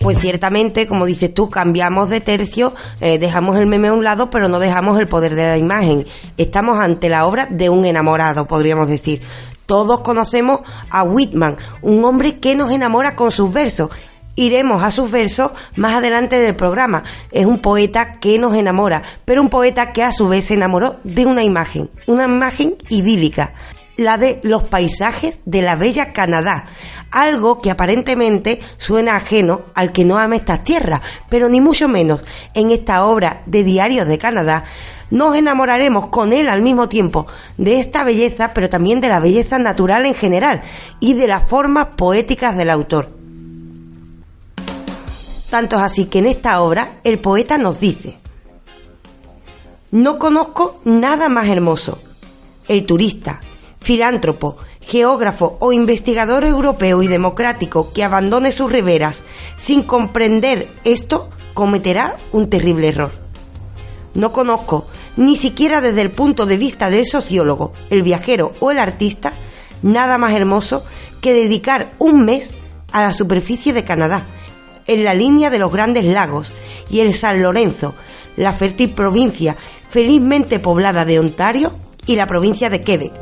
Pues 0.00 0.18
ciertamente, 0.18 0.86
como 0.86 1.06
dices 1.06 1.32
tú, 1.32 1.48
cambiamos 1.48 2.10
de 2.10 2.20
tercio, 2.20 2.74
eh, 3.00 3.18
dejamos 3.18 3.56
el 3.56 3.66
meme 3.66 3.88
a 3.88 3.92
un 3.92 4.04
lado, 4.04 4.30
pero 4.30 4.48
no 4.48 4.58
dejamos 4.58 4.98
el 4.98 5.08
poder 5.08 5.34
de 5.34 5.44
la 5.44 5.58
imagen. 5.58 6.04
Estamos 6.36 6.78
ante 6.78 7.08
la 7.08 7.24
obra 7.24 7.46
de 7.48 7.70
un 7.70 7.86
enamorado, 7.86 8.46
podríamos 8.46 8.88
decir. 8.88 9.22
Todos 9.64 10.00
conocemos 10.00 10.60
a 10.90 11.04
Whitman, 11.04 11.56
un 11.82 12.04
hombre 12.04 12.40
que 12.40 12.56
nos 12.56 12.72
enamora 12.72 13.14
con 13.14 13.30
sus 13.30 13.52
versos 13.52 13.90
Iremos 14.34 14.82
a 14.82 14.90
sus 14.90 15.10
versos 15.10 15.52
más 15.76 15.94
adelante 15.94 16.38
del 16.38 16.56
programa. 16.56 17.04
Es 17.30 17.46
un 17.46 17.60
poeta 17.60 18.18
que 18.18 18.38
nos 18.38 18.56
enamora, 18.56 19.02
pero 19.24 19.42
un 19.42 19.50
poeta 19.50 19.92
que 19.92 20.02
a 20.02 20.12
su 20.12 20.28
vez 20.28 20.46
se 20.46 20.54
enamoró 20.54 20.96
de 21.04 21.26
una 21.26 21.42
imagen, 21.42 21.90
una 22.06 22.24
imagen 22.24 22.76
idílica, 22.88 23.52
la 23.96 24.16
de 24.16 24.40
los 24.42 24.64
paisajes 24.64 25.40
de 25.44 25.60
la 25.60 25.76
bella 25.76 26.12
Canadá, 26.12 26.66
algo 27.10 27.60
que 27.60 27.70
aparentemente 27.70 28.60
suena 28.78 29.16
ajeno 29.16 29.62
al 29.74 29.92
que 29.92 30.04
no 30.04 30.18
ama 30.18 30.36
estas 30.36 30.64
tierras, 30.64 31.02
pero 31.28 31.48
ni 31.48 31.60
mucho 31.60 31.88
menos 31.88 32.22
en 32.54 32.70
esta 32.70 33.04
obra 33.04 33.42
de 33.46 33.64
Diarios 33.64 34.08
de 34.08 34.18
Canadá 34.18 34.64
nos 35.10 35.36
enamoraremos 35.36 36.06
con 36.06 36.32
él 36.32 36.48
al 36.48 36.62
mismo 36.62 36.88
tiempo 36.88 37.26
de 37.58 37.78
esta 37.78 38.02
belleza, 38.02 38.54
pero 38.54 38.70
también 38.70 39.02
de 39.02 39.10
la 39.10 39.20
belleza 39.20 39.58
natural 39.58 40.06
en 40.06 40.14
general 40.14 40.62
y 41.00 41.12
de 41.12 41.26
las 41.26 41.46
formas 41.46 41.88
poéticas 41.96 42.56
del 42.56 42.70
autor. 42.70 43.21
Tanto 45.52 45.76
es 45.76 45.82
así 45.82 46.06
que 46.06 46.20
en 46.20 46.26
esta 46.28 46.62
obra 46.62 47.00
el 47.04 47.18
poeta 47.18 47.58
nos 47.58 47.78
dice, 47.78 48.16
no 49.90 50.18
conozco 50.18 50.80
nada 50.86 51.28
más 51.28 51.46
hermoso. 51.48 51.98
El 52.68 52.86
turista, 52.86 53.42
filántropo, 53.78 54.56
geógrafo 54.80 55.58
o 55.60 55.74
investigador 55.74 56.44
europeo 56.44 57.02
y 57.02 57.06
democrático 57.06 57.92
que 57.92 58.02
abandone 58.02 58.50
sus 58.50 58.72
riberas 58.72 59.24
sin 59.58 59.82
comprender 59.82 60.68
esto 60.84 61.28
cometerá 61.52 62.16
un 62.32 62.48
terrible 62.48 62.88
error. 62.88 63.12
No 64.14 64.32
conozco, 64.32 64.86
ni 65.18 65.36
siquiera 65.36 65.82
desde 65.82 66.00
el 66.00 66.12
punto 66.12 66.46
de 66.46 66.56
vista 66.56 66.88
del 66.88 67.04
sociólogo, 67.04 67.74
el 67.90 68.02
viajero 68.02 68.54
o 68.60 68.70
el 68.70 68.78
artista, 68.78 69.34
nada 69.82 70.16
más 70.16 70.32
hermoso 70.32 70.82
que 71.20 71.34
dedicar 71.34 71.92
un 71.98 72.24
mes 72.24 72.54
a 72.90 73.02
la 73.02 73.12
superficie 73.12 73.74
de 73.74 73.84
Canadá 73.84 74.24
en 74.86 75.04
la 75.04 75.14
línea 75.14 75.50
de 75.50 75.58
los 75.58 75.72
grandes 75.72 76.04
lagos 76.04 76.52
y 76.90 77.00
el 77.00 77.14
San 77.14 77.42
Lorenzo, 77.42 77.94
la 78.36 78.52
fértil 78.52 78.90
provincia 78.90 79.56
felizmente 79.88 80.58
poblada 80.58 81.04
de 81.04 81.18
Ontario 81.18 81.72
y 82.06 82.16
la 82.16 82.26
provincia 82.26 82.70
de 82.70 82.82
Quebec. 82.82 83.12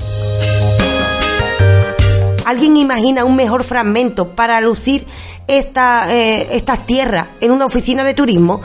¿Alguien 2.47 2.77
imagina 2.77 3.25
un 3.25 3.37
mejor 3.37 3.65
fragmento 3.65 4.35
para 4.35 4.61
lucir 4.61 5.07
esta, 5.47 6.13
eh, 6.15 6.49
estas 6.53 6.87
tierras 6.87 7.29
en 7.41 7.53
una 7.53 7.67
oficina 7.67 8.03
de 8.05 8.15
turismo? 8.15 8.61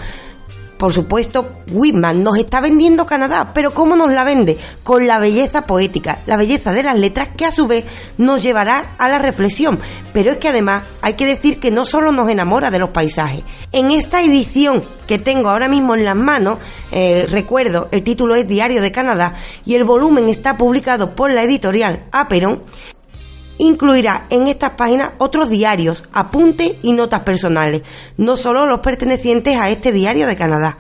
Por 0.77 0.93
supuesto, 0.93 1.47
Whitman 1.72 2.22
nos 2.22 2.38
está 2.38 2.60
vendiendo 2.60 3.06
Canadá, 3.06 3.52
pero 3.53 3.73
¿cómo 3.73 3.95
nos 3.95 4.11
la 4.11 4.26
vende? 4.26 4.57
Con 4.84 5.07
la 5.07 5.19
belleza 5.19 5.65
poética, 5.65 6.19
la 6.26 6.35
belleza 6.35 6.73
de 6.73 6.84
las 6.84 6.99
letras 6.99 7.30
que 7.38 7.45
a 7.45 7.52
su 7.52 7.65
vez 7.65 7.85
nos 8.18 8.43
llevará 8.43 8.95
a 8.97 9.07
la 9.07 9.18
reflexión. 9.18 9.80
Pero 10.14 10.31
es 10.31 10.38
que 10.38 10.49
además 10.49 10.84
hay 11.02 11.14
que 11.14 11.26
decir 11.26 11.61
que 11.61 11.72
no 11.72 11.85
solo 11.85 12.11
nos 12.11 12.30
enamora 12.30 12.72
de 12.72 12.80
los 12.80 12.89
paisajes. 12.89 13.43
En 13.72 13.89
esta 13.89 14.22
edición 14.22 14.84
que 15.07 15.18
tengo 15.18 15.49
ahora 15.49 15.69
mismo 15.69 15.95
en 15.95 16.03
las 16.03 16.15
manos, 16.15 16.60
eh, 16.91 17.26
recuerdo, 17.30 17.88
el 17.91 18.03
título 18.03 18.35
es 18.35 18.47
Diario 18.47 18.81
de 18.81 18.91
Canadá 18.91 19.35
y 19.65 19.76
el 19.76 19.85
volumen 19.85 20.27
está 20.27 20.57
publicado 20.57 21.15
por 21.15 21.31
la 21.31 21.43
editorial 21.43 22.02
Aperon, 22.11 22.61
incluirá 23.57 24.26
en 24.30 24.48
estas 24.48 24.72
páginas 24.72 25.11
otros 25.18 25.49
diarios, 25.49 26.03
apuntes 26.14 26.76
y 26.82 26.94
notas 26.94 27.22
personales, 27.22 27.84
no 28.18 28.38
solo 28.38 28.65
los 28.65 28.80
pertenecientes 28.82 29.57
a 29.57 29.69
este 29.69 29.91
diario 29.91 30.27
de 30.27 30.36
Canadá. 30.36 30.77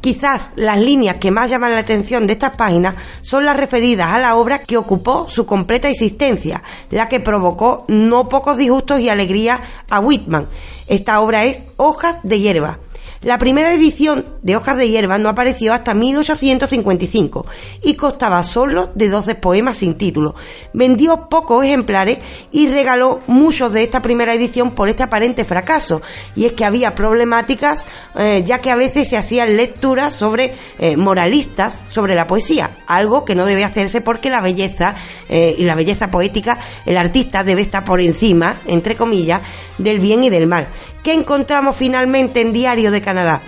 Quizás 0.00 0.50
las 0.56 0.80
líneas 0.80 1.16
que 1.18 1.30
más 1.30 1.48
llaman 1.48 1.74
la 1.74 1.80
atención 1.80 2.26
de 2.26 2.32
estas 2.32 2.56
páginas 2.56 2.96
son 3.20 3.46
las 3.46 3.56
referidas 3.56 4.08
a 4.08 4.18
la 4.18 4.34
obra 4.34 4.58
que 4.58 4.76
ocupó 4.76 5.28
su 5.30 5.46
completa 5.46 5.88
existencia, 5.88 6.64
la 6.90 7.08
que 7.08 7.20
provocó 7.20 7.84
no 7.86 8.28
pocos 8.28 8.56
disgustos 8.56 8.98
y 8.98 9.08
alegrías 9.08 9.60
a 9.88 10.00
Whitman. 10.00 10.48
Esta 10.88 11.20
obra 11.20 11.44
es 11.44 11.62
Hojas 11.76 12.16
de 12.24 12.40
hierba, 12.40 12.80
la 13.22 13.38
primera 13.38 13.72
edición 13.72 14.26
de 14.42 14.56
Hojas 14.56 14.76
de 14.76 14.88
Hierba 14.88 15.16
no 15.16 15.28
apareció 15.28 15.72
hasta 15.72 15.94
1855 15.94 17.46
y 17.82 17.94
costaba 17.94 18.42
solo 18.42 18.90
de 18.96 19.08
12 19.08 19.36
poemas 19.36 19.78
sin 19.78 19.94
título. 19.94 20.34
Vendió 20.72 21.28
pocos 21.28 21.64
ejemplares 21.64 22.18
y 22.50 22.66
regaló 22.66 23.20
muchos 23.28 23.72
de 23.72 23.84
esta 23.84 24.02
primera 24.02 24.34
edición 24.34 24.72
por 24.72 24.88
este 24.88 25.04
aparente 25.04 25.44
fracaso. 25.44 26.02
Y 26.34 26.46
es 26.46 26.52
que 26.52 26.64
había 26.64 26.96
problemáticas, 26.96 27.84
eh, 28.16 28.42
ya 28.44 28.58
que 28.58 28.72
a 28.72 28.76
veces 28.76 29.08
se 29.08 29.16
hacían 29.16 29.56
lecturas 29.56 30.14
sobre 30.14 30.54
eh, 30.80 30.96
moralistas 30.96 31.78
sobre 31.86 32.16
la 32.16 32.26
poesía, 32.26 32.70
algo 32.88 33.24
que 33.24 33.36
no 33.36 33.46
debe 33.46 33.64
hacerse 33.64 34.00
porque 34.00 34.30
la 34.30 34.40
belleza 34.40 34.96
eh, 35.28 35.54
y 35.56 35.62
la 35.62 35.76
belleza 35.76 36.10
poética, 36.10 36.58
el 36.86 36.96
artista 36.96 37.44
debe 37.44 37.62
estar 37.62 37.84
por 37.84 38.00
encima, 38.00 38.56
entre 38.66 38.96
comillas, 38.96 39.42
del 39.78 40.00
bien 40.00 40.24
y 40.24 40.30
del 40.30 40.48
mal. 40.48 40.68
¿Qué 41.02 41.12
encontramos 41.12 41.76
finalmente 41.76 42.40
en 42.40 42.52
Diario 42.52 42.92
de 42.92 43.00
Canadá? 43.12 43.42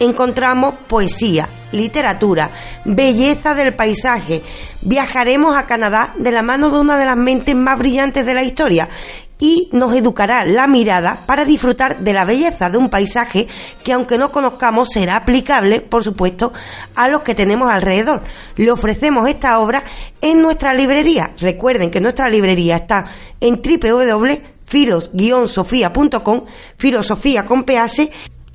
Encontramos 0.00 0.74
poesía, 0.86 1.48
literatura, 1.72 2.50
belleza 2.84 3.54
del 3.54 3.72
paisaje. 3.72 4.42
Viajaremos 4.82 5.56
a 5.56 5.64
Canadá 5.64 6.12
de 6.18 6.30
la 6.30 6.42
mano 6.42 6.68
de 6.68 6.78
una 6.78 6.98
de 6.98 7.06
las 7.06 7.16
mentes 7.16 7.56
más 7.56 7.78
brillantes 7.78 8.26
de 8.26 8.34
la 8.34 8.42
historia 8.42 8.90
y 9.38 9.70
nos 9.72 9.94
educará 9.94 10.44
la 10.44 10.66
mirada 10.66 11.20
para 11.24 11.46
disfrutar 11.46 12.00
de 12.00 12.12
la 12.12 12.26
belleza 12.26 12.68
de 12.68 12.76
un 12.76 12.90
paisaje 12.90 13.48
que 13.82 13.94
aunque 13.94 14.18
no 14.18 14.30
conozcamos 14.30 14.90
será 14.92 15.16
aplicable, 15.16 15.80
por 15.80 16.04
supuesto, 16.04 16.52
a 16.94 17.08
los 17.08 17.22
que 17.22 17.34
tenemos 17.34 17.70
alrededor. 17.70 18.20
Le 18.56 18.70
ofrecemos 18.70 19.26
esta 19.26 19.58
obra 19.58 19.82
en 20.20 20.42
nuestra 20.42 20.74
librería. 20.74 21.30
Recuerden 21.40 21.90
que 21.90 22.02
nuestra 22.02 22.28
librería 22.28 22.76
está 22.76 23.06
en 23.40 23.62
www 23.62 24.52
filos-sofía.com, 24.72 26.44
filosofía 26.78 27.44
con 27.44 27.64
PH, 27.64 28.10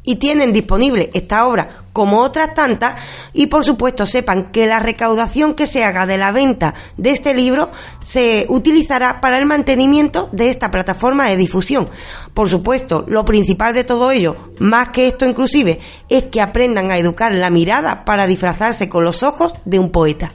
y 0.07 0.15
tienen 0.15 0.53
disponible 0.53 1.11
esta 1.13 1.45
obra 1.45 1.83
como 1.91 2.21
otras 2.21 2.53
tantas 2.53 2.95
y 3.33 3.47
por 3.47 3.65
supuesto 3.65 4.05
sepan 4.05 4.51
que 4.51 4.65
la 4.65 4.79
recaudación 4.79 5.53
que 5.53 5.67
se 5.67 5.83
haga 5.83 6.05
de 6.05 6.17
la 6.17 6.31
venta 6.31 6.75
de 6.95 7.09
este 7.09 7.33
libro 7.33 7.69
se 7.99 8.45
utilizará 8.47 9.19
para 9.19 9.37
el 9.37 9.45
mantenimiento 9.45 10.29
de 10.31 10.49
esta 10.49 10.71
plataforma 10.71 11.27
de 11.27 11.35
difusión. 11.35 11.89
Por 12.33 12.49
supuesto, 12.49 13.03
lo 13.07 13.25
principal 13.25 13.73
de 13.73 13.83
todo 13.83 14.11
ello, 14.11 14.37
más 14.59 14.89
que 14.89 15.07
esto 15.07 15.25
inclusive, 15.25 15.81
es 16.07 16.23
que 16.25 16.39
aprendan 16.39 16.89
a 16.89 16.97
educar 16.97 17.35
la 17.35 17.49
mirada 17.49 18.05
para 18.05 18.27
disfrazarse 18.27 18.87
con 18.87 19.03
los 19.03 19.23
ojos 19.23 19.53
de 19.65 19.79
un 19.79 19.91
poeta. 19.91 20.31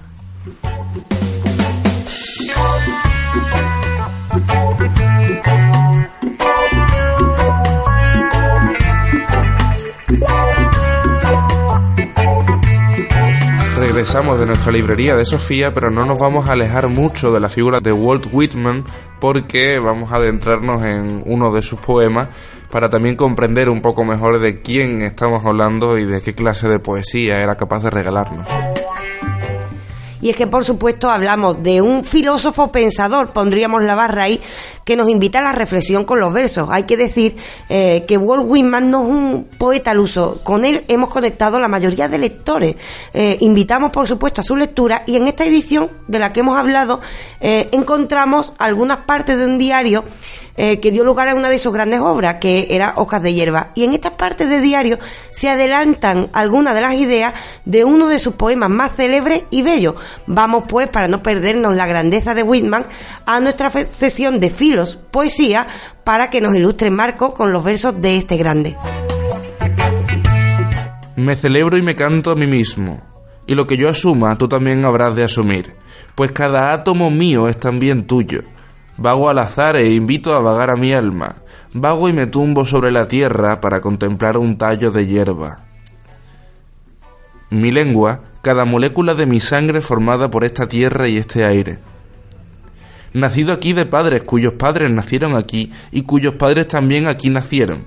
Regresamos 13.93 14.41
de 14.41 14.47
nuestra 14.47 14.73
librería 14.73 15.15
de 15.15 15.25
Sofía, 15.27 15.75
pero 15.75 15.91
no 15.91 16.07
nos 16.07 16.19
vamos 16.19 16.49
a 16.49 16.53
alejar 16.53 16.89
mucho 16.89 17.31
de 17.31 17.41
la 17.41 17.51
figura 17.51 17.81
de 17.81 17.93
Walt 17.93 18.27
Whitman 18.33 18.85
porque 19.21 19.79
vamos 19.79 20.11
a 20.11 20.17
adentrarnos 20.17 20.83
en 20.83 21.23
uno 21.27 21.53
de 21.53 21.61
sus 21.61 21.79
poemas 21.79 22.29
para 22.71 22.89
también 22.89 23.17
comprender 23.17 23.69
un 23.69 23.83
poco 23.83 24.03
mejor 24.03 24.41
de 24.41 24.63
quién 24.63 25.03
estamos 25.03 25.45
hablando 25.45 25.99
y 25.99 26.07
de 26.07 26.23
qué 26.23 26.35
clase 26.35 26.71
de 26.71 26.79
poesía 26.79 27.43
era 27.43 27.55
capaz 27.57 27.83
de 27.83 27.91
regalarnos. 27.91 28.49
Y 30.23 30.31
es 30.31 30.37
que, 30.37 30.47
por 30.47 30.65
supuesto, 30.65 31.11
hablamos 31.11 31.63
de 31.63 31.83
un 31.83 32.05
filósofo 32.05 32.71
pensador, 32.71 33.33
pondríamos 33.33 33.83
la 33.83 33.97
barra 33.97 34.23
ahí, 34.23 34.41
que 34.85 34.97
nos 34.97 35.09
invita 35.09 35.41
a 35.41 35.43
la 35.43 35.53
reflexión 35.53 36.05
con 36.05 36.21
los 36.21 36.33
versos. 36.33 36.69
Hay 36.71 36.85
que 36.85 36.97
decir 36.97 37.37
eh, 37.69 38.05
que 38.07 38.17
Walt 38.17 38.45
Whitman 38.47 38.89
no 38.89 39.03
es 39.03 39.09
un 39.11 39.49
poeta 39.59 39.91
al 39.91 39.99
uso. 39.99 40.41
Con 40.45 40.65
él 40.65 40.85
hemos 40.87 41.11
conectado 41.11 41.59
la 41.59 41.67
mayoría 41.67 42.09
de 42.09 42.19
lectores. 42.19 42.77
Eh, 43.13 43.37
invitamos, 43.41 43.91
por 43.91 44.07
supuesto, 44.07 44.41
a 44.41 44.45
su 44.45 44.57
lectura 44.57 45.03
y 45.07 45.17
en 45.17 45.27
esta 45.27 45.45
edición 45.45 45.91
de 46.07 46.21
la 46.21 46.33
que 46.33 46.41
hemos 46.41 46.57
hablado 46.57 47.01
eh, 47.41 47.69
encontramos 47.73 48.53
algunas 48.59 48.99
partes 48.99 49.37
de 49.37 49.45
un 49.45 49.59
diario 49.59 50.05
eh, 50.57 50.81
que 50.81 50.91
dio 50.91 51.05
lugar 51.05 51.29
a 51.29 51.35
una 51.35 51.49
de 51.49 51.59
sus 51.59 51.73
grandes 51.73 52.01
obras, 52.01 52.37
que 52.37 52.67
era 52.71 52.95
Hojas 52.97 53.23
de 53.23 53.33
Hierba. 53.33 53.71
Y 53.75 53.85
en 53.85 53.95
estas 53.95 54.13
partes 54.13 54.49
de 54.49 54.61
diario 54.61 54.99
se 55.31 55.49
adelantan 55.49 56.29
algunas 56.33 56.75
de 56.75 56.81
las 56.81 56.95
ideas 56.95 57.33
de 57.65 57.85
uno 57.85 58.09
de 58.09 58.19
sus 58.19 58.35
poemas 58.35 58.71
más 58.71 58.95
célebres 58.95 59.45
y 59.51 59.63
bellos. 59.63 59.95
Vamos 60.27 60.65
pues, 60.69 60.89
para 60.89 61.09
no 61.09 61.23
perdernos 61.23 61.75
la 61.75 61.87
grandeza 61.87 62.35
de 62.35 62.43
Whitman, 62.43 62.87
a 63.25 63.41
nuestra 63.41 63.71
sesión 63.71 64.41
de 64.41 64.51
filos, 64.51 64.99
poesía, 65.11 65.67
para 66.05 66.31
que 66.31 66.41
nos 66.41 66.55
ilustre 66.55 66.91
Marco 66.91 67.33
con 67.33 67.53
los 67.53 67.65
versos 67.65 68.01
de 68.01 68.17
este 68.17 68.37
grande. 68.37 68.77
Me 71.17 71.37
celebro 71.37 71.77
y 71.77 71.83
me 71.83 71.95
canto 71.95 72.31
a 72.31 72.35
mí 72.35 72.47
mismo, 72.47 73.01
y 73.47 73.55
lo 73.55 73.67
que 73.67 73.77
yo 73.77 73.89
asuma 73.89 74.37
tú 74.37 74.49
también 74.49 74.85
habrás 74.85 75.15
de 75.15 75.25
asumir, 75.25 75.77
pues 76.15 76.33
cada 76.33 76.73
átomo 76.73 77.11
mío 77.11 77.49
es 77.49 77.59
también 77.59 78.07
tuyo 78.07 78.43
Vago 79.03 79.29
al 79.29 79.41
azar 79.41 79.75
e 79.75 79.95
invito 79.95 80.33
a 80.33 80.39
vagar 80.39 80.71
a 80.71 80.77
mi 80.77 80.93
alma. 80.93 81.35
Vago 81.75 82.09
y 82.09 82.13
me 82.13 82.29
tumbo 82.29 82.65
sobre 82.65 82.93
la 82.93 83.09
tierra 83.09 83.61
para 83.61 83.81
contemplar 83.81 84.37
un 84.37 84.57
tallo 84.57 84.93
de 84.93 85.09
hierba. 85.09 85.65
Mi 87.51 87.73
lengua, 87.73 88.21
cada 88.43 88.65
molécula 88.65 89.15
de 89.15 89.27
mi 89.27 89.41
sangre 89.41 89.81
formada 89.81 90.31
por 90.31 90.45
esta 90.45 90.69
tierra 90.69 91.09
y 91.09 91.17
este 91.17 91.45
aire. 91.45 91.81
Nacido 93.13 93.53
aquí 93.53 93.73
de 93.73 93.87
padres 93.87 94.23
cuyos 94.23 94.55
padres 94.55 94.89
nacieron 94.93 95.35
aquí 95.35 95.73
y 95.91 96.03
cuyos 96.03 96.35
padres 96.35 96.69
también 96.69 97.09
aquí 97.09 97.29
nacieron. 97.29 97.87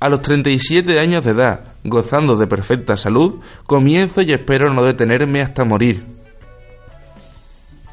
A 0.00 0.08
los 0.08 0.22
37 0.22 0.98
años 0.98 1.24
de 1.24 1.32
edad, 1.32 1.74
gozando 1.84 2.36
de 2.36 2.46
perfecta 2.46 2.96
salud, 2.96 3.40
comienzo 3.66 4.22
y 4.22 4.32
espero 4.32 4.72
no 4.72 4.82
detenerme 4.82 5.42
hasta 5.42 5.66
morir 5.66 6.13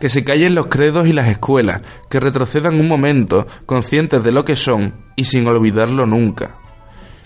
que 0.01 0.09
se 0.09 0.23
callen 0.23 0.55
los 0.55 0.65
credos 0.65 1.07
y 1.07 1.13
las 1.13 1.27
escuelas, 1.27 1.81
que 2.09 2.19
retrocedan 2.19 2.79
un 2.79 2.87
momento, 2.87 3.45
conscientes 3.67 4.23
de 4.23 4.31
lo 4.31 4.43
que 4.43 4.55
son 4.55 4.95
y 5.15 5.25
sin 5.25 5.47
olvidarlo 5.47 6.07
nunca. 6.07 6.55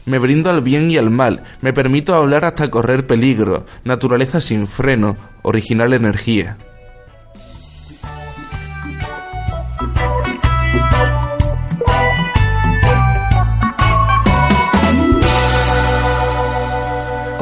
Me 0.05 0.19
brindo 0.19 0.49
al 0.49 0.61
bien 0.61 0.91
y 0.91 0.97
al 0.97 1.09
mal, 1.09 1.41
me 1.61 1.71
permito 1.71 2.13
hablar 2.13 2.43
hasta 2.43 2.69
correr 2.69 3.07
peligro, 3.07 3.65
naturaleza 3.85 4.41
sin 4.41 4.67
freno, 4.67 5.15
original 5.41 5.93
energía. 5.93 6.57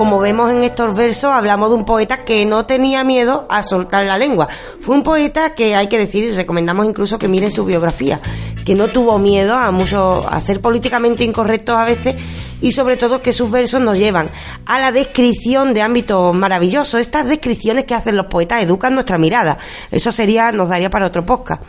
Como 0.03 0.19
vemos 0.19 0.51
en 0.51 0.63
estos 0.63 0.93
versos, 0.97 1.31
hablamos 1.31 1.69
de 1.69 1.75
un 1.75 1.85
poeta 1.85 2.25
que 2.25 2.45
no 2.45 2.65
tenía 2.65 3.05
miedo 3.05 3.47
a 3.49 3.63
soltar 3.63 4.05
la 4.05 4.17
lengua. 4.17 4.49
Fue 4.81 4.95
un 4.95 5.01
poeta 5.01 5.55
que 5.55 5.77
hay 5.77 5.87
que 5.87 5.97
decir, 5.97 6.25
y 6.25 6.33
recomendamos 6.33 6.85
incluso 6.85 7.17
que 7.17 7.29
miren 7.29 7.53
su 7.53 7.63
biografía, 7.63 8.19
que 8.65 8.75
no 8.75 8.89
tuvo 8.89 9.17
miedo 9.17 9.53
a 9.53 9.71
mucho, 9.71 10.21
a 10.29 10.41
ser 10.41 10.59
políticamente 10.59 11.23
incorrecto 11.23 11.77
a 11.77 11.85
veces 11.85 12.17
y 12.59 12.73
sobre 12.73 12.97
todo 12.97 13.21
que 13.21 13.31
sus 13.31 13.49
versos 13.49 13.79
nos 13.79 13.97
llevan 13.97 14.27
a 14.65 14.77
la 14.77 14.91
descripción 14.91 15.73
de 15.73 15.81
ámbitos 15.83 16.35
maravillosos. 16.35 16.99
Estas 16.99 17.25
descripciones 17.25 17.85
que 17.85 17.95
hacen 17.95 18.17
los 18.17 18.25
poetas 18.25 18.61
educan 18.61 18.93
nuestra 18.95 19.17
mirada. 19.17 19.57
Eso 19.89 20.11
sería, 20.11 20.51
nos 20.51 20.67
daría 20.67 20.89
para 20.89 21.07
otro 21.07 21.25
podcast. 21.25 21.63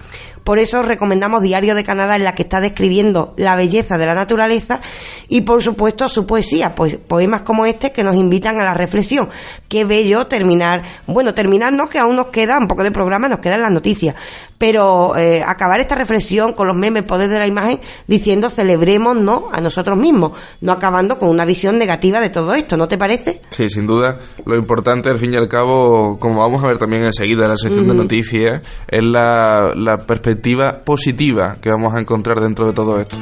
Por 0.45 0.59
eso 0.59 0.83
recomendamos 0.83 1.43
Diario 1.43 1.75
de 1.75 1.85
Canadá 1.85 2.17
en 2.17 2.25
la 2.25 2.35
que 2.35 2.43
está 2.43 2.61
describiendo 2.61 3.33
la 3.39 3.57
belleza 3.57 3.97
de 3.97 4.05
la 4.05 4.15
naturaleza 4.15 4.81
y 5.27 5.41
por 5.41 5.63
supuesto 5.63 6.09
su 6.11 6.27
poesía, 6.27 6.75
pues 6.75 6.97
poemas 6.97 7.43
como 7.43 7.65
este 7.65 7.93
que 7.93 8.05
nos 8.05 8.15
invitan 8.15 8.61
a 8.61 8.65
la 8.65 8.75
reflexión. 8.75 9.31
Qué 9.69 9.85
bello 9.85 10.27
terminar, 10.27 10.83
bueno, 11.07 11.33
terminarnos 11.33 11.89
que 11.89 11.99
aún 11.99 12.17
nos 12.17 12.27
queda 12.27 12.59
un 12.59 12.69
poco 12.69 12.85
de 12.85 12.91
programa, 12.91 13.29
nos 13.29 13.41
quedan 13.41 13.63
las 13.63 13.73
noticias, 13.73 14.15
pero 14.67 15.15
eh, 15.15 15.43
acabar 15.47 15.79
esta 15.81 15.95
reflexión 15.95 16.55
con 16.55 16.67
los 16.67 16.75
memes, 16.75 17.03
poder 17.03 17.29
de 17.29 17.39
la 17.39 17.47
imagen, 17.47 17.81
diciendo 18.07 18.49
celebremos 18.49 19.15
no 19.15 19.49
a 19.53 19.61
nosotros 19.61 19.99
mismos, 19.99 20.33
no 20.63 20.73
acabando 20.73 21.19
con 21.19 21.29
una 21.29 21.45
visión 21.45 21.77
negativa 21.77 22.19
de 22.19 22.31
todo 22.31 22.55
esto, 22.55 22.79
¿no 22.79 22.89
te 22.89 22.97
parece? 22.97 23.43
Sí, 23.51 23.69
sin 23.69 23.87
duda. 23.87 24.21
Lo 24.47 24.57
importante, 24.57 25.11
al 25.11 25.19
fin 25.19 25.35
y 25.35 25.37
al 25.37 25.49
cabo, 25.49 26.19
como 26.19 26.41
vamos 26.41 26.65
a 26.65 26.69
ver 26.69 26.79
también 26.79 27.05
enseguida 27.05 27.43
en 27.43 27.51
la 27.51 27.57
sección 27.59 27.87
de 27.87 27.93
noticias, 27.93 28.63
es 28.89 29.05
la, 29.05 29.75
la 29.77 29.99
perspectiva 29.99 30.79
positiva 30.83 31.57
que 31.61 31.69
vamos 31.69 31.93
a 31.93 32.01
encontrar 32.01 32.41
dentro 32.41 32.67
de 32.67 32.73
todo 32.73 32.99
esto. 32.99 33.19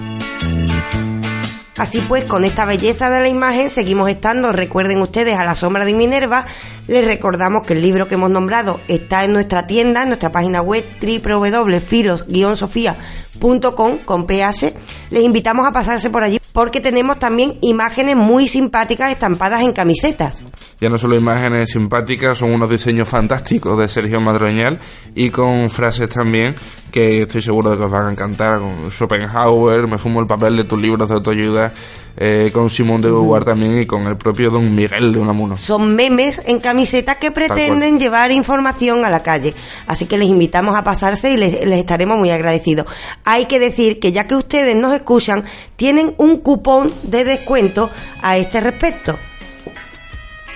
Así 1.82 2.00
pues, 2.00 2.22
con 2.22 2.44
esta 2.44 2.64
belleza 2.64 3.10
de 3.10 3.18
la 3.18 3.28
imagen 3.28 3.68
seguimos 3.68 4.08
estando, 4.08 4.52
recuerden 4.52 5.02
ustedes, 5.02 5.36
a 5.36 5.44
la 5.44 5.56
sombra 5.56 5.84
de 5.84 5.94
Minerva. 5.94 6.46
Les 6.86 7.04
recordamos 7.04 7.66
que 7.66 7.72
el 7.72 7.82
libro 7.82 8.06
que 8.06 8.14
hemos 8.14 8.30
nombrado 8.30 8.80
está 8.86 9.24
en 9.24 9.32
nuestra 9.32 9.66
tienda, 9.66 10.02
en 10.02 10.08
nuestra 10.10 10.30
página 10.30 10.62
web 10.62 10.84
www.filos-sofía.com 11.00 13.98
con 14.04 14.26
PH. 14.28 14.74
Les 15.10 15.24
invitamos 15.24 15.66
a 15.66 15.72
pasarse 15.72 16.08
por 16.08 16.22
allí 16.22 16.38
porque 16.52 16.80
tenemos 16.80 17.18
también 17.18 17.58
imágenes 17.62 18.14
muy 18.14 18.46
simpáticas 18.46 19.10
estampadas 19.10 19.62
en 19.62 19.72
camisetas. 19.72 20.44
Ya 20.80 20.88
no 20.88 20.98
solo 20.98 21.16
imágenes 21.16 21.70
simpáticas, 21.70 22.38
son 22.38 22.52
unos 22.52 22.70
diseños 22.70 23.08
fantásticos 23.08 23.76
de 23.76 23.88
Sergio 23.88 24.20
Madroñal 24.20 24.78
y 25.16 25.30
con 25.30 25.68
frases 25.68 26.10
también 26.10 26.54
que 26.92 27.22
estoy 27.22 27.42
seguro 27.42 27.70
de 27.70 27.78
que 27.78 27.84
os 27.84 27.90
van 27.90 28.06
a 28.06 28.12
encantar, 28.12 28.60
con 28.60 28.90
Schopenhauer, 28.90 29.88
Me 29.88 29.98
fumo 29.98 30.20
el 30.20 30.26
papel 30.26 30.56
de 30.58 30.64
tus 30.64 30.78
libros 30.78 31.08
de 31.08 31.14
autoayuda, 31.14 31.72
eh, 32.16 32.50
con 32.52 32.68
Simón 32.68 33.00
de 33.00 33.08
Beauvoir 33.08 33.44
también 33.44 33.78
y 33.78 33.86
con 33.86 34.02
el 34.02 34.16
propio 34.16 34.50
Don 34.50 34.72
Miguel 34.74 35.12
de 35.12 35.18
Unamuno. 35.18 35.56
Son 35.56 35.96
memes 35.96 36.42
en 36.46 36.60
camisetas 36.60 37.16
que 37.16 37.30
pretenden 37.30 37.98
llevar 37.98 38.30
información 38.30 39.04
a 39.04 39.10
la 39.10 39.22
calle. 39.22 39.54
Así 39.86 40.06
que 40.06 40.18
les 40.18 40.28
invitamos 40.28 40.76
a 40.76 40.84
pasarse 40.84 41.32
y 41.32 41.38
les, 41.38 41.64
les 41.66 41.78
estaremos 41.78 42.18
muy 42.18 42.30
agradecidos. 42.30 42.86
Hay 43.24 43.46
que 43.46 43.58
decir 43.58 43.98
que 43.98 44.12
ya 44.12 44.28
que 44.28 44.36
ustedes 44.36 44.76
nos 44.76 44.94
escuchan, 44.94 45.44
tienen 45.76 46.14
un 46.18 46.38
cupón 46.40 46.92
de 47.02 47.24
descuento 47.24 47.90
a 48.20 48.36
este 48.36 48.60
respecto. 48.60 49.18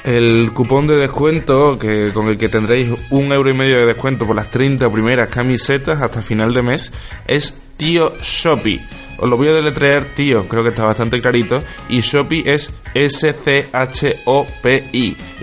El 0.06 0.52
cupón 0.54 0.86
de 0.86 0.94
descuento 0.94 1.76
que, 1.76 2.12
con 2.14 2.28
el 2.28 2.38
que 2.38 2.48
tendréis 2.48 2.90
un 3.10 3.32
euro 3.32 3.50
y 3.50 3.54
medio 3.54 3.78
de 3.78 3.86
descuento 3.86 4.24
por 4.24 4.36
las 4.36 4.48
30 4.52 4.88
primeras 4.88 5.28
camisetas 5.28 6.00
hasta 6.00 6.22
final 6.22 6.54
de 6.54 6.62
mes 6.62 6.92
es 7.26 7.60
Tío 7.76 8.12
Shopee. 8.22 8.80
Os 9.18 9.28
lo 9.28 9.36
voy 9.36 9.48
a 9.48 9.54
deletrear, 9.54 10.04
tío, 10.14 10.46
creo 10.46 10.62
que 10.62 10.68
está 10.68 10.86
bastante 10.86 11.20
clarito. 11.20 11.56
Y 11.88 11.98
Shopee 12.02 12.44
es 12.46 12.72
S-C-H-O-P-I. 12.94 13.66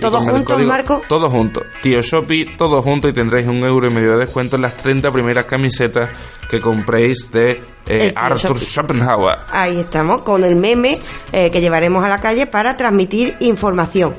¿Todo 0.00 0.20
junto, 0.20 0.58
Marco? 0.60 1.02
Todo 1.06 1.28
junto. 1.28 1.60
Tío 1.82 2.00
Shopee, 2.00 2.56
todo 2.56 2.80
junto 2.80 3.06
y 3.06 3.12
tendréis 3.12 3.46
un 3.46 3.62
euro 3.64 3.90
y 3.90 3.94
medio 3.94 4.12
de 4.12 4.20
descuento 4.20 4.56
en 4.56 4.62
las 4.62 4.78
30 4.78 5.12
primeras 5.12 5.44
camisetas 5.44 6.08
que 6.48 6.58
compréis 6.58 7.30
de 7.30 7.62
eh, 7.86 8.14
Arthur 8.16 8.58
Schopenhauer. 8.58 9.40
Ahí 9.50 9.80
estamos, 9.80 10.22
con 10.22 10.42
el 10.42 10.56
meme 10.56 10.98
eh, 11.32 11.50
que 11.50 11.60
llevaremos 11.60 12.02
a 12.02 12.08
la 12.08 12.22
calle 12.22 12.46
para 12.46 12.78
transmitir 12.78 13.36
información 13.40 14.14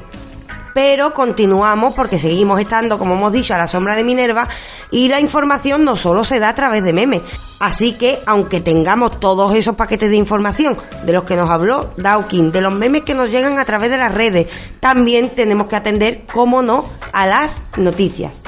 pero 0.76 1.14
continuamos 1.14 1.94
porque 1.94 2.20
seguimos 2.20 2.60
estando, 2.60 3.00
como 3.00 3.14
hemos 3.14 3.32
dicho, 3.32 3.54
a 3.54 3.58
la 3.58 3.70
sombra 3.70 3.96
de 3.96 4.04
Minerva 4.04 4.50
y 4.92 5.08
la 5.08 5.22
información 5.22 5.86
no 5.86 5.96
solo 5.96 6.26
se 6.26 6.38
da 6.38 6.50
a 6.50 6.56
través 6.56 6.84
de 6.84 6.92
memes. 6.92 7.22
Así 7.62 7.94
que, 7.94 8.20
aunque 8.26 8.60
tengamos 8.60 9.18
todos 9.22 9.56
esos 9.56 9.78
paquetes 9.78 10.10
de 10.10 10.18
información 10.18 10.78
de 11.06 11.14
los 11.14 11.24
que 11.24 11.38
nos 11.38 11.50
habló 11.50 11.94
Dawkins, 11.96 12.52
de 12.52 12.60
los 12.60 12.74
memes 12.74 13.04
que 13.04 13.16
nos 13.16 13.32
llegan 13.32 13.58
a 13.58 13.64
través 13.64 13.90
de 13.90 13.98
las 13.98 14.14
redes, 14.14 14.48
también 14.82 15.30
tenemos 15.30 15.68
que 15.68 15.78
atender, 15.78 16.26
como 16.34 16.62
no, 16.62 16.90
a 17.14 17.26
las 17.26 17.62
noticias. 17.78 18.42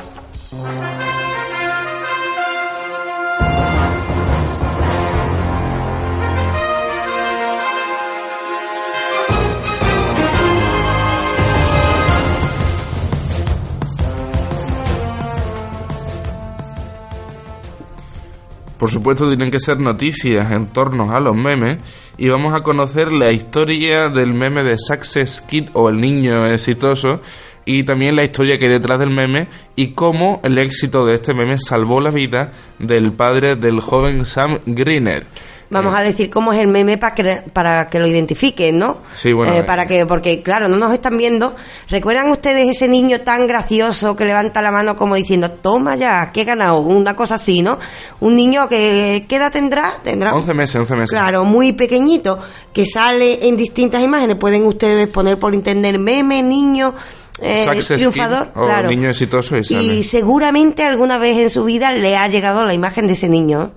Por 18.78 18.92
supuesto, 18.92 19.28
tienen 19.28 19.50
que 19.50 19.60
ser 19.60 19.80
noticias 19.80 20.52
en 20.52 20.68
torno 20.68 21.12
a 21.12 21.20
los 21.20 21.36
memes 21.36 21.80
y 22.18 22.30
vamos 22.30 22.54
a 22.54 22.62
conocer 22.62 23.12
la 23.12 23.32
historia 23.32 24.10
del 24.10 24.34
meme 24.34 24.64
de 24.64 24.78
Success 24.78 25.42
Kid 25.42 25.70
o 25.74 25.90
el 25.90 26.00
niño 26.00 26.46
exitoso 26.46 27.22
y 27.66 27.84
también 27.84 28.16
la 28.16 28.24
historia 28.24 28.58
que 28.58 28.66
hay 28.66 28.72
detrás 28.72 29.00
del 29.00 29.10
meme 29.10 29.50
y 29.76 29.94
cómo 29.94 30.40
el 30.44 30.58
éxito 30.58 31.06
de 31.06 31.16
este 31.16 31.34
meme 31.34 31.58
salvó 31.58 32.00
la 32.00 32.12
vida 32.12 32.52
del 32.80 33.12
padre 33.12 33.56
del 33.56 33.82
joven 33.82 34.26
Sam 34.26 34.60
Greener. 34.66 35.26
Vamos 35.70 35.94
a 35.96 36.02
decir 36.02 36.30
cómo 36.30 36.54
es 36.54 36.60
el 36.60 36.68
meme 36.68 36.98
para 36.98 37.14
que, 37.14 37.44
para 37.52 37.88
que 37.88 38.00
lo 38.00 38.08
identifiquen, 38.08 38.80
¿no? 38.80 39.00
Sí, 39.18 39.34
bueno, 39.34 39.54
Eh, 39.54 39.60
eh. 39.60 39.64
para 39.64 39.86
que, 39.86 40.06
porque 40.06 40.42
claro, 40.42 40.68
no 40.70 40.78
nos 40.78 40.94
están 40.94 41.18
viendo. 41.18 41.56
¿Recuerdan 41.90 42.30
ustedes 42.30 42.70
ese 42.70 42.88
niño 42.88 43.22
tan 43.22 43.48
gracioso 43.48 44.16
que 44.16 44.26
levanta 44.26 44.62
la 44.62 44.72
mano 44.72 44.96
como 44.96 45.16
diciendo, 45.16 45.52
toma 45.52 45.96
ya, 45.96 46.32
que 46.32 46.42
he 46.42 46.46
ganado? 46.46 46.80
Una 46.80 47.16
cosa 47.16 47.36
así, 47.36 47.62
¿no? 47.62 47.80
Un 48.22 48.36
niño 48.36 48.70
que, 48.70 49.26
¿qué 49.28 49.36
edad 49.36 49.52
tendrá? 49.52 49.92
Tendrá 50.04 50.34
11 50.34 50.54
meses, 50.54 50.76
11 50.78 50.96
meses. 50.96 51.10
Claro, 51.12 51.44
muy 51.44 51.74
pequeñito, 51.74 52.40
que 52.72 52.86
sale 52.86 53.48
en 53.48 53.58
distintas 53.58 54.02
imágenes. 54.02 54.38
Pueden 54.38 54.66
ustedes 54.66 55.08
poner 55.08 55.38
por 55.38 55.54
internet 55.54 55.98
meme, 55.98 56.44
niño, 56.44 56.94
eh, 57.42 57.66
triunfador. 57.88 58.48
Kid 58.48 58.62
o 58.62 58.66
claro. 58.66 58.90
niño 58.90 59.10
exitoso 59.10 59.58
y 59.58 59.76
y 59.76 60.04
seguramente 60.04 60.84
alguna 60.84 61.18
vez 61.18 61.38
en 61.38 61.50
su 61.50 61.66
vida 61.66 61.92
le 61.92 62.16
ha 62.18 62.28
llegado 62.28 62.66
la 62.66 62.74
imagen 62.74 63.08
de 63.08 63.14
ese 63.14 63.30
niño. 63.30 63.72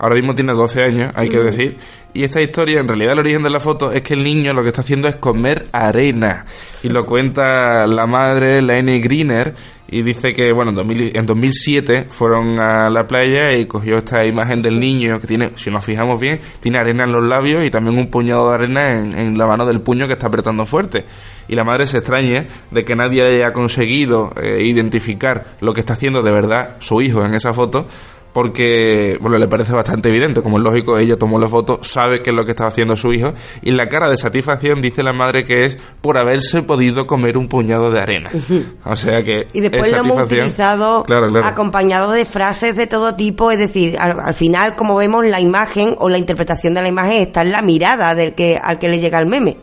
Ahora 0.00 0.16
mismo 0.16 0.34
tiene 0.34 0.54
12 0.54 0.82
años, 0.82 1.12
hay 1.14 1.28
que 1.28 1.38
decir. 1.38 1.76
Y 2.14 2.24
esta 2.24 2.40
historia, 2.40 2.80
en 2.80 2.88
realidad, 2.88 3.12
el 3.12 3.18
origen 3.18 3.42
de 3.42 3.50
la 3.50 3.60
foto 3.60 3.92
es 3.92 4.02
que 4.02 4.14
el 4.14 4.24
niño 4.24 4.54
lo 4.54 4.62
que 4.62 4.68
está 4.68 4.80
haciendo 4.80 5.08
es 5.08 5.16
comer 5.16 5.66
arena. 5.72 6.46
Y 6.82 6.88
lo 6.88 7.04
cuenta 7.04 7.86
la 7.86 8.06
madre, 8.06 8.62
Laine 8.62 8.98
Greener, 8.98 9.54
y 9.90 10.02
dice 10.02 10.32
que, 10.32 10.54
bueno, 10.54 10.70
en, 10.70 10.76
2000 10.76 11.12
en 11.14 11.26
2007 11.26 12.06
fueron 12.08 12.58
a 12.58 12.88
la 12.88 13.06
playa 13.06 13.52
y 13.52 13.66
cogió 13.66 13.98
esta 13.98 14.24
imagen 14.24 14.62
del 14.62 14.80
niño 14.80 15.18
que 15.18 15.26
tiene, 15.26 15.50
si 15.56 15.70
nos 15.70 15.84
fijamos 15.84 16.18
bien, 16.18 16.40
tiene 16.60 16.78
arena 16.78 17.04
en 17.04 17.12
los 17.12 17.26
labios 17.26 17.66
y 17.66 17.70
también 17.70 17.98
un 17.98 18.06
puñado 18.06 18.48
de 18.48 18.54
arena 18.54 18.92
en, 18.92 19.18
en 19.18 19.36
la 19.36 19.46
mano 19.46 19.66
del 19.66 19.82
puño 19.82 20.06
que 20.06 20.14
está 20.14 20.28
apretando 20.28 20.64
fuerte. 20.64 21.04
Y 21.46 21.56
la 21.56 21.64
madre 21.64 21.84
se 21.84 21.98
extraña 21.98 22.46
de 22.70 22.84
que 22.84 22.96
nadie 22.96 23.22
haya 23.22 23.52
conseguido 23.52 24.32
eh, 24.40 24.62
identificar 24.64 25.56
lo 25.60 25.74
que 25.74 25.80
está 25.80 25.92
haciendo 25.92 26.22
de 26.22 26.32
verdad 26.32 26.76
su 26.78 27.02
hijo 27.02 27.22
en 27.26 27.34
esa 27.34 27.52
foto 27.52 27.86
porque 28.32 29.18
bueno 29.20 29.38
le 29.38 29.48
parece 29.48 29.72
bastante 29.72 30.08
evidente 30.08 30.42
como 30.42 30.58
es 30.58 30.64
lógico 30.64 30.98
ella 30.98 31.16
tomó 31.16 31.38
la 31.38 31.48
foto 31.48 31.80
sabe 31.82 32.22
qué 32.22 32.30
es 32.30 32.36
lo 32.36 32.44
que 32.44 32.52
estaba 32.52 32.68
haciendo 32.68 32.96
su 32.96 33.12
hijo 33.12 33.32
y 33.62 33.72
la 33.72 33.88
cara 33.88 34.08
de 34.08 34.16
satisfacción 34.16 34.80
dice 34.80 35.02
la 35.02 35.12
madre 35.12 35.44
que 35.44 35.64
es 35.64 35.76
por 36.00 36.18
haberse 36.18 36.62
podido 36.62 37.06
comer 37.06 37.36
un 37.36 37.48
puñado 37.48 37.90
de 37.90 38.00
arena. 38.00 38.30
O 38.84 38.96
sea 38.96 39.22
que 39.22 39.48
Y 39.52 39.60
después 39.60 39.88
es 39.88 39.92
lo 39.92 40.00
hemos 40.00 40.22
utilizado 40.22 41.04
claro 41.04 41.28
claro. 41.28 41.46
acompañado 41.46 42.12
de 42.12 42.24
frases 42.24 42.76
de 42.76 42.86
todo 42.86 43.14
tipo, 43.14 43.50
es 43.50 43.58
decir, 43.58 43.98
al, 43.98 44.20
al 44.20 44.34
final, 44.34 44.76
como 44.76 44.96
vemos, 44.96 45.24
la 45.26 45.40
imagen 45.40 45.94
o 45.98 46.08
la 46.08 46.18
interpretación 46.18 46.74
de 46.74 46.82
la 46.82 46.88
imagen 46.88 47.22
está 47.22 47.42
en 47.42 47.52
la 47.52 47.62
mirada 47.62 48.14
del 48.14 48.34
que 48.34 48.58
al 48.62 48.78
que 48.78 48.88
le 48.88 48.98
llega 48.98 49.18
el 49.18 49.26
meme. 49.26 49.58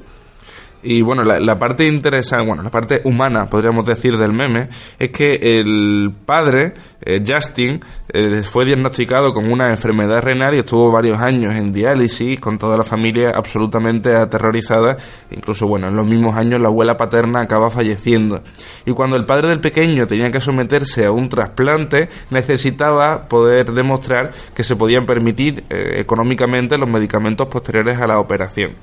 Y 0.83 1.01
bueno, 1.01 1.23
la, 1.23 1.39
la 1.39 1.57
parte 1.57 1.85
interesante, 1.85 2.45
bueno, 2.45 2.61
la 2.63 2.69
parte 2.69 3.01
humana, 3.03 3.47
podríamos 3.47 3.85
decir, 3.85 4.15
del 4.17 4.31
meme, 4.31 4.69
es 4.99 5.11
que 5.11 5.59
el 5.59 6.11
padre, 6.25 6.73
eh, 7.01 7.21
Justin, 7.27 7.79
eh, 8.09 8.41
fue 8.43 8.65
diagnosticado 8.65 9.33
con 9.33 9.51
una 9.51 9.69
enfermedad 9.69 10.21
renal 10.21 10.55
y 10.55 10.59
estuvo 10.59 10.91
varios 10.91 11.19
años 11.19 11.53
en 11.53 11.73
diálisis, 11.73 12.39
con 12.39 12.57
toda 12.57 12.77
la 12.77 12.83
familia 12.83 13.31
absolutamente 13.35 14.15
aterrorizada. 14.15 14.95
Incluso, 15.31 15.67
bueno, 15.67 15.87
en 15.87 15.95
los 15.95 16.07
mismos 16.07 16.35
años 16.35 16.61
la 16.61 16.69
abuela 16.69 16.95
paterna 16.95 17.41
acaba 17.41 17.69
falleciendo. 17.69 18.41
Y 18.85 18.91
cuando 18.91 19.17
el 19.17 19.25
padre 19.25 19.49
del 19.49 19.59
pequeño 19.59 20.07
tenía 20.07 20.31
que 20.31 20.39
someterse 20.39 21.05
a 21.05 21.11
un 21.11 21.27
trasplante, 21.27 22.07
necesitaba 22.29 23.27
poder 23.27 23.71
demostrar 23.73 24.31
que 24.55 24.63
se 24.63 24.75
podían 24.75 25.05
permitir 25.05 25.65
eh, 25.69 25.99
económicamente 25.99 26.77
los 26.77 26.89
medicamentos 26.89 27.47
posteriores 27.47 27.99
a 27.99 28.07
la 28.07 28.19
operación. 28.19 28.75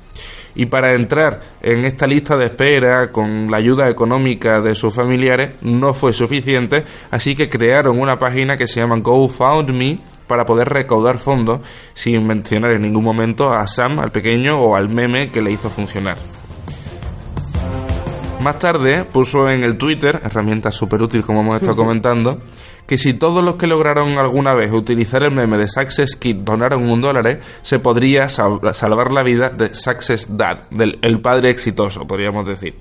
Y 0.57 0.67
para 0.67 0.95
entrar 0.95 1.41
en 1.63 1.85
esta 1.85 2.07
lista 2.07 2.37
de 2.37 2.47
espera 2.47 3.11
con 3.11 3.51
la 3.51 3.57
ayuda 3.57 3.91
económica 3.91 4.61
de 4.61 4.75
sus 4.75 4.95
familiares 4.95 5.57
no 5.63 5.93
fue 5.93 6.13
suficiente, 6.13 6.85
así 7.11 7.35
que 7.35 7.49
crearon 7.49 7.99
una 7.99 8.19
página 8.19 8.57
que 8.57 8.67
se 8.67 8.81
llama 8.81 8.95
GoFundMe 9.15 9.99
para 10.27 10.45
poder 10.45 10.69
recaudar 10.69 11.19
fondos 11.19 11.61
sin 11.93 12.27
mencionar 12.27 12.73
en 12.73 12.83
ningún 12.83 13.05
momento 13.05 13.53
a 13.53 13.67
Sam, 13.67 13.99
al 14.01 14.11
pequeño, 14.11 14.59
o 14.59 14.77
al 14.77 14.89
meme 14.89 15.31
que 15.31 15.41
le 15.41 15.53
hizo 15.53 15.71
funcionar. 15.71 16.17
Más 18.43 18.59
tarde 18.59 19.05
puso 19.05 19.49
en 19.49 19.65
el 19.65 19.79
Twitter, 19.79 20.21
herramienta 20.23 20.71
súper 20.71 21.03
útil 21.03 21.23
como 21.23 21.41
hemos 21.41 21.57
estado 21.57 21.77
comentando, 21.83 22.41
que 22.87 22.99
si 22.99 23.15
todos 23.15 23.43
los 23.43 23.57
que 23.57 23.67
lograron 23.67 24.19
alguna 24.19 24.55
vez 24.55 24.71
utilizar 24.71 25.23
el 25.23 25.33
meme 25.33 25.57
de 25.57 25.69
Success 25.69 26.17
Kid 26.17 26.37
donaron 26.37 26.91
un 26.91 27.01
dólar, 27.01 27.41
se 27.63 27.79
podría 27.79 28.29
salvar 28.29 29.13
la 29.13 29.23
vida 29.23 29.49
de 29.49 29.75
Success 29.75 30.37
Dad, 30.37 30.69
del 30.71 30.99
el 31.01 31.21
padre 31.23 31.51
exitoso, 31.51 32.07
podríamos 32.07 32.47
decir. 32.47 32.75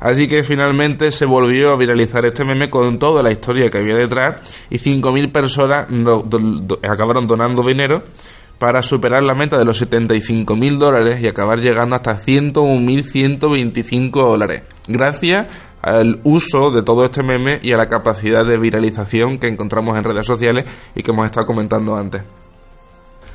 Así 0.00 0.28
que 0.28 0.42
finalmente 0.42 1.10
se 1.10 1.26
volvió 1.26 1.72
a 1.72 1.76
viralizar 1.76 2.26
este 2.26 2.44
meme 2.44 2.70
con 2.70 2.98
toda 2.98 3.22
la 3.22 3.32
historia 3.32 3.68
que 3.70 3.78
había 3.78 3.96
detrás 3.96 4.66
y 4.70 4.78
5.000 4.78 5.32
personas 5.32 5.86
acabaron 6.82 7.26
donando 7.26 7.62
dinero 7.62 8.02
para 8.58 8.82
superar 8.82 9.22
la 9.22 9.34
meta 9.34 9.58
de 9.58 9.64
los 9.64 9.82
75.000 9.82 10.78
dólares 10.78 11.20
y 11.22 11.28
acabar 11.28 11.58
llegando 11.58 11.96
hasta 11.96 12.16
101.125 12.16 14.10
dólares. 14.12 14.62
Gracias 14.86 15.46
al 15.82 16.20
uso 16.24 16.70
de 16.70 16.82
todo 16.82 17.04
este 17.04 17.22
meme 17.22 17.60
y 17.62 17.72
a 17.72 17.76
la 17.76 17.88
capacidad 17.88 18.44
de 18.46 18.56
viralización 18.56 19.38
que 19.38 19.48
encontramos 19.48 19.96
en 19.98 20.04
redes 20.04 20.26
sociales 20.26 20.64
y 20.94 21.02
que 21.02 21.10
hemos 21.10 21.26
estado 21.26 21.46
comentando 21.46 21.94
antes. 21.94 22.22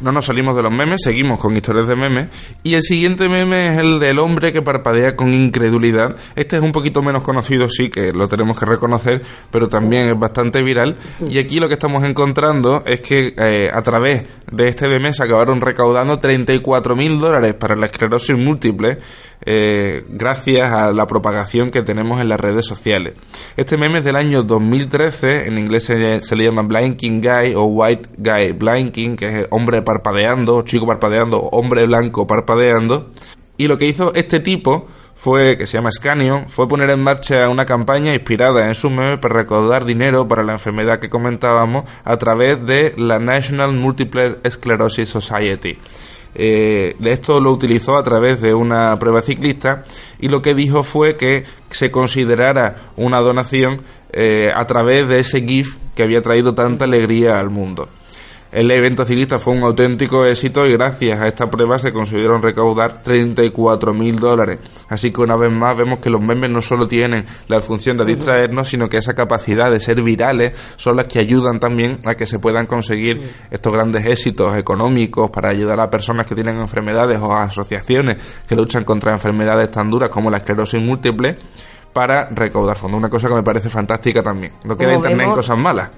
No 0.01 0.11
nos 0.11 0.25
salimos 0.25 0.55
de 0.55 0.61
los 0.61 0.71
memes, 0.71 1.01
seguimos 1.03 1.39
con 1.39 1.55
historias 1.55 1.87
de 1.87 1.95
memes. 1.95 2.29
Y 2.63 2.73
el 2.73 2.81
siguiente 2.81 3.27
meme 3.27 3.73
es 3.73 3.79
el 3.79 3.99
del 3.99 4.19
hombre 4.19 4.51
que 4.51 4.61
parpadea 4.61 5.15
con 5.15 5.33
incredulidad. 5.33 6.15
Este 6.35 6.57
es 6.57 6.63
un 6.63 6.71
poquito 6.71 7.01
menos 7.01 7.23
conocido, 7.23 7.67
sí, 7.69 7.89
que 7.89 8.11
lo 8.13 8.27
tenemos 8.27 8.59
que 8.59 8.65
reconocer, 8.65 9.21
pero 9.51 9.67
también 9.67 10.03
es 10.03 10.19
bastante 10.19 10.63
viral. 10.63 10.97
Y 11.27 11.39
aquí 11.39 11.59
lo 11.59 11.67
que 11.67 11.73
estamos 11.73 12.03
encontrando 12.03 12.83
es 12.85 13.01
que 13.01 13.33
eh, 13.37 13.69
a 13.71 13.81
través 13.81 14.23
de 14.51 14.67
este 14.67 14.87
meme 14.87 15.13
se 15.13 15.23
acabaron 15.23 15.61
recaudando 15.61 16.19
34.000 16.19 17.17
dólares 17.17 17.55
para 17.55 17.75
la 17.75 17.87
esclerosis 17.87 18.37
múltiple 18.37 18.97
eh, 19.45 20.03
gracias 20.09 20.71
a 20.73 20.91
la 20.91 21.05
propagación 21.05 21.71
que 21.71 21.81
tenemos 21.81 22.19
en 22.19 22.29
las 22.29 22.39
redes 22.39 22.65
sociales. 22.65 23.13
Este 23.55 23.77
meme 23.77 23.99
es 23.99 24.05
del 24.05 24.17
año 24.17 24.41
2013, 24.41 25.47
en 25.47 25.57
inglés 25.57 25.85
se, 25.85 25.95
le 25.97 26.43
llama 26.43 26.63
Blinking 26.63 27.21
Guy 27.21 27.55
o 27.55 27.63
White 27.63 28.09
Guy 28.17 28.51
Blinking, 28.51 29.15
que 29.15 29.27
es 29.27 29.47
hombre 29.51 29.81
parpadeando, 29.89 30.61
chico 30.61 30.85
parpadeando, 30.85 31.39
hombre 31.39 31.87
blanco 31.87 32.27
parpadeando. 32.27 33.09
Y 33.57 33.67
lo 33.67 33.75
que 33.75 33.87
hizo 33.87 34.13
este 34.13 34.39
tipo 34.39 34.85
fue, 35.15 35.57
que 35.57 35.65
se 35.65 35.77
llama 35.77 35.91
Scanion, 35.91 36.47
fue 36.47 36.67
poner 36.67 36.91
en 36.91 37.03
marcha 37.03 37.49
una 37.49 37.65
campaña 37.65 38.13
inspirada 38.13 38.67
en 38.67 38.75
su 38.75 38.91
meme 38.91 39.17
para 39.17 39.39
recaudar 39.39 39.85
dinero 39.85 40.27
para 40.27 40.43
la 40.43 40.53
enfermedad 40.53 40.99
que 40.99 41.09
comentábamos 41.09 41.89
a 42.03 42.17
través 42.17 42.63
de 42.67 42.93
la 42.97 43.17
National 43.17 43.73
Multiple 43.73 44.37
Sclerosis 44.47 45.09
Society. 45.09 45.79
Eh, 46.35 46.95
esto 47.03 47.41
lo 47.41 47.51
utilizó 47.51 47.97
a 47.97 48.03
través 48.03 48.41
de 48.41 48.53
una 48.53 48.95
prueba 48.99 49.21
ciclista 49.21 49.83
y 50.19 50.29
lo 50.29 50.43
que 50.43 50.53
dijo 50.53 50.83
fue 50.83 51.15
que 51.15 51.45
se 51.71 51.89
considerara 51.89 52.75
una 52.95 53.19
donación 53.21 53.81
eh, 54.13 54.51
a 54.53 54.65
través 54.67 55.07
de 55.07 55.19
ese 55.19 55.41
GIF 55.41 55.77
que 55.95 56.03
había 56.03 56.21
traído 56.21 56.53
tanta 56.53 56.85
alegría 56.85 57.39
al 57.39 57.49
mundo. 57.49 57.89
El 58.51 58.71
evento 58.71 59.05
ciclista 59.05 59.37
fue 59.37 59.53
un 59.53 59.63
auténtico 59.63 60.25
éxito 60.25 60.65
y 60.65 60.73
gracias 60.73 61.19
a 61.19 61.27
esta 61.27 61.45
prueba 61.45 61.77
se 61.77 61.91
consiguieron 61.91 62.41
recaudar 62.41 63.03
34 63.03 63.93
mil 63.93 64.15
dólares. 64.15 64.57
Así 64.87 65.11
que 65.11 65.21
una 65.21 65.35
vez 65.35 65.53
más 65.53 65.77
vemos 65.77 65.99
que 65.99 66.09
los 66.09 66.19
memes 66.19 66.49
no 66.49 66.59
solo 66.59 66.87
tienen 66.87 67.25
la 67.47 67.61
función 67.61 67.95
de 67.97 68.05
distraernos, 68.05 68.67
sino 68.67 68.89
que 68.89 68.97
esa 68.97 69.13
capacidad 69.13 69.69
de 69.69 69.79
ser 69.79 70.01
virales 70.01 70.57
son 70.77 70.97
las 70.97 71.05
que 71.05 71.19
ayudan 71.19 71.59
también 71.59 71.99
a 72.05 72.15
que 72.15 72.25
se 72.25 72.39
puedan 72.39 72.65
conseguir 72.65 73.21
estos 73.51 73.71
grandes 73.71 74.03
éxitos 74.07 74.55
económicos 74.57 75.29
para 75.29 75.51
ayudar 75.51 75.79
a 75.79 75.91
personas 75.91 76.25
que 76.25 76.33
tienen 76.33 76.57
enfermedades 76.57 77.19
o 77.21 77.31
a 77.31 77.43
asociaciones 77.43 78.17
que 78.47 78.55
luchan 78.55 78.83
contra 78.83 79.13
enfermedades 79.13 79.69
tan 79.69 79.91
duras 79.91 80.09
como 80.09 80.31
la 80.31 80.37
esclerosis 80.37 80.81
múltiple 80.81 81.37
para 81.93 82.29
recaudar 82.29 82.77
fondos. 82.77 82.99
Una 82.99 83.09
cosa 83.09 83.27
que 83.27 83.35
me 83.35 83.43
parece 83.43 83.69
fantástica 83.69 84.21
también. 84.21 84.53
No 84.63 84.75
queda 84.77 84.95
Internet 84.95 85.27
en 85.27 85.33
cosas 85.33 85.57
malas. 85.57 85.89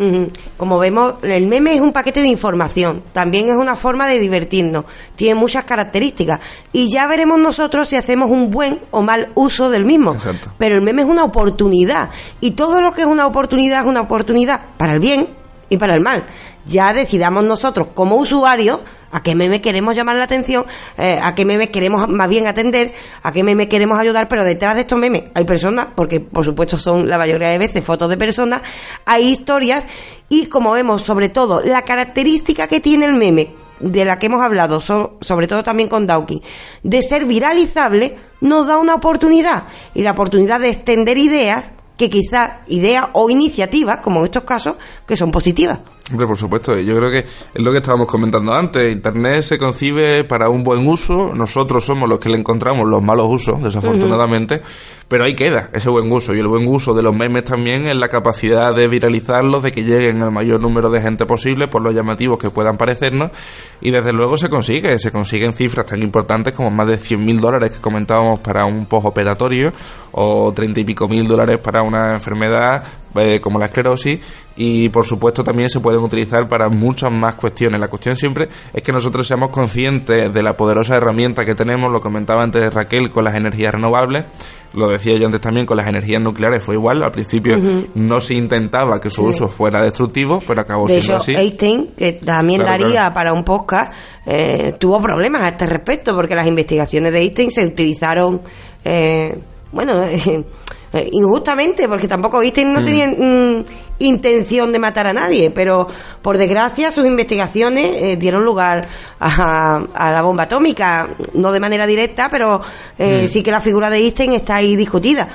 Como 0.57 0.79
vemos, 0.79 1.15
el 1.23 1.47
meme 1.47 1.75
es 1.75 1.81
un 1.81 1.91
paquete 1.91 2.21
de 2.21 2.27
información. 2.27 3.03
También 3.13 3.49
es 3.49 3.55
una 3.55 3.75
forma 3.75 4.07
de 4.07 4.19
divertirnos. 4.19 4.85
Tiene 5.15 5.35
muchas 5.35 5.63
características. 5.63 6.39
Y 6.71 6.91
ya 6.91 7.07
veremos 7.07 7.39
nosotros 7.39 7.87
si 7.87 7.95
hacemos 7.95 8.29
un 8.29 8.51
buen 8.51 8.79
o 8.91 9.01
mal 9.01 9.29
uso 9.35 9.69
del 9.69 9.85
mismo. 9.85 10.15
Pero 10.57 10.75
el 10.75 10.81
meme 10.81 11.01
es 11.01 11.07
una 11.07 11.23
oportunidad. 11.23 12.09
Y 12.39 12.51
todo 12.51 12.81
lo 12.81 12.93
que 12.93 13.01
es 13.01 13.07
una 13.07 13.27
oportunidad 13.27 13.81
es 13.81 13.85
una 13.87 14.01
oportunidad 14.01 14.61
para 14.77 14.93
el 14.93 14.99
bien 14.99 15.40
y 15.71 15.77
para 15.77 15.95
el 15.95 16.01
mal. 16.01 16.25
Ya 16.65 16.93
decidamos 16.93 17.45
nosotros 17.45 17.87
como 17.95 18.17
usuarios 18.17 18.81
a 19.11 19.23
qué 19.23 19.35
meme 19.35 19.61
queremos 19.61 19.95
llamar 19.95 20.17
la 20.17 20.25
atención, 20.25 20.65
eh, 20.97 21.19
a 21.21 21.33
qué 21.33 21.45
meme 21.45 21.71
queremos 21.71 22.07
más 22.07 22.29
bien 22.29 22.45
atender, 22.45 22.93
a 23.23 23.31
qué 23.31 23.43
meme 23.43 23.67
queremos 23.67 23.97
ayudar, 23.97 24.27
pero 24.27 24.43
detrás 24.43 24.75
de 24.75 24.81
estos 24.81 24.99
memes 24.99 25.23
hay 25.33 25.45
personas, 25.45 25.87
porque 25.95 26.19
por 26.19 26.45
supuesto 26.45 26.77
son 26.77 27.09
la 27.09 27.17
mayoría 27.17 27.49
de 27.49 27.57
veces 27.57 27.83
fotos 27.83 28.09
de 28.09 28.17
personas, 28.17 28.61
hay 29.05 29.29
historias 29.29 29.85
y 30.29 30.45
como 30.47 30.73
vemos 30.73 31.01
sobre 31.01 31.29
todo 31.29 31.61
la 31.61 31.83
característica 31.83 32.67
que 32.67 32.79
tiene 32.79 33.05
el 33.05 33.13
meme, 33.13 33.55
de 33.79 34.05
la 34.05 34.19
que 34.19 34.27
hemos 34.27 34.41
hablado, 34.41 34.79
sobre 34.79 35.47
todo 35.47 35.63
también 35.63 35.89
con 35.89 36.05
Dawkins, 36.05 36.43
de 36.83 37.01
ser 37.01 37.25
viralizable, 37.25 38.15
nos 38.41 38.67
da 38.67 38.77
una 38.77 38.93
oportunidad 38.93 39.63
y 39.95 40.03
la 40.03 40.11
oportunidad 40.11 40.59
de 40.59 40.69
extender 40.69 41.17
ideas 41.17 41.71
que 42.01 42.09
quizás 42.09 42.53
ideas 42.65 43.09
o 43.13 43.29
iniciativas, 43.29 43.97
como 43.97 44.21
en 44.21 44.25
estos 44.25 44.41
casos, 44.41 44.75
que 45.05 45.15
son 45.15 45.29
positivas. 45.29 45.81
Hombre, 46.09 46.27
por 46.27 46.37
supuesto, 46.37 46.77
yo 46.77 46.95
creo 46.97 47.09
que 47.09 47.19
es 47.19 47.61
lo 47.61 47.71
que 47.71 47.77
estábamos 47.77 48.07
comentando 48.07 48.51
antes. 48.51 48.91
Internet 48.91 49.43
se 49.43 49.57
concibe 49.57 50.25
para 50.25 50.49
un 50.49 50.63
buen 50.63 50.85
uso, 50.87 51.33
nosotros 51.33 51.85
somos 51.85 52.09
los 52.09 52.19
que 52.19 52.27
le 52.27 52.37
encontramos 52.37 52.89
los 52.89 53.01
malos 53.01 53.27
usos, 53.29 53.63
desafortunadamente, 53.63 54.61
pero 55.07 55.23
ahí 55.23 55.35
queda 55.35 55.69
ese 55.71 55.89
buen 55.89 56.11
uso. 56.11 56.33
Y 56.33 56.39
el 56.39 56.47
buen 56.47 56.67
uso 56.67 56.93
de 56.93 57.01
los 57.01 57.15
memes 57.15 57.45
también 57.45 57.87
es 57.87 57.95
la 57.95 58.09
capacidad 58.09 58.75
de 58.75 58.87
viralizarlos, 58.89 59.63
de 59.63 59.71
que 59.71 59.83
lleguen 59.83 60.21
al 60.21 60.31
mayor 60.31 60.59
número 60.59 60.89
de 60.89 61.01
gente 61.01 61.25
posible, 61.25 61.69
por 61.69 61.81
los 61.81 61.95
llamativos 61.95 62.37
que 62.37 62.49
puedan 62.49 62.77
parecernos, 62.77 63.31
y 63.79 63.91
desde 63.91 64.11
luego 64.11 64.35
se 64.35 64.49
consigue, 64.49 64.99
se 64.99 65.11
consiguen 65.11 65.53
cifras 65.53 65.85
tan 65.85 66.01
importantes 66.01 66.53
como 66.53 66.71
más 66.71 66.87
de 66.87 66.95
100.000 66.95 67.39
dólares 67.39 67.71
que 67.71 67.79
comentábamos 67.79 68.41
para 68.41 68.65
un 68.65 68.85
postoperatorio, 68.85 69.71
o 70.11 70.51
30 70.53 70.81
y 70.81 70.83
pico 70.83 71.07
mil 71.07 71.25
dólares 71.25 71.59
para 71.59 71.81
una 71.83 72.13
enfermedad 72.13 72.83
eh, 73.15 73.39
como 73.41 73.59
la 73.59 73.65
esclerosis, 73.65 74.19
y 74.63 74.89
por 74.89 75.07
supuesto 75.07 75.43
también 75.43 75.69
se 75.69 75.79
pueden 75.79 76.01
utilizar 76.01 76.47
para 76.47 76.69
muchas 76.69 77.11
más 77.11 77.33
cuestiones. 77.33 77.81
La 77.81 77.87
cuestión 77.87 78.15
siempre 78.15 78.47
es 78.71 78.83
que 78.83 78.91
nosotros 78.91 79.27
seamos 79.27 79.49
conscientes 79.49 80.31
de 80.31 80.43
la 80.43 80.53
poderosa 80.53 80.95
herramienta 80.95 81.43
que 81.43 81.55
tenemos, 81.55 81.91
lo 81.91 81.99
comentaba 81.99 82.43
antes 82.43 82.71
Raquel 82.71 83.09
con 83.09 83.23
las 83.23 83.33
energías 83.33 83.73
renovables, 83.73 84.25
lo 84.73 84.87
decía 84.87 85.17
yo 85.17 85.25
antes 85.25 85.41
también 85.41 85.65
con 85.65 85.77
las 85.77 85.87
energías 85.87 86.21
nucleares, 86.21 86.63
fue 86.63 86.75
igual, 86.75 87.01
al 87.01 87.11
principio 87.11 87.57
no 87.95 88.19
se 88.19 88.35
intentaba 88.35 89.01
que 89.01 89.09
su 89.09 89.23
uso 89.23 89.47
fuera 89.47 89.81
destructivo, 89.81 90.39
pero 90.47 90.61
acabó 90.61 90.85
de 90.85 91.01
siendo 91.01 91.23
hecho, 91.23 91.31
Einstein, 91.31 91.87
que 91.97 92.13
también 92.13 92.63
daría 92.63 93.11
para 93.15 93.33
un 93.33 93.43
podcast, 93.43 93.93
eh, 94.27 94.75
tuvo 94.77 95.01
problemas 95.01 95.41
a 95.41 95.49
este 95.49 95.65
respecto, 95.65 96.15
porque 96.15 96.35
las 96.35 96.45
investigaciones 96.45 97.11
de 97.13 97.21
Einstein 97.21 97.49
se 97.49 97.65
utilizaron, 97.65 98.41
eh, 98.85 99.39
bueno, 99.71 99.93
Eh, 100.93 101.07
injustamente, 101.13 101.87
porque 101.87 102.07
tampoco 102.07 102.41
Einstein 102.41 102.73
no 102.73 102.81
mm. 102.81 102.85
tenía 102.85 103.07
mm, 103.07 103.65
intención 103.99 104.73
de 104.73 104.79
matar 104.79 105.07
a 105.07 105.13
nadie, 105.13 105.49
pero 105.49 105.87
por 106.21 106.37
desgracia 106.37 106.91
sus 106.91 107.05
investigaciones 107.05 107.85
eh, 107.95 108.17
dieron 108.17 108.43
lugar 108.43 108.85
a, 109.17 109.81
la 109.95 110.21
bomba 110.21 110.43
atómica, 110.43 111.07
no 111.33 111.53
de 111.53 111.61
manera 111.61 111.87
directa, 111.87 112.27
pero 112.29 112.59
eh, 112.99 113.23
mm. 113.23 113.27
sí 113.29 113.41
que 113.41 113.51
la 113.51 113.61
figura 113.61 113.89
de 113.89 113.99
Einstein 113.99 114.33
está 114.33 114.57
ahí 114.57 114.75
discutida. 114.75 115.29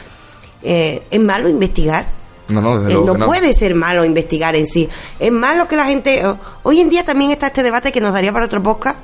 ¿Es 0.63 1.21
malo 1.21 1.49
investigar? 1.49 2.07
No, 2.49 2.61
no, 2.61 2.83
desde 2.83 3.01
no, 3.01 3.15
puede 3.15 3.55
ser 3.55 3.75
malo 3.77 4.05
investigar 4.05 4.57
en 4.57 4.67
sí. 4.67 4.89
Es 5.19 5.31
malo 5.31 5.69
que 5.69 5.77
la 5.77 5.85
gente. 5.85 6.23
Hoy 6.65 6.81
en 6.81 6.91
día 6.91 7.05
también 7.05 7.31
está 7.31 7.47
este 7.47 7.63
debate 7.63 7.93
que 7.93 8.01
nos 8.01 8.13
daría 8.13 8.33
para 8.33 8.47
otro 8.47 8.63
podcast. 8.63 8.99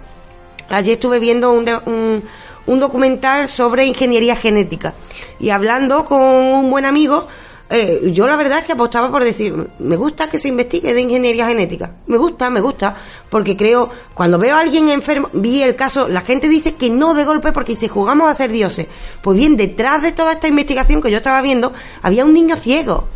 Ayer 0.68 0.94
estuve 0.94 1.20
viendo 1.20 1.52
un, 1.52 1.68
un, 1.86 2.24
un 2.66 2.80
documental 2.80 3.48
sobre 3.48 3.86
ingeniería 3.86 4.36
genética. 4.36 4.94
Y 5.40 5.50
hablando 5.50 6.04
con 6.04 6.20
un 6.20 6.70
buen 6.70 6.84
amigo, 6.84 7.26
eh, 7.74 8.10
yo 8.12 8.26
la 8.28 8.36
verdad 8.36 8.58
es 8.58 8.64
que 8.64 8.72
apostaba 8.72 9.10
por 9.10 9.24
decir, 9.24 9.70
me 9.78 9.96
gusta 9.96 10.28
que 10.28 10.38
se 10.38 10.48
investigue 10.48 10.92
de 10.92 11.00
ingeniería 11.00 11.46
genética. 11.46 11.96
Me 12.06 12.18
gusta, 12.18 12.50
me 12.50 12.60
gusta, 12.60 12.94
porque 13.30 13.56
creo, 13.56 13.88
cuando 14.12 14.38
veo 14.38 14.56
a 14.56 14.60
alguien 14.60 14.90
enfermo, 14.90 15.30
vi 15.32 15.62
el 15.62 15.74
caso, 15.74 16.06
la 16.06 16.20
gente 16.20 16.48
dice 16.48 16.74
que 16.74 16.90
no 16.90 17.14
de 17.14 17.24
golpe 17.24 17.50
porque 17.50 17.72
dice, 17.72 17.88
jugamos 17.88 18.28
a 18.28 18.34
ser 18.34 18.52
dioses. 18.52 18.88
Pues 19.22 19.38
bien, 19.38 19.56
detrás 19.56 20.02
de 20.02 20.12
toda 20.12 20.32
esta 20.32 20.48
investigación 20.48 21.00
que 21.00 21.10
yo 21.10 21.16
estaba 21.16 21.40
viendo, 21.40 21.72
había 22.02 22.26
un 22.26 22.34
niño 22.34 22.56
ciego. 22.56 23.08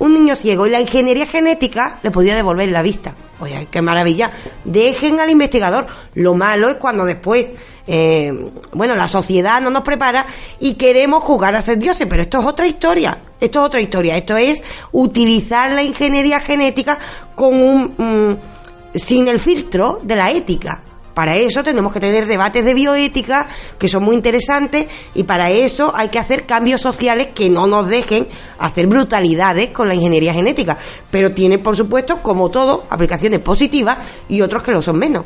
Un 0.00 0.14
niño 0.14 0.34
ciego. 0.34 0.66
Y 0.66 0.70
la 0.70 0.80
ingeniería 0.80 1.26
genética 1.26 2.00
le 2.02 2.10
podía 2.10 2.34
devolver 2.34 2.68
la 2.70 2.82
vista. 2.82 3.14
Oye, 3.40 3.68
qué 3.70 3.82
maravilla. 3.82 4.30
Dejen 4.64 5.20
al 5.20 5.30
investigador. 5.30 5.86
Lo 6.14 6.34
malo 6.34 6.68
es 6.68 6.76
cuando 6.76 7.04
después 7.04 7.48
eh, 7.86 8.52
bueno, 8.72 8.94
la 8.94 9.08
sociedad 9.08 9.60
no 9.60 9.68
nos 9.70 9.82
prepara 9.82 10.24
y 10.60 10.74
queremos 10.74 11.24
jugar 11.24 11.56
a 11.56 11.62
ser 11.62 11.78
dioses, 11.78 12.06
pero 12.08 12.22
esto 12.22 12.38
es 12.38 12.46
otra 12.46 12.66
historia. 12.66 13.18
Esto 13.40 13.60
es 13.60 13.66
otra 13.66 13.80
historia. 13.80 14.16
Esto 14.16 14.36
es 14.36 14.62
utilizar 14.92 15.72
la 15.72 15.82
ingeniería 15.82 16.40
genética 16.40 16.98
con 17.34 17.54
un, 17.54 17.94
mm, 17.96 18.98
sin 18.98 19.26
el 19.28 19.40
filtro 19.40 19.98
de 20.02 20.16
la 20.16 20.30
ética. 20.30 20.82
Para 21.14 21.36
eso 21.36 21.62
tenemos 21.64 21.92
que 21.92 22.00
tener 22.00 22.26
debates 22.26 22.64
de 22.64 22.74
bioética 22.74 23.48
que 23.78 23.88
son 23.88 24.04
muy 24.04 24.14
interesantes 24.14 24.86
y 25.14 25.24
para 25.24 25.50
eso 25.50 25.92
hay 25.94 26.08
que 26.08 26.18
hacer 26.18 26.46
cambios 26.46 26.80
sociales 26.80 27.28
que 27.34 27.50
no 27.50 27.66
nos 27.66 27.88
dejen 27.88 28.28
hacer 28.58 28.86
brutalidades 28.86 29.70
con 29.70 29.88
la 29.88 29.94
ingeniería 29.94 30.32
genética. 30.32 30.78
Pero 31.10 31.32
tiene, 31.32 31.58
por 31.58 31.76
supuesto, 31.76 32.22
como 32.22 32.50
todo, 32.50 32.84
aplicaciones 32.90 33.40
positivas 33.40 33.98
y 34.28 34.40
otros 34.40 34.62
que 34.62 34.72
lo 34.72 34.82
son 34.82 34.98
menos. 34.98 35.24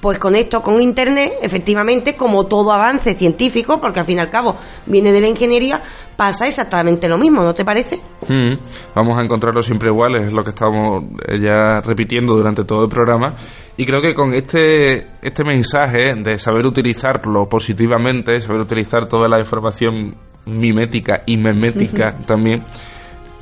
Pues 0.00 0.18
con 0.18 0.36
esto, 0.36 0.62
con 0.62 0.80
Internet, 0.80 1.32
efectivamente, 1.42 2.14
como 2.14 2.46
todo 2.46 2.72
avance 2.72 3.14
científico, 3.14 3.80
porque 3.80 4.00
al 4.00 4.06
fin 4.06 4.18
y 4.18 4.20
al 4.20 4.30
cabo 4.30 4.56
viene 4.86 5.10
de 5.10 5.20
la 5.20 5.26
ingeniería, 5.28 5.82
pasa 6.16 6.46
exactamente 6.46 7.08
lo 7.08 7.18
mismo, 7.18 7.42
¿no 7.42 7.54
te 7.54 7.64
parece? 7.64 8.00
Mm, 8.28 8.54
vamos 8.94 9.18
a 9.18 9.22
encontrarlo 9.22 9.62
siempre 9.62 9.88
igual, 9.88 10.16
es 10.16 10.32
lo 10.32 10.44
que 10.44 10.50
estamos 10.50 11.04
eh, 11.26 11.40
ya 11.40 11.80
repitiendo 11.80 12.34
durante 12.34 12.64
todo 12.64 12.84
el 12.84 12.88
programa. 12.88 13.34
Y 13.76 13.86
creo 13.86 14.00
que 14.00 14.14
con 14.14 14.34
este, 14.34 15.06
este 15.22 15.44
mensaje 15.44 16.14
de 16.14 16.36
saber 16.38 16.66
utilizarlo 16.66 17.48
positivamente, 17.48 18.40
saber 18.40 18.62
utilizar 18.62 19.08
toda 19.08 19.28
la 19.28 19.38
información 19.38 20.16
mimética 20.46 21.22
y 21.26 21.36
memética 21.36 22.16
también, 22.26 22.64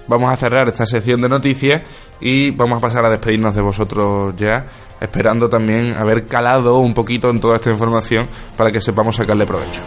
vamos 0.09 0.31
a 0.31 0.37
cerrar 0.37 0.69
esta 0.69 0.87
sección 0.87 1.21
de 1.21 1.29
noticias 1.29 1.83
y 2.21 2.51
vamos 2.51 2.79
a 2.79 2.81
pasar 2.81 3.05
a 3.05 3.11
despedirnos 3.11 3.55
de 3.55 3.63
vosotros 3.63 4.35
ya, 4.37 4.67
esperando 5.01 5.49
también 5.49 5.95
haber 5.95 6.27
calado 6.27 6.79
un 6.79 6.95
poquito 6.95 7.31
en 7.31 7.41
toda 7.41 7.57
esta 7.57 7.71
información 7.71 8.29
para 8.57 8.71
que 8.71 8.81
sepamos 8.81 9.17
sacarle 9.17 9.47
provecho. 9.47 9.83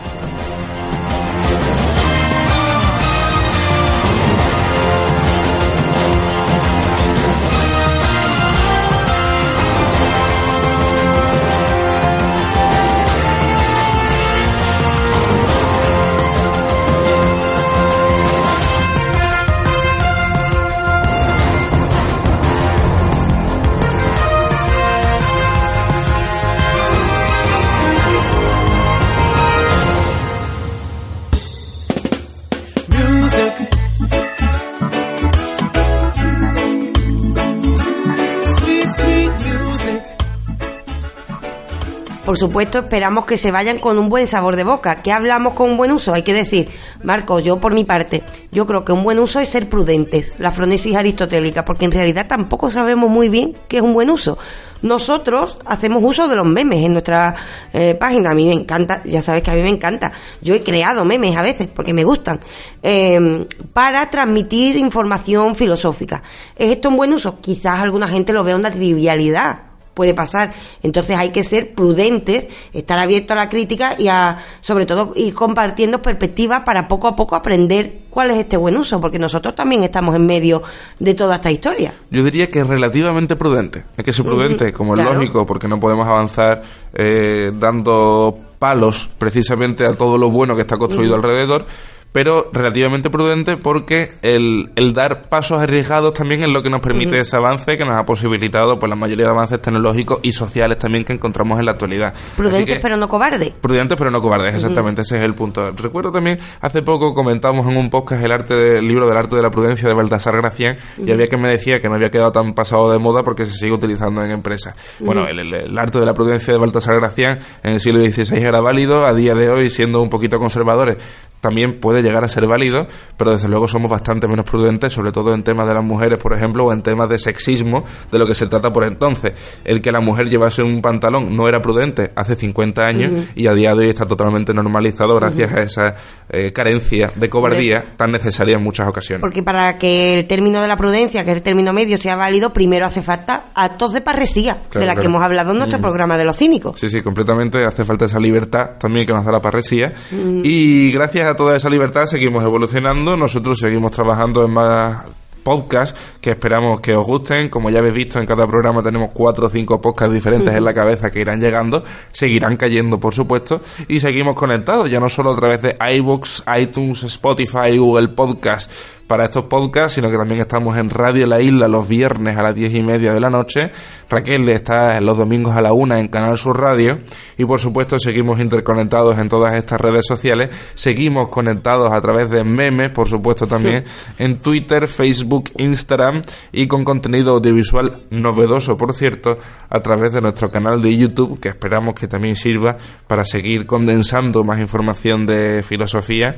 Supuesto, 42.40 42.80
esperamos 42.80 43.26
que 43.26 43.38
se 43.38 43.52
vayan 43.52 43.78
con 43.80 43.99
un 43.99 44.10
buen 44.10 44.26
sabor 44.26 44.56
de 44.56 44.64
boca. 44.64 45.03
¿Qué 45.03 45.11
hablamos 45.11 45.53
con 45.53 45.70
un 45.70 45.78
buen 45.78 45.91
uso? 45.91 46.14
Hay 46.14 46.24
que 46.24 46.34
decir, 46.34 46.70
Marco, 47.03 47.40
yo 47.40 47.60
por 47.60 47.74
mi 47.74 47.84
parte, 47.84 48.24
yo 48.52 48.66
creo 48.66 48.86
que 48.86 48.94
un 48.94 49.03
buen 49.03 49.20
uso 49.20 49.40
es 49.40 49.49
ser 49.49 49.70
prudentes, 49.70 50.34
la 50.40 50.52
fronesis 50.52 50.95
aristotélica, 50.95 51.66
porque 51.66 51.86
en 51.86 51.91
realidad 51.91 52.28
tampoco 52.28 52.72
sabemos 52.72 53.10
muy 53.10 53.30
bien 53.30 53.56
qué 53.68 53.78
es 53.78 53.84
un 53.84 53.94
buen 53.94 54.10
uso. 54.10 54.38
Nosotros 54.82 55.57
hacemos 55.66 56.02
uso 56.02 56.30
de 56.30 56.38
los 56.38 56.48
memes 56.48 56.84
en 56.86 56.94
nuestra 56.94 57.36
eh, 57.74 57.95
página. 57.95 58.32
A 58.32 58.34
mí 58.34 58.48
me 58.48 58.53
encanta, 58.53 59.02
ya 59.03 59.22
sabes 59.22 59.44
que 59.44 59.52
a 59.52 59.53
mí 59.53 59.61
me 59.61 59.70
encanta. 59.70 60.14
Yo 60.41 60.56
he 60.56 60.64
creado 60.64 61.03
memes 61.03 61.36
a 61.36 61.41
veces 61.41 61.68
porque 61.68 61.94
me 61.94 62.06
gustan 62.06 62.40
eh, 62.82 63.45
para 63.74 64.10
transmitir 64.10 64.78
información 64.78 65.56
filosófica. 65.56 66.24
¿Es 66.56 66.72
esto 66.72 66.90
un 66.90 66.95
buen 66.95 67.14
uso? 67.14 67.41
Quizás 67.41 67.82
alguna 67.82 68.07
gente 68.07 68.32
lo 68.32 68.45
vea 68.45 68.56
una 68.56 68.72
trivialidad 68.72 69.68
puede 69.99 70.13
pasar. 70.13 70.53
Entonces 70.81 71.17
hay 71.17 71.27
que 71.31 71.43
ser 71.43 71.73
prudentes, 71.76 72.47
estar 72.71 72.97
abiertos 72.97 73.35
a 73.35 73.35
la 73.35 73.49
crítica 73.49 73.95
y 73.99 74.07
a, 74.07 74.38
sobre 74.61 74.85
todo, 74.85 75.11
ir 75.13 75.34
compartiendo 75.34 76.01
perspectivas 76.01 76.61
para 76.61 76.88
poco 76.88 77.09
a 77.09 77.17
poco 77.17 77.35
aprender 77.35 78.03
cuál 78.09 78.31
es 78.31 78.38
este 78.38 78.55
buen 78.55 78.77
uso, 78.77 79.01
porque 79.01 79.19
nosotros 79.19 79.55
también 79.55 79.84
estamos 79.84 80.15
en 80.15 80.26
medio 80.26 80.63
de 80.99 81.13
toda 81.15 81.35
esta 81.35 81.51
historia. 81.51 81.93
Yo 82.11 82.23
diría 82.23 82.47
que 82.47 82.59
es 82.59 82.67
relativamente 82.67 83.35
prudente. 83.35 83.84
Hay 83.97 84.05
que 84.05 84.13
ser 84.13 84.23
prudente, 84.23 84.71
como 84.71 84.93
es 84.93 85.03
lógico, 85.03 85.45
porque 85.45 85.67
no 85.67 85.81
podemos 85.81 86.07
avanzar 86.07 86.63
eh, 86.93 87.51
dando 87.59 88.39
palos 88.57 89.09
precisamente 89.17 89.85
a 89.85 89.95
todo 89.95 90.17
lo 90.17 90.30
bueno 90.30 90.55
que 90.55 90.61
está 90.61 90.77
construido 90.77 91.15
alrededor 91.15 91.65
pero 92.11 92.49
relativamente 92.52 93.10
prudente 93.10 93.57
porque 93.57 94.11
el, 94.22 94.72
el, 94.76 94.94
dar 94.94 95.30
pasos 95.30 95.60
arriesgados 95.60 96.14
también 96.14 96.44
es 96.44 96.49
lo 96.49 96.64
que 96.64 96.69
nos 96.69 96.81
permite 96.81 97.19
ese 97.19 97.36
avance 97.36 97.77
que 97.77 97.86
nos 97.86 97.98
ha 97.98 98.03
posibilitado 98.03 98.80
pues 98.80 98.90
la 98.90 98.95
mayoría 98.95 99.26
de 99.26 99.31
avances 99.31 99.61
tecnológicos 99.61 100.19
y 100.23 100.31
sociales 100.31 100.77
también 100.77 101.03
que 101.03 101.14
encontramos 101.14 101.60
en 101.60 101.65
la 101.65 101.72
actualidad. 101.72 102.14
Prudentes 102.36 102.80
pero 102.81 102.98
no 102.98 103.07
cobardes. 103.07 103.52
Prudentes 103.52 103.98
pero 103.98 104.10
no 104.10 104.22
cobardes, 104.22 104.56
exactamente, 104.56 105.02
ese 105.02 105.18
es 105.18 105.22
el 105.22 105.36
punto. 105.36 105.72
Recuerdo 105.72 106.11
también, 106.11 106.40
hace 106.61 106.81
poco 106.81 107.14
comentamos 107.14 107.68
en 107.68 107.77
un 107.77 107.90
podcast 107.90 108.23
el 108.23 108.31
arte 108.31 108.56
del 108.56 108.88
libro 108.88 109.07
del 109.07 109.18
arte 109.18 109.36
de 109.36 109.44
la 109.44 109.52
prudencia 109.52 109.88
de 109.88 109.94
Baltasar 109.94 110.36
Gracián 110.38 110.77
y 110.98 111.11
había 111.11 111.27
que 111.27 111.38
me 111.38 111.49
decía 111.49 111.80
que 111.80 111.88
no 111.88 111.95
había 111.95 112.10
quedado 112.10 112.31
tan 112.31 112.53
pasado 112.53 112.91
de 112.91 112.98
moda 112.98 113.23
porque 113.23 113.45
se 113.45 113.52
sigue 113.52 113.73
utilizando 113.73 114.23
en 114.23 114.31
empresas. 114.31 114.76
Bueno, 114.99 115.27
el, 115.27 115.40
el, 115.53 115.77
arte 115.77 115.99
de 115.99 116.06
la 116.06 116.14
prudencia 116.14 116.53
de 116.53 116.60
Baltasar 116.60 116.95
Gracián 116.95 117.40
en 117.64 117.73
el 117.73 117.80
siglo 117.80 118.03
XVI 118.03 118.40
era 118.40 118.61
válido, 118.61 119.06
a 119.06 119.14
día 119.14 119.34
de 119.34 119.49
hoy 119.49 119.69
siendo 119.69 120.02
un 120.02 120.10
poquito 120.10 120.40
conservadores 120.40 120.98
también 121.41 121.80
puede 121.80 122.02
llegar 122.02 122.24
a 122.24 122.28
ser 122.28 122.48
válido, 122.48 122.88
pero 123.18 123.32
desde 123.32 123.48
luego 123.48 123.68
somos 123.68 123.90
bastante 123.90 124.28
menos 124.28 124.45
prudentes, 124.45 124.94
sobre 124.94 125.11
todo 125.11 125.34
en 125.34 125.44
temas 125.44 125.68
de 125.68 125.74
las 125.74 125.84
mujeres, 125.84 126.20
por 126.20 126.34
ejemplo, 126.34 126.66
o 126.66 126.74
en 126.74 126.82
temas 126.82 127.10
de 127.10 127.18
sexismo, 127.18 127.86
de 128.11 128.20
lo 128.20 128.28
que 128.28 128.36
se 128.36 128.48
trata 128.48 128.72
por 128.72 128.84
entonces. 128.84 129.34
El 129.64 129.82
que 129.82 129.91
la 129.91 130.02
mujer 130.02 130.30
llevase 130.30 130.64
un 130.64 130.82
pantalón 130.82 131.36
no 131.36 131.48
era 131.48 131.61
prudente 131.61 132.11
hace 132.16 132.36
50 132.36 132.82
años 132.82 133.11
y 133.36 133.48
a 133.48 133.53
día 133.53 133.74
de 133.74 133.86
hoy 133.86 133.90
está 133.90 134.06
totalmente 134.06 134.53
normalizado 134.53 135.16
gracias 135.16 135.53
a 135.53 135.61
esa 135.61 135.95
eh, 136.30 136.52
carencia 136.52 137.10
de 137.16 137.30
cobardía 137.30 137.86
tan 137.95 138.11
necesaria 138.11 138.57
en 138.57 138.64
muchas 138.64 138.88
ocasiones. 138.88 139.22
Porque 139.22 139.44
para 139.44 139.78
que 139.78 140.20
el 140.20 140.28
término 140.28 140.61
de 140.61 140.68
la 140.68 140.78
prudencia, 140.78 141.24
que 141.24 141.32
es 141.32 141.38
el 141.38 141.44
término 141.44 141.74
medio, 141.74 141.98
sea 141.98 142.16
válido, 142.16 142.52
primero 142.53 142.86
hace 142.86 143.02
falta 143.02 143.45
actos 143.56 143.94
de 143.94 144.02
parresía, 144.02 144.57
de 144.74 144.86
la 144.86 144.95
que 144.95 145.06
hemos 145.06 145.24
hablado 145.24 145.52
en 145.52 145.57
nuestro 145.57 145.80
programa 145.80 146.18
de 146.18 146.26
los 146.26 146.38
cínicos. 146.38 146.80
Sí, 146.80 146.90
sí, 146.90 147.02
completamente. 147.02 147.66
Hace 147.66 147.84
falta 147.84 148.06
esa 148.06 148.20
libertad 148.20 148.78
también 148.80 149.06
que 149.06 149.14
nos 149.14 149.26
da 149.26 149.32
la 149.32 149.41
parresía. 149.41 149.94
Y 150.11 150.91
gracias 150.91 151.28
toda 151.35 151.56
esa 151.56 151.69
libertad 151.69 152.06
seguimos 152.06 152.43
evolucionando, 152.43 153.15
nosotros 153.15 153.60
seguimos 153.60 153.91
trabajando 153.91 154.45
en 154.45 154.51
más 154.51 155.03
podcasts 155.43 156.18
que 156.22 156.31
esperamos 156.31 156.80
que 156.80 156.95
os 156.95 157.06
gusten. 157.06 157.49
Como 157.49 157.69
ya 157.69 157.80
habéis 157.80 157.95
visto, 157.95 158.19
en 158.19 158.26
cada 158.26 158.45
programa 158.45 158.84
tenemos 158.84 159.10
cuatro 159.14 159.47
o 159.47 159.49
cinco 159.49 159.81
podcasts 159.81 160.14
diferentes 160.14 160.53
en 160.53 160.64
la 160.64 160.73
cabeza 160.73 161.10
que 161.10 161.22
irán 161.22 161.39
llegando, 161.39 161.84
seguirán 162.11 162.57
cayendo, 162.57 162.99
por 162.99 163.14
supuesto, 163.14 163.61
y 163.88 163.99
seguimos 163.99 164.35
conectados, 164.35 164.89
ya 164.89 164.99
no 164.99 165.10
solo 165.10 165.31
a 165.31 165.35
través 165.35 165.61
de 165.61 165.76
iBooks, 165.95 166.43
iTunes, 166.60 167.03
Spotify, 167.03 167.77
Google 167.77 168.10
Podcast 168.10 168.72
para 169.10 169.26
estos 169.26 169.45
podcasts, 169.45 169.94
sino 169.95 170.11
que 170.11 170.18
también 170.18 170.40
estamos 170.40 170.77
en 170.77 170.88
Radio 170.88 171.26
La 171.26 171.41
Isla 171.41 171.68
los 171.68 171.88
viernes 171.88 172.38
a 172.38 172.44
las 172.44 172.53
diez 172.53 172.76
y 172.76 172.84
media 172.84 173.11
de 173.11 173.19
la 173.19 173.31
noche. 173.31 173.72
Raquel 174.07 174.48
está 174.49 175.02
los 175.02 175.18
domingos 175.18 175.56
a 175.56 175.64
la 175.64 175.73
una 175.73 175.99
en 175.99 176.10
Canal 176.10 176.38
Sur 176.38 176.61
Radio. 176.61 176.99
Y 177.36 177.44
por 177.44 177.60
supuesto 177.60 177.98
seguimos 177.98 178.40
interconectados 178.40 179.18
en 179.18 179.27
todas 179.27 179.57
estas 179.57 179.81
redes 179.81 180.06
sociales. 180.06 180.52
Seguimos 180.76 181.30
conectados 181.30 181.91
a 181.91 181.99
través 181.99 182.30
de 182.30 182.44
memes, 182.44 182.91
por 182.91 183.07
supuesto 183.07 183.48
también 183.48 183.84
en 184.19 184.38
Twitter, 184.38 184.88
Facebook, 184.88 185.49
Instagram 185.57 186.22
y 186.52 186.68
con 186.68 186.84
contenido 186.84 187.34
audiovisual 187.34 187.91
novedoso, 188.11 188.77
por 188.77 188.94
cierto, 188.94 189.40
a 189.72 189.80
través 189.80 190.14
de 190.14 190.22
nuestro 190.22 190.52
canal 190.52 190.84
de 190.84 190.95
YouTube, 190.95 191.40
que 191.40 191.49
esperamos 191.49 191.95
que 191.95 192.07
también 192.07 192.36
sirva 192.36 192.77
para 193.07 193.26
seguir 193.26 193.65
condensando 193.65 194.44
más 194.44 194.60
información 194.60 195.26
de 195.26 195.64
filosofía 195.64 196.36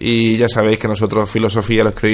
y 0.00 0.36
ya 0.36 0.48
sabéis 0.48 0.78
que 0.78 0.88
nosotros 0.88 1.28
filosofía 1.28 1.82
lo 1.82 1.90
escribimos 1.90 2.07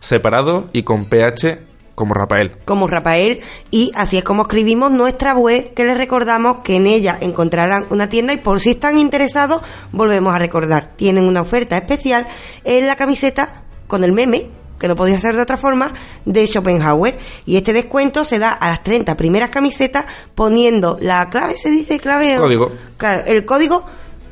separado 0.00 0.64
y 0.72 0.82
con 0.82 1.06
PH 1.06 1.58
como 1.94 2.14
Rafael. 2.14 2.52
Como 2.64 2.88
Rafael, 2.88 3.40
y 3.70 3.92
así 3.94 4.16
es 4.16 4.24
como 4.24 4.42
escribimos 4.42 4.90
nuestra 4.90 5.34
web, 5.34 5.74
que 5.74 5.84
les 5.84 5.96
recordamos 5.96 6.58
que 6.64 6.76
en 6.76 6.86
ella 6.86 7.18
encontrarán 7.20 7.86
una 7.90 8.08
tienda 8.08 8.32
y 8.32 8.38
por 8.38 8.60
si 8.60 8.70
están 8.70 8.98
interesados, 8.98 9.62
volvemos 9.92 10.34
a 10.34 10.38
recordar, 10.38 10.92
tienen 10.96 11.26
una 11.26 11.42
oferta 11.42 11.76
especial 11.76 12.26
en 12.64 12.86
la 12.86 12.96
camiseta 12.96 13.62
con 13.86 14.04
el 14.04 14.12
meme, 14.12 14.48
que 14.78 14.88
no 14.88 14.96
podía 14.96 15.20
ser 15.20 15.36
de 15.36 15.42
otra 15.42 15.56
forma, 15.56 15.92
de 16.24 16.46
Schopenhauer. 16.46 17.16
Y 17.46 17.56
este 17.56 17.72
descuento 17.72 18.24
se 18.24 18.40
da 18.40 18.50
a 18.50 18.68
las 18.68 18.82
30 18.82 19.16
primeras 19.16 19.50
camisetas 19.50 20.06
poniendo 20.34 20.98
la 21.00 21.30
clave, 21.30 21.56
se 21.56 21.70
dice 21.70 22.00
clave. 22.00 22.36
Código. 22.36 22.72
Claro, 22.96 23.22
el 23.26 23.44
código 23.44 23.84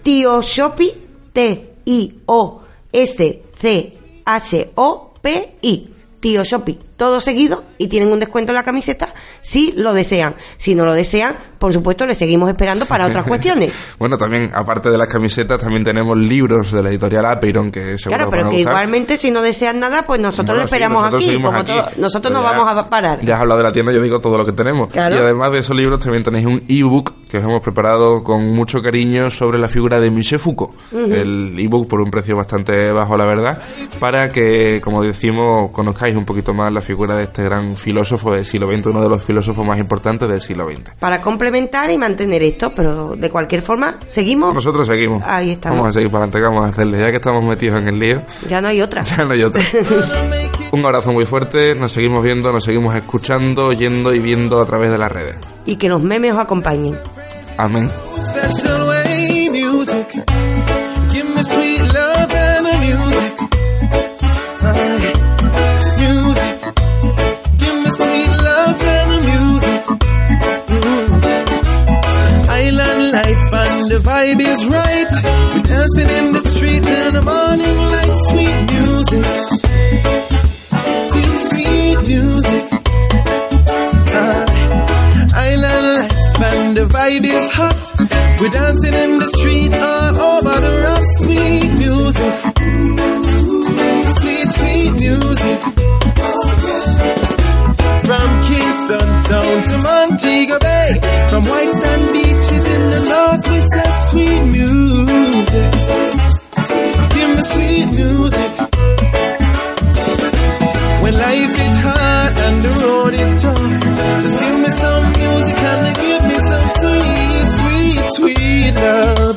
Tío 0.03 0.43
Shopi, 0.43 0.91
T-I-O 4.39 5.11
S-C-H-O-P-I. 5.23 5.95
Tío 6.21 6.45
Shopi. 6.45 6.79
Todo 6.97 7.21
seguido 7.21 7.65
y 7.79 7.89
tienen 7.89 8.13
un 8.13 8.21
descuento 8.21 8.53
en 8.53 8.57
la 8.57 8.63
camiseta 8.63 9.09
si 9.41 9.73
lo 9.73 9.95
desean. 9.95 10.35
Si 10.59 10.75
no 10.75 10.85
lo 10.85 10.93
desean, 10.93 11.37
por 11.61 11.75
supuesto, 11.75 12.07
le 12.07 12.15
seguimos 12.15 12.49
esperando 12.49 12.87
para 12.87 13.07
otras 13.07 13.27
cuestiones. 13.29 13.71
bueno, 13.99 14.17
también, 14.17 14.51
aparte 14.55 14.89
de 14.89 14.97
las 14.97 15.11
camisetas, 15.11 15.61
también 15.61 15.85
tenemos 15.85 16.17
libros 16.19 16.73
de 16.73 16.83
la 16.83 16.89
editorial 16.89 17.27
Apeiron 17.27 17.71
que 17.71 17.99
seguro 17.99 18.17
Claro, 18.17 18.31
pero 18.31 18.49
que 18.49 18.61
igualmente 18.61 19.19
si 19.19 19.31
no 19.31 19.43
desean 19.43 19.79
nada, 19.79 20.03
pues 20.07 20.21
nosotros 20.21 20.57
lo 20.57 20.65
esperamos 20.65 21.05
aquí. 21.05 21.35
Como 21.35 21.53
nosotros 21.99 22.33
no 22.33 22.43
vamos 22.43 22.67
a 22.67 22.85
parar. 22.85 23.21
Ya 23.23 23.35
has 23.35 23.43
hablado 23.43 23.59
de 23.59 23.65
la 23.65 23.73
tienda, 23.73 23.93
yo 23.93 24.01
digo 24.01 24.21
todo 24.21 24.39
lo 24.39 24.45
que 24.45 24.53
tenemos. 24.53 24.89
Y 24.95 24.99
además 24.99 25.53
de 25.53 25.59
esos 25.59 25.77
libros 25.77 26.03
también 26.03 26.25
tenéis 26.25 26.47
un 26.47 26.63
ebook 26.67 27.13
que 27.29 27.39
os 27.39 27.45
hemos 27.45 27.61
preparado 27.61 28.25
con 28.25 28.53
mucho 28.53 28.83
cariño 28.83 29.31
sobre 29.31 29.59
la 29.59 29.69
figura 29.69 30.01
de 30.01 30.11
Michel 30.11 30.39
Foucault. 30.39 30.73
El 30.93 31.57
ebook 31.59 31.89
por 31.89 32.01
un 32.01 32.11
precio 32.11 32.37
bastante 32.37 32.91
bajo, 32.91 33.17
la 33.17 33.27
verdad, 33.27 33.63
para 34.01 34.31
que, 34.31 34.81
como 34.81 35.03
decimos, 35.03 35.71
conozcáis 35.71 36.17
un 36.17 36.25
poquito 36.25 36.55
más 36.55 36.73
la 36.73 36.81
figura 36.81 37.15
de 37.17 37.25
este 37.25 37.45
gran 37.45 37.77
filósofo 37.77 38.33
del 38.33 38.45
siglo 38.45 38.67
XX, 38.67 38.87
uno 38.87 39.03
de 39.03 39.09
los 39.09 39.23
filósofos 39.23 39.65
más 39.67 39.79
importantes 39.79 40.29
del 40.29 40.41
siglo 40.41 40.67
XX. 40.67 40.91
Para 40.99 41.21
complementar 41.51 41.91
y 41.91 41.99
mantener 41.99 42.43
esto, 42.45 42.71
pero 42.71 43.17
de 43.17 43.29
cualquier 43.29 43.61
forma, 43.61 43.97
¿seguimos? 44.07 44.55
Nosotros 44.55 44.87
seguimos. 44.87 45.25
Ahí 45.27 45.51
estamos. 45.51 45.79
Vamos 45.79 45.91
a 45.91 45.93
seguir 45.99 46.09
para 46.09 46.25
adelante, 46.25 46.49
vamos 46.49 46.65
a 46.65 46.69
hacerle. 46.69 47.01
Ya 47.01 47.11
que 47.11 47.17
estamos 47.17 47.45
metidos 47.45 47.81
en 47.81 47.89
el 47.89 47.99
lío. 47.99 48.23
Ya 48.49 48.61
no 48.61 48.69
hay 48.69 48.81
otra. 48.81 49.03
Ya 49.11 49.25
no 49.25 49.33
hay 49.33 49.43
otra. 49.43 49.61
un 50.71 50.85
abrazo 50.85 51.13
muy 51.13 51.27
fuerte, 51.27 51.75
nos 51.75 51.91
seguimos 51.91 52.23
viendo, 52.23 52.53
nos 52.53 52.63
seguimos 52.63 52.95
escuchando, 52.95 53.67
oyendo 53.67 54.15
y 54.15 54.21
viendo 54.21 54.61
a 54.61 54.67
través 54.67 54.93
de 54.93 54.99
las 54.99 55.11
redes. 55.11 55.35
Y 55.67 55.75
que 55.77 55.89
los 55.89 56.01
memes 56.01 56.35
os 56.35 56.39
acompañen. 56.39 56.97
Amén. 57.57 57.91
We're 88.41 88.49
dancing 88.49 88.95
in 88.95 89.19
the 89.19 89.27
street 89.37 89.71
all 89.75 90.17
over 90.33 90.61
the 90.65 90.73
rock. 90.81 91.05
Sweet 91.21 91.71
music. 91.77 92.35
Sweet, 94.17 94.49
sweet 94.57 94.93
music. 95.05 95.61
From 98.09 98.29
Kingston 98.49 99.09
town 99.29 99.57
to 99.69 99.77
Montego 99.85 100.59
Bay. 100.59 100.91
From 101.29 101.43
White 101.45 101.73
Sand 101.81 102.05
beaches 102.15 102.65
in 102.75 102.83
the 102.95 103.01
north, 103.13 103.45
we 103.51 103.59
say 103.73 103.89
sweet 104.09 104.43
music. 104.57 105.73
Give 107.15 107.31
me 107.37 107.43
sweet 107.53 107.89
music. 108.01 108.53
When 111.03 111.15
life 111.15 111.59
is 111.61 111.77
hard 111.85 112.10
sweet 118.71 118.83
love. 118.83 119.37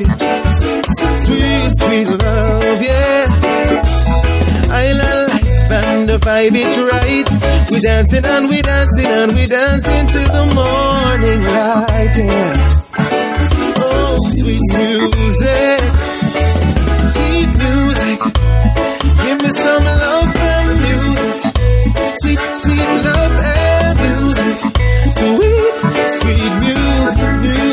Sweet, 1.25 1.69
sweet 1.79 2.07
love, 2.07 2.81
yeah. 2.81 3.25
I 4.71 4.91
life 4.91 5.71
and 5.71 6.09
the 6.09 6.17
vibe 6.19 6.55
is 6.55 6.77
right. 6.77 7.69
We 7.71 7.79
dancing 7.81 8.25
and 8.25 8.47
we 8.49 8.61
dancing 8.61 9.05
and 9.05 9.31
we 9.33 9.45
dancing 9.47 10.07
till 10.07 10.27
the 10.27 10.45
morning 10.53 11.41
light, 11.43 12.15
yeah. 12.17 12.69
Oh, 13.77 14.17
sweet 14.37 14.61
music, 14.77 15.81
sweet 17.13 17.49
music. 17.57 18.19
Give 19.23 19.37
me 19.41 19.49
some 19.49 19.83
love 19.85 20.35
and 20.35 20.81
music. 20.85 21.35
Sweet, 22.21 22.39
sweet 22.63 22.89
love 23.07 23.37
and 23.41 23.99
music. 23.99 24.57
Sweet, 25.13 25.75
sweet 26.19 26.53
mu- 26.61 27.72